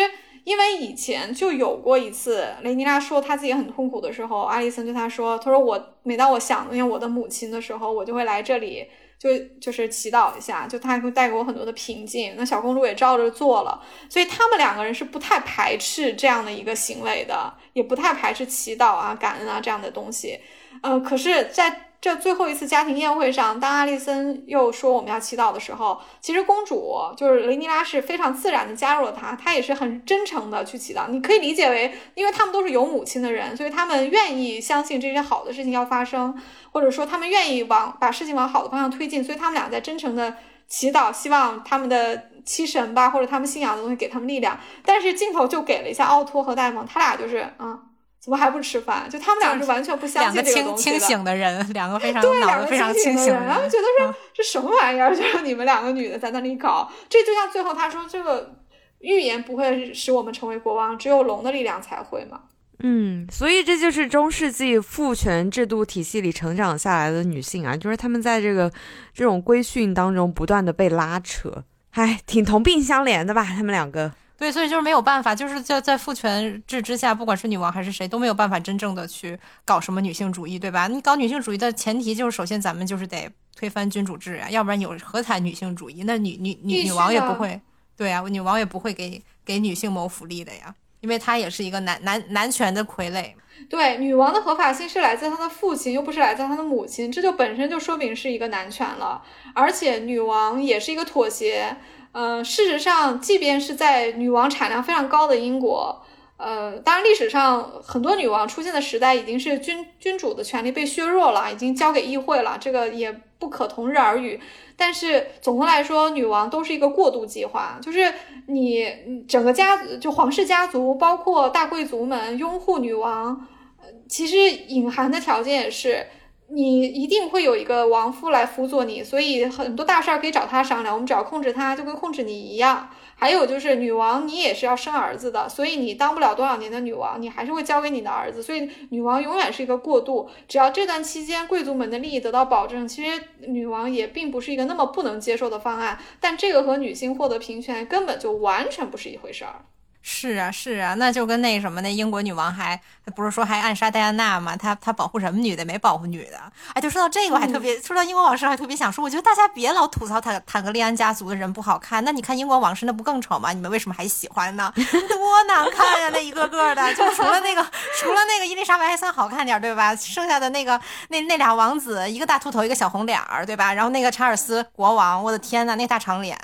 [0.45, 8.87] 因为以前就有过一次，雷尼拉说她自己很痛苦的时候，阿里森对她说：“他说我每当我想念我的母亲的时候，我就会来这里，
[9.19, 13.79] 就就是祈祷一下，就他会带给我很多的平静。”那小公主也照着做了，
[14.09, 20.39] 所以他们两个人是不太排斥这样的一个行为的，也不太排斥祈祷啊、感恩啊这样的东西。
[20.81, 31.09] 嗯，可是，在这最后一次家庭宴会上，当阿丽森又说我们要祈祷的时候，其实公主就是雷尼拉是非常自然的加入了他，她也是很真诚的去祈祷。
[31.09, 36.33] 你可以理解为，因为他们都是有母亲的人，所以他们愿意相信这些好的事情要发生，
[36.71, 40.33] 或者说他们愿意往把事情往好的方向推进，所以他们俩在真诚的
[40.69, 44.57] 祈祷，希望他们的七神吧，或者他们信仰的东西给他们力量。
[44.85, 47.77] 但是镜头就给了一下奥托和戴蒙，他俩就是啊，
[48.19, 49.09] 怎么还不吃饭？
[49.09, 50.91] 就他们俩是完全不相两个信这个东西的。
[50.91, 53.69] 清清醒的人，两个非常对，脑两个子非常清的人，清醒的然后人。
[53.69, 55.09] 觉得说、嗯这什么玩意儿？
[55.15, 58.55] 就是你们两个女的在那里搞，这就像最后他说这个
[58.99, 62.41] 预言不会使我们成为国王，只有龙的力量才会嘛。
[62.81, 68.69] 嗯，所以这就是中世纪父权制度体系里成长下来的女性啊，就是她们在这个
[69.13, 73.43] 这种规训当中不断的被拉扯，哎，挺同病相怜的吧？
[73.43, 74.11] 她们两个。
[74.39, 80.87] 对，所以就是没有办法，就是在在父权制之下，不管是女王还是谁，都没有办法真正的去搞什么女性主义，对吧？
[80.87, 86.03] 你搞女性主义的前提就是，首先咱们就是得推翻君主制啊，要不然有何谈女性主义？
[86.05, 87.59] 那女女女女王也不会，
[87.97, 93.33] 对啊，女王也不会给给女性谋福利的呀，因为她也是一个男男男权的傀儡。
[93.69, 99.21] 对，女王的合法性是来自她的父亲，又不是来自她的母亲，这就本身就说明是一个男权了。
[99.53, 101.75] 而且女王也是一个妥协。
[102.11, 106.01] 呃，事实上，即便是在女王产量非常高的英国，
[106.37, 114.39] 呃，当然历史上很多女王出现的时代已经是君君主的权力被削弱了，已经交给议会了，这个也不可同日而语。
[114.75, 118.11] 但是总的来说，女王都是一个过渡计划，就是
[118.47, 123.47] 你整个家族就皇室家族，包括大贵族们拥护女王，
[123.81, 126.07] 呃其实隐含的条件也是。
[126.51, 130.93] 你一定会有一个王夫来辅佐你，所以很多大事儿可以找他商量。
[130.93, 132.89] 我们只要控制他，就跟控制你一样。
[133.15, 138.41] 还有就是女王，你也是要生儿子的，所以你当不了多少年的女王，你还是会交给你的儿子。
[138.41, 145.99] 所以女王永远是一个过渡，只要这段期间贵族们的利益得到保证，其实女王也并不是一个那么不能接受的方案。
[146.19, 149.65] 但这个和女性获得平权根本就完全不是一回事儿。
[150.01, 152.79] 是啊，是啊，那就跟那什么，那英国女王还
[153.15, 154.55] 不是说还暗杀戴安娜吗？
[154.55, 155.63] 她她保护什么女的？
[155.65, 156.39] 没保护女的。
[156.73, 162.03] 哎，就说到这个，我还特别、说到英国王室，还特别想说，我觉得大家别老吐槽坦坦格利安家族的人不好看。
[162.03, 163.51] 那你看英国王室那不更丑吗？
[163.51, 164.71] 你们为什么还喜欢呢？
[164.75, 167.61] 多难看呀，那一个个的，就除了那个
[167.99, 169.95] 除了那个伊丽莎白还算好看点儿，对吧？
[169.95, 173.73] 剩下的那个那那俩王子，一个大秃头，一个小红脸儿，对吧？
[173.73, 176.37] 然后那个查尔斯国王，我的天呐，那大长脸，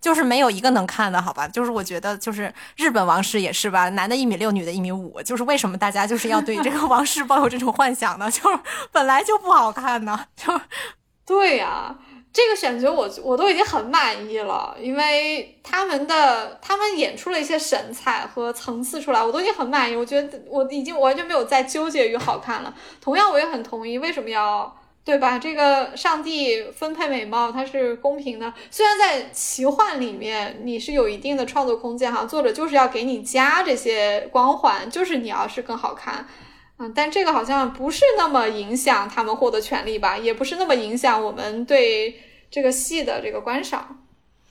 [0.00, 1.46] 就是没有一个能看的，好吧？
[1.46, 8.30] 就是我觉得，就是日本王室也是吧，男的一米六，女的一米五，就是为什么大家就是要对这个王室抱有这种幻想呢？
[8.32, 8.40] 就
[8.90, 10.60] 本来就不好看呢，就
[11.24, 11.96] 对呀、
[12.32, 19.94] 这个选角我我都已经很满意了，因为他们的他们演出了一些神采和层次出来，我都已经很满意。
[19.94, 22.74] 我觉得我已经完全没有再纠结于好看了。
[23.00, 24.74] 同样，我也很同意为什么要
[25.04, 25.38] 对吧？
[25.38, 36.26] 这个上帝分配美貌它是公平的，虽然在奇幻里面你是有一定的创作空间哈，作者就是要给你加这些光环，就是你要是更好看。
[36.78, 42.20] 嗯，但这个好像不是那么影响他们获得权利吧，也不是那么影响我们对
[42.50, 43.98] 这个戏的这个观赏。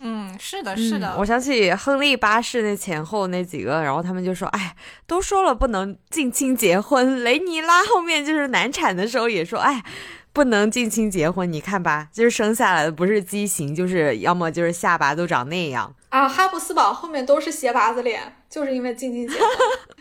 [0.02, 4.76] 嗯，是的，是的，嗯我想起亨利八世那前后那几个，然后他们就说：“哎，
[5.06, 9.84] 都说了不能近亲结婚。”雷尼拉后面就是难产的时候也说：“哎，
[10.34, 15.94] 不能近亲结婚。”你看吧，就是生下来的不是畸形，就是要么就是下巴都长那样。
[16.10, 19.48] 啊，哈布斯堡后面都是斜拔子脸，就是因为近亲结婚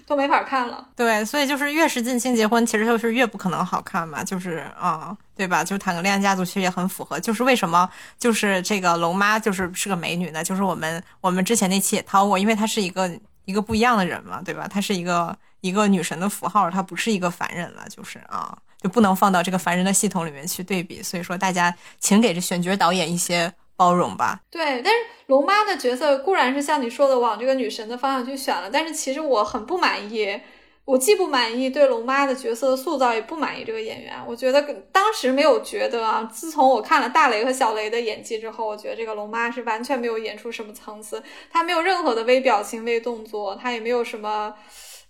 [0.07, 0.89] 都没法看了。
[0.97, 5.63] 对，所以就是越是近亲结婚，其实就是越不可能好看嘛，就是啊、对吧？
[5.63, 7.89] 就是坦格利安家族其实也很符合，就是为什么
[8.19, 10.43] 就是这个龙妈就是是个美女呢？
[10.43, 13.09] 就是我们我们之前那期也掏过，因为她是一个
[13.45, 14.67] 一个不一样的人嘛，对吧？
[14.67, 21.03] 她是一个一个女神的符号，她不是一个凡人了，就是啊，就不能放到这个凡人的系统里面去对比。
[21.03, 24.41] 所以说，大家请给这选角导演一些包容吧。
[24.51, 30.41] 对，但是龙妈的角色固然是像你说的往这个女神的方向去选了，但是其实我很不满意。
[30.87, 34.21] 我既不满意对龙妈的角色的塑造，也不满意这个演员。
[34.27, 44.53] 我觉得当时没有觉得啊，自从我看了大雷和小雷的演技之后，我觉得这个龙妈是完全没有演出什么层次，她没有任何的微表情、微动作，她也没有什么，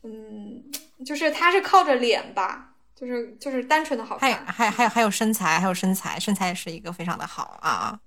[0.03, 0.63] 嗯，
[1.07, 2.70] 就是她是靠着脸吧，
[3.01, 4.45] 就是就是单纯的好看。
[4.47, 7.99] 还还有还有身材，还有身材，身材也是一个非常的好啊。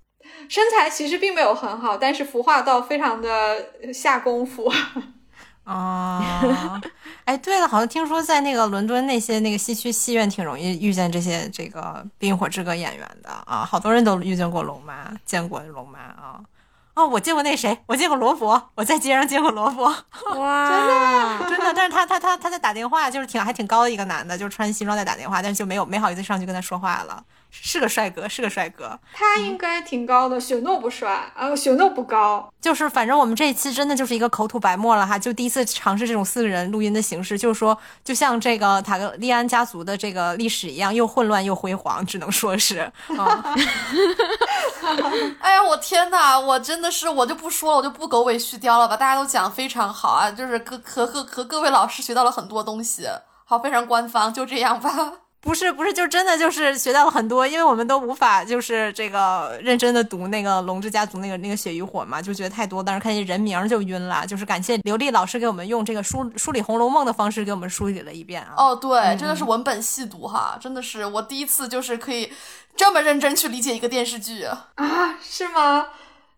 [0.48, 4.72] 身材其实并没有很好，但是服化道非常的下功夫。
[5.64, 6.80] 哦，
[7.24, 11.80] 哎，对了，好像听说在那个伦敦那些那个西区戏院挺容易遇见这些这个
[12.18, 16.40] 《冰火之歌》演员的啊，好多人都遇见过龙妈，见过龙妈啊。
[16.94, 19.84] 哦，我见过那谁，我见过罗伯，我在街上见过罗伯，
[20.36, 20.68] 哇，
[21.40, 21.74] 真的 真的。
[21.74, 27.22] 但是他他他他在打电话，就是挺还挺高的一个男的，就是穿西装在打电话，但是就没有没好意思上去跟他说话了。
[27.62, 28.98] 是个帅哥，是个帅哥。
[29.12, 32.50] 他应该挺高的，雪诺不帅，啊，雪诺不高。
[32.60, 42.90] 就是反正我们这一期真的就是一个口吐白沫了哈，就第一次尝试这种四个人录音的形式，就是说，就像这个塔格利安家族的这个历史一样，又混乱又辉煌，只能说是。
[45.40, 48.96] 哎呀，我天哪，我真的是，我就不说了，我就不狗尾续貂了吧。
[48.96, 53.06] 大家都讲非常好啊，就是各和和和各位老师学到了很多东西。
[53.44, 54.90] 好，非常官方，就这样吧。
[55.44, 64.26] 不是不是，就真的就是学到了很多，因为我们都无法就是这个认真的读那个《龙之家族》那个那个血与火嘛，就觉得太多，但是看见人名就晕了。
[64.26, 68.54] 就是感谢刘丽老师给我们用这个梳梳理《红楼梦》的方式给我们梳理了一遍啊。
[68.56, 72.32] 哦，对，真的是文本细读哈，真的是我第一次就是可以
[72.74, 75.88] 这么认真去理解一个电视剧啊，是吗？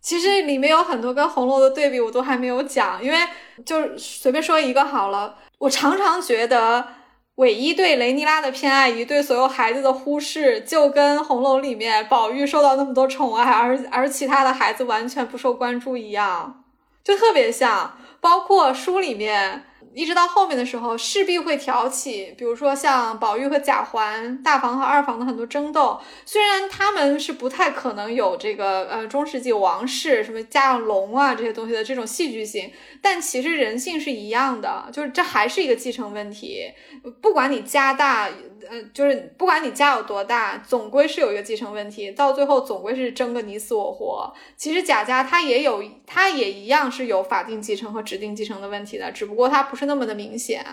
[0.01, 3.19] 其实里面有很多跟红楼的对比，我都还没有讲，因为
[3.65, 5.37] 就随便说一个好了。
[5.59, 6.89] 我常常觉得。
[7.37, 16.65] 唯一对雷尼拉的偏爱，与对所有孩子的忽视，就跟红楼里面宝玉受到那么多宠爱，而而其他的孩子完全不受关注一样，
[17.03, 17.99] 就特别像。
[18.21, 19.65] 包括书里面。
[19.97, 25.99] 一直到后面的时候，势必会挑起，比如说像宝玉和贾环、大房和二房的很多争斗。
[26.27, 36.71] 虽然他们是不太可能有这个呃中世纪王室什么加上龙啊这些东西的这种戏剧性，但其实人性是一样的，就是这还是一个继承问题。
[37.23, 38.29] 不管你加大。
[38.71, 44.33] 嗯，就是不管你家有多大，总归是有一个继承问题，到最后总归是争个你死我活。
[44.57, 50.65] 其实贾家他也有，他也一样是有法定继承和指定继承的问题的，只不过他不是那么的明显。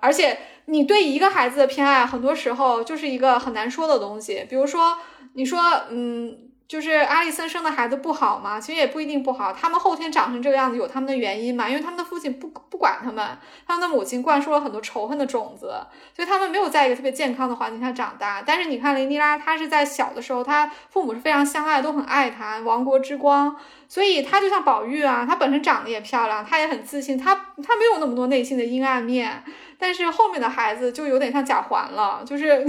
[0.00, 4.46] 而且你对一个孩子的偏爱，很多时候就是一个很难说的东西。
[4.48, 4.98] 比如说，
[5.34, 5.60] 你说，
[5.90, 6.47] 嗯。
[6.68, 8.60] 就是阿里森生的孩子不好吗？
[8.60, 13.26] 其实也不一定不好，他们后天长成这个样子有他们的原因嘛，因为他们的父亲不不管他们，
[13.66, 15.72] 他们的母亲灌输了很多仇恨的种子，
[16.14, 18.42] 所以他们没有在一个特别健康的环境下长大。
[18.44, 23.56] 但是你看雷尼拉，他是在小的时候，他父母是非常相爱，都很爱他，亡国之光。
[23.88, 29.42] 所以他就像宝玉啊，他本身长得也漂亮，他也很自信，他他没有那么多内心的阴暗面。
[29.78, 32.66] 但是后面的孩子就有点像贾环了，就是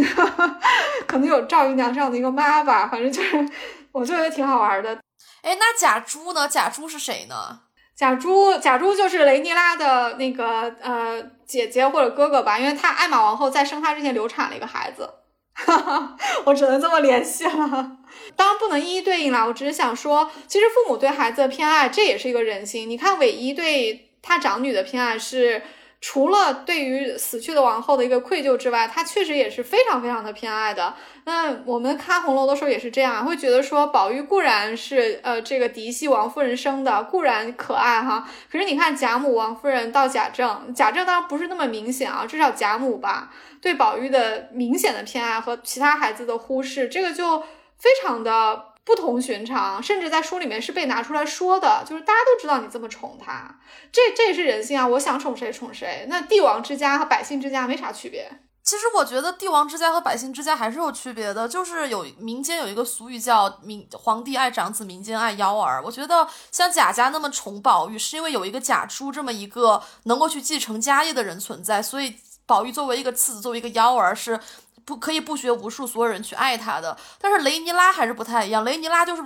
[1.06, 3.50] 可能有赵姨娘这样的一个妈吧，反正就是。
[3.92, 4.94] 我就觉得挺好玩的，
[5.42, 6.48] 哎，那贾珠呢？
[6.48, 7.62] 贾珠是谁呢？
[7.96, 15.10] 贾珠，贾珠就是雷尼拉的那个呃姐姐或者哥哥吧，因为他艾玛王后在生他之前流产了一个孩子，
[15.54, 17.98] 哈 哈我只能这么联系了。
[18.36, 22.90] 当然不能一一对应了，我只是想说，其实父母对孩子的偏爱，这也是一个人性。
[22.90, 25.62] 你看韦一对他长女的偏爱是。
[26.02, 30.94] 除了对于死去的王后的一个愧疚之外，他确实也是非常非常的偏爱的。
[31.26, 38.30] 那我们看红楼的时候也是这样，会觉得说宝玉固然是呃这个嫡系王夫人生的，固然可爱哈。
[38.50, 47.40] 可是你看贾母、王夫人到贾政，贾政当然不是那么明显啊，至少贾母吧，对宝玉的明显的偏爱和其他孩子的忽视，这个就
[47.78, 48.69] 非常的。
[48.90, 53.60] 不同寻常，甚至在书里面是被拿出来说的，就是大家都知道你这么宠他，
[53.92, 54.88] 这这也是人性啊！
[54.88, 56.08] 我想宠谁宠谁。
[56.10, 58.40] 那帝王之家和百姓之家没啥区别。
[58.64, 65.84] 其实我觉得帝王之家和百姓之家还是有区别的，就是有民间有一个俗语叫“民皇帝爱长子，民间爱幺儿”。
[65.86, 72.16] 我觉得像贾家那么宠宝玉，是因为有一个贾珠这么一个能够去继承家业的人存在，所以
[72.48, 74.40] 宝玉作为一个次子，作为一个幺儿是。
[74.86, 76.98] 不可以不学无术，所有人去爱他的。
[77.20, 79.24] 但是雷尼拉还是不太一样，雷尼拉就是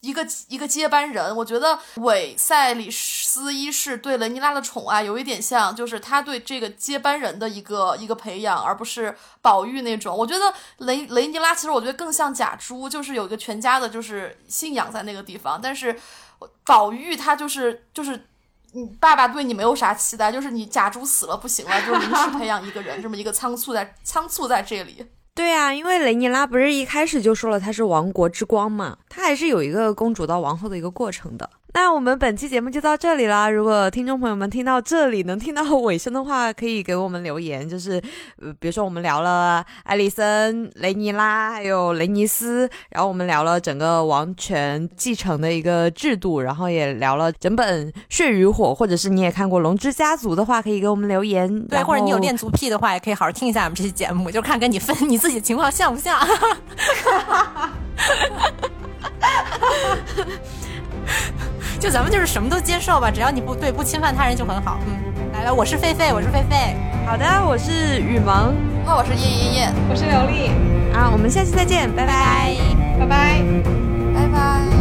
[0.00, 1.34] 一个一个接班人。
[1.36, 10.16] 我觉得韦塞里斯一世对雷尼拉的宠爱有一点像，就是他对这个接班人的一个一个培养，而不是宝玉那种。
[10.16, 15.60] 我觉得雷雷尼拉其实我觉得更像贾珠，就是有一个全家的就是信仰在那个地方。
[15.62, 15.98] 但是
[16.64, 18.26] 宝玉他就是就是。
[18.76, 25.06] 你爸爸对你没有啥期待，就是你假猪死了不行了，就临时培养一个人，这么一个仓促在 仓促在这里。
[25.34, 31.48] 对呀，因为雷尼拉不是一开始就说了他是王国之光嘛，他还是有一个公主到王后的一个过程的。
[31.76, 33.50] 那我们本期节目就到这里啦。
[33.50, 37.68] 如果听众朋友们听到这里能听到尾声的话，可以给我们留言。
[37.68, 38.02] 就是，
[38.40, 51.46] 呃，比如说我们聊了艾丽森、雷尼拉还有雷尼斯，然后我们聊了整个王权继承的一个制度，然后也聊了整本《血与火》，或者是你也看过《龙之家族》的话，可以给我们留言。
[51.66, 56.18] 对，或者你有恋足癖的话，也可以好好听一下我们这期节目，就看跟你分你自己情况像不像。
[61.78, 64.78] 就咱们就是什么都接受吧，只要你不对不侵犯他人就很好。
[64.86, 66.74] 嗯，来来，我是狒狒，我是狒狒。
[67.06, 70.50] 好的，我是雨萌，那我是叶叶叶，我是刘丽。
[70.94, 72.56] 啊，我们下期再见，拜拜，
[72.98, 73.42] 拜拜，
[74.14, 74.75] 拜拜。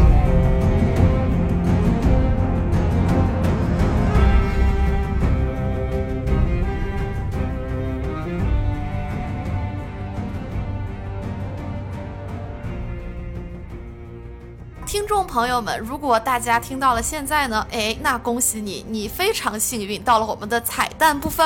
[14.95, 21.45] 听众朋友们，如果大家听到了现在呢，哎，那恭喜你，你非常幸运，到了我们的彩蛋部分。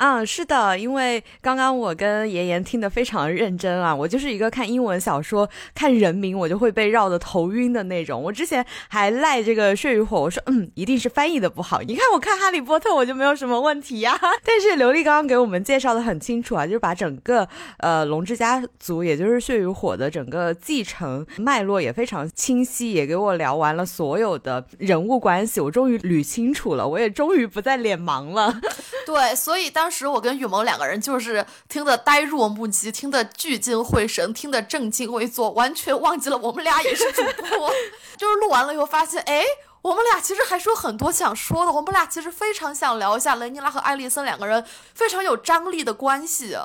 [0.00, 8.22] 嗯，是的，因为刚刚我跟妍妍听得非常认真啊，我就是一个看英文小说、看人名我就会被绕得头晕的那种。
[8.22, 11.82] 我之前还赖这个《血与火》，我说嗯，一定是翻译的不好。
[11.82, 14.18] 你看我看《哈利波特》，我就没有什么问题呀。
[14.42, 17.46] 但是刘丽刚刚给我们介绍的很清楚啊，就是把整个
[17.80, 28.58] 呃龙之家族，也就是《血与火》的整个继承脉络也非常清晰，也给我聊完了所有的人物关系，我终于捋清楚了，我也终于不再脸盲了。
[29.04, 37.68] 对，所以当当时我跟雨萌两个人就是听得呆若木鸡，听得聚精会神，听得正襟危坐，完全忘记了我们俩也是主播。
[38.16, 39.42] 就是录完了以后发现，哎，
[39.82, 41.72] 我们俩其实还是有很多想说的。
[41.72, 46.56] 我们俩其实非常想聊一下雷尼拉和艾丽森两个人非常有张力的关系。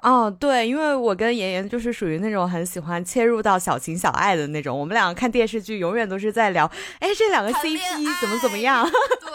[0.00, 4.78] 哦，对，因为我跟妍妍就是属于那种很喜欢切入到小情小爱的那种。
[4.78, 8.84] 我们两个看电视剧永远都是在聊，哎，这两个 CP 怎么怎么样？
[9.20, 9.30] 对，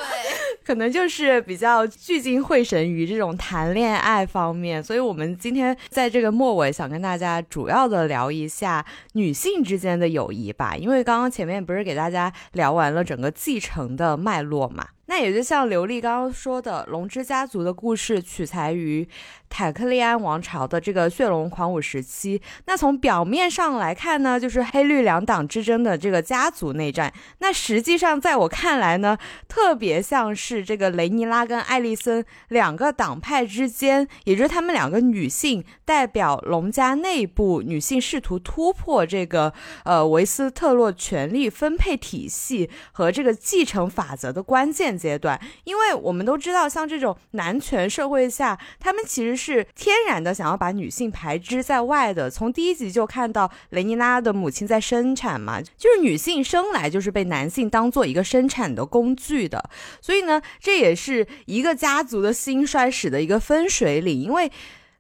[0.65, 4.83] 可能就是比较聚精会神于这种谈恋爱方面。
[4.83, 10.75] 所以，我们今天在这个末尾想跟大家主要的聊一下女性之间的友谊吧。
[10.75, 14.85] 因为刚刚前面不是给大家聊完了整个继承的脉络嘛？
[15.07, 19.07] 那也就像刘丽刚刚说的，龙之家族的故事取材于
[19.49, 22.41] 坦克利安王朝的这个血龙狂舞时期。
[22.65, 27.13] 那从表面上来看呢，就是黑绿两党之争的这个家族内战。
[27.39, 39.53] 那实际上在我看来呢，特别像是这个雷尼拉跟艾丽森两个党派之间，也就是他们两个女性代表龙家内部女性试图突破这个
[39.85, 44.96] 呃维斯特洛权力分配体系和这个继承法则的关键。
[44.97, 52.29] 阶段，因为我们都知道，像这种男权社会下，他们其实是天然的想要把女性排之在外的。
[52.29, 59.69] 从第一集就看到雷尼拉的母亲在生产嘛，就是女性生来就是被男性当做一个生产的工具的。
[60.01, 64.51] 所以呢，这也是一个家族的兴衰史的一个分水岭，因为。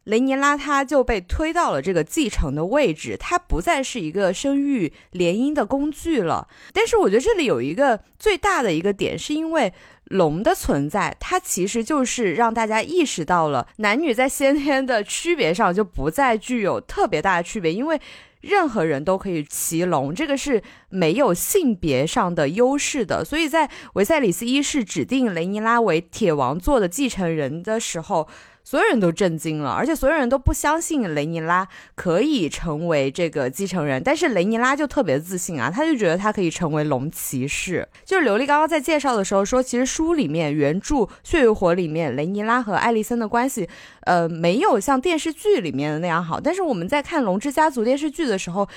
[0.07, 6.47] 雷尼拉他就被推到了这个继承的位置，他不再是一个生育联姻的工具了。
[6.73, 9.73] 但是我觉得这里有一个最大的一个点，是因为
[10.05, 17.99] 龙的存在，它其实就是让大家意识到了男女在先天的区别上就不再具有特别大的区别，因为
[18.39, 23.25] 任何人都可以骑龙，这个是没有性别上的优势的。
[23.25, 28.29] 所以在维赛里斯一世指定雷尼拉为铁王座的继承人的时候。
[28.67, 31.65] 所有人都震惊了，而且所有人都不相信雷尼拉
[31.95, 34.03] 可以成为这个继承人。
[34.03, 37.87] 但是雷尼拉就特别自信啊，他就觉得他可以成为龙骑士。
[38.03, 43.69] 就是刘丽刚刚在介绍的时候说，其实书里面原著《血与火》里面雷尼拉和艾丽森的关系，
[44.01, 46.37] 呃，没有像电视剧里面的那样好。
[46.37, 48.67] 但是我们在看《龙之家族》电视剧的时候。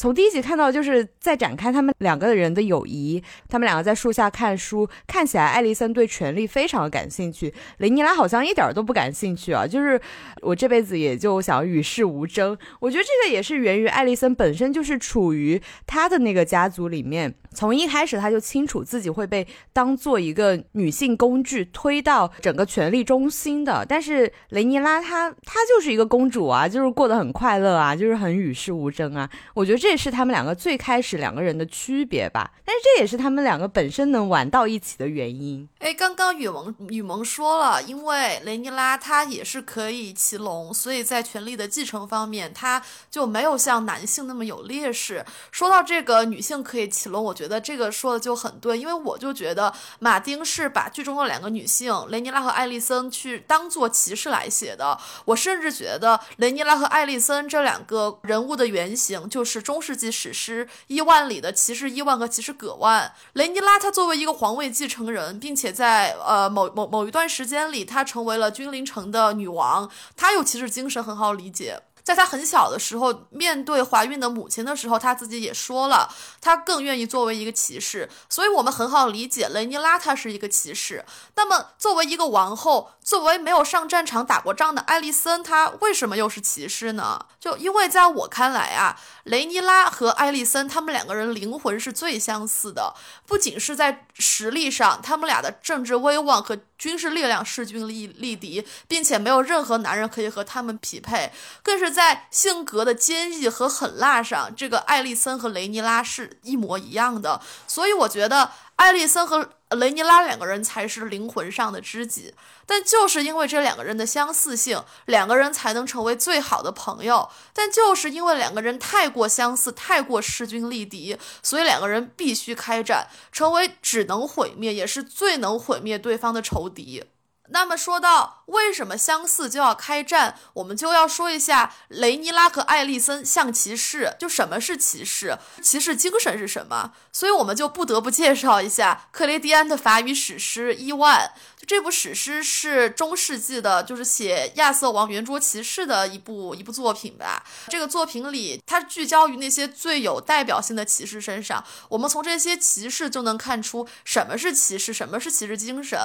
[0.00, 3.22] 从第一集看到，就是在展开他们两个人的友谊。
[3.50, 9.66] 他们两个在树下看书，看起来艾丽森对权力非常感兴趣，雷尼拉好像一点都不感兴趣啊。
[9.66, 10.00] 就是
[10.40, 12.56] 我这辈子也就想与世无争。
[12.80, 17.34] 我觉得这个也是源于艾丽森本身就是处于他的那个家族里面。
[17.52, 29.28] 从一开始他就清楚自己会被当做一个女性工具推到整个权力中心的，但是雷尼拉她她就是一个公主啊，就是过得很快乐啊，就是很与世无争啊。
[29.52, 35.68] 我觉得这也是他们两个最开始两个人的区别吧，但是这也是他们两个本身能玩到一起的原因。
[35.80, 45.24] 哎，刚刚雨萌雨萌说了，因为雷尼拉她也是可以骑龙，所以在权力的继承方面，她就没有像男性那么有劣势。
[45.50, 47.34] 说到这个女性可以骑龙，我。
[47.40, 54.98] 觉得这个说的就很对，因为我就觉得马丁是把剧中的两个女性雷尼拉和艾丽森去当做骑士来写的。
[55.24, 63.14] 我甚至觉得雷尼拉和艾丽森这两个人物的原型就是中中世纪史诗《伊万》里的骑士伊万和骑士葛万。
[63.32, 71.80] 雷尼拉他作为一个皇位继承人，并且在呃某某某一段时间里，他成为了君临城的女王，他又骑士精神，很好理解。
[72.10, 78.10] 在她很小的时候，面对怀孕的母亲的时候，她自己也说了，她更愿意作为一个骑士。
[78.28, 81.04] 所以，我们很好理解雷尼拉她是一个骑士。
[81.36, 87.26] 那么，作为一个王后，作为没有上战场打过仗的艾丽森，她为什么又是骑士呢？
[87.38, 92.94] 就因为在我看来啊，雷尼拉和艾丽森他们两个人灵魂是最相似的，
[93.26, 101.30] 不仅是在实力上，他们俩的政治威望和军事力量势均力力敌，并且没有任何男人可以和他们匹配，
[101.62, 107.40] 更是在性格的坚毅和狠辣上，这个艾丽森和雷尼拉是一模一样的。
[107.68, 108.50] 所以我觉得。
[108.80, 112.34] 艾丽森和雷尼拉两个人才是灵魂上的知己。
[112.66, 117.28] 但就是因为这两个人的相似性，两个人才能成为最好的朋友。
[117.52, 127.04] 但就是因为两个人太过相似，太过势均力敌，所以两个人必须开战，成为只能毁灭，也是最能毁灭对方的仇敌。
[127.52, 136.92] 那么说到为什么相似就要开战，我们就要说一下雷尼拉和艾丽森像骑士，就什么是骑士，骑士精神是什么？
[137.12, 141.32] 所以我们就不得不介绍一下克雷蒂安的法语史诗《伊万》。
[141.60, 147.44] 就这部史诗是中世纪的，就是写亚瑟王圆桌骑士的一部一部作品吧。
[147.68, 151.62] 这个作品里，它聚焦于那些最有代表性的骑士身上。
[151.90, 155.98] 我们从这些骑士就能看出什么是骑士，什么是骑士精神。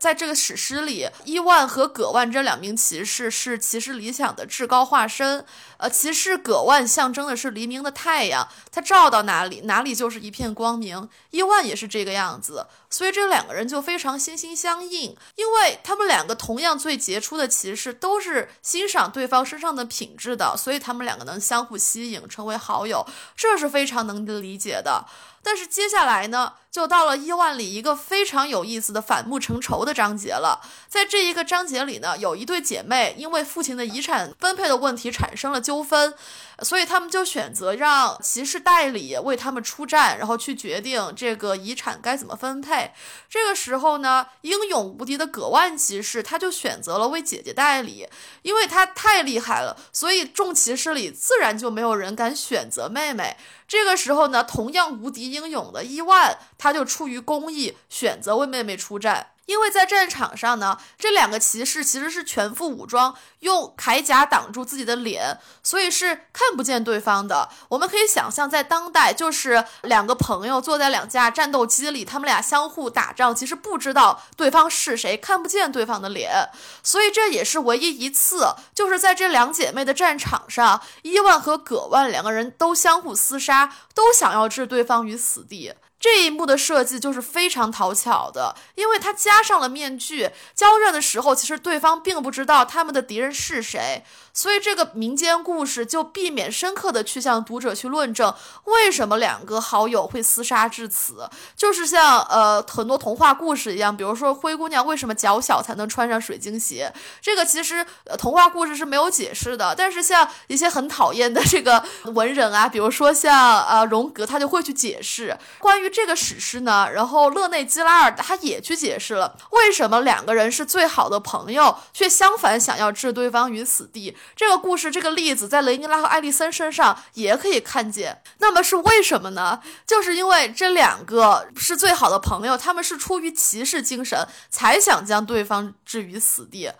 [0.00, 5.44] 在这个史诗里，伊万和葛万这两名骑士是骑士理想的至高化身。
[5.76, 11.08] 呃，骑士葛万象征的是黎明的太阳，他照到哪里，哪里就是一片光明。
[11.30, 23.04] 伊万也是这个样子，所以这两个人就非常心心相印，因为他们两个同样最杰出的骑士，都是欣赏对方身上的品质的，所以他们两个能相互吸引，成为好友，
[23.36, 25.04] 这是非常能理解的。
[25.42, 30.62] 但是接下来呢，就到了伊万里一个非常有意思的反目成仇的章节了。
[30.88, 36.14] 在这一个章节里呢，有一对姐妹因为父亲的遗产分配的问题产生了纠纷，
[36.62, 42.94] 所以他们就选择让骑士代理为他们出战，然后去决定这个遗产该怎么分配。
[43.28, 48.08] 这个时候呢，英勇无敌的葛万骑士他就选择了为姐姐代理，
[48.40, 53.36] 因为他太厉害了，所以众骑士里自然就没有人敢选择妹妹。
[53.68, 59.30] 这个时候呢，同样无敌英勇的伊万，他就出于公义，选择为妹妹出战。
[59.46, 67.48] 因为在战场上呢，这两个骑士其实是全副武装，用铠甲挡住自己的脸，所以是看不见对方的。
[67.70, 76.48] 我们可以想象，在当代，就是两个朋友坐在两架战斗机里，他们俩相互打仗，其实不知道对方是谁，看不见对方的脸。
[76.84, 85.74] 所以这也是唯一一次，就是在这两姐妹的战场上，伊万和葛万两个人都相互厮杀，都想要置对方于死地。
[86.02, 90.28] 这一幕的设计就是非常讨巧的，因为他加上了面具。
[90.52, 101.28] 交战的时候，其实对方并不知道他们的敌人是谁，所以这个民间故事就避免深刻的去向读者去论证为什么两个好友会厮杀至此。
[101.54, 109.72] 就是像呃很多童话故事一样，比如说灰姑娘为什么脚小才能穿上水晶鞋，这个其实呃童话故事是没有解释的。
[109.76, 115.92] 但是像一些很讨厌的这个文人啊，比如说像呃荣格，他就会去解释关于。
[115.92, 124.16] 这个史诗呢，然后勒内基拉尔他也去解释了为什么两个人是最好的朋友，却相反想要置对方于死地。
[124.34, 128.22] 这个故事这个例子在雷尼拉和艾丽森身上也可以看见。
[128.38, 129.60] 那么是为什么呢？
[129.86, 136.70] 就是因为这两个是最好的朋友，他们是出于骑士精神才想将对方置于死地。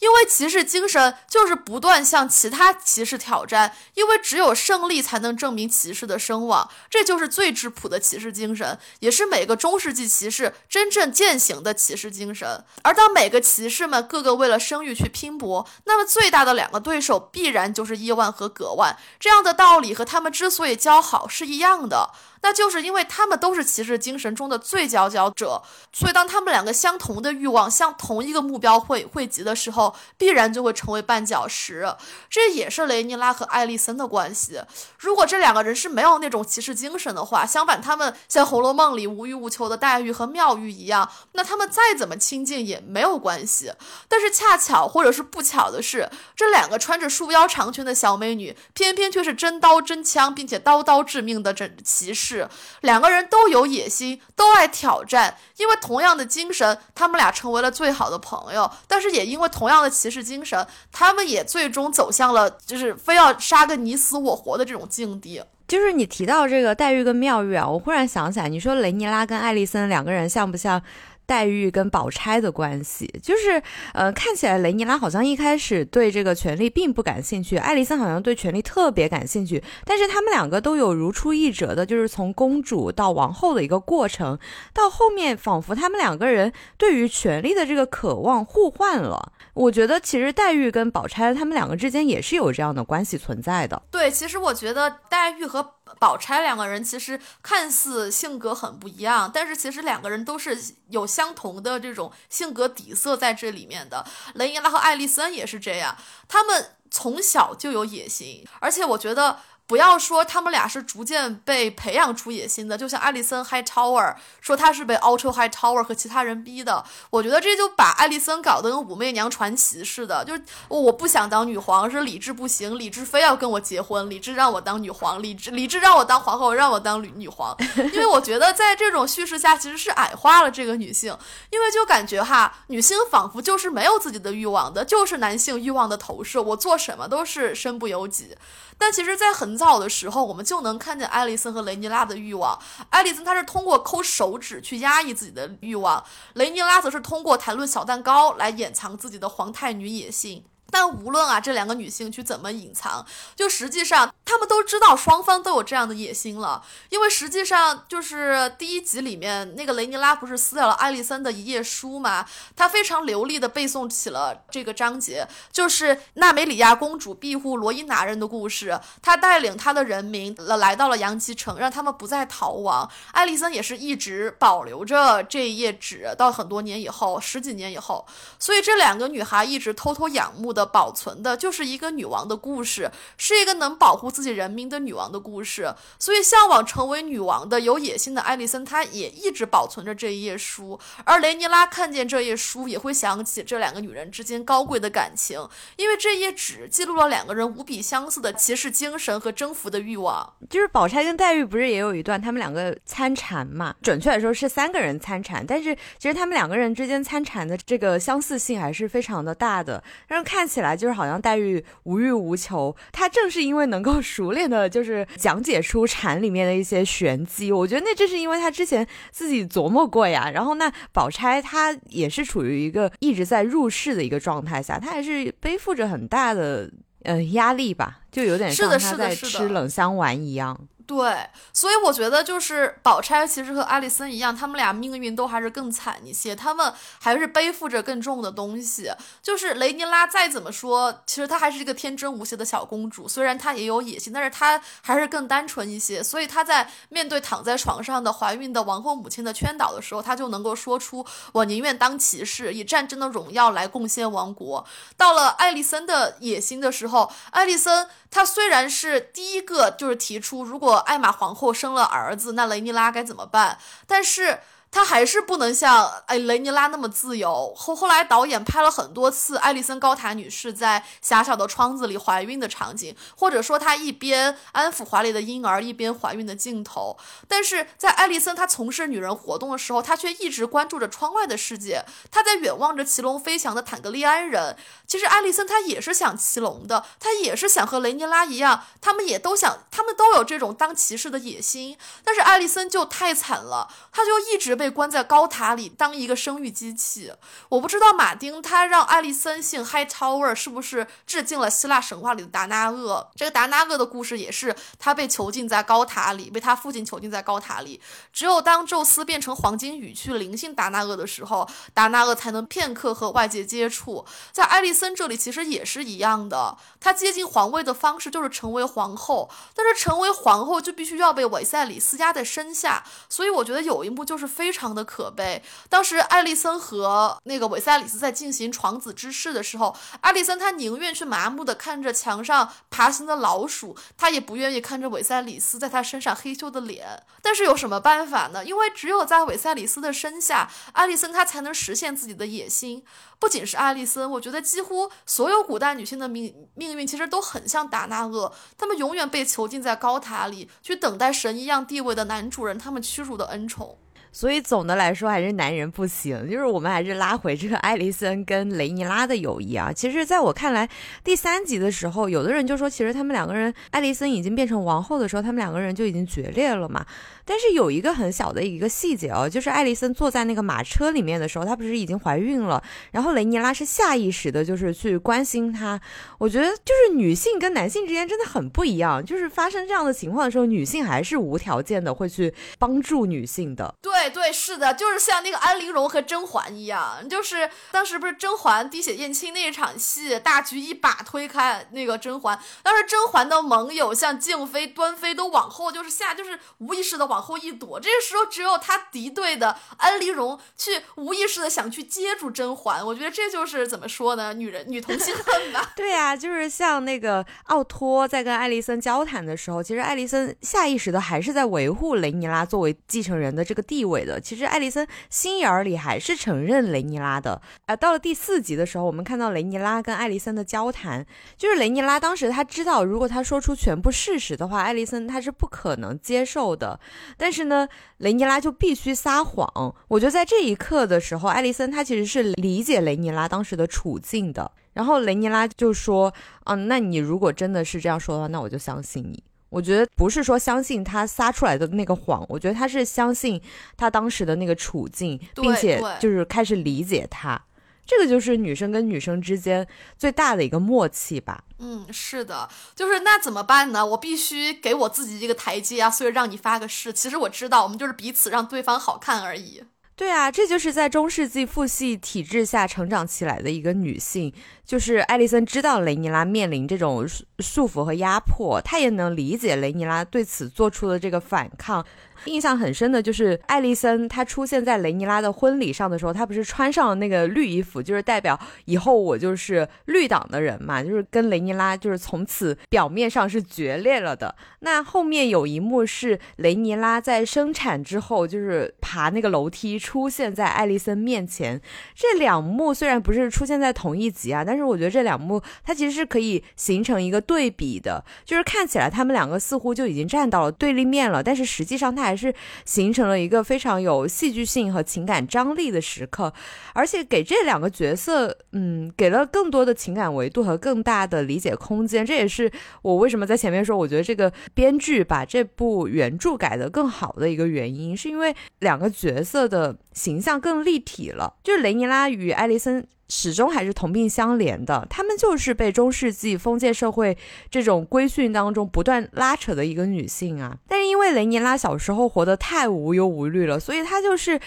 [0.00, 12.64] 因为骑士精神就是不断向其他骑士挑战，因为只有胜利才能证明骑士的声望，这就是最质朴的骑士精神，也是每个中世纪骑士真正践行的骑士精神。
[12.82, 18.96] 而当每个骑士们个个为了声誉去拼搏，那么最大的两个对手必然就是伊万和葛万。
[19.18, 22.10] 这样的道理和他们之所以交好是一样的。
[22.42, 31.86] 那就是因为他们都是骑士精神中的最佼佼者，所以当他们两个相同的欲望向同一个目标汇汇集的时候，必然就会成为绊脚石。
[32.30, 34.60] 这也是雷尼拉和艾丽森的关系。
[34.98, 43.72] 如果这两个人是没有那种骑士精神的话，相反，他们像《红楼梦》里无欲无求的黛玉和妙玉一样，那他们再怎么亲近也没有关系。
[44.08, 52.27] 但是恰巧或者是不巧的是，这两个穿着束腰长裙的小美女，偏偏却是真刀真枪，并且刀刀致命的这骑士。
[52.28, 52.46] 是
[52.82, 58.70] 两个人都有野心，都爱挑战，因为同样的精神，他们俩成为了最好的朋友。
[58.86, 65.42] 但是也因为同样的骑士精神，他们也最终走向了就是非要杀个你死我活的这种境地。
[65.66, 70.82] 就是你提到这个黛玉跟妙玉啊，我忽然想起来，你说雷尼拉跟艾丽森两个人像不像？
[71.28, 84.38] 黛玉跟宝钗的关系，就是，呃，看起来雷尼拉好像一开始对这个权力并不感兴趣，爱丽森好像对权力特别感兴趣，但是他们两个都有如出一辙的，就是从公主到王后的一个过程，
[84.72, 89.32] 到后面仿佛他们两个人对于权力的这个渴望互换了。
[89.52, 93.82] 我觉得其实黛玉跟宝钗他们两个之间也是有这样的关系存在的。
[93.90, 95.74] 对，其实我觉得黛玉和。
[95.98, 104.04] 宝钗两个人其实看似性格很不一样，但是其实两个人都是有相同的这种性格底色在这里面的。
[104.34, 105.96] 雷伊拉和爱丽森也是这样，
[106.28, 116.82] 他们从小就有野心，而且我觉得不要说他们俩是逐渐被培养出野心的，就像艾丽森 High Tower 说他是被 Ultra High Tower 和其他人逼的。
[117.10, 127.54] 我觉得这就把艾丽森搞得跟武媚娘传奇似的，就是我不想当女皇，是理智不行，理智非要跟我结婚，理智让我当女皇，理智理智让我当皇后，让我当女女皇。
[127.92, 131.14] 因为我觉得在这种叙事下，其实是矮化了这个女性，
[131.50, 138.34] 因为就感觉哈，女性仿佛就是没有自己的欲望的，就是男性欲望的投射，我做什么都是身不由己。
[138.80, 142.56] 但其实，在很造的时候，我们就能看见艾丽森和雷尼拉的欲望。
[142.90, 146.04] 艾丽森她是通过抠手指去压抑自己的欲望，
[146.34, 150.44] 雷尼拉则是通过谈论小蛋糕来掩藏自己的皇太女野性。
[150.70, 156.62] 但无论啊，这两个女性去怎么隐藏，就实际上她们都知道双方都有这样的野心了。
[156.90, 162.26] 因为实际上就是第一集里面那个雷尼拉不是撕掉了艾丽森的一页书吗？
[162.54, 168.78] 她非常流利的背诵起了这个章节，就是娜美里亚公主庇护罗伊拿人的故事。
[169.00, 172.88] 她带领她的人民了来到了杨基城，让他们不再逃亡。
[173.12, 178.06] 艾丽森也是一直保留着这一页纸，到很多年以后，十几年以后，
[178.38, 180.57] 所以这两个女孩一直偷偷仰慕的。
[180.58, 185.72] 的保存的就是一个女王的故事，是一个能保护自己人民的女王的故事。
[186.00, 190.78] 所以，向往成为女王的有野心的艾丽森，她也一直保存着这一页书。
[191.04, 195.38] 而雷尼拉看见这页书，也会想起这两个女人之间高贵的感情，
[195.76, 200.34] 因为这页纸记录了两个人无比相似的骑士精神和征服的欲望。
[200.50, 203.72] 就是宝钗跟黛玉不是也有一段他们两个参禅嘛？
[203.80, 210.47] 准确来说是三个人参禅，但是其实他们两个人之间参禅的这个相似性还是非常的大的，让人看。
[210.48, 217.52] 起来就是好像黛玉无欲无求，她正是因为能够熟练的，就是讲解出禅里面的一些玄机。
[217.52, 220.30] 我觉得那正是因为她之前自己琢磨过呀。
[220.30, 226.70] 然后那宝钗她也是处于一个一直在入世的一个状态下，她还是背负着很大的
[227.02, 230.58] 呃压力吧，就有点像她在吃冷香丸一样。
[230.88, 238.90] 对，所以我觉得就是宝钗其实和艾丽森一样，他们俩命运都还是更惨一些，他们还是背负着更重的东西。
[239.22, 246.02] 就是雷尼拉再怎么说，其实她还是一个天真无邪的小公主，虽然她也有野心，但是她还是更单纯一些。
[246.02, 254.64] 所以她在面对躺在床上的怀孕的王后母亲的劝导的时候，她就能够说出：“我宁愿当骑士，以战争的荣耀来贡献王国。”
[254.96, 260.76] 到了艾丽森的野心的时候，艾丽森他虽然是第一个就是提出如果。
[260.76, 263.58] 艾玛皇后生了儿子，那雷尼拉该怎么办？
[263.86, 264.40] 但是。
[264.70, 267.52] 她还是不能像哎雷尼拉那么自由。
[267.56, 276.96] 后后来导演拍了很多次艾丽森高塔女士在狭小的窗子里怀孕的场景，或者说她一边安抚怀里的婴儿一边怀孕的镜头。
[277.26, 281.84] 但是在艾丽森她从事女人活动的时候，她却一直关注着窗外的世界。
[282.10, 284.56] 她在远望着骑龙飞翔的坦格利安人。
[284.86, 291.78] 其实艾丽森她也是想骑龙的，她也是想和雷尼拉一样，他们也都想，他们都有这种当骑士的野心。
[292.04, 294.57] 但是艾丽森就太惨了，她就一直。
[294.58, 297.12] 被关在高塔里当一个生育机器，
[297.48, 303.08] 我不知道马丁他让艾丽森姓 High Tower 是不是致敬了希腊神话里的达那厄？
[303.14, 307.80] 这个达那厄的故事也是他被囚禁在高塔里，被他父亲囚禁在高塔里。
[308.12, 314.04] 只有当宙斯变成黄金雨去灵性达那厄的时候，达那厄才能片刻和外界接触。
[314.32, 324.47] 在艾丽森这里其实也是一样的，她接近皇位的方式就是成为皇后，但是成为皇后就必须要被韦塞里斯压在身下，所以我觉得有一幕就是非。
[324.48, 325.42] 非常的可悲。
[325.68, 337.02] 当时艾丽森和那个韦塞里斯在进行床子之事的时候，艾丽森她宁愿去麻木的看着墙上爬行的老鼠，她也不愿意看着韦塞里斯在她身上黑羞的脸。
[337.20, 338.42] 但是有什么办法呢？
[338.42, 342.82] 因为只有在韦塞里斯的身下，艾丽森她才能实现自己的野心。
[343.18, 353.76] 不仅是艾丽森，我觉得几乎所有古代女性的命命运其实都很像达那厄，她们永远被囚禁在高塔里，去等待神一样地位的男主人他们屈辱的恩宠。
[354.12, 359.72] 所以总的来说还是男人不行，就是我们还是拉回这个艾丽森跟雷尼拉的友谊啊。
[359.72, 360.68] 其实，在我看来，
[361.04, 366.84] 第三集的时候，有的人就说，其实他们两个人，艾丽森已经变成王后的时候，他们两个人就已经决裂了嘛。
[367.24, 372.62] 但是有一个很小的一个细节哦，就是艾丽森坐在那个马车里面的时候，她不是已经怀孕了，
[372.92, 375.78] 然后雷尼拉是下意识的，就是去关心她。
[376.18, 383.74] 我觉得就是女性跟男性之间真的很不一样，就是发生这样的情况的时候，女性还是无条件的会去帮助女性的。
[383.82, 383.97] 对。
[383.98, 405.72] 对对，是的，就是像那个安陵容和甄嬛一样，就是当时不是甄嬛滴血验亲那一场戏，大局一把推开那个甄嬛，当时甄嬛的盟友像静妃、端妃都往后就是下，就是无意识的往后一躲，这个时候只有她敌对的安陵容去无意识的想去接住甄嬛，我觉得这就是怎么说呢，女人女同心恨 吧。
[405.74, 414.20] 对呀、就是像那个奥托在跟艾丽森交谈的时候，其实艾丽森下意识的还是在维护雷尼拉作为继承人的这个地位的。
[414.20, 417.40] 其实艾丽森心眼儿里还是承认雷尼拉的。
[417.66, 426.80] 啊、到了第四集的时候，我们看到雷尼拉跟艾丽森的交谈，就是雷尼拉当时他知道，如果他说出全部事实的话，艾丽森他是不可能接受的。
[427.16, 427.68] 但是呢，
[427.98, 429.74] 雷尼拉就必须撒谎。
[429.88, 434.50] 我觉得在这一刻的时候，艾丽森她其实是理解雷尼拉当时的处境的。
[434.74, 436.12] 然后雷尼拉就说
[436.44, 443.40] ：“啊，那你如果真的是这样说的话，那我就相信你。”我觉得不是说相信他撒出来的那个谎，我觉得他是相信
[443.76, 447.40] 他当时的那个处境，并且就是开始理解他。
[447.86, 451.42] 这个就是女生跟女生之间最大的一个默契吧。
[451.58, 452.46] 嗯，是的，
[452.76, 453.86] 就是那怎么办呢？
[453.86, 456.92] 我必须给我自己一个台阶啊，所以让你发个誓。
[456.92, 459.64] 其实我知道，我们就是彼此让对方好看而已。
[459.98, 464.32] 对啊，这就是在中世纪父系体制下成长起来的一个女性。
[464.64, 471.84] 就是艾丽森知道雷尼拉面临这种束束缚和压迫，她也能理解雷尼拉对此做出的这个反抗。
[472.26, 484.34] 印象很深的就是艾丽森，她出现在雷尼拉的婚礼上的时候，她不是穿上了那个绿衣服，就是代表以后我就是绿党的人嘛，就是跟雷尼拉就是从此表面上是决裂了的。
[484.60, 491.60] 那后面有一幕是雷尼拉在生产之后，就是爬那个楼梯出现在艾丽森面前。
[491.94, 506.32] 这两幕虽然不是出现在同一集啊，但是我觉得这两幕它其实是可以形成一个对比的，就是看起来他们两个似乎就已经站到了对立面了，但是实际上它还是形成了一个非常有戏剧性和情感张力的时刻，
[506.72, 512.06] 而且给这两个角色，嗯，给了更多的情感维度和更大的理解空间。
[512.06, 521.34] 这也是我为什么在前面说，我觉得这个编剧把这部原著改得更好的一个原因，是因为两个角色的形象更立体了。
[521.44, 522.86] 就是雷尼拉与艾丽森。
[523.08, 527.16] 始终还是同病相怜的，他们就是被中世纪封建社会
[527.50, 530.56] 这种规训当中不断拉扯的一个女性啊。
[530.68, 534.38] 但是因为雷尼拉小时候活得太无忧无虑了，所以她就是，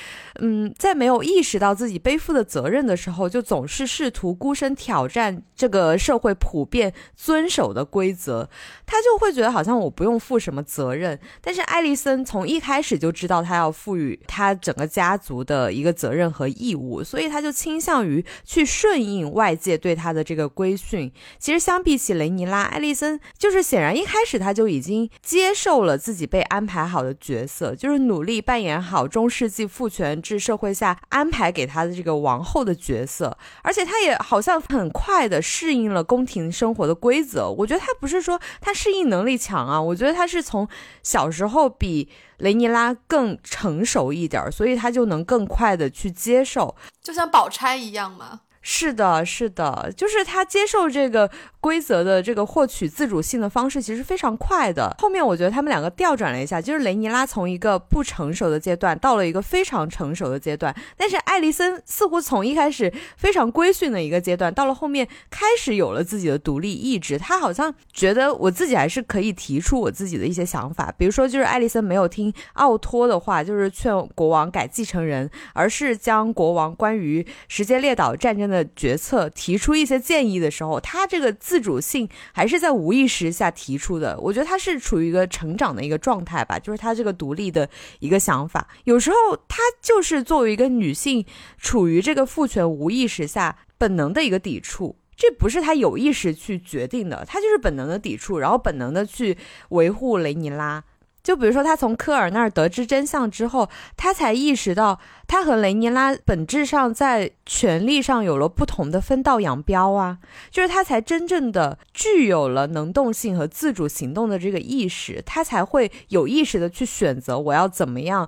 [0.41, 8.48] 嗯，在没有意识到自己背负的责任的时候，就总是试图孤身挑战这个社会普遍遵守的规则。
[8.85, 18.23] 她就会觉得好像我不用负什么责任，但是艾丽森从一开始就知道她要赋予她整个家族的一个责任和义务，所以她就倾向于。
[18.51, 21.09] 去顺应外界对他的这个规训。
[21.39, 37.49] 其实相比起雷尼拉，艾丽森就是显然一开始他就已经接受了自己被安排好的角色，就是努力扮演好中世纪父权制社会下安排给他的这个王后的角色，而且他也好像很快的适应了宫廷生活的规则。
[37.49, 40.67] 我觉得他不是说他适应能力强啊，我觉得他是从
[41.01, 42.09] 小时候比。
[42.42, 48.42] 雷尼拉更成熟一点，所以他就能更快的去接受，就像宝钗一样嘛。
[48.61, 54.95] 是的，是的，就是他接受这个规则的这个获取自主性的方式，其实非常快的。
[54.99, 67.17] 后面我觉得他们两个调转了一下，就是雷尼拉从一个不成熟的阶段到了一个非常成熟的阶段，但是艾丽森似乎从一开始非常规训的一个阶段，到了后面开始有了自己的独立意志。
[67.17, 84.19] 他好像觉得我自己还是可以提出我自己的一些想法，比如说就是艾丽森没有听奥托的话，就是劝国王改继承人，而是将国王关于时间列岛战争的决策提出一些建议的时候，他这个自主性还是在无意识下提出的。
[84.19, 88.67] 我觉得他是处于一个成长的一个状态吧，就是他这个独立的一个想法。
[88.83, 89.15] 有时候
[89.47, 91.25] 他就是作为一个女性，
[91.57, 94.97] 处于这个父权无意识下本能的一个抵触。
[95.15, 99.38] 这不是他有意识去决定的，他就是本能的抵触，然后本能的去
[99.69, 100.83] 维护雷尼拉。
[101.24, 110.17] 就比如说，他从科尔那儿得知真相之后，他才意识到，他和雷尼拉本质上在权力上有了不同的分道扬镳啊。
[110.50, 118.27] 就是他才真正的具有了能动性和自主行动的这个意识，他才会有意识的去选择我要怎么样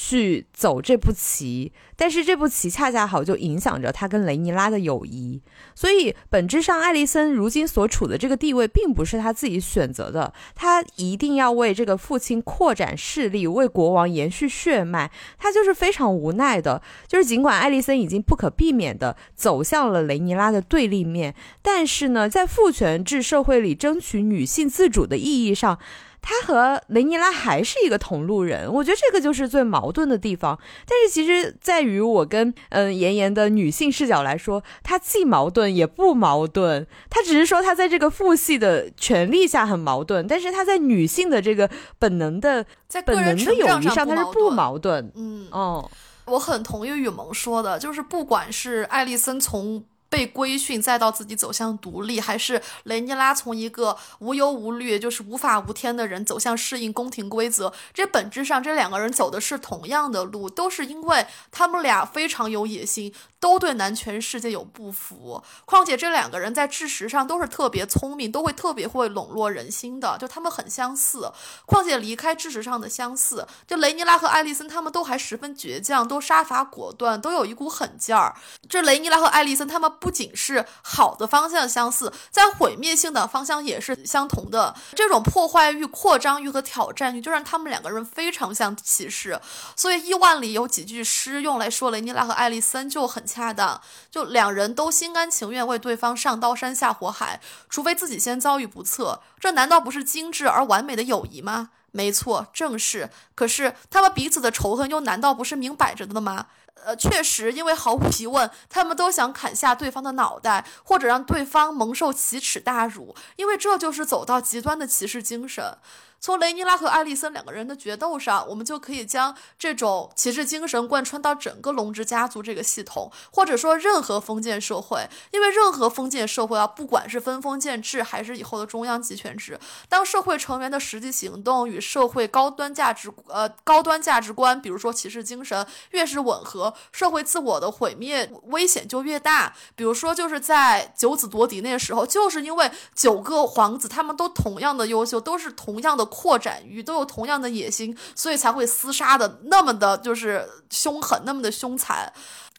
[0.00, 1.72] 去走这步棋。
[1.96, 5.42] 但是这步棋恰恰好就影响着他跟雷尼拉的友谊。
[5.74, 10.32] 所以本质上，艾丽森如今所处的这个地位，并不是他自己选择的。
[10.54, 15.10] 他一定要为这个父亲扩展势力，为国王延续血脉。
[15.36, 16.80] 他就是非常无奈的。
[17.08, 25.76] 就是尽管艾丽森已经不可避免的走向了雷尼拉的对立面，但是呢，在父权制社会里争取女性自主的意义上，
[26.20, 28.72] 他和雷尼拉还是一个同路人。
[28.72, 30.58] 我觉得这个就是最矛盾的地方。
[30.86, 36.86] 但是其实在于我跟嗯妍妍的女性视角来说，他既矛盾也不矛盾。
[37.08, 45.10] 他只是说他在这个父系的权利下很矛盾，但是他在女性的这个本能的在个本能的友谊上，他是不矛矛盾。
[45.14, 45.90] 嗯，哦，
[46.26, 65.42] 我很同意雨萌说的，就是不管是艾丽森从被规训，再到自己走向独立，还是雷尼拉从一个无忧无虑、就是无法无天的人走向适应宫廷规则，这本质上这两个人走的是同样的路，都是因为他们俩非常有野心，都对男权世界有不服。
[65.64, 71.30] 况且这两个人在知识上都是特别聪明，都会特别会笼络人心的，就他们很相似。
[71.66, 78.34] 况且离开知识上的相似，就雷尼拉和艾丽森他们都还十分倔强，都杀伐果断，都有一股狠劲儿。
[78.68, 84.74] 这雷尼拉和艾丽森他们不仅是好的方向相似，在毁灭性的方向也是相同的。
[84.94, 89.40] 这种破坏欲、扩张欲和挑战欲，就让他们两个人非常像骑士。
[89.76, 99.20] 所以伊万里有几句诗用来说雷尼拉和艾丽森就很恰当，就两人都心甘情愿为对方上刀山下火海，除非自己先遭遇不测。
[99.40, 101.70] 这难道不是精致而完美的友谊吗？
[101.90, 103.10] 没错，正是。
[103.34, 106.46] 可是他们彼此的仇恨又难道不是明摆着的吗？
[106.84, 115.76] 呃，确实，因为毫无疑问，他们都想砍下对方的脑袋，或者让对方蒙受奇耻大辱，因为这就是走到极端的骑士精神。
[116.20, 125.08] 从雷尼拉和艾丽森两个人的决斗上，我们就可以将这种骑士精神贯穿到整个龙之家族这个系统，或者说任何封建社会。
[125.30, 139.54] 因为任何封建社会啊，不管是分封建制还是以后的中央集权制，当社会成员的实际行动与社会高端价值呃高端价值观，比如说骑士精神越是吻合，社会自我的毁灭危险就越大。
[139.76, 152.12] 比如说，就是在九子夺嫡那个时候，就是因为九个皇子他们都同样的优秀，都是同样的扩展欲，都有同样的野心，所以才会厮杀的那么的，就是凶狠，那么的凶残。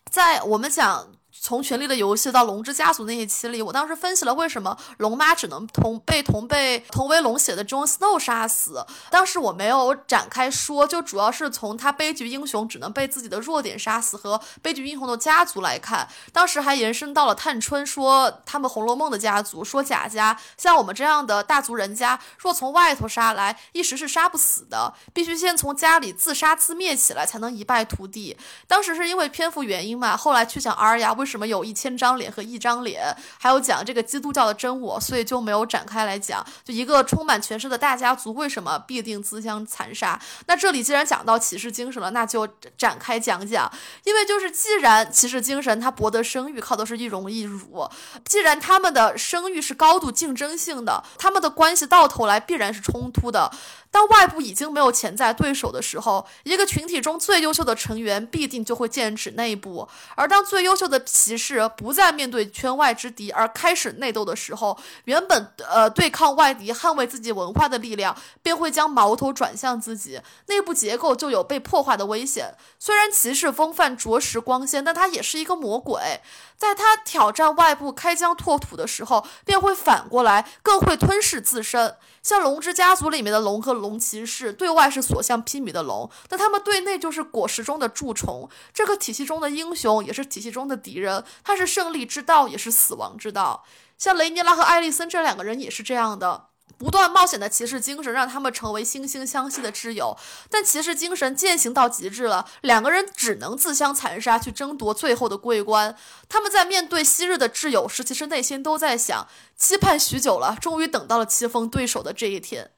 [0.10, 1.08] 在我们讲。
[1.42, 8.86] 从《权力的游戏》到《龙之家族》那一期里，我当时分析了为什么龙妈只能同被同被同为龙血的 Jon Snow 杀死。
[9.10, 16.08] 当时我没有展开说，就主要是从他悲剧英雄只能被自己的弱点杀死和悲剧英雄的家族来看。
[16.34, 28.36] 当时还延伸到了探春说他们《红楼梦》的家族，说贾家像我们这样的大族人家，若从外头杀来，一时是杀不死的，必须先从家里自杀自灭起来，才能一败涂地。
[28.68, 36.46] 当时是因为篇幅原因嘛，后来去讲阿尔雅为什么有一千张脸和一张脸，还有讲这个基督教的真我，所以就没有展开来讲。
[36.64, 40.20] 就一个充满权势的大家族，为什么必定自相残杀？
[40.48, 43.72] 那这里既然讲到骑士精神了，那就展开讲讲。
[44.04, 47.88] 因为就是既然骑士精神它博得声誉靠的是一荣一辱，
[48.26, 53.52] 既然他们的声誉是高度竞争性的，他们的关系到头来必然是冲突的。
[53.92, 59.88] 当外部已经没有潜在对手的时候，一个群体中最优秀的成员必定就会剑指内部。
[60.16, 72.54] 而当最优秀的骑士不再面对圈外之敌而开始内斗的时候，原本呃对抗外敌、捍卫自己文化的力量便会将矛头转向自己，内部结构就有被破坏的危险。
[72.78, 76.22] 虽然骑士风范着实光鲜，但他也是一个魔鬼。
[76.60, 81.96] 在他挑战外部开疆拓土的时候，便会反过来更会吞噬自身。
[82.22, 88.50] 像龙之家族里面的龙和龙骑士，对外是所向披靡的龙，但他们对内就是果实中的蛀虫。
[88.74, 91.24] 这个体系中的英雄，也是体系中的敌人。
[91.46, 93.64] 他是胜利之道，也是死亡之道。
[93.98, 96.48] 像雷尼拉和艾丽森这两个人也是这样的。
[96.80, 100.18] 不断冒险的骑士精神让他们成为惺惺相惜的挚友，
[100.50, 105.98] 但骑士精神践行到极致了，两个人只能自相残杀去争夺最后的桂冠。
[106.30, 109.28] 他们在面对昔日的挚友时，其实内心都在想：
[109.58, 112.72] 期盼许久了，终于等到了棋逢对手的这一天。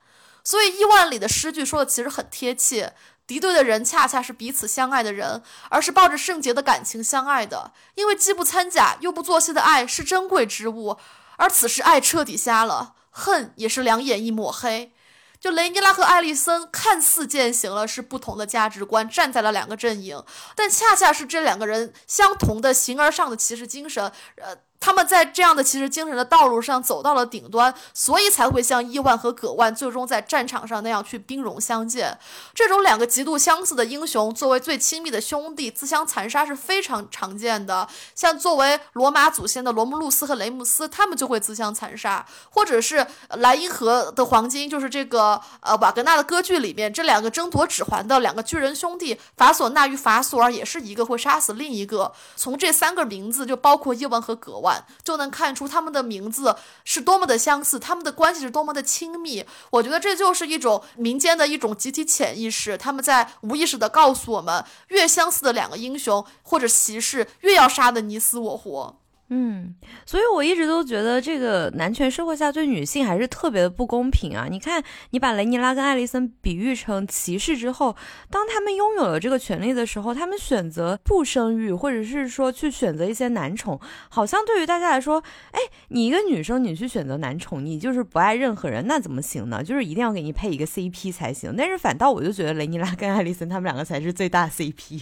[0.43, 2.95] 所以伊万里的诗句说的其实很贴切：
[3.27, 7.71] 敌对的人恰恰是彼此相爱的人，而是抱着圣洁的感情相爱的。
[7.93, 10.97] 因为既不参假又不作戏的爱是珍贵之物，
[11.37, 12.95] 而此时爱彻底瞎了。
[13.11, 14.91] 恨也是两眼一抹黑，
[15.39, 20.23] 就雷尼拉和艾丽森看似践行了是不同的价值观，站在了两个阵营，
[20.55, 24.57] 但恰恰是这两个人相同的形而上的骑士精神，呃。
[24.81, 32.17] 他们在这样的骑士精神的道路上走到了顶端，所以才会像伊万和葛万最终在战场上那样去兵戎相见。
[32.55, 37.87] 这种两个极度相似的英雄作为最亲密的兄弟自相残杀是非常常见的。
[38.15, 52.11] 像作为罗马祖先的罗慕路斯和雷姆斯，他们就会自相残杀；或者是莱茵河的黄金，就是这个呃瓦格纳的歌剧里面这两个争夺指环的两个巨人兄弟法索纳与法索尔，也是一个会杀死另一个。
[52.35, 54.70] 从这三个名字就包括伊万和葛万。
[55.03, 59.45] 就能看出他们的名字是多么的相似，他们的关系是多么的亲密。
[59.71, 69.00] 我觉得这就是一种民间的一种集体潜意识，他们在无意识的告诉我们，越相似的两个英雄或者骑士，越要杀的你死我活。
[69.33, 69.73] 嗯，
[70.05, 74.47] 所以我一直都觉得这个男权社会下对女性还是特别的不公平啊！
[74.51, 77.95] 你看，你把雷尼拉跟艾丽森比喻成骑士之后，
[78.29, 83.79] 当他们拥有了这个权利的时候，他们选择不生育，或者是说去选择一些男宠，
[84.09, 89.63] 好像对于大家来说，哎，你一个女生你去选择男宠，你就是不爱任何人，那怎么行呢？
[89.63, 91.55] 就是一定要给你配一个 CP 才行。
[91.57, 94.99] 但是反倒我就觉得雷尼拉跟艾丽森他们两个才是最大 CP。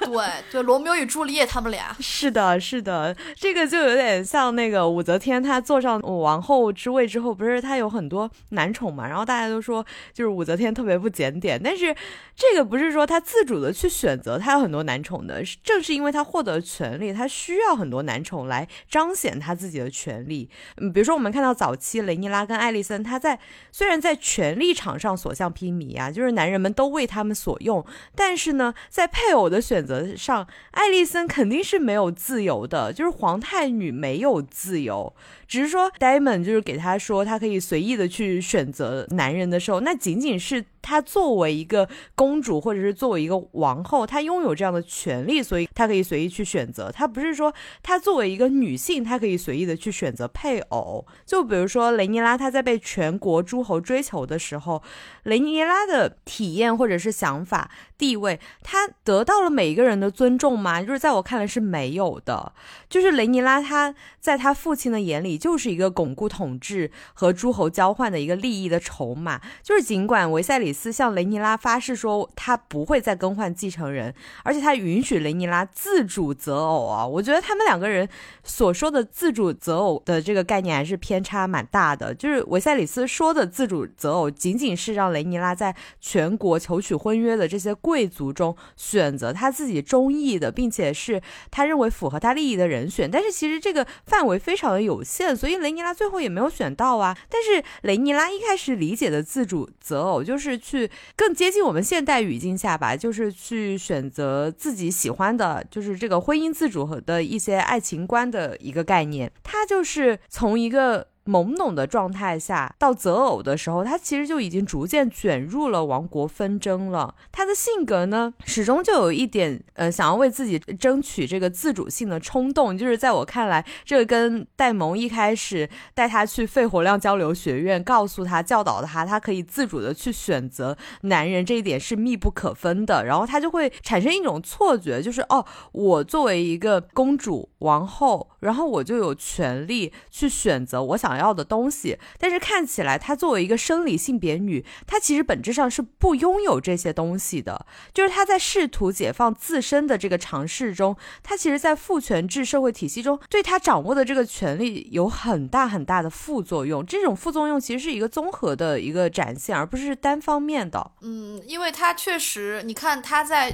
[0.00, 3.61] 对 对，罗密欧与朱丽叶他们俩是的，是的，这个。
[3.66, 9.06] 就有点像那个武则天，她坐上王后之位之后，不是她有很多男宠嘛？
[9.06, 11.60] 然后大家都说，就是武则天特别不检点。
[11.62, 11.94] 但是
[12.34, 20.48] 这个不是说她自主的去选择，她有很多男宠的，正是因为她获得权利，她需要很多男宠来彰显她自己的权利。
[20.76, 23.38] 嗯，比如说我们看到早期雷尼拉跟艾丽森，她在
[23.70, 27.84] 虽然在权力场上所向披靡啊，就是男人们都为他们所用，
[28.14, 33.72] 但是呢，在配偶的选择上，艾丽森肯定是没有自由的，就是皇太。
[33.72, 35.14] 女没有自由，
[35.48, 40.62] 只是说 Diamond 就是给他说，他可以随意的去选择男人的时候，那仅仅是。
[40.84, 46.90] 她作为一个公主，或者是作为一个王后，她拥有这样的权利，所以她可以随意去选择。
[46.90, 47.54] 她不是说
[47.84, 51.06] 她作为一个女性，她可以随意的去选择配偶。
[51.24, 54.82] 就比如说雷尼拉，她在被全国诸侯追求的时候，
[55.22, 60.82] 雷尼拉的体验或者是想法、地位，她得到了每一个人的尊重吗？
[60.82, 62.52] 就是在我看来是没有的。
[62.90, 69.40] 就是雷尼拉，他在他父亲的眼里，就是一个巩固统治和诸侯交换的一个利益的筹码。
[69.62, 70.70] 就是尽管维赛里。
[70.82, 74.12] 斯向雷尼拉发誓说，他不会再更换继承人，
[74.42, 77.06] 而且他允许雷尼拉自主择偶啊！
[77.06, 78.08] 我觉得他们两个人
[78.42, 82.12] 所说的自主择偶的这个概念还是偏差蛮大的。
[82.12, 93.08] 就是维塞里斯说的自主择偶，仅仅是让雷尼拉在全国求取婚约的这些贵族中选择他自己中意的，并且是他认为符合他利益的人选。
[93.08, 97.16] 但但是其实这个范围非常的有限，所以雷尼拉最后也没有选到啊。
[97.28, 100.58] 但是雷尼拉一开始理解的自主择偶就是。
[100.62, 109.32] 去更接近我们现代语境下吧，就是去选择自己喜欢的，就是这个婚姻自主和的一些爱情观的一个概念。
[109.42, 111.11] 他就是从一个。
[111.24, 117.14] 懵懂的状态下，到择偶的时候，他其实就已经逐渐卷入了王国纷争了。
[117.30, 122.76] 他的性格呢，始终就有一点呃，想要为自己争取这个自主性的冲动。
[122.76, 133.04] 就是在我看来，这个跟戴蒙一开始带他去肺活量交流学院，告诉他、教导他，他可以自主的去选择男人这一点是密不可分的。
[133.04, 141.12] 然后他就会产生一种错觉，就是哦，我作为一个公主、王后，然后我就有权利去选择我想。
[141.12, 147.66] 要的东西，但是看起来她作为一个生理性别女，她其实本质上是不拥有这些东西的。
[147.92, 156.84] 就是她在试图解放自身的这个尝试中，她其实，在父权制社会体系中，对她掌握的这个权利有很大很大的副作用。
[156.86, 160.92] 这种副作用其实是一个综合的一个展现，而不是单方面的。
[161.02, 163.52] 嗯，因为她确实，你看她在。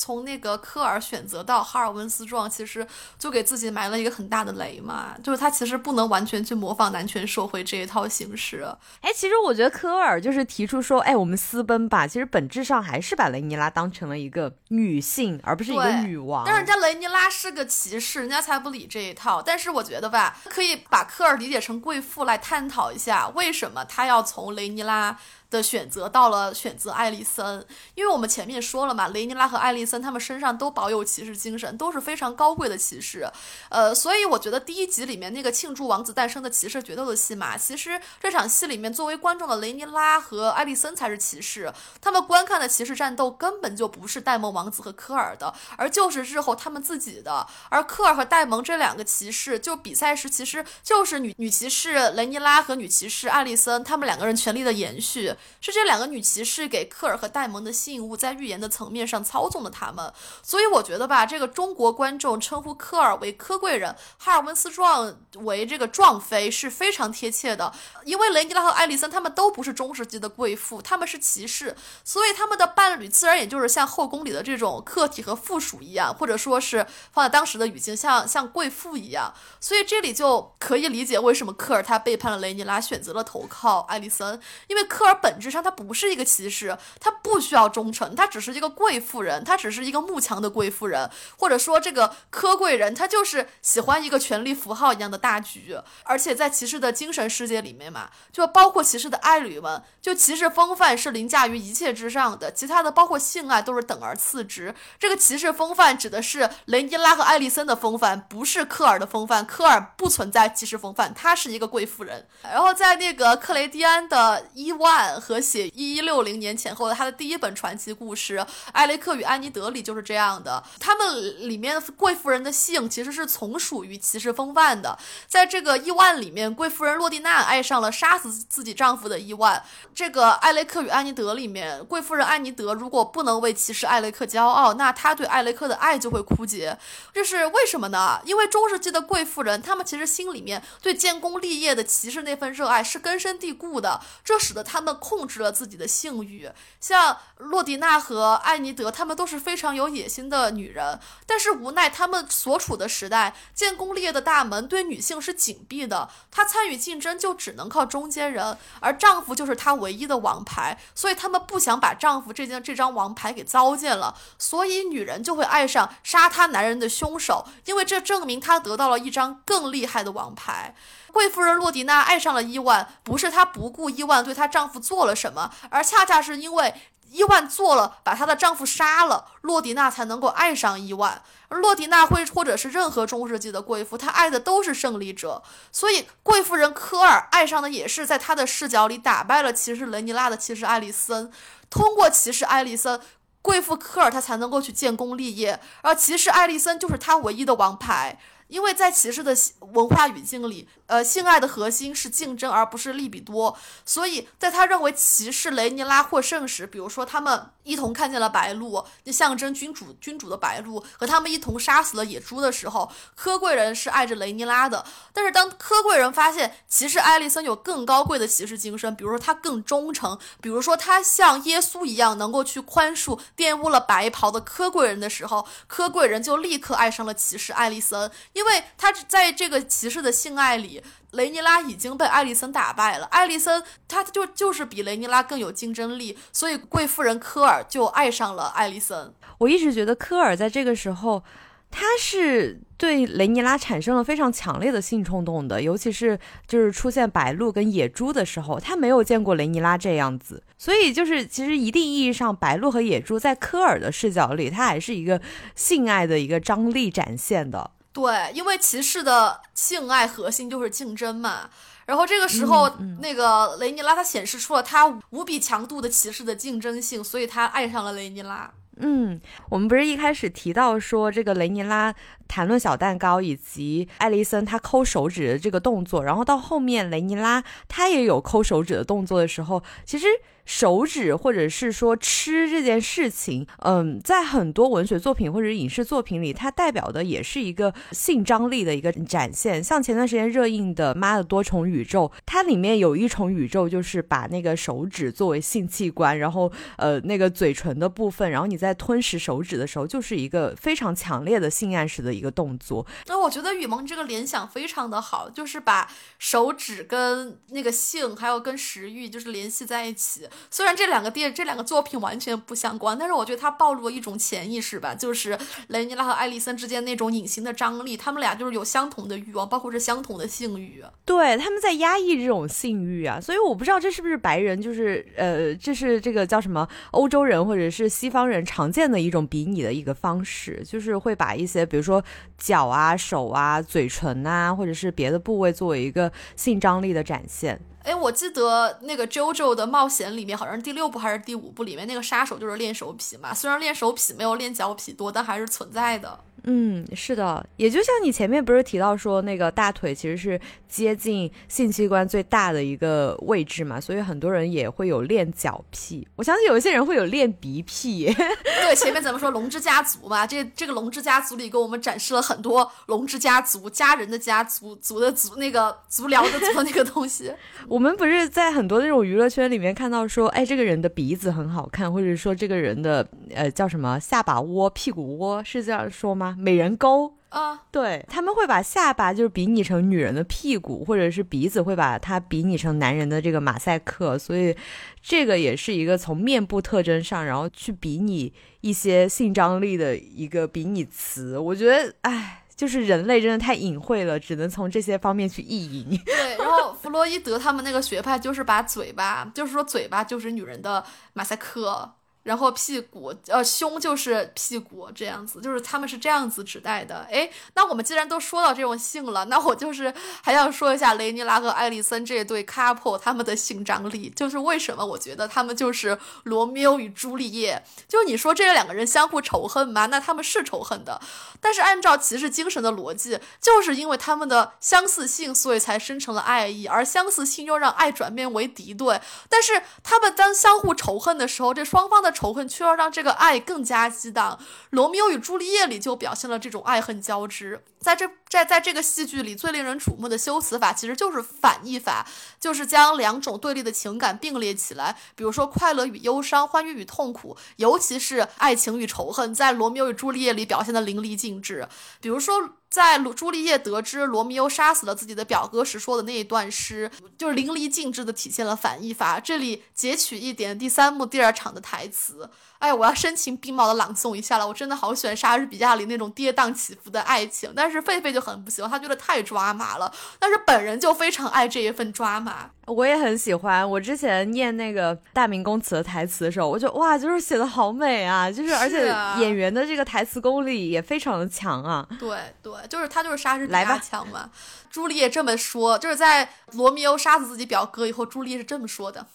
[0.00, 2.86] 从那个科尔选择到哈尔温斯壮，其实
[3.18, 8.64] 就给自己埋了一个很大的雷嘛，就是他其实不能完全去模仿男权社会这一套形式。
[9.02, 16.46] 哎，其实我觉得科尔就是提出说，哎，我们私奔吧，其实本质上还是把雷尼拉当成了一个女性，而不是一个女王。
[16.46, 19.42] 但是人家雷尼拉是个骑士，人家才不理这一套。
[19.42, 25.18] 但是我觉得吧，可以把科尔理解成贵妇来探讨一下，为什么他要从雷尼拉。
[25.50, 33.28] 的选择到了选择艾丽森，因为我们前面说了嘛，雷尼拉和艾丽森他们身上都保有骑士精神，都是非常高贵的骑士，
[33.68, 55.34] 呃，所以我觉得第一集里面那个庆祝王子诞生的骑士决斗的戏码，其实这场戏里面作为观众的雷尼拉和艾丽森才是骑士，他们观看的骑士战斗根本就不是戴蒙王子和科尔的，而就是日后他们自己的，而科尔和戴蒙这两个骑士就比赛时其实就是女女骑士雷尼拉和女骑士艾丽森他们两个人权力的延续。
[55.60, 60.12] 是这两个女骑士给科尔和戴蒙的信物在预言的层面上操纵了他们，
[60.42, 67.72] 所以我觉得吧，这个中国观众称呼科尔为科贵人，哈尔温斯壮为这个壮妃是非常贴切的，
[68.04, 85.29] 因为雷尼拉和艾丽森他们都不是中世纪的贵妇，他们是骑士，所以他们的伴侣自然也就是像后宫里的这种客体和附属一样，或者说是放在当时的语境，像像贵妇一样，所以这里就可以理解为什么科尔他背叛了雷尼拉，选择了投靠艾丽森，因为科尔本。
[85.30, 95.78] 本质上她不是一个骑士，她不需要忠诚，她只是一个贵妇人，她只是一个慕强的贵妇人，或者说这个柯贵人，他就是喜欢一个权力符号一样的大局。
[96.02, 104.74] 而且在骑士的精神世界里面嘛，就包括骑士的爱侣们，就骑士风范是凌驾于一切之上的，其他的包括性爱都是等而次之。
[104.98, 109.46] 这个骑士风范指的是雷尼拉和艾丽森的风范，不是科尔的风范。
[109.46, 112.26] 科尔不存在骑士风范，他是一个贵妇人。
[112.42, 118.38] 然后在那个克雷蒂安的伊万和写一一六零年前后的他的第一本传奇故事
[118.72, 120.62] 《艾雷克与安妮德》里就是这样的。
[120.78, 124.98] 他们里面贵妇人的性其实是从属于骑士风范的。
[125.28, 129.62] 在这个伊万里面，贵妇人洛蒂娜爱上了杀死自己丈夫的伊万。
[129.94, 136.78] 这个《艾雷克与安妮德》里面，贵妇人安妮德如果不能为骑士艾雷克骄傲，那她对艾雷克的爱就会枯竭。
[137.12, 138.20] 这是为什么呢？
[138.24, 146.48] 因为中世纪的贵妇人，她们其实心里面对建功立业的骑士那份热爱是根深蒂固的，这使得她们控制了自己的性欲。
[146.78, 170.76] 像洛蒂娜和艾尼德，她们都是非常有野心的女人，但是无奈她们所处的时代，建功立业的大门对女性是紧闭的，她参与竞争就只能靠中间人，而丈夫就是她唯一的王牌，所以她们不想把丈夫这件这张王牌给糟践了，所以女人就会爱上杀她男人的凶手，因为这证明她得到了一张更厉害的王牌。
[171.10, 176.74] 贵夫人洛迪娜爱上了伊万，不是她不顾伊万对她丈夫做了什么，而恰恰是因为
[177.10, 181.22] 伊万做了，把她的丈夫杀了，洛迪娜才能够爱上伊万。
[181.48, 191.30] 而洛迪娜会或者是任何中世纪的贵妇，她爱的都是胜利者，所以贵妇人科尔爱上的也是在她的视角里打败了骑士雷尼拉的骑士艾丽森，
[191.68, 193.00] 通过骑士艾丽森。
[193.42, 198.18] 贵妇科尔她才能够去建功立业，而骑士艾丽森就是她唯一的王牌。
[198.50, 203.56] 因为在骑士的文化语境里，呃，性爱的核心是竞争，而不是利比多。
[203.86, 214.84] 所以在他认为骑士雷尼拉获胜时，比如说他们一同看见了白鹿，就象征君主君主的白鹿，和他们一同杀死了野猪的时候，科贵人是爱着雷尼拉的。
[215.12, 228.10] 但是当科贵人发现骑士艾丽森有更高贵的骑士精神，比如说他更忠诚，比如说他像耶稣一样能够去宽恕玷污了白袍的科贵人的时候，科贵人就立刻爱上了骑士艾丽森。
[228.40, 233.04] 因为他在这个骑士的性爱里，雷尼拉已经被艾丽森打败了。
[233.06, 239.12] 艾丽森他就就是比雷尼拉更有竞争力，所以贵妇人科尔就爱上了艾丽森。
[239.36, 241.22] 我一直觉得科尔在这个时候，
[241.70, 255.20] 他是对雷尼拉产生了非常强烈的性冲动的，尤其是就是出现白鹿跟野猪的时候，他没有见过雷尼拉这样子，所以就是其实一定意义上，白鹿和野猪在科尔的视角里，他还是一个
[255.54, 257.72] 性爱的一个张力展现的。
[257.92, 261.50] 对，因为骑士的性爱核心就是竞争嘛。
[261.86, 262.70] 然后这个时候，
[263.00, 268.48] 那个雷尼拉他显示出了他无比强度的骑士的竞争性，所以他爱上了雷尼拉。
[268.76, 271.92] 嗯，我们不是一开始提到说这个雷尼拉
[272.30, 280.06] 谈论小蛋糕以及艾丽森她抠手指的这个动作，然后到后面雷尼拉她也有抠手指的动作的时候，其实。
[280.46, 289.62] 手指或者是说吃这件事情，嗯，在很多文学作品或者影视作品里，它代表的也是一个性张力的一个展现。
[289.62, 302.86] 像前段时间热映的《妈的多重宇宙》，它里面有一重宇宙，就是把那个手指作为性器官，然后呃那个嘴唇的部分，然后你在吞食手指的时候，就是一个非常强烈的性暗示的个动作。
[303.06, 310.28] 那我觉得雨萌这个联想非常的好，就是把手指跟那个性还有跟食欲就是联系在一起。
[310.50, 320.82] 虽然这两个电这两个作品完全不相关，但是我觉得它暴露了一种潜意识吧，就是雷尼拉和艾丽森之间那种隐形的张力，他们俩就是有相同的欲望，包括是相同的性欲。
[321.04, 332.02] 对，他们在压抑这种性欲啊，所以我不知道这是不是白人，就是呃，这是这个叫什么欧洲人或者是西方人常见的一种比拟的一个方式，就是会把一些比如说
[332.38, 337.60] 脚啊、手啊、嘴唇啊，或者是别的部位作为一个性张力的展现。
[337.82, 343.32] 哎，我记得那个《JoJo 的冒险》里面，好像是第六部还是第五部里面，那个杀手就是练手皮嘛。
[343.32, 346.20] 虽然练手皮没有练脚皮多，但还是存在的。
[346.44, 356.06] 嗯，是的，也就像你前面不是提到说，那个大腿其实是接近性器官最大的一个位置嘛，所以很多人也会有练脚癖。
[356.16, 358.06] 我相信有一些人会有练鼻癖。
[358.62, 367.32] 对，前面咱们说龙之家族嘛，这这个龙之家族里给我们展示了很多龙之家族家人的家族族的族那个足疗的族那个东西。
[367.68, 376.29] 我们不是在很多那种娱乐圈里面看到说，哎，这个人的鼻子很好看，或者说这个人的呃叫什么下巴窝、屁股窝，是这样说吗？
[376.38, 384.56] 美人沟，啊，对他们会把下巴就是比拟成女人的屁股，或者是鼻子会把它比拟成男人的这个马赛克，所以
[385.00, 391.38] 这个也是一个从面部特征上，然后去比拟一些性张力的一个比拟词。
[391.38, 395.98] 我觉得，哎，就是人类真的太隐晦了，只能从这些方面去意淫。
[396.04, 401.94] 对，然后弗洛伊德他们那个学派就是把嘴巴，就是说嘴巴就是女人的马赛克。
[402.22, 407.06] 然后屁股，呃，胸就是屁股这样子，就是他们是这样子指代的。
[407.10, 409.92] 哎，那我们既然都说到这种性了，那我就是
[410.22, 417.64] 还要说一下雷尼拉和艾丽森这对 couple 他们的性张力，就是为什么我觉得他们就是罗密欧与朱丽叶。
[417.88, 419.86] 就你说这两个人相互仇恨吗？
[419.86, 421.00] 那他们是仇恨的，
[421.40, 429.00] 但是按照骑士精神的逻辑，就是因为他们的相似性，所以才生成了爱意，而相似性又让爱转变为敌对。
[429.30, 432.09] 但是他们当相互仇恨的时候，这双方的。
[432.10, 434.38] 仇恨却要让这个爱更加激荡，
[434.70, 437.62] 《罗密欧与朱丽叶》里就表现了这种爱恨交织。
[437.80, 442.06] 在这在在这个戏剧里，最令人瞩目的修辞法其实就是反义法，
[442.38, 451.66] 就是将两种对立的情感并列起来，比如说快乐与忧伤、欢愉与痛苦，尤其是爱情与仇恨，在《罗密欧与朱丽叶》里表现的淋漓尽致。
[452.00, 452.50] 比如说。
[452.70, 459.18] 在罗朱丽叶得知罗密欧杀死了自己的表哥时说的那一段诗，就是淋漓尽致地体现了反义法。
[459.18, 462.30] 这里截取一点第三幕第二场的台词。
[462.60, 464.46] 哎，我要深情并茂的朗诵一下了。
[464.46, 469.90] 我真的好喜欢莎士比亚里那种跌宕起伏的爱情，但是狒狒就很不喜欢，他觉得太抓马了。
[470.18, 472.50] 但是本人就非常爱这一份抓马。
[472.66, 473.68] 我也很喜欢。
[473.68, 478.86] 我之前念那个大明宫词的台词的时候，我就哇，就是写的好美啊，就是而且
[479.18, 481.84] 演员的这个台词功力也非常的强啊。
[481.98, 484.30] 对对，就是他就是莎士比亚强嘛。
[484.70, 489.06] 朱丽叶这么说，就是在罗密欧杀死自己表哥以后，朱丽叶是这么说的。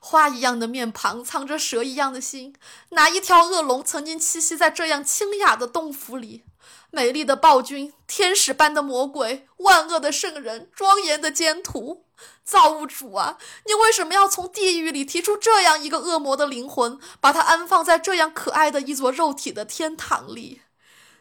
[0.00, 2.54] 花一样的面庞藏着蛇一样的心，
[2.88, 6.42] 哪一条恶龙曾经栖息在这样清雅的洞府里？
[6.90, 12.04] 美丽的暴君，天使般的魔鬼，万恶的圣人，庄严的奸徒，
[12.42, 20.62] 造物主啊，你为什么要从地狱里提出这样一个恶魔的灵魂，把它安放在这样可爱的一座肉体的天堂里？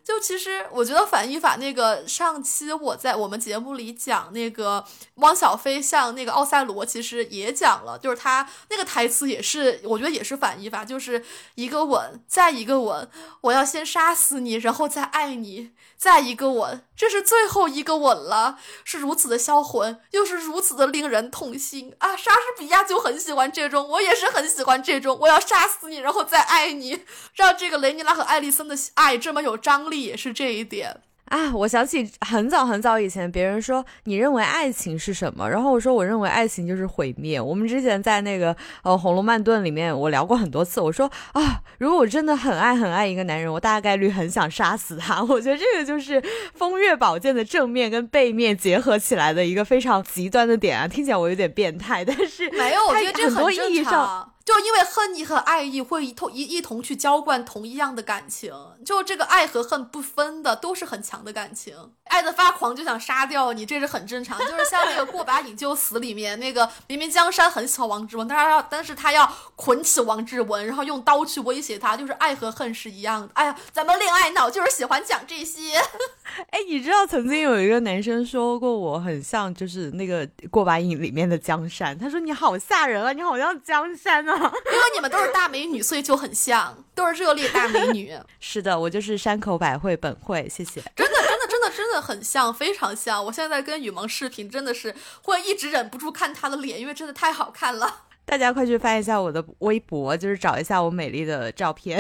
[0.10, 4.84] 就其实，我觉得反义法那个上期我在我们节目里讲那个
[5.18, 11.24] 汪小菲像那个奥赛罗，其实也讲了，就是他那个台词也是，我觉得也是反义法，就是
[11.54, 13.08] 一个吻，再一个吻，
[13.42, 22.16] 我要先杀死你，然后再爱你，再一个吻，这是最后一个吻了，是如此的销魂，又是如此的令人痛心啊！
[22.16, 27.04] 莎士比亚就很喜欢这种，我也是很喜欢这种，我要杀死你，然后再爱你，
[27.34, 29.80] 让这个雷尼拉和爱丽森的爱这么有张。
[29.90, 31.54] 力也是这一点啊！
[31.54, 35.50] 我想起很早很早以前，别人说你认为爱情是什么？
[35.50, 37.40] 然后我说我认为爱情就是毁灭。
[37.40, 40.82] 我们之前在那个呃《红楼梦顿》里面，我聊过很多次。
[40.82, 45.24] 我说啊，如果我真的很爱很爱一个男人，我大概率很想杀死他。
[45.30, 46.22] 我觉得这个就是
[46.54, 50.88] 风月宝剑的正面跟背面结合起来的一个非常极端的点啊！
[50.88, 54.34] 听起来我有点变态，但是没有，我觉得这很意义上。
[54.50, 58.52] 就因为恨意和爱意会一同一一同去浇灌同一样的感情，
[58.84, 61.76] 就这个爱和恨不分的，都是很强的感情。
[62.06, 64.40] 爱的发狂就想杀掉你，这是很正常。
[64.40, 73.30] 就是像那个过把瘾就死里面那个， 明明江山很喜欢王志文，但是要但是他要捆起王志文，然后用刀去威胁他，就是爱和恨是一样的。
[73.36, 75.78] 哎呀，咱们恋爱脑就是喜欢讲这些。
[76.50, 81.96] 哎，你知道曾经有一个男生说过我很像，就是那个过把瘾里面的江山。
[81.96, 84.39] 他说你好吓人啊，你好像江山啊。
[84.72, 88.18] 因为你们都是大美女，所以就很像，都是热烈大美女。
[88.40, 90.82] 是的，我就是山口百惠本惠，谢谢。
[90.96, 93.24] 真的，真的，真的，真的很像，非常像。
[93.24, 98.04] 我现在跟雨萌视频，真的是会一直忍不住看她的脸，因为真的太好看了。
[98.26, 102.00] 大家快去翻一下我的微博，就是找一下我美丽的照片。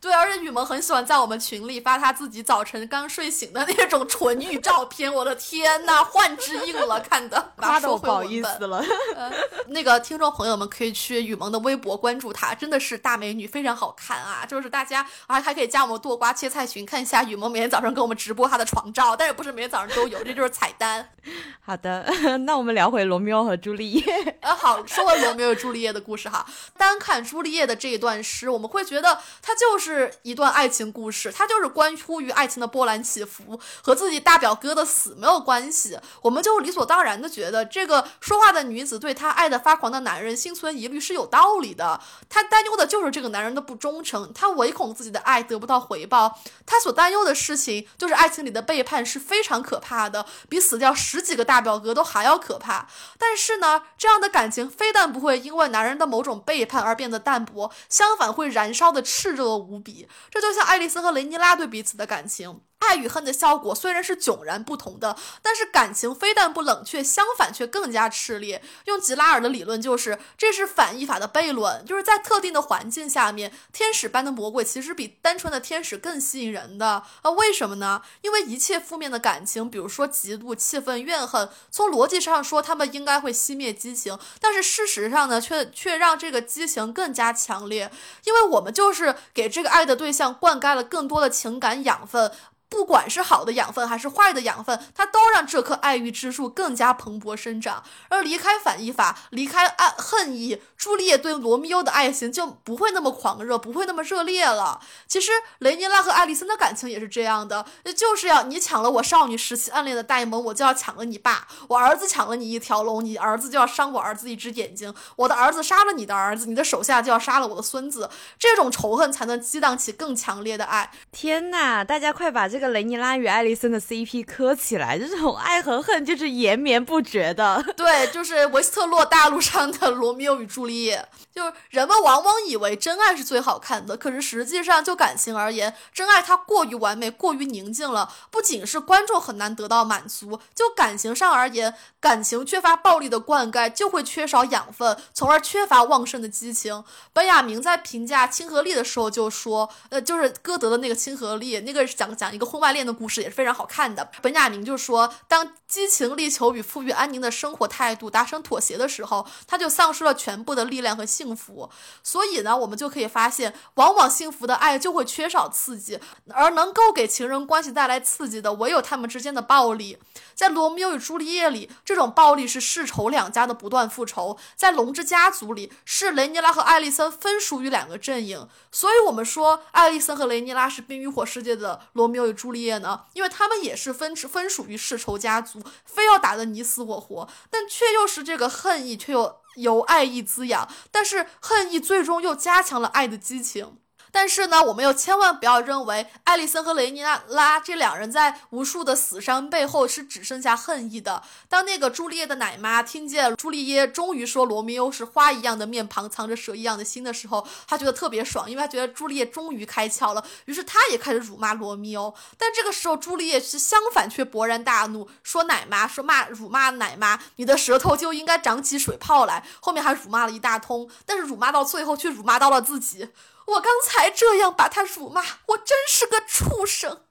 [0.00, 5.12] 对，而且雨萌很喜欢在我们群里发她自己早晨刚睡醒的那种纯欲照片。
[5.12, 8.82] 我的天呐，幻之硬了，看的，不好意思了。
[9.68, 14.46] 那个听众朋友们可以去雨萌的微博关注她，真的是大美女，非常好看啊！
[14.48, 21.10] 就是大家还还可以加我们剁瓜切菜群，看一下雨萌每天早上给我们直播她的床照，但是不是每天早上都有，这就是彩蛋。
[21.60, 22.06] 好的，
[22.46, 24.38] 那我们聊回罗密欧和朱丽叶。
[24.40, 26.46] 呃，好，说完罗密欧朱丽叶的故事哈。
[26.78, 35.98] 单看朱丽叶的这一段诗，我们会觉得她就是是一段爱情故事，它就是关乎于爱情的波澜起伏，和自己大表哥的死没有关系。
[36.22, 42.00] 我们就理所当然的觉得，这个说话的女子对她爱的发狂的男人心存疑虑是有道理的。
[42.28, 46.38] 她担忧的就是这个男人的不忠诚，她唯恐自己的爱得不到回报。
[46.64, 52.86] 她所担忧的事情就是爱情里的背叛是非常可怕的，比死掉十几个大表哥都还要可怕。
[53.18, 60.08] 但是呢，这样的感情非但不会因为男人的某种背叛而变得淡薄，相反会燃烧的炽热无比。
[60.30, 62.60] 这就像爱丽丝和雷尼拉对彼此的感情。
[62.80, 68.62] 爱与恨的效果虽然是迥然不同的，但是感情非但不冷却，相反却更加炽烈。
[68.86, 77.04] 用吉拉尔的理论就是，这是反义法的悖论，就是在特定的环境下面，天使般的魔鬼其实比单纯的天使更吸引人的。
[77.22, 78.02] 啊，为什么呢？
[78.22, 87.92] 因为一切负面的感情，比如说嫉妒、气愤、怨恨，从逻辑上说，他们应该会熄灭激情，但是事实上呢，却却让这个激情更加强烈，
[88.24, 92.32] 因为我们就是给这个爱的对象灌溉了更多的情感养分。
[92.70, 97.82] 不管是好的养分还是坏的养分，它都让这棵爱欲之树更加蓬勃生长。
[98.08, 104.80] 而离开反义法，离开爱恨意，朱丽叶对罗密欧的爱情就不会那么狂热，不会那么热烈了。
[105.08, 107.66] 其实雷尼拉和爱丽森的感情也是这样的，
[107.96, 118.08] 就是要你抢了我少女时期暗恋的戴蒙，我就要抢了你爸；我儿子抢了你一条龙，你儿子就要伤我儿子一只眼睛；我的儿子杀了你的儿子，你的手下就要杀了我的孙子。
[118.38, 120.92] 这种仇恨才能激荡起更强烈的爱。
[121.10, 122.59] 天哪，大家快把这。
[122.60, 127.64] 这个雷尼拉与艾丽森的 CP 磕起来，这种爱和恨就是延绵不绝的。
[127.74, 131.08] 对，就是维斯特洛大陆上的罗密欧与朱丽叶。
[131.32, 138.12] 就是人们往往以为真爱是最好看的，可是实际上就感情而言，真爱它过于完美，过于宁静了。
[138.30, 146.84] 不仅是观众很难得到满足，就感情上而言，感情缺乏暴力的灌溉，就会缺少养分，从而缺乏旺盛的激情。
[147.14, 152.49] 本雅明在评价亲和力的时候就说，呃，就是歌德的那个亲和力，那个讲讲一个。
[152.50, 154.10] 婚外恋的故事也是非常好看的。
[154.20, 161.70] 本雅明就说，当激情、力求与富裕、安宁的生活态度达成妥协的时候，他就丧失了全部的力量和幸福。
[162.02, 169.98] 所以呢，我们就可以发现，往往幸福的爱就会缺少刺激，而能够给情人关系带来刺激的，唯有他们之间的暴力。
[170.34, 178.48] 在《罗密欧与朱丽叶》里，这种暴力是世仇两家的不断复仇；在《龙之家族》里，是雷尼拉和艾丽森分属于两个阵营。
[178.72, 182.39] 所以，我们说艾丽森和雷尼拉是冰与火世界的罗密欧与。
[182.40, 183.04] 朱丽叶呢？
[183.12, 193.76] 因为他们也是分分属于世仇家族，非要打得你死我活，但却又是这个恨意，却又由爱意滋养，但是恨意最终又加强了爱的激情。
[194.12, 201.22] 但是呢，我们又千万不要认为艾丽森和雷尼娜拉这两人在无数的死伤背后是只剩下恨意的。
[201.48, 210.24] 当那个朱丽叶的奶妈听见朱丽叶终于说罗密欧是花一样的面庞，藏着蛇一样的心的时候，她觉得特别爽，因为她觉得朱丽叶终于开窍了。
[210.46, 212.14] 于是她也开始辱骂罗密欧。
[212.36, 219.44] 但这个时候，朱丽叶是相反，却勃然大怒，说奶妈说骂辱骂奶妈，你的舌头就应该长起水泡来。
[219.60, 223.08] 后面还辱骂了一大通，但是辱骂到最后却辱骂到了自己。
[223.50, 227.04] 我刚才这样把他辱骂，我真是个畜生。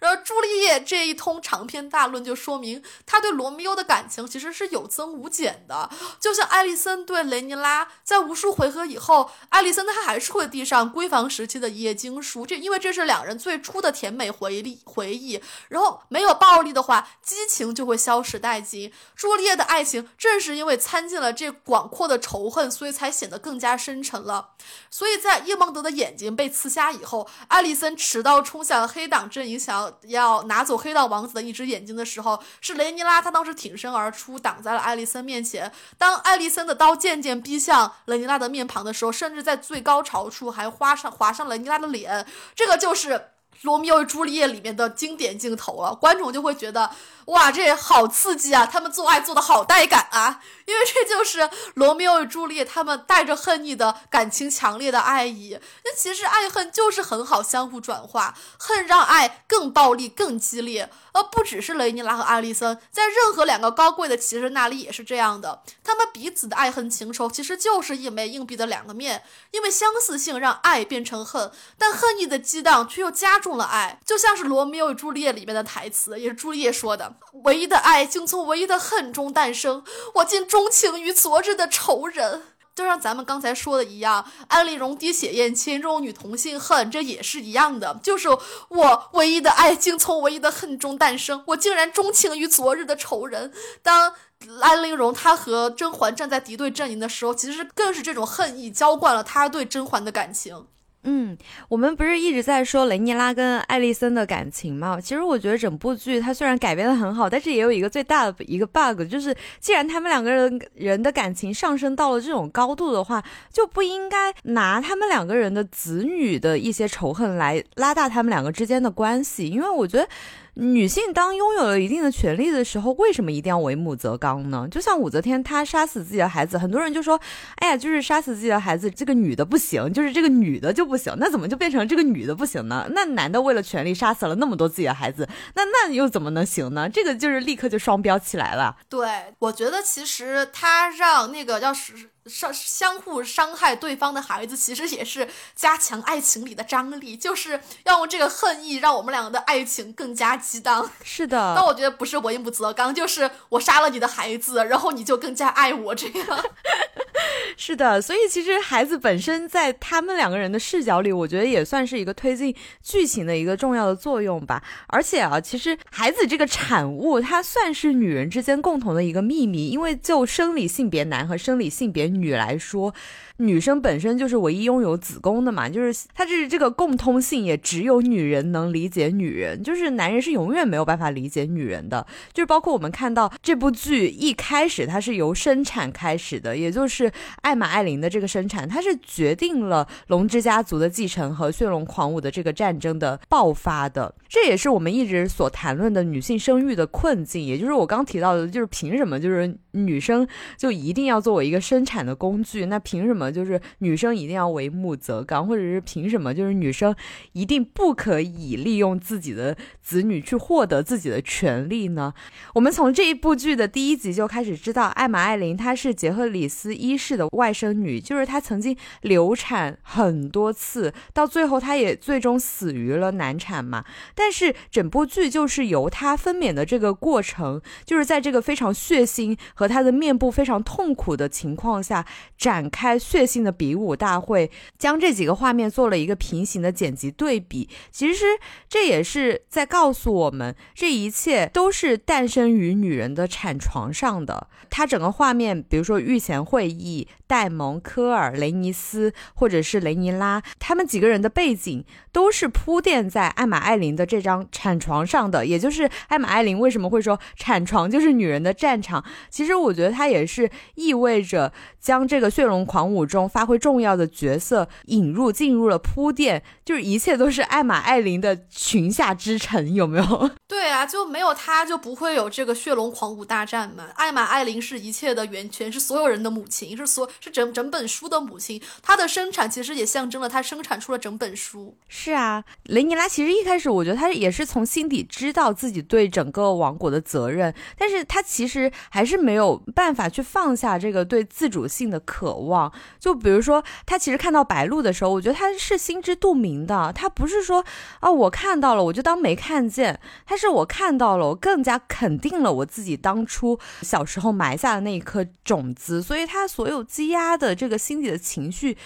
[0.00, 5.88] 然后朱丽叶这一通长篇大论就说明，他对罗密欧的感情其实是有增无减的。
[6.20, 15.40] 就像艾丽森对雷尼拉，在无数回合以后，艾丽森他还是会递上闺房时期的夜经书，这因为这是两人最初的甜美回忆回忆。
[15.68, 18.92] 然后没有暴力的话，激情就会消失殆尽。
[19.16, 24.50] 朱丽叶的爱情正是因为掺进了这广阔的仇恨，所以才显得更加深沉了。
[24.90, 30.44] 所以在叶梦德的眼睛被刺瞎以后，艾丽森持刀冲向黑党阵营，想要。
[30.44, 35.72] 拿走黑道王子的一只眼睛的时候，是雷尼拉，他当时挺身而出，挡在了艾丽森面前。
[35.96, 42.26] 当艾丽森的刀渐渐逼向雷尼拉的面庞的时候，甚至在最高潮处还划上划上雷尼拉的脸。
[42.54, 43.10] 这个就是
[43.62, 46.90] 《罗密欧与朱丽叶》里面的经典镜头了，观众就会觉得。
[47.26, 48.66] 哇，这好刺激啊！
[48.66, 55.58] 他们做爱做的好带感啊，因为这就是罗密欧与朱丽叶他们带着恨意的感情强烈的爱意。
[55.84, 60.90] 那其实爱恨就是很好相互转化，恨让爱更暴力、更激烈。
[61.12, 65.62] 而不只是雷尼拉和艾丽森，在任何两个高贵的骑士那里也是这样的。
[65.84, 69.22] 他们彼此的爱恨情仇其实就是一枚硬币的两个面，
[69.52, 74.00] 因为相似性让爱变成恨，但恨意的激荡却又加重了爱。
[74.04, 77.13] 就像是罗密欧与朱丽叶里面的台词，也是朱丽叶说的。
[77.44, 79.82] 唯一的爱竟从唯一的恨中诞生，
[80.14, 82.42] 我竟钟情于昨日的仇人。
[82.74, 88.00] 就像咱们刚才说的一样，安陵容滴血验亲，这种女同性恨，这也是一样的。
[88.02, 88.28] 就是
[88.68, 93.52] 我唯一的爱竟从唯一的恨中诞生，我竟然钟情于昨日的仇人。
[93.80, 94.14] 当
[94.60, 100.66] 安陵容她和甄嬛站在敌对阵营的时候，其实更是这种恨意浇灌了她对甄嬛的感情。
[101.04, 101.36] 嗯，
[101.68, 104.98] 我们不是一直在说雷尼拉跟艾丽森的感情吗？
[105.00, 120.08] 其实我觉得整部剧它虽然改编的很好，但是也有一个最大的一个 bug，就是既然他们两个人人的感情上升到了这种高度的话，就不应该拿他们两个人的子女的一些仇恨来拉大他们两个之间的关系，因为我觉得。
[120.56, 124.68] 女性当拥有了一定的权利的时候，为什么一定要为母则刚呢？
[124.70, 127.20] 就像武则天她杀死自己的孩子，很多人就说，
[127.56, 132.86] 哎呀，就是杀死自己的孩子，这个女的不行，就是这个女的就不行，那怎么就变成这个女的不行呢？
[132.90, 136.88] 那男的为了权利杀死了那么多自己的孩子，那那又怎么能行呢？
[136.88, 138.76] 这个就是立刻就双标起来了。
[138.88, 142.10] 对，我觉得其实他让那个要是。
[142.26, 150.90] 相相互伤害对方的孩子，其实也是加强爱情里的张力，就是要用这个恨意让我们两个的爱情更加激荡。
[151.02, 156.26] 是的，但我觉得不是我应不则刚，就是我杀了你的孩子，然后你就更加爱我这样。
[157.56, 164.62] 是的，所以其实孩子本身在他们两个人的视角里，我觉得也算是一个推进剧情的一个重要的作用吧。
[164.88, 172.94] 而且啊，其实孩子这个产物，它算是女人之间共同的一个秘密，因为就生理性别男和生理性别女来说。
[173.38, 182.06] 女生本身就是唯一拥有子宫的嘛，就是它这是这个共通性，也只有女人能理解女人，就是男人是永远没有办法理解女人的。
[182.32, 187.10] 就是包括我们看到这部剧一开始，它是由生产开始的，也就是
[187.42, 194.14] 艾玛艾琳的这个生产，它是决定了龙之家族的继承和血龙狂舞的这个战争的爆发的。
[194.28, 200.24] 这也是我们一直所谈论的女性生育的困境，也就是我刚提到的，就是凭什么就是女生
[200.56, 202.66] 就一定要作为一个生产的工具？
[202.66, 203.23] 那凭什么？
[203.30, 206.34] 就是女生一定要为母则刚，或者是凭什么？
[206.34, 206.94] 就是女生
[207.32, 212.12] 一定不可以利用自己的子女去获得自己的权利呢？
[212.54, 223.84] 我们从这一部剧的第一集就开始知道，艾玛艾琳她是杰克里斯一世的外甥女，就是她曾经流产很多次，到最后她也最终死于了难产嘛。
[224.14, 232.04] 但是整部剧就是由她分娩的这个过程，就是在这个非常血腥和她的面部非常痛苦的情况下
[232.36, 232.98] 展开。
[233.14, 238.24] 确性的比武大会将这几个画面做了一个平行的剪辑对比，其实
[238.68, 244.48] 这也是在告诉我们，这一切都是诞生于女人的产床上的。
[244.68, 247.06] 它整个画面，比如说御前会议。
[247.34, 259.04] 戴蒙、科尔、雷尼斯，或者是雷尼拉，他们几个人的背景都是铺垫在艾玛艾琳的这张产床上的，也就是艾玛艾琳为什么会说产床就是女人的战场？
[259.28, 270.30] 其实我觉得它也是意味着将这个血龙狂舞中发挥重要的角色引入进入了铺垫，就是一切都是艾玛艾琳的裙下之臣，有没有？
[270.46, 273.88] 对啊，就没有她就不会有这个血龙狂舞大战嘛。
[273.96, 277.10] 艾玛艾琳是一切的源泉，是所有人的母亲，是所。
[277.24, 281.74] 是整整本书的母亲，她的生产其实也象征了她生产出了整本书。
[281.88, 292.70] 是啊，雷尼拉其实一开始我觉得她也是从心底知道自己对整个王国的责任，但是她其实还是没有办法去放下这个对自主性的渴望。
[293.00, 297.64] 就比如说，她其实看到白鹿的时候，我觉得她是心知肚明的，她不是说
[298.00, 307.03] 啊我看到了我就当没看见，她是我看到了，我更加肯定了我自己当初小时候埋下的那一颗种子，所以她所有积。
[307.04, 308.76] 积压的这个心底的情绪。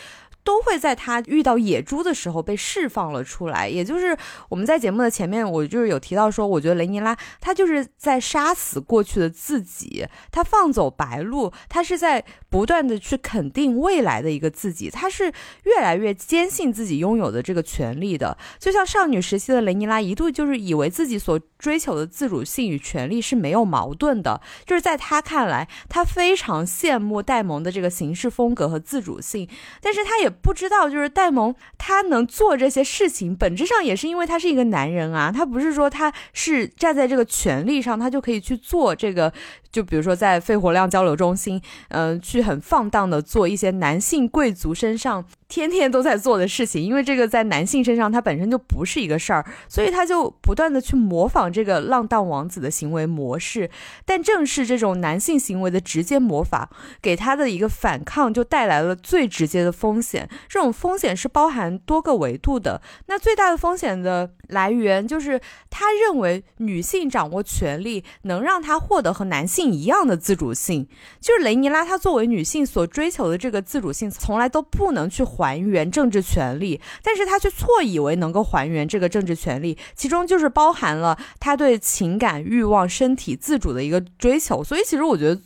[0.45, 4.17] 都会在他遇到野猪的时候被释放了出来，也就是
[4.49, 15.33] 我们在节目的前面，我就是有提到说，我觉得雷尼拉他就是在杀死过去的自己，他放走白鹿，他是在不断的去肯定未来的一个自己，他是
[15.65, 18.39] 越来越坚信自己拥有的这个权利的。
[18.59, 29.47] 就像少女时期的雷尼拉，一度就是以为自己所追求的自主性与权利是没有矛盾的，就是在他看来，他非常羡慕戴蒙的这个行事风格和自主性，
[29.83, 30.29] 但是他也。
[30.41, 39.33] 不知道，就是戴蒙他能做这些事情，本质上也是因为他是一个男人啊，他不是说他是站在这个权利上，他就可以去做这个。
[39.71, 53.69] 就比如说在肺活量交流中心，嗯，去很放荡的做一些男性贵族身上天天都在做的事情，因为这个在男性身上它本身就不是一个事儿，所以他就不断的去模仿这个浪荡王子的行为模式。
[54.05, 56.69] 但正是这种男性行为的直接模仿，
[57.03, 60.29] 给他的一个反抗就带来了最直接的风险。
[60.49, 62.81] 这种风险是包含多个维度的。
[63.07, 69.58] 那最大的风险的来源就是他认为女性掌握权力能让他获得和男性。
[69.59, 70.87] 性一样的自主性，
[71.21, 85.41] 就是雷尼拉她作为女性所追求的这个自主性，从来都不能去还原政治权利，但是她却错以为能够还原这个政治权利，其中就是包含了她对情感、欲望、身体自主的一个追求，所以其实我觉得。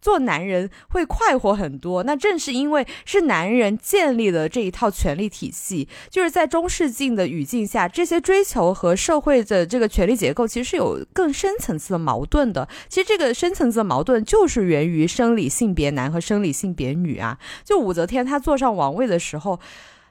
[0.00, 12.68] 做男人会快活很多，那正是因为是男人建立了这一套权力体系，就是在中世纪的语境下，这些追求和社会的这个权力结构其实是有更深层次的矛盾的。
[12.88, 17.38] 其实这个深层次的矛盾就是源于生理性别男和生理性别女啊。
[17.64, 19.58] 就武则天她坐上王位的时候，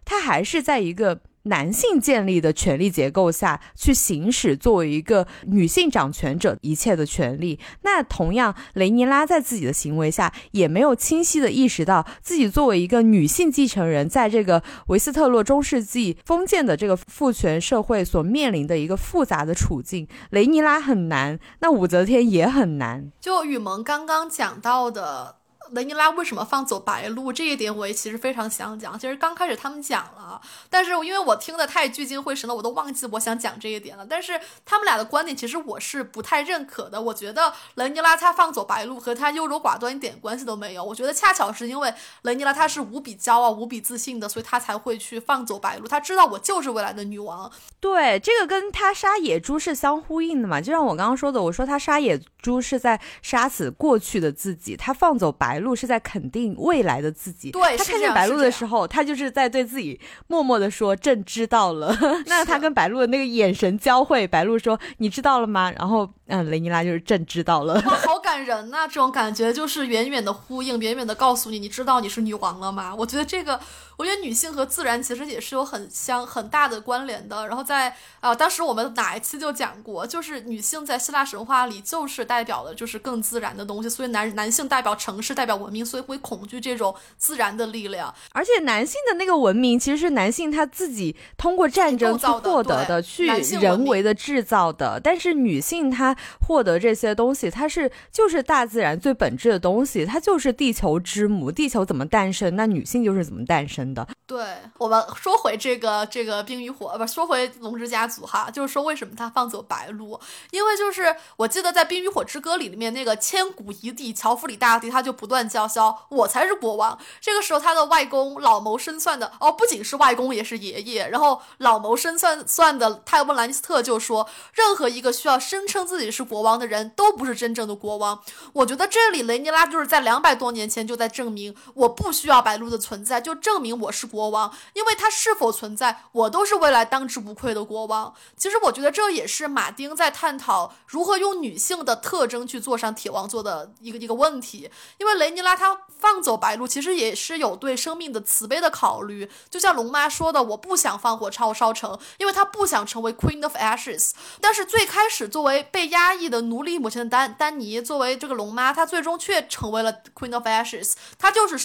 [0.04, 1.20] 她还是在一个。
[1.48, 7.60] 男性建立的权力结构下去行使作为一个女性掌权者一切的权利。
[7.82, 20.08] 那同样，雷尼拉在自己的行为下也没有清晰的意识到自己作为一个女性继承人，在这个维斯特洛中世纪封建的这个父权社会所面临的一个复杂的处境。
[20.32, 23.12] 雷尼拉很难，那武则天也很难。
[23.20, 25.37] 就雨萌刚刚讲到的。
[25.72, 28.98] 雷尼拉为什么放走白鹿这一点，我也其实非常想讲。
[28.98, 34.06] 其实刚开始他们讲了，但是因为我听的太聚精会神了，我都忘记我想讲这一点了。
[34.10, 37.02] 但是他们俩的观点，其实我是不太认可的。
[37.02, 40.84] 我觉得雷尼拉他放走白鹿和他优柔寡断一点关系都没有。
[40.84, 45.88] 我觉得恰巧是因为雷尼拉他是无比骄傲、无比自信的，所以他才会去放走白鹿。
[45.88, 47.52] 他知道我就是未来的女王。
[47.80, 50.60] 对，这个跟他杀野猪是相呼应的嘛？
[50.60, 55.48] 就像我刚刚说的，我说他杀野猪是在杀死过去的自己，他放走白。
[55.48, 57.52] 白鹿是在肯定未来的自己。
[57.52, 61.98] 对，他看见白鹿的时候，他就是在对自己默默的说：“朕知道了。
[62.28, 66.10] ”那他跟白鹿的那个眼神交汇，白鹿说：“你知道了吗？”然后。
[66.30, 68.86] 嗯，雷尼拉就是朕知道了，哇， 好感人呐！
[68.86, 72.94] 这种感觉就是远远的呼应，远远的告诉你，你知道你是女王了吗？
[72.94, 73.58] 我觉得这个，
[73.98, 77.48] 我觉得女性和自然其实也是有很相很大的关联的。
[77.48, 88.14] 然后在啊，当时我们哪一期就讲过，就是女性在希腊神话里就是代表的就是更自然的东西，所以男男性代表城市，代表文明，所以会恐惧这种自然的力量。
[88.32, 93.28] 而且男性的那个文明其实是男性他自己通过战争去获得的，去
[93.60, 96.16] 人为的制造的，但是女性她。
[96.48, 101.52] 获得这些东西，她是就是大自然最本质的东西，它就是地球之母。
[101.52, 104.08] 地球怎么诞生，那女性就是怎么诞生的。
[104.28, 104.46] 对
[104.78, 110.20] 我们说回这个这个冰与火，不说回龙之家族哈，就是说为什么他放走白鹿？
[110.52, 117.00] 因为就是我记得在《冰与火之歌》里里面那个千古一帝乔弗里大帝，他就不断叫嚣我才是国王。
[117.22, 121.08] 这个时候他的外公老谋深算的哦，不仅是外公，也是爷爷。
[121.08, 128.22] 然后老谋深算算的泰温兰尼斯特就说，任何一个需要声称自己是国王的人都不是真正的国王。
[128.52, 134.28] 我觉得这里雷尼拉就是在两百多年前就在证明，我不需要白鹿的存在，就证明我是国。
[134.28, 138.14] 王，因为他是否存在，我都是未来当之无愧的国王。
[138.36, 144.70] 其实我觉得这也是马丁在探讨如何用女性的特征去坐上铁王座的一个一个问题。
[144.98, 149.30] 因为雷尼拉他放走白鹿，其实也是有对生命的慈悲的考虑。
[149.50, 154.12] 就像龙妈说的，我不想放火烧烧城，因为他不想成为 Queen of Ashes。
[154.42, 160.94] 但是最开始作为被压抑的奴隶母亲的丹丹尼，作为这个龙妈，她最终却成为了 Queen of Ashes。
[161.18, 161.58] 她就是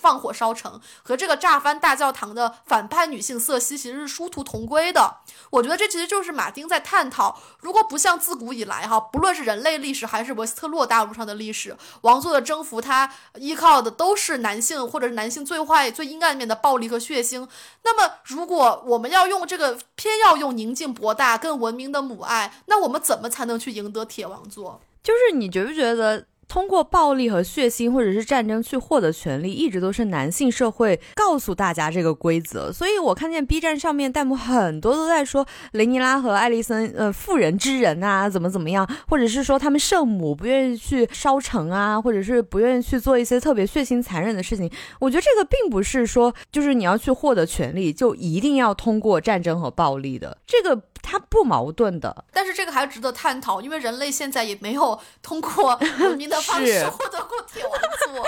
[0.00, 1.98] 放火烧城，和这个炸翻大。
[1.98, 5.16] 教堂的反派女性瑟西其实是殊途同归的，
[5.50, 17.48] 我觉得这其实就是马丁在探讨，如果不像自古以来哈，不论是人类历史还是维斯特洛大陆上的历史，王座的征服，它依靠的都是男性或者是男性最坏、最阴暗面的暴力和血腥。
[17.82, 24.80] 那么，如果我们要用这个，偏要用宁静博大、更文明的母爱，那我们怎么才能去赢得铁王座？
[25.02, 26.27] 就是你觉不觉得？
[26.48, 32.72] 通过暴力和血腥，或者是战争去获得权利，一直都是男性社会告诉大家这个规则。
[32.72, 44.70] 所以我看见 B 站上面弹幕很多都在说雷尼拉和艾丽森，呃，妇人之仁啊，怎么怎么样，或者是说他们圣母不愿意去烧城啊，或者是不愿意去做一些特别血腥残忍的事情。
[44.98, 50.38] 我觉得这个并不是说，就是你要去获得权利，就一定要通过战争和暴力的。
[50.46, 50.82] 这个。
[51.02, 57.72] 它不矛盾的，但是这个还值得探讨，因为人类现在也没有通过文明的方式获得过铁王
[58.06, 58.26] 座。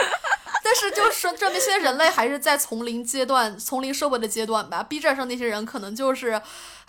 [0.62, 4.82] 但是就是说，证明现在人类还是在丛林阶段、丛林社会的阶段吧。
[4.82, 6.40] B 站上那些人可能就是。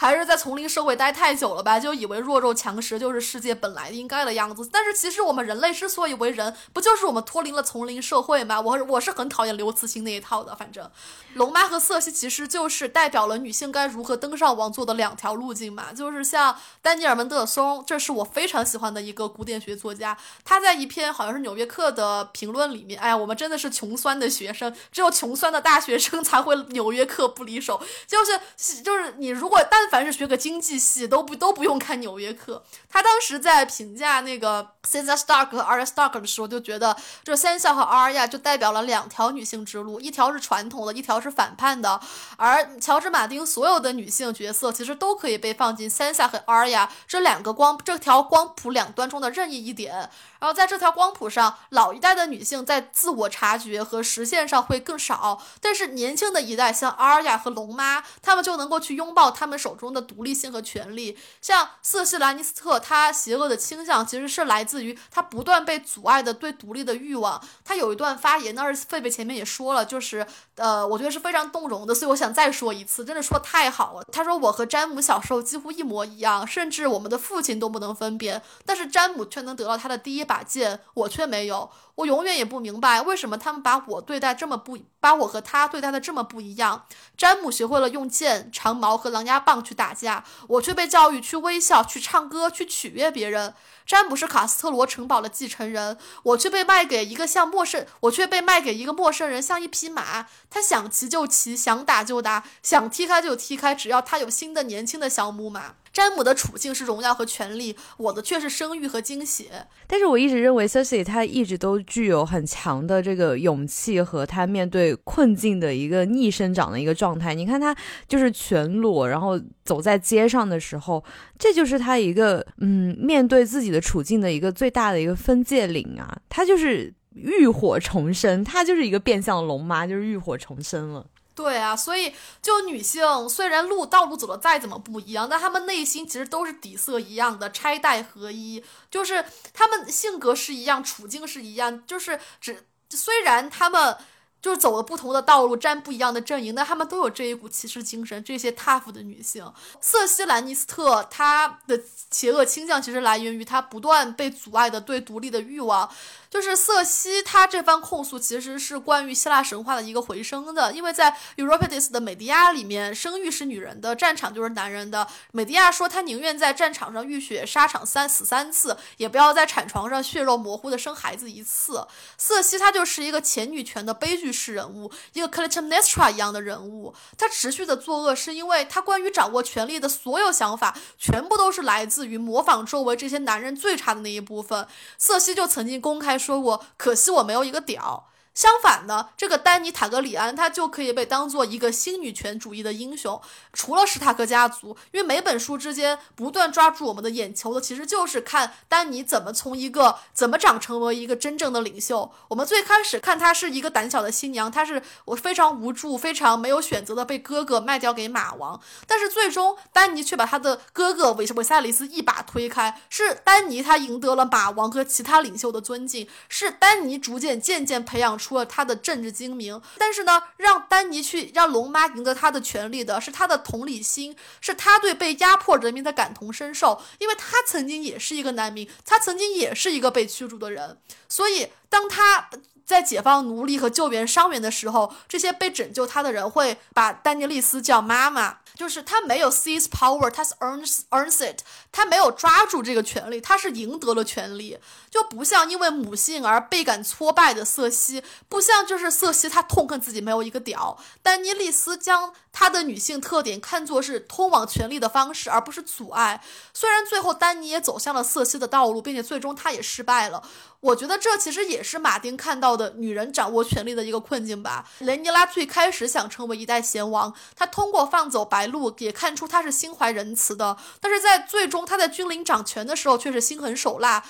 [0.01, 4.67] 还是在丛林社会待太久了吧，就以为弱肉强食就是世界本来应该的样子。
[4.73, 8.59] 但是其实我们人类之所以为人，不就是我们脱离了丛林社会吗？
[8.59, 10.55] 我我是很讨厌刘慈欣那一套的。
[10.55, 10.89] 反正，
[11.35, 15.93] 龙妈和瑟西其实就是代表了女性该如何登上王座的两条路径嘛。
[15.93, 20.17] 就是像丹尼尔·门德松，这是我非常喜欢的一个古典学作家。
[20.43, 27.79] 他在一篇好像是《纽约客》的评论里面，哎呀，我们真的是穷酸的学生，只有穷酸的大学生才会《纽约客》不离手。
[28.07, 29.90] 就是就是你如果但。
[29.91, 32.63] 凡是学个经济系都不都不用看《纽约客》。
[32.89, 36.95] 他当时在评价那个 Sansa Stark 和 Arya Stark 的时候，就觉得
[37.25, 41.99] 这 Sansa 和 Arya 就代表了两条女性之路，一条是传统的，一条是反叛的。
[42.37, 50.09] 而乔治马丁所有的女性角色其实都可以被放进 Sansa 和 Arya 这两个光这条光谱两端中的任意一点。
[50.41, 61.15] 然后在这条光谱上，老一代的女性在自我察觉和实现上会更少，但是年轻的一代，像阿尔雅和龙妈，她们就能够去拥抱她们手中的独立性和权利。
[61.41, 67.39] 像瑟西·兰尼斯特，她邪恶的倾向其实是来自于她不断被阻碍的对独立的欲望。
[67.63, 74.03] 她有一段发言，那是狒狒前面也说了，就是呃，我觉得是非常动容的，所以我想再说一次，真的说太好了。
[74.11, 81.69] 他说我和詹姆小时候几乎一模一样，甚至我们的父亲都不能分辨，但是詹姆却能得到他的第一把剑，我却没有。
[81.95, 86.85] 我永远也不明白为什么他们把我对待这么不，把我和他对待的这么不一样。
[87.17, 93.53] 詹姆学会了用剑、长矛和狼牙棒去打架，我却被教育去微笑、去唱歌、去取悦别人。
[93.85, 100.27] 詹姆是卡斯特罗城堡的继承人，我却被卖给一个像陌生，我却被卖给一个陌生人，像一匹马。
[100.49, 105.75] 他想骑就骑，想打就打，想踢开就踢开，只要他有新的年轻的小母马。
[105.93, 109.49] 詹姆的处境是荣耀和权力，我的却是声誉和惊喜。
[109.87, 117.33] 但是我一直认为 Cersei 她一直都具有很强的这个勇气和她面对困境的一个逆生长的一个状态。
[117.33, 117.75] 你看她
[118.07, 121.03] 就是全裸，然后走在街上的时候，
[121.37, 126.17] 这就是她一个嗯面对自己的处境的一个最大的一个分界岭啊。
[126.29, 131.05] 她就是浴火重生，她就是一个变相龙妈，就是浴火重生了。
[131.41, 143.97] 对啊，所以就女性虽然路道路走的再怎么不一样，但她们内心其实都是底色一样的，拆带合一，就是她们性格是一样，处境是一样，就是只虽然她们
[144.39, 148.23] 就是走了不同的道路，站不一样的阵营，但她们都有这一股骑士精神。
[148.23, 155.89] 这些 tough 的女性，瑟西·兰尼斯特她的邪恶倾向其实来源于她不断被阻碍的对独立的欲望。
[156.31, 165.05] 就是瑟西，他这番控诉其实是关于希腊神话的一个回声的，因为在 Euripides 的美狄亚里面，生育是女人的，战场就是男人的。
[165.33, 171.85] 美狄亚说，她宁愿在战场上浴血沙场三死三次，也不要在产床上血肉模糊的生孩子一次。
[172.17, 176.95] 瑟西她就是一个前女权的悲剧式人物，一个 Clytemnestra 一样的人物。
[177.17, 184.65] 她持续的作恶，是因为她关于掌握权力的所有想法，全部都是来自于模仿周围这些男人最差的那一部分。
[184.97, 186.20] 瑟西就曾经公开。
[186.21, 188.10] 说过，可惜我没有一个屌。
[188.33, 193.21] 相反呢，这个丹尼塔格里安他就可以被当做一个新女权主义的英雄。
[193.51, 202.09] 除了史塔克家族，因为每本书之间不断抓住我们的眼球的，其实就是看丹尼怎么从一个怎么长成为一个真正的领袖。
[202.29, 208.61] 我们最开始看他是一个胆小的新娘，他是我非常无助、非常没有选择的被哥哥卖掉给马王。
[208.87, 212.81] 但是最终，丹尼却把他的哥哥韦韦塞里斯一把推开。
[212.89, 218.20] 是丹尼他赢得了马王和其他领袖的尊敬，是丹尼逐渐渐渐培养。
[218.21, 230.77] 出了他的政治精明，但是呢，让丹尼去让龙妈赢得他的权利的是他的同理心，是他对被压迫人民的感同身受，因为他曾经也是一个难民，他曾经也是一个被驱逐的人，
[231.09, 232.29] 所以当他
[232.63, 238.37] 在解放奴隶和救援伤员的时候，这些被拯救他的人会把丹尼利斯叫妈妈。
[238.61, 241.39] 就是他没有 seize power，他是 earns earns it，
[241.71, 244.55] 他没有抓住这个权利，他是赢得了权利，
[244.91, 256.23] 就不像因为母性而倍感挫败的瑟西，不像就是瑟西他痛恨自己没有一个屌，丹尼利斯将她的女性特点看作是通往权力的方式，而不是阻碍。
[256.53, 260.21] 虽然最后丹尼也走向了瑟西的道路，并且最终他也失败了。
[260.61, 264.63] 我觉得这其实也是马丁看到的女人掌握权力的一个困境吧。
[264.79, 274.03] 雷尼拉最开始想成为一代贤王，他通过放走白鹿也看出他是心怀仁慈的，但是在最终他在君临掌权的时候却是心狠手辣。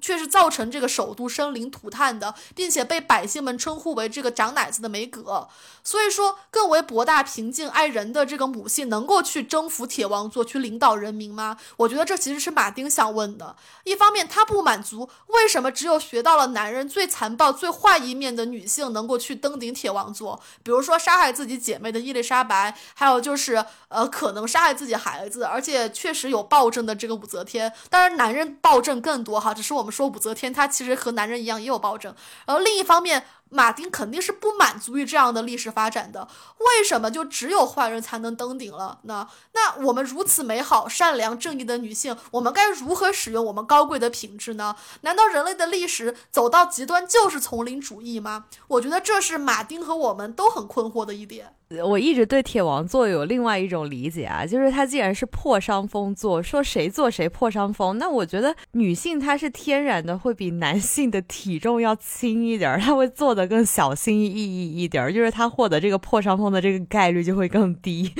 [0.00, 5.48] 却是造成这个首都生灵涂炭的，并且被百姓们称呼为这个长奶子的梅格。
[5.82, 11.56] 所以说，更为博大、平静、爱人的这个母性，能够去征服铁王座，去领导人民吗？
[11.78, 13.56] 我觉得这其实是马丁想问的。
[13.84, 20.38] 一方面，他不满足，为什么只有学到了男人最残暴、最坏一面的女性能够去登顶铁王座？
[20.62, 27.72] 比如说杀害自己姐妹的伊丽莎白，还有就是呃，可能杀害自己孩子，而且确实有暴政的这个武则天。
[27.88, 29.87] 当然，男人暴政更多哈，只是我们。
[29.90, 32.14] 说武则天，她其实和男人一样也有暴政。
[32.46, 36.28] 然后另一方面，马丁肯定是不满足于这样的历史发展的。
[36.58, 39.28] 为什么就只有坏人才能登顶了呢？
[39.54, 44.76] 那我们如此美好、善良、正义的女性，我们该如何使用我们高贵的品质呢？
[45.02, 48.46] 难道人类的历史走到极端就是丛林主义吗？
[48.68, 51.52] 我觉得这是马丁和我们都很困惑的一点。
[51.84, 68.12] 我一直对铁王座有另外一种理解啊，就是他既然是破伤风座，说谁做谁破伤风，那我觉得女性她是天然的会比男性的体重要轻一点，她会做更小心翼翼一点儿，就是他获得这个破伤风的这个概率就会更低。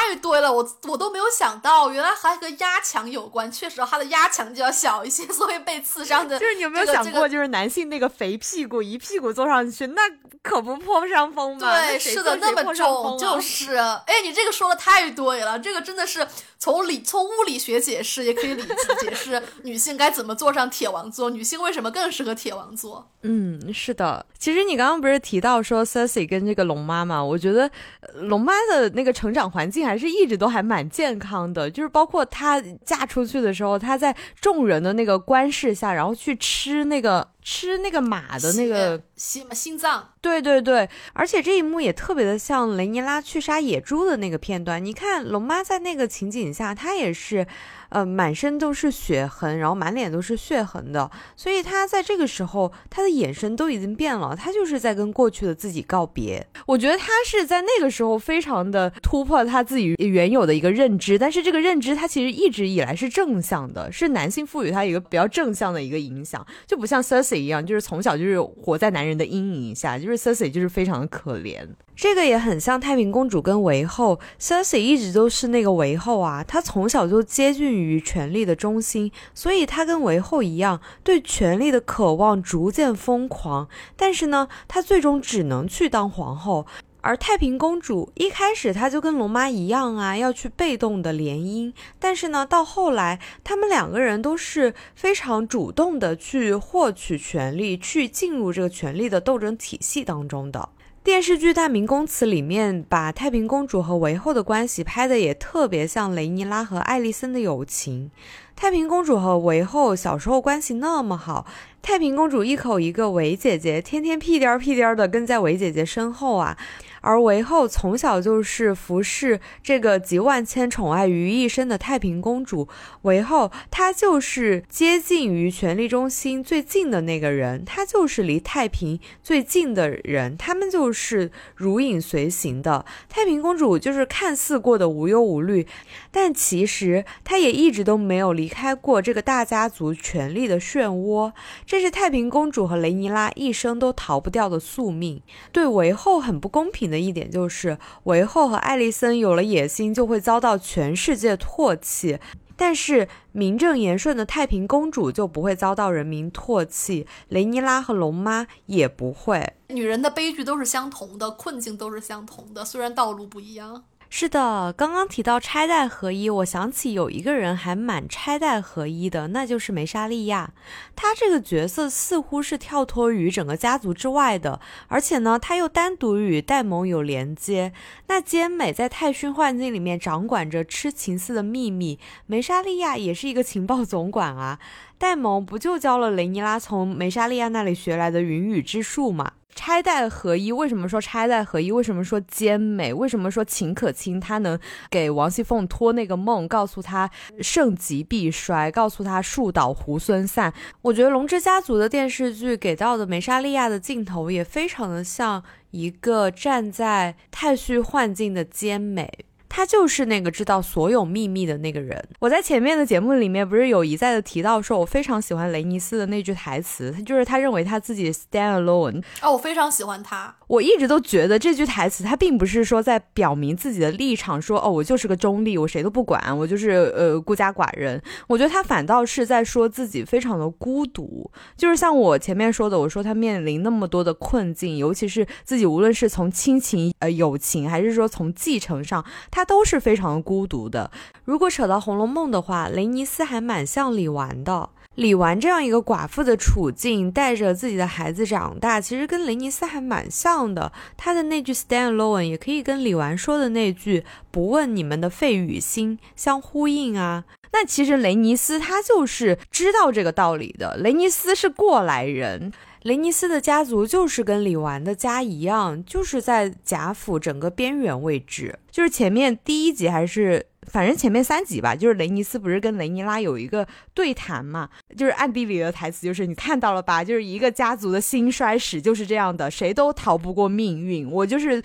[0.00, 3.50] 太太对了，我我都没有想到，原来还和压强有关。
[3.50, 6.38] 确实，他的压强就要小一些，所以被刺伤的。
[6.38, 10.02] 就是你有没有想过，就是男性那个肥屁股一屁股坐上去，那
[10.42, 11.70] 可不破伤风吗？
[11.86, 13.76] 对，是的，那么重，就是。
[13.76, 16.26] 哎，你这个说的太对了，这个真的是
[16.58, 18.62] 从理从物理学解释，也可以理
[19.00, 23.10] 解释女性该怎么坐上铁王座，女性为什么更适合铁王座。
[23.22, 24.24] 嗯，是的。
[24.38, 27.22] 其实你刚刚不是提到说 Cersei 跟这个龙妈妈？
[27.22, 27.70] 我觉得
[28.14, 40.08] 龙妈的那个成长环境还是一直都还蛮健康的，就是包括她嫁出去的时候，她在众人的那个观视下，然后去吃那个吃那个马的那个心心脏。
[40.20, 44.84] 对对对，而且这一幕也特别的像雷尼拉去杀野猪的那个片段。
[44.84, 47.46] 你看龙妈在那个情景下，她也是。
[47.90, 56.46] 呃，满身都是血痕，然后满脸都是血痕的，所以他在这个时候，他的眼神都已经变了，他就是在跟过去的自己告别。
[56.66, 71.66] 我觉得他是在那个时候非常的突破他自己原有的一个认知，但是这个认知他其实一直以来是正向的，是男性赋予他一个比较正向的一个影响，就不像 Cersei 一样，就是从小就是活在男人的阴影下，就是 Cersei 就是非常的可怜。
[71.96, 83.68] 这个也很像太平公主跟韦后，Cersei 一直都是那个韦后啊，她从小就接近于于权力的中心，所以她跟韦后一样，对权力的渴望逐渐疯狂。
[83.96, 86.66] 但是呢，她最终只能去当皇后。
[87.02, 91.72] 而太平公主一开始她就跟龙妈一样啊，要去被动的联姻。
[91.98, 100.68] 但是呢，到后来他们两个人都是非常主动的去获取权力，去进入这个权力的斗争体系当中的。
[101.02, 108.10] 电视剧《大明宫词》里面把太平公主和韦后的关系拍的也特别像雷尼拉和艾丽森的友情。
[108.54, 111.46] 太平公主和韦后小时候关系那么好，
[111.80, 116.58] 太平公主一口一个韦姐姐，天天屁颠屁颠的跟在韦姐姐身后啊。
[117.00, 122.68] 而韦后从小就是服侍这个集万千宠爱于一身的太平公主。
[123.02, 132.84] 韦后她就是接近于权力中心最近的那个人，她就是离太平最近的人，他们就是如影随形的。
[133.08, 135.66] 太平公主就是看似过得无忧无虑，
[136.10, 141.32] 但其实她也一直都没有离开过这个大家族权力的漩涡。
[141.64, 145.22] 这是太平公主和雷尼拉一生都逃不掉的宿命。
[145.52, 146.80] 对韦后很不公平。
[146.90, 152.18] 的一点就是，韦后和艾丽森有了野心，就会遭到全世界唾弃；
[152.56, 159.52] 但是名正言顺的太平公主就不会遭到人民唾弃，雷尼拉和龙妈也不会。
[159.68, 163.84] 女人的悲剧都是相同的，困境都是相同的，虽然道路不一样。
[164.12, 170.52] 是的，刚刚提到拆代合一，我想起有一个人还蛮拆代合一的，那就是梅莎利亚。
[170.96, 177.72] 她这个角色似乎是跳脱于整个家族之外的，而且呢，她又单独与戴蒙有连接。
[178.08, 184.58] 那兼美在太虚幻境里面掌管着痴情寺的秘密，梅莎利亚也是一个情报总管啊。
[185.00, 189.32] 戴蒙不就教了雷尼拉从梅莎利亚那里学来的云雨之术吗？
[189.54, 191.72] 拆代合一，为什么说拆代合一？
[191.72, 192.92] 为什么说坚美？
[192.92, 200.52] 为什么说秦可卿她能给王熙凤托那个梦，告诉她盛极必衰，告诉她树倒猢狲散？
[200.82, 209.24] 我觉得《龙之家族》的电视剧给到的梅莎利亚的镜头也非常的像一个站在太虚幻境的坚美。
[209.50, 212.02] 他就是那个知道所有秘密的那个人。
[212.20, 219.02] 我在前面的节目里面不是有一再的提到，说我非常喜欢雷尼斯的那句台词，他就是他认为他自己 stand alone。
[219.20, 220.34] 哦，我非常喜欢他。
[220.46, 228.00] 我一直都觉得这句台词，他并不是说在表明自己的立场，说哦，我就是个中立，我谁都不管，我就是呃孤家寡人。
[228.28, 239.39] 我觉得他反倒是在说自己非常的孤独，就是像我前面说的，我说他面临那么多的困境，尤其是自己无论是从亲情、呃友情，还是说从继承上，他。
[239.40, 240.90] 他都是非常孤独的。
[241.24, 244.68] 如果扯到《红楼梦》的话，雷尼斯还蛮像李纨的。
[244.96, 250.70] 李纨这样一个寡妇的处境，带着自己的孩子长大，其实跟雷尼斯还蛮像的。
[250.98, 257.24] 他的那句 “stand alone” 也可以跟李纨说的那句“不问你们的肺与心”相呼应啊。
[257.54, 260.76] 那其实雷尼斯他就是知道这个道理的。
[260.76, 262.52] 雷尼斯是过来人。
[262.82, 268.58] 雷尼斯的家族就是跟李纨的家一样，就是在贾府整个边缘位置。
[268.70, 274.68] 就是前面第一集还是反正前面三集吧，就是雷尼斯不是跟雷尼拉有一个对谈嘛？
[274.96, 277.04] 就是暗地里的台词就是你看到了吧？
[277.04, 281.10] 就是一个家族的兴衰史就是这样的，谁都逃不过命运。
[281.10, 281.62] 我就是。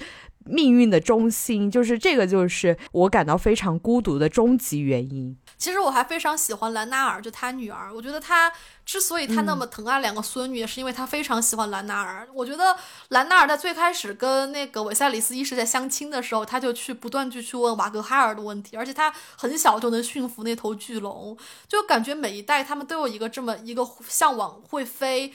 [0.47, 5.35] 命运的中心，就是这个，就是我感到非常孤独的终极原因。
[5.57, 8.51] 其实我还非常喜欢兰纳尔，就他女儿，我觉得他。
[8.85, 12.29] 之所以他那么疼爱两个孙女，也是因为他非常喜欢兰纳尔。
[12.31, 12.77] 我觉得
[13.09, 21.35] 兰纳尔在最开始跟那个韦塞里斯一世在相亲的时候，他就去不断去去问瓦格哈尔的问题，而且他很小就能驯服那头巨龙，
[21.67, 25.33] 就感觉每一代他们都有一个这么一个向往会飞，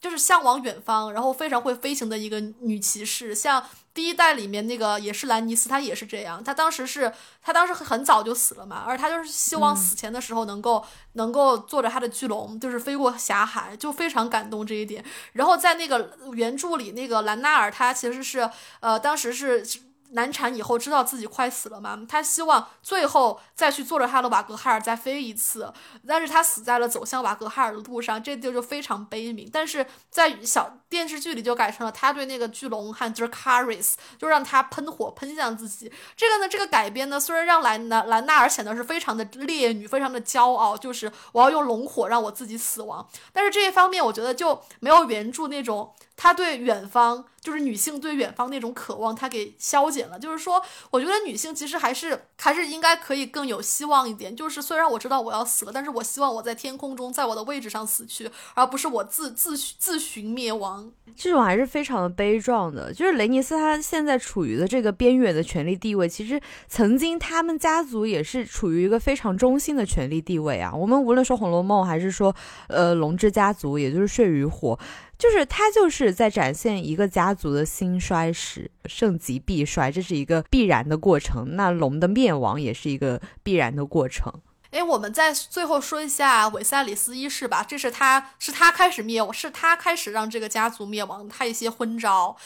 [0.00, 3.34] 就是向往远方，然后非常会飞行的一个女骑士。
[3.34, 6.42] 像第一代里面那个也是兰尼斯，他也是这样。
[6.44, 7.12] 他当时是
[7.42, 12.92] 他当时很早就死了嘛，而他就是希望死前的时候能够能够坐着他的巨龙，就是飞。
[12.92, 18.46] 飞过狭海就非常感动这一点，然后在那个原著里，那个兰纳尔他其实是
[18.80, 19.66] 呃，当时是。
[20.12, 21.98] 难产以后知道自己快死了嘛？
[22.08, 25.72] 他希望最后再去坐着他的瓦格哈尔再飞一次，
[26.06, 29.48] 但是他死在了走向瓦格哈尔的路上，这地儿就非常悲悯。
[29.52, 35.90] 但是在小电视剧里就改成了他对那个巨龙汉就是 Caris，就让他喷火喷向自己。
[36.16, 45.94] 这个呢，这个改编呢，虽然让兰兰兰纳尔显得是非常的烈女，非常的骄傲，就是我要用龙火让我自己死亡，但是这一方面我觉得就没有原著那种。
[46.22, 50.16] 他对远方，就是女性对远方那种渴望，他给消减了。
[50.16, 54.36] 就是说，我觉得女性其实还是还是应该可以更有希望一点。
[54.36, 60.92] 就是虽然我知道我要死了，但是我希望我在天空中，在我的位置上死去，而不是我自自自寻灭亡。
[61.16, 62.94] 这种还是非常的悲壮的。
[62.94, 70.72] 就是雷尼斯他现在处于的这个边缘的权力地位，其实曾经他们家族也是处于一个非常中心的权力地位啊。
[70.72, 72.32] 我们无论说《红楼梦》，还是说
[72.68, 74.78] 呃龙之家族，也就是血与火。
[75.22, 81.54] 就是他就是在展现一个家族的兴衰史，盛极必衰，这是一个必然的过程。
[81.54, 84.32] 那龙的灭亡也是一个必然的过程。
[84.72, 92.36] 哎，我们再最后说一下韦塞里斯一世吧，这是他是他开始灭亡，是他开始让这个家族灭亡，他一些昏招。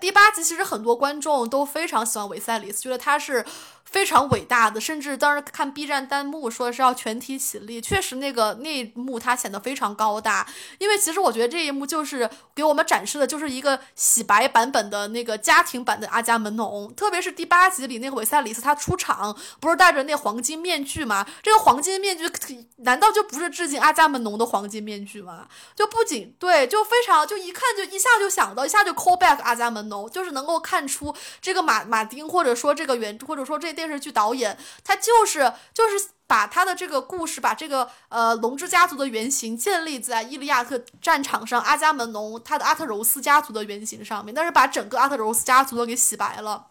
[0.00, 3.44] 第八集其实很多观众都非常喜欢韦塞里斯，觉得他是。
[3.84, 10.46] 非常伟大的，甚至当时看 B 站弹幕说是要全体起立，确实那个那一幕他显得非常高大，
[10.78, 21.26] 因为其实我觉得这一幕就是给我们展示的就是一个洗白版本的那个家庭版的阿伽门农，特别是第八集里那个韦塞里斯他出场不是戴着那黄金面具吗？
[21.42, 22.30] 这个黄金面具
[22.76, 25.48] 难道就不是致敬阿伽门农的黄金面具吗？
[25.74, 33.71] 就不仅对，就非常就一看就一下就想到，一下就 call back 阿伽门农，就是能够看出这个马马丁或者说这个原或者说这。
[33.72, 46.66] 电视剧导演，他就是就是把他的这个故事，把这个呃龙之家族的原型建立在伊利亚特战场上，阿伽门农他的阿特柔斯家族的原型上面，但是把整个阿特柔斯家族都给洗白了。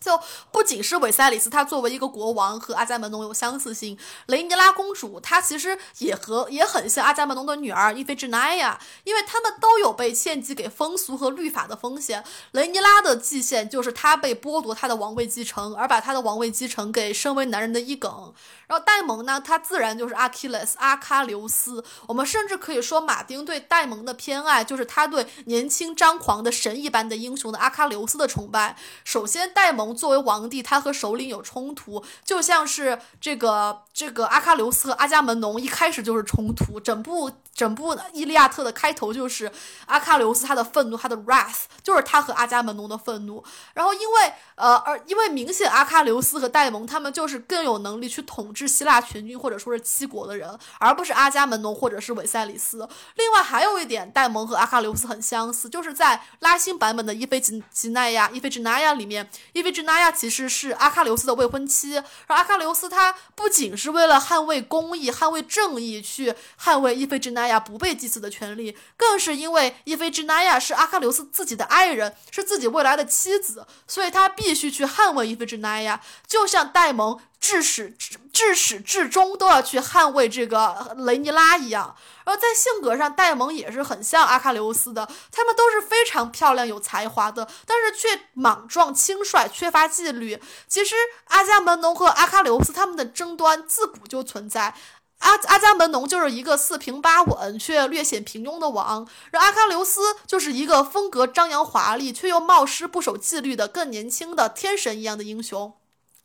[0.00, 0.18] 就
[0.52, 3.98] 不仅是韦塞里斯，他作为一个国王和阿伽门农有相似性。
[4.26, 12.24] 雷尼拉公主，她其实也和也很像阿伽门农的女儿伊菲芝奈亚，因为他们都有被献祭给风俗和律法的风险。
[12.52, 18.32] 雷尼拉的祭献就是她被剥夺她的王位继承，而把她的王位继承给身为男人的伊耿。
[18.66, 21.82] 然后戴蒙呢，他自然就是阿基勒斯阿喀琉斯。
[22.06, 28.76] 我们甚至可以说，马丁对戴蒙的偏爱，就是他对年轻张狂的神一般的英雄的阿喀琉斯的崇拜。
[29.04, 36.78] 首先，戴蒙作为王帝，他和首领有冲突，就像是这个这个阿喀琉斯和阿伽门农一开始就是冲突。
[36.80, 39.50] 整部整部《伊利亚特》的开头就是
[39.86, 43.42] 阿喀琉斯他的愤怒，他的 wrath 就是他和阿伽门农的愤怒。
[43.74, 48.54] 然后因为呃而因为明显阿喀琉斯和戴蒙他们就是更有能力去统。
[48.54, 48.68] 治。
[48.68, 52.88] 希腊全军或者说是七国的人，而不是阿伽门农或者是韦塞里斯。
[53.16, 61.98] 另外还有一点，戴蒙和阿喀琉斯很相似，就是在拉辛版本的伊菲吉吉奈亚伊菲吉奈亚里面，伊菲吉奈亚其实是阿喀琉斯的未婚妻。
[62.28, 77.20] 而阿喀琉斯他不仅是为了捍卫公义、捍卫正义去捍卫伊菲吉奈亚不被祭祀的权利，更是因为伊菲吉奈亚是阿喀琉斯自己的爱人，是自己未来的妻子，所以他必须去捍卫伊菲吉奈亚，就像戴蒙。
[77.40, 81.94] 至始至至始至终都要去捍卫这个雷尼拉一样，
[82.24, 90.42] 然后在性格上，戴蒙也是很像阿喀琉斯的，他们都是非常漂亮有才华的，但是却莽撞轻率，缺乏纪律。
[90.66, 90.96] 其实
[91.26, 94.74] 阿伽门农和阿喀琉斯他们的争端自古就存在，
[95.18, 105.74] 阿阿伽门农就是一个四平八稳却略显平庸的王，而阿喀琉斯就是一个风格张扬华丽却又冒失不守纪律的更年轻的天神一样的英雄。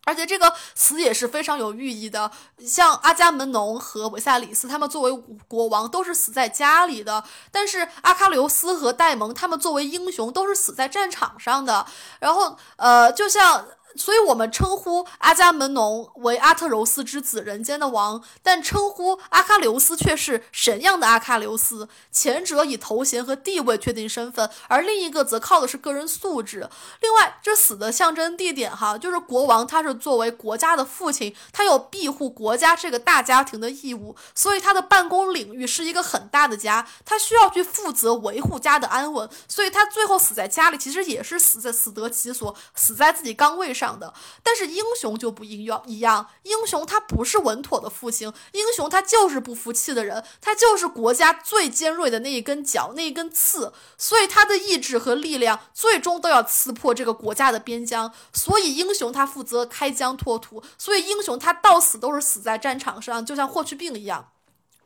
[0.05, 11.85] 而且这个词也是非常有寓意的，像阿伽门农和维塞里斯，他们作为国王都是死在家里的；但是阿喀琉斯和戴蒙，他们作为英雄都是死在战场上的。
[12.19, 13.65] 然后，呃，就像。
[13.95, 21.87] 所以我们称呼阿伽门农为阿特柔斯之子，人间的王，但称呼阿喀琉斯却是神样的阿喀琉斯。
[22.11, 26.69] 前者以头衔和地位确定身份，而另一个则靠的是个人素质。
[27.01, 43.82] 另外，这死的象征地点哈，就是国王，他是作为国家的父亲，他有庇护国家这个大家庭的义务，所以他的办公领域是一个很大的家，他需要去负责维护家的安稳，所以他最后死在家里，其实也是死在死得其所，死在自己岗位上。
[43.99, 64.29] 的，但是英雄就不一样，一样，英雄他不是稳妥的父亲，英雄他就是不服气的人，他就是国家最尖锐的那一根角，那一根刺，所以他的意志和力量最终都要刺破这个国家的边疆，所以英雄他负责开疆拓土，所以英雄他到死都是死在战场上，就像霍去病一样。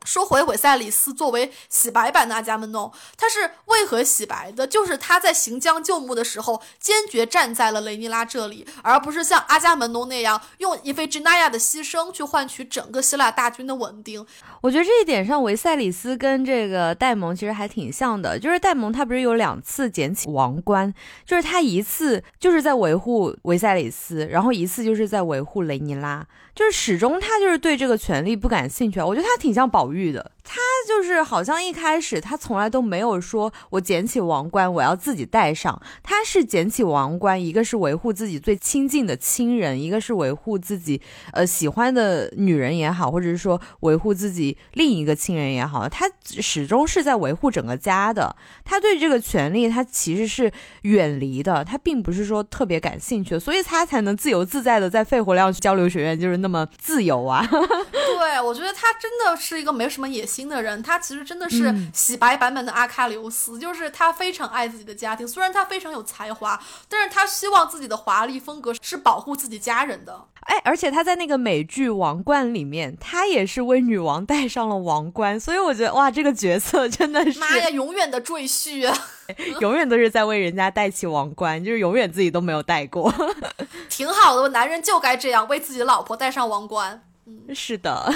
[0.08, 4.66] 说回韦塞里斯作为洗白版的阿伽门农，他是为何洗白的？
[4.66, 14.26] 就是他在行将就木的时候，坚决站在了雷尼拉这里，而不是像阿伽门农那样用伊菲吉娜亚的牺牲去换取整个希腊大军的稳定。
[14.62, 18.40] 我觉得这一点上，维塞里斯跟这个戴蒙其实还挺像的。
[18.40, 20.94] 就是戴蒙他不是有两次捡起王冠，
[21.26, 26.26] 就是他一次就是在维护维塞里斯，然后一次就是在维护雷尼拉。
[26.58, 30.32] 就是始终他就是对这个权利不感兴趣，我觉得他挺像宝玉的。
[30.50, 30.56] 他
[30.88, 41.00] 就是好像一开始他从来都没有说我捡起王冠我要自己戴上，他是捡起王冠，一个是维护自己最亲近的亲人，一个是维护自己
[41.34, 48.34] 呃喜欢的女人也好，或者是说维护自己另一个亲人也好，他始终是在维护整个家的。
[48.64, 50.50] 他对这个权利他其实是
[50.84, 57.46] 远离的，他并不是说特别感兴趣，所以他才能自由自在的在肺活量交流学院就是那么自由啊。
[57.52, 60.48] 对，我觉得他真的是一个没什么野心。
[60.48, 70.24] 的人，他其实真的是洗白版本的阿喀琉斯，就是他非常爱自己的家庭，虽然他非常有才华，但是他希望自己的华丽风格是保护自己家人的。
[70.42, 78.90] 哎，而且他在那个美剧《王冠》里面，他也是为女王戴上了王冠，所以我觉得哇，这个角色真的是妈呀，永远的赘婿，
[79.60, 83.14] 永远都是在为人家戴起王冠， 就是永远自己都没有戴过，
[83.90, 87.04] 挺好的，男人就该这样为自己的老婆戴上王冠。
[87.30, 88.10] 嗯是的，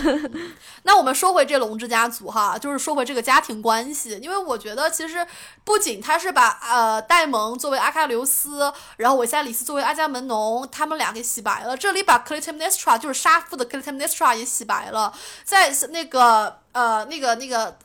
[0.84, 5.28] 那我们说回这龙之家族哈，就是说回这个家庭关系，因为我觉得其实
[5.66, 15.12] 不仅他是把呃戴蒙作为阿喀琉斯，然后韦塞里斯作为阿伽门农，他们俩给洗白了，这里把 Clytemnestra 就是杀父的 Clytemnestra 也洗白了，
[15.44, 17.78] 在那个呃那个那个。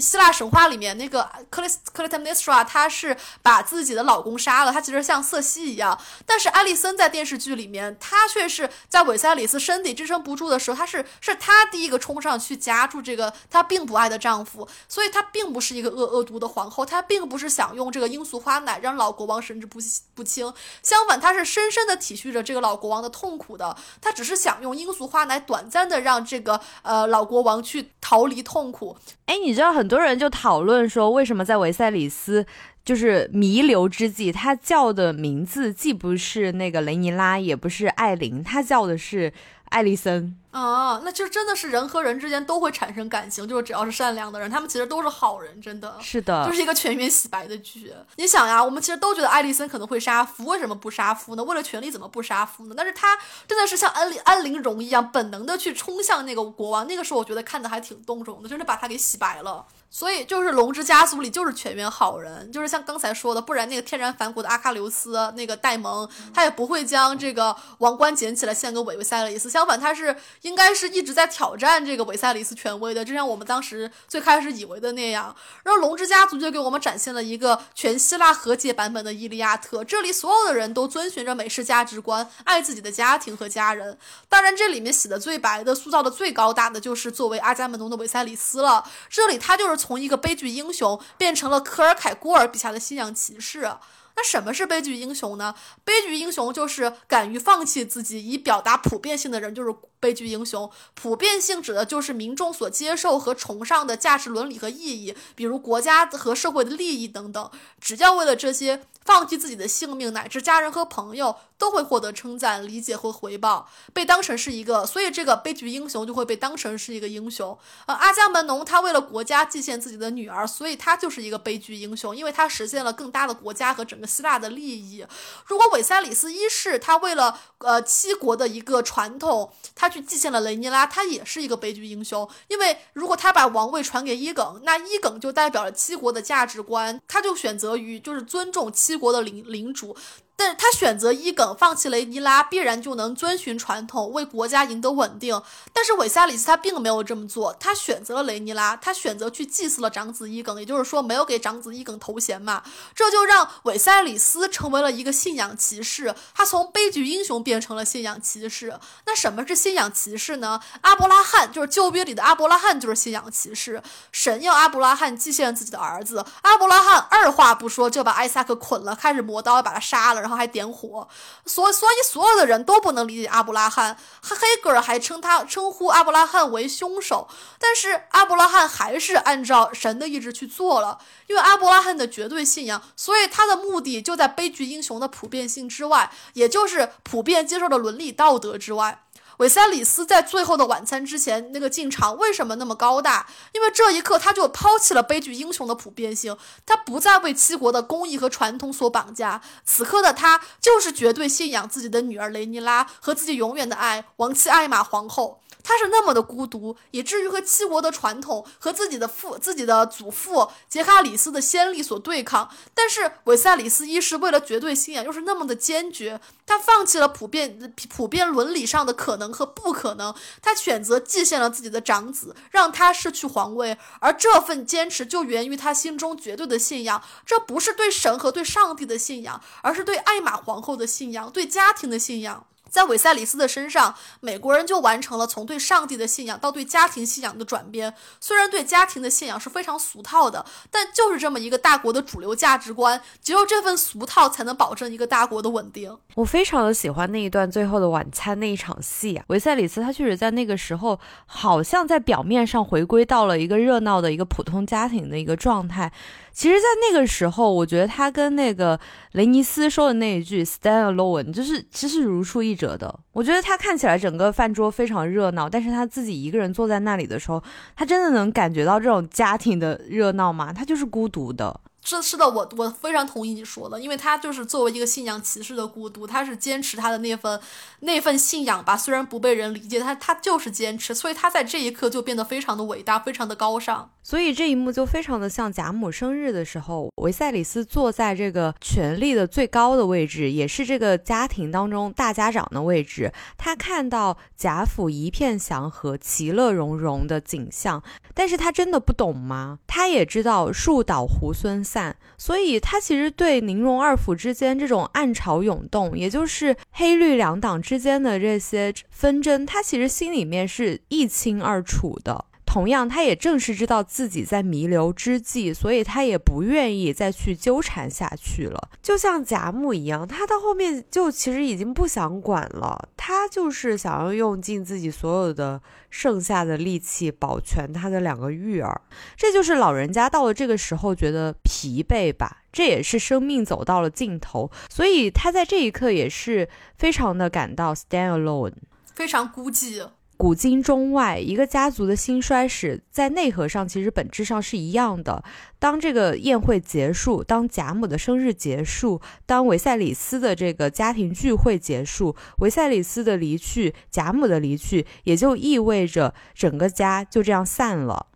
[0.00, 5.98] 希腊神话里面那个克里斯克里特梅斯拉，她是把自己的老公杀了，她其实像瑟西一样。
[6.24, 19.78] 但是艾丽森在电视剧里面，她却是在韦塞里斯身体支撑不住的时候，她是是她第一个冲上去夹住这个她并不爱的丈夫，所以她并不是一个恶恶毒的皇后，她并不是想用这个罂粟花奶让老国王神志不
[20.14, 28.96] 不清，相反，她是深深的体恤着这个老国王的痛苦的，她只是想用罂粟花奶短暂的让这个呃老国王去逃离痛苦。
[29.26, 29.81] 哎，你知道很。
[29.82, 32.46] 很多人就讨论说，为什么在维塞里斯
[32.84, 39.32] 就是弥留之际，他叫的名字既不是那个雷尼拉，也不是艾琳，他叫的是
[39.72, 40.36] 艾丽森。
[40.52, 47.90] 啊，那就真的是人和人之间都会产生感情，就是只要是善良的人，他们其实都是好人，真的是的，就是一个全员洗白的剧。
[48.16, 51.42] 你想呀，我们其实都觉得艾丽森可能会杀夫，为什么不杀夫呢？
[51.42, 52.74] 为了权力怎么不杀夫呢？
[52.76, 53.18] 但是他
[53.48, 59.64] 真的是像安安陵容一样，本能的去冲向那个国王，那个时候我觉得看的还挺动容的，真的把他给洗白了。
[59.94, 70.16] 所以就是龙之家族里就是全员好人，就是像刚才说的，不然那个天然反骨的阿喀琉斯那个戴蒙，他也不会将这个王冠捡起来献给韦维塞里斯，相反他是。
[70.40, 75.34] 应该是一直在挑战这个维塞里斯权威的，就像我们当时最开始以为的那样。
[75.62, 83.96] 然后龙之家族就给我们展现了一个全希腊和解版本的《伊利亚特》，这里所有的人都遵循着美式价值观，爱自己的家庭和家人。
[84.28, 88.84] 当然，这里面洗的最白的、塑造的最高大的，就是作为阿伽门农的维塞里斯了。
[89.08, 93.70] 这里他就是从一个悲剧英雄变成了科尔凯郭尔笔下的信仰骑士。
[94.16, 95.54] 那什么是悲剧英雄呢？
[95.84, 100.70] 悲剧英雄就是敢于放弃自己以表达普遍性的人，就是悲剧英雄。
[100.94, 107.50] 普遍性指的就是民众所接受和崇尚的价值伦理和意义，比如国家和社会的利益等等。
[107.80, 108.82] 只要为了这些。
[109.04, 117.56] 放弃自己的性命，乃至家人和朋友，都会获得称赞、理解和回报，被当成是一个，所以这个悲剧英雄就会被当成是一个英雄。
[117.86, 125.04] 呃，阿伽门农他为了国家祭献自己的女儿，所以他就是一个悲剧英雄，因为他实现了更大的国家和整个希腊的利益。
[125.46, 138.91] 如果韦塞里斯一世他为了呃七国的一个传统，他去祭献了雷尼拉，他也是一个悲剧英雄，因为如果他把王位传给伊耿，那伊耿就代表了七国的价值观，他就选择于就是尊重七。
[138.92, 139.96] 七国的领领主。
[140.42, 145.40] 但是他选择伊耿，放弃雷尼拉，必然就能遵循传统，为国家赢得稳定。
[145.72, 158.76] 但是韦塞里斯他并没有这么做，他选择了雷尼拉，他选择去祭祀了长子伊耿，也就是说没有给长子伊耿头衔嘛，这就让韦塞里斯成为了一个信仰骑士，他从悲剧英雄变成了信仰骑士。
[159.06, 160.60] 那什么是信仰骑士呢？
[160.80, 163.80] 阿伯拉罕就是旧约里的阿伯拉罕，就是信仰骑士。
[164.10, 171.08] 神要阿伯拉罕祭献自己的儿子，阿伯拉罕二话不说就把艾萨克捆了，开始磨刀把他杀了，然后还点火。
[171.46, 177.28] 所所以所有的人都不能理解阿布拉罕，黑格尔还称他称呼阿布拉罕为凶手。
[177.58, 189.04] 但是阿布拉罕还是按照神的意志去做了，因为阿布拉罕的绝对信仰，所以他的目的就在悲剧英雄的普遍性之外，也就是普遍接受的伦理道德之外。
[189.42, 193.26] 韦塞里斯在最后的晚餐之前那个进场为什么那么高大？
[193.52, 199.42] 因为这一刻他就抛弃了悲剧英雄的普遍性，他不再为七国的公义和传统所绑架。
[199.64, 205.40] 此刻的他就是绝对信仰自己的女儿雷尼拉和自己永远的爱王妻艾玛皇后。
[205.62, 212.50] 他是那么的孤独，以至于和七国的传统和自己的父、自己的祖父杰卡里斯的先例所对抗。
[212.74, 223.78] 但是韦塞里斯一世为了绝对信仰，又是那么的坚决，他放弃了普遍、普遍伦理上的可能和不可能，他选择祭献了自己的长子，让他失去皇位。
[224.00, 232.46] 而这份坚持就源于他心中绝对的信仰，这不是对神和对上帝的信仰，而是对艾玛皇后的信仰，对家庭的信仰。
[232.72, 237.92] 在韦塞里斯的身上，美国人就完成了从对上帝的信仰到对家庭信仰的转变。
[238.18, 245.94] 虽然对家庭的信仰是非常俗套的，但就是这么一个大国的主流价值观，只有这份俗套才能保证一个大国的稳定。
[246.14, 255.92] 我非常的喜欢那一段最后的晚餐那一场戏啊，韦塞里斯他确实在那个时候好像在表面上回归到了一个热闹的一个普通家庭的一个状态。
[256.32, 258.78] 其实，在那个时候，我觉得他跟那个
[259.12, 262.98] 雷尼斯说的那一句 “stand alone”，就是其实如出一辙的。
[263.12, 267.42] 我觉得他看起来整个饭桌非常热闹，但是他自己一个人坐在那里的时候，
[267.76, 270.52] 他真的能感觉到这种家庭的热闹吗？
[270.52, 271.60] 他就是孤独的。
[271.84, 277.40] 这是的，我我非常同意你说的，因为他就是作为一个信仰骑士的孤独，他是坚持他的那份
[277.80, 283.90] 那份信仰吧，虽然不被人理解，他他就是坚持，所以他在这一刻就变得非常的伟大，非常的高尚。
[284.04, 293.12] 所以这一幕就非常的像贾母生日的时候，维赛里斯坐在这个权力的最高的位置，也是这个家庭当中大家长的位置。
[293.38, 297.80] 他看到贾府一片祥和、其乐融融的景象，
[298.12, 299.60] 但是他真的不懂吗？
[299.68, 312.26] 他也知道树倒猢狲散，所以他其实对宁荣二府之间这种暗潮涌动，也就是黑绿两党之间的这些纷争，他其实心里面是一清二楚的。
[312.52, 318.68] 同样，他也正是知道自己在弥留之际，所以他也不愿意再去纠缠下去了。
[318.82, 328.82] 就像贾母一样，他到后面就其实已经不想管了，他就是想要用尽自己所有的剩下的力气保全他的两个玉儿。
[329.16, 338.52] 这就是老人家到了这个时候觉得疲惫吧，这也是生命走到了尽头，所以他在这一刻也是非常的感到 stand alone，
[338.94, 339.88] 非常孤寂。
[340.22, 345.24] 古今中外，一个家族的兴衰史在内核上其实本质上是一样的。
[345.58, 358.06] 当这个宴会结束，当贾母的生日结束，当维赛里斯的这个家庭聚会结束，维赛里斯的离去，贾母的离去，也就意味着整个家就这样散了。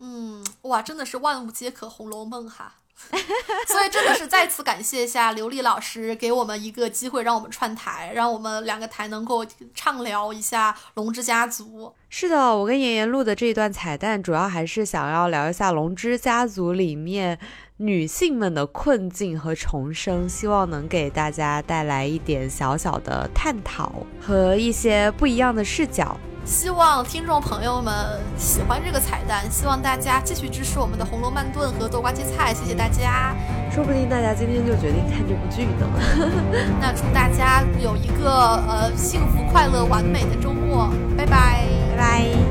[0.00, 2.74] 嗯，哇，真的是万物皆可《红楼梦》哈。
[3.68, 11.88] 所以真的是再次感谢一下刘丽老师，给我们一个机会，让我们串台，让我们两个台能够畅聊一下《龙之家族》。
[12.08, 17.38] 是的，我跟妍妍录的这一段彩蛋，主要还是想要聊一下《龙之家族》里面
[17.78, 26.16] 女性们的困境和重生，希望能给大家带来一点小小的探讨和一些不一样的视角。
[26.44, 27.92] 希望听众朋友们
[28.38, 33.34] 喜欢这个彩蛋，希望大家继续支持我们的红楼慢炖和豆瓜切菜，谢谢大家。
[33.72, 35.88] 说不定大家今天就决定看这部剧呢。
[36.80, 38.30] 那祝大家有一个
[38.68, 42.43] 呃幸福、快乐、完美的周末，拜拜拜。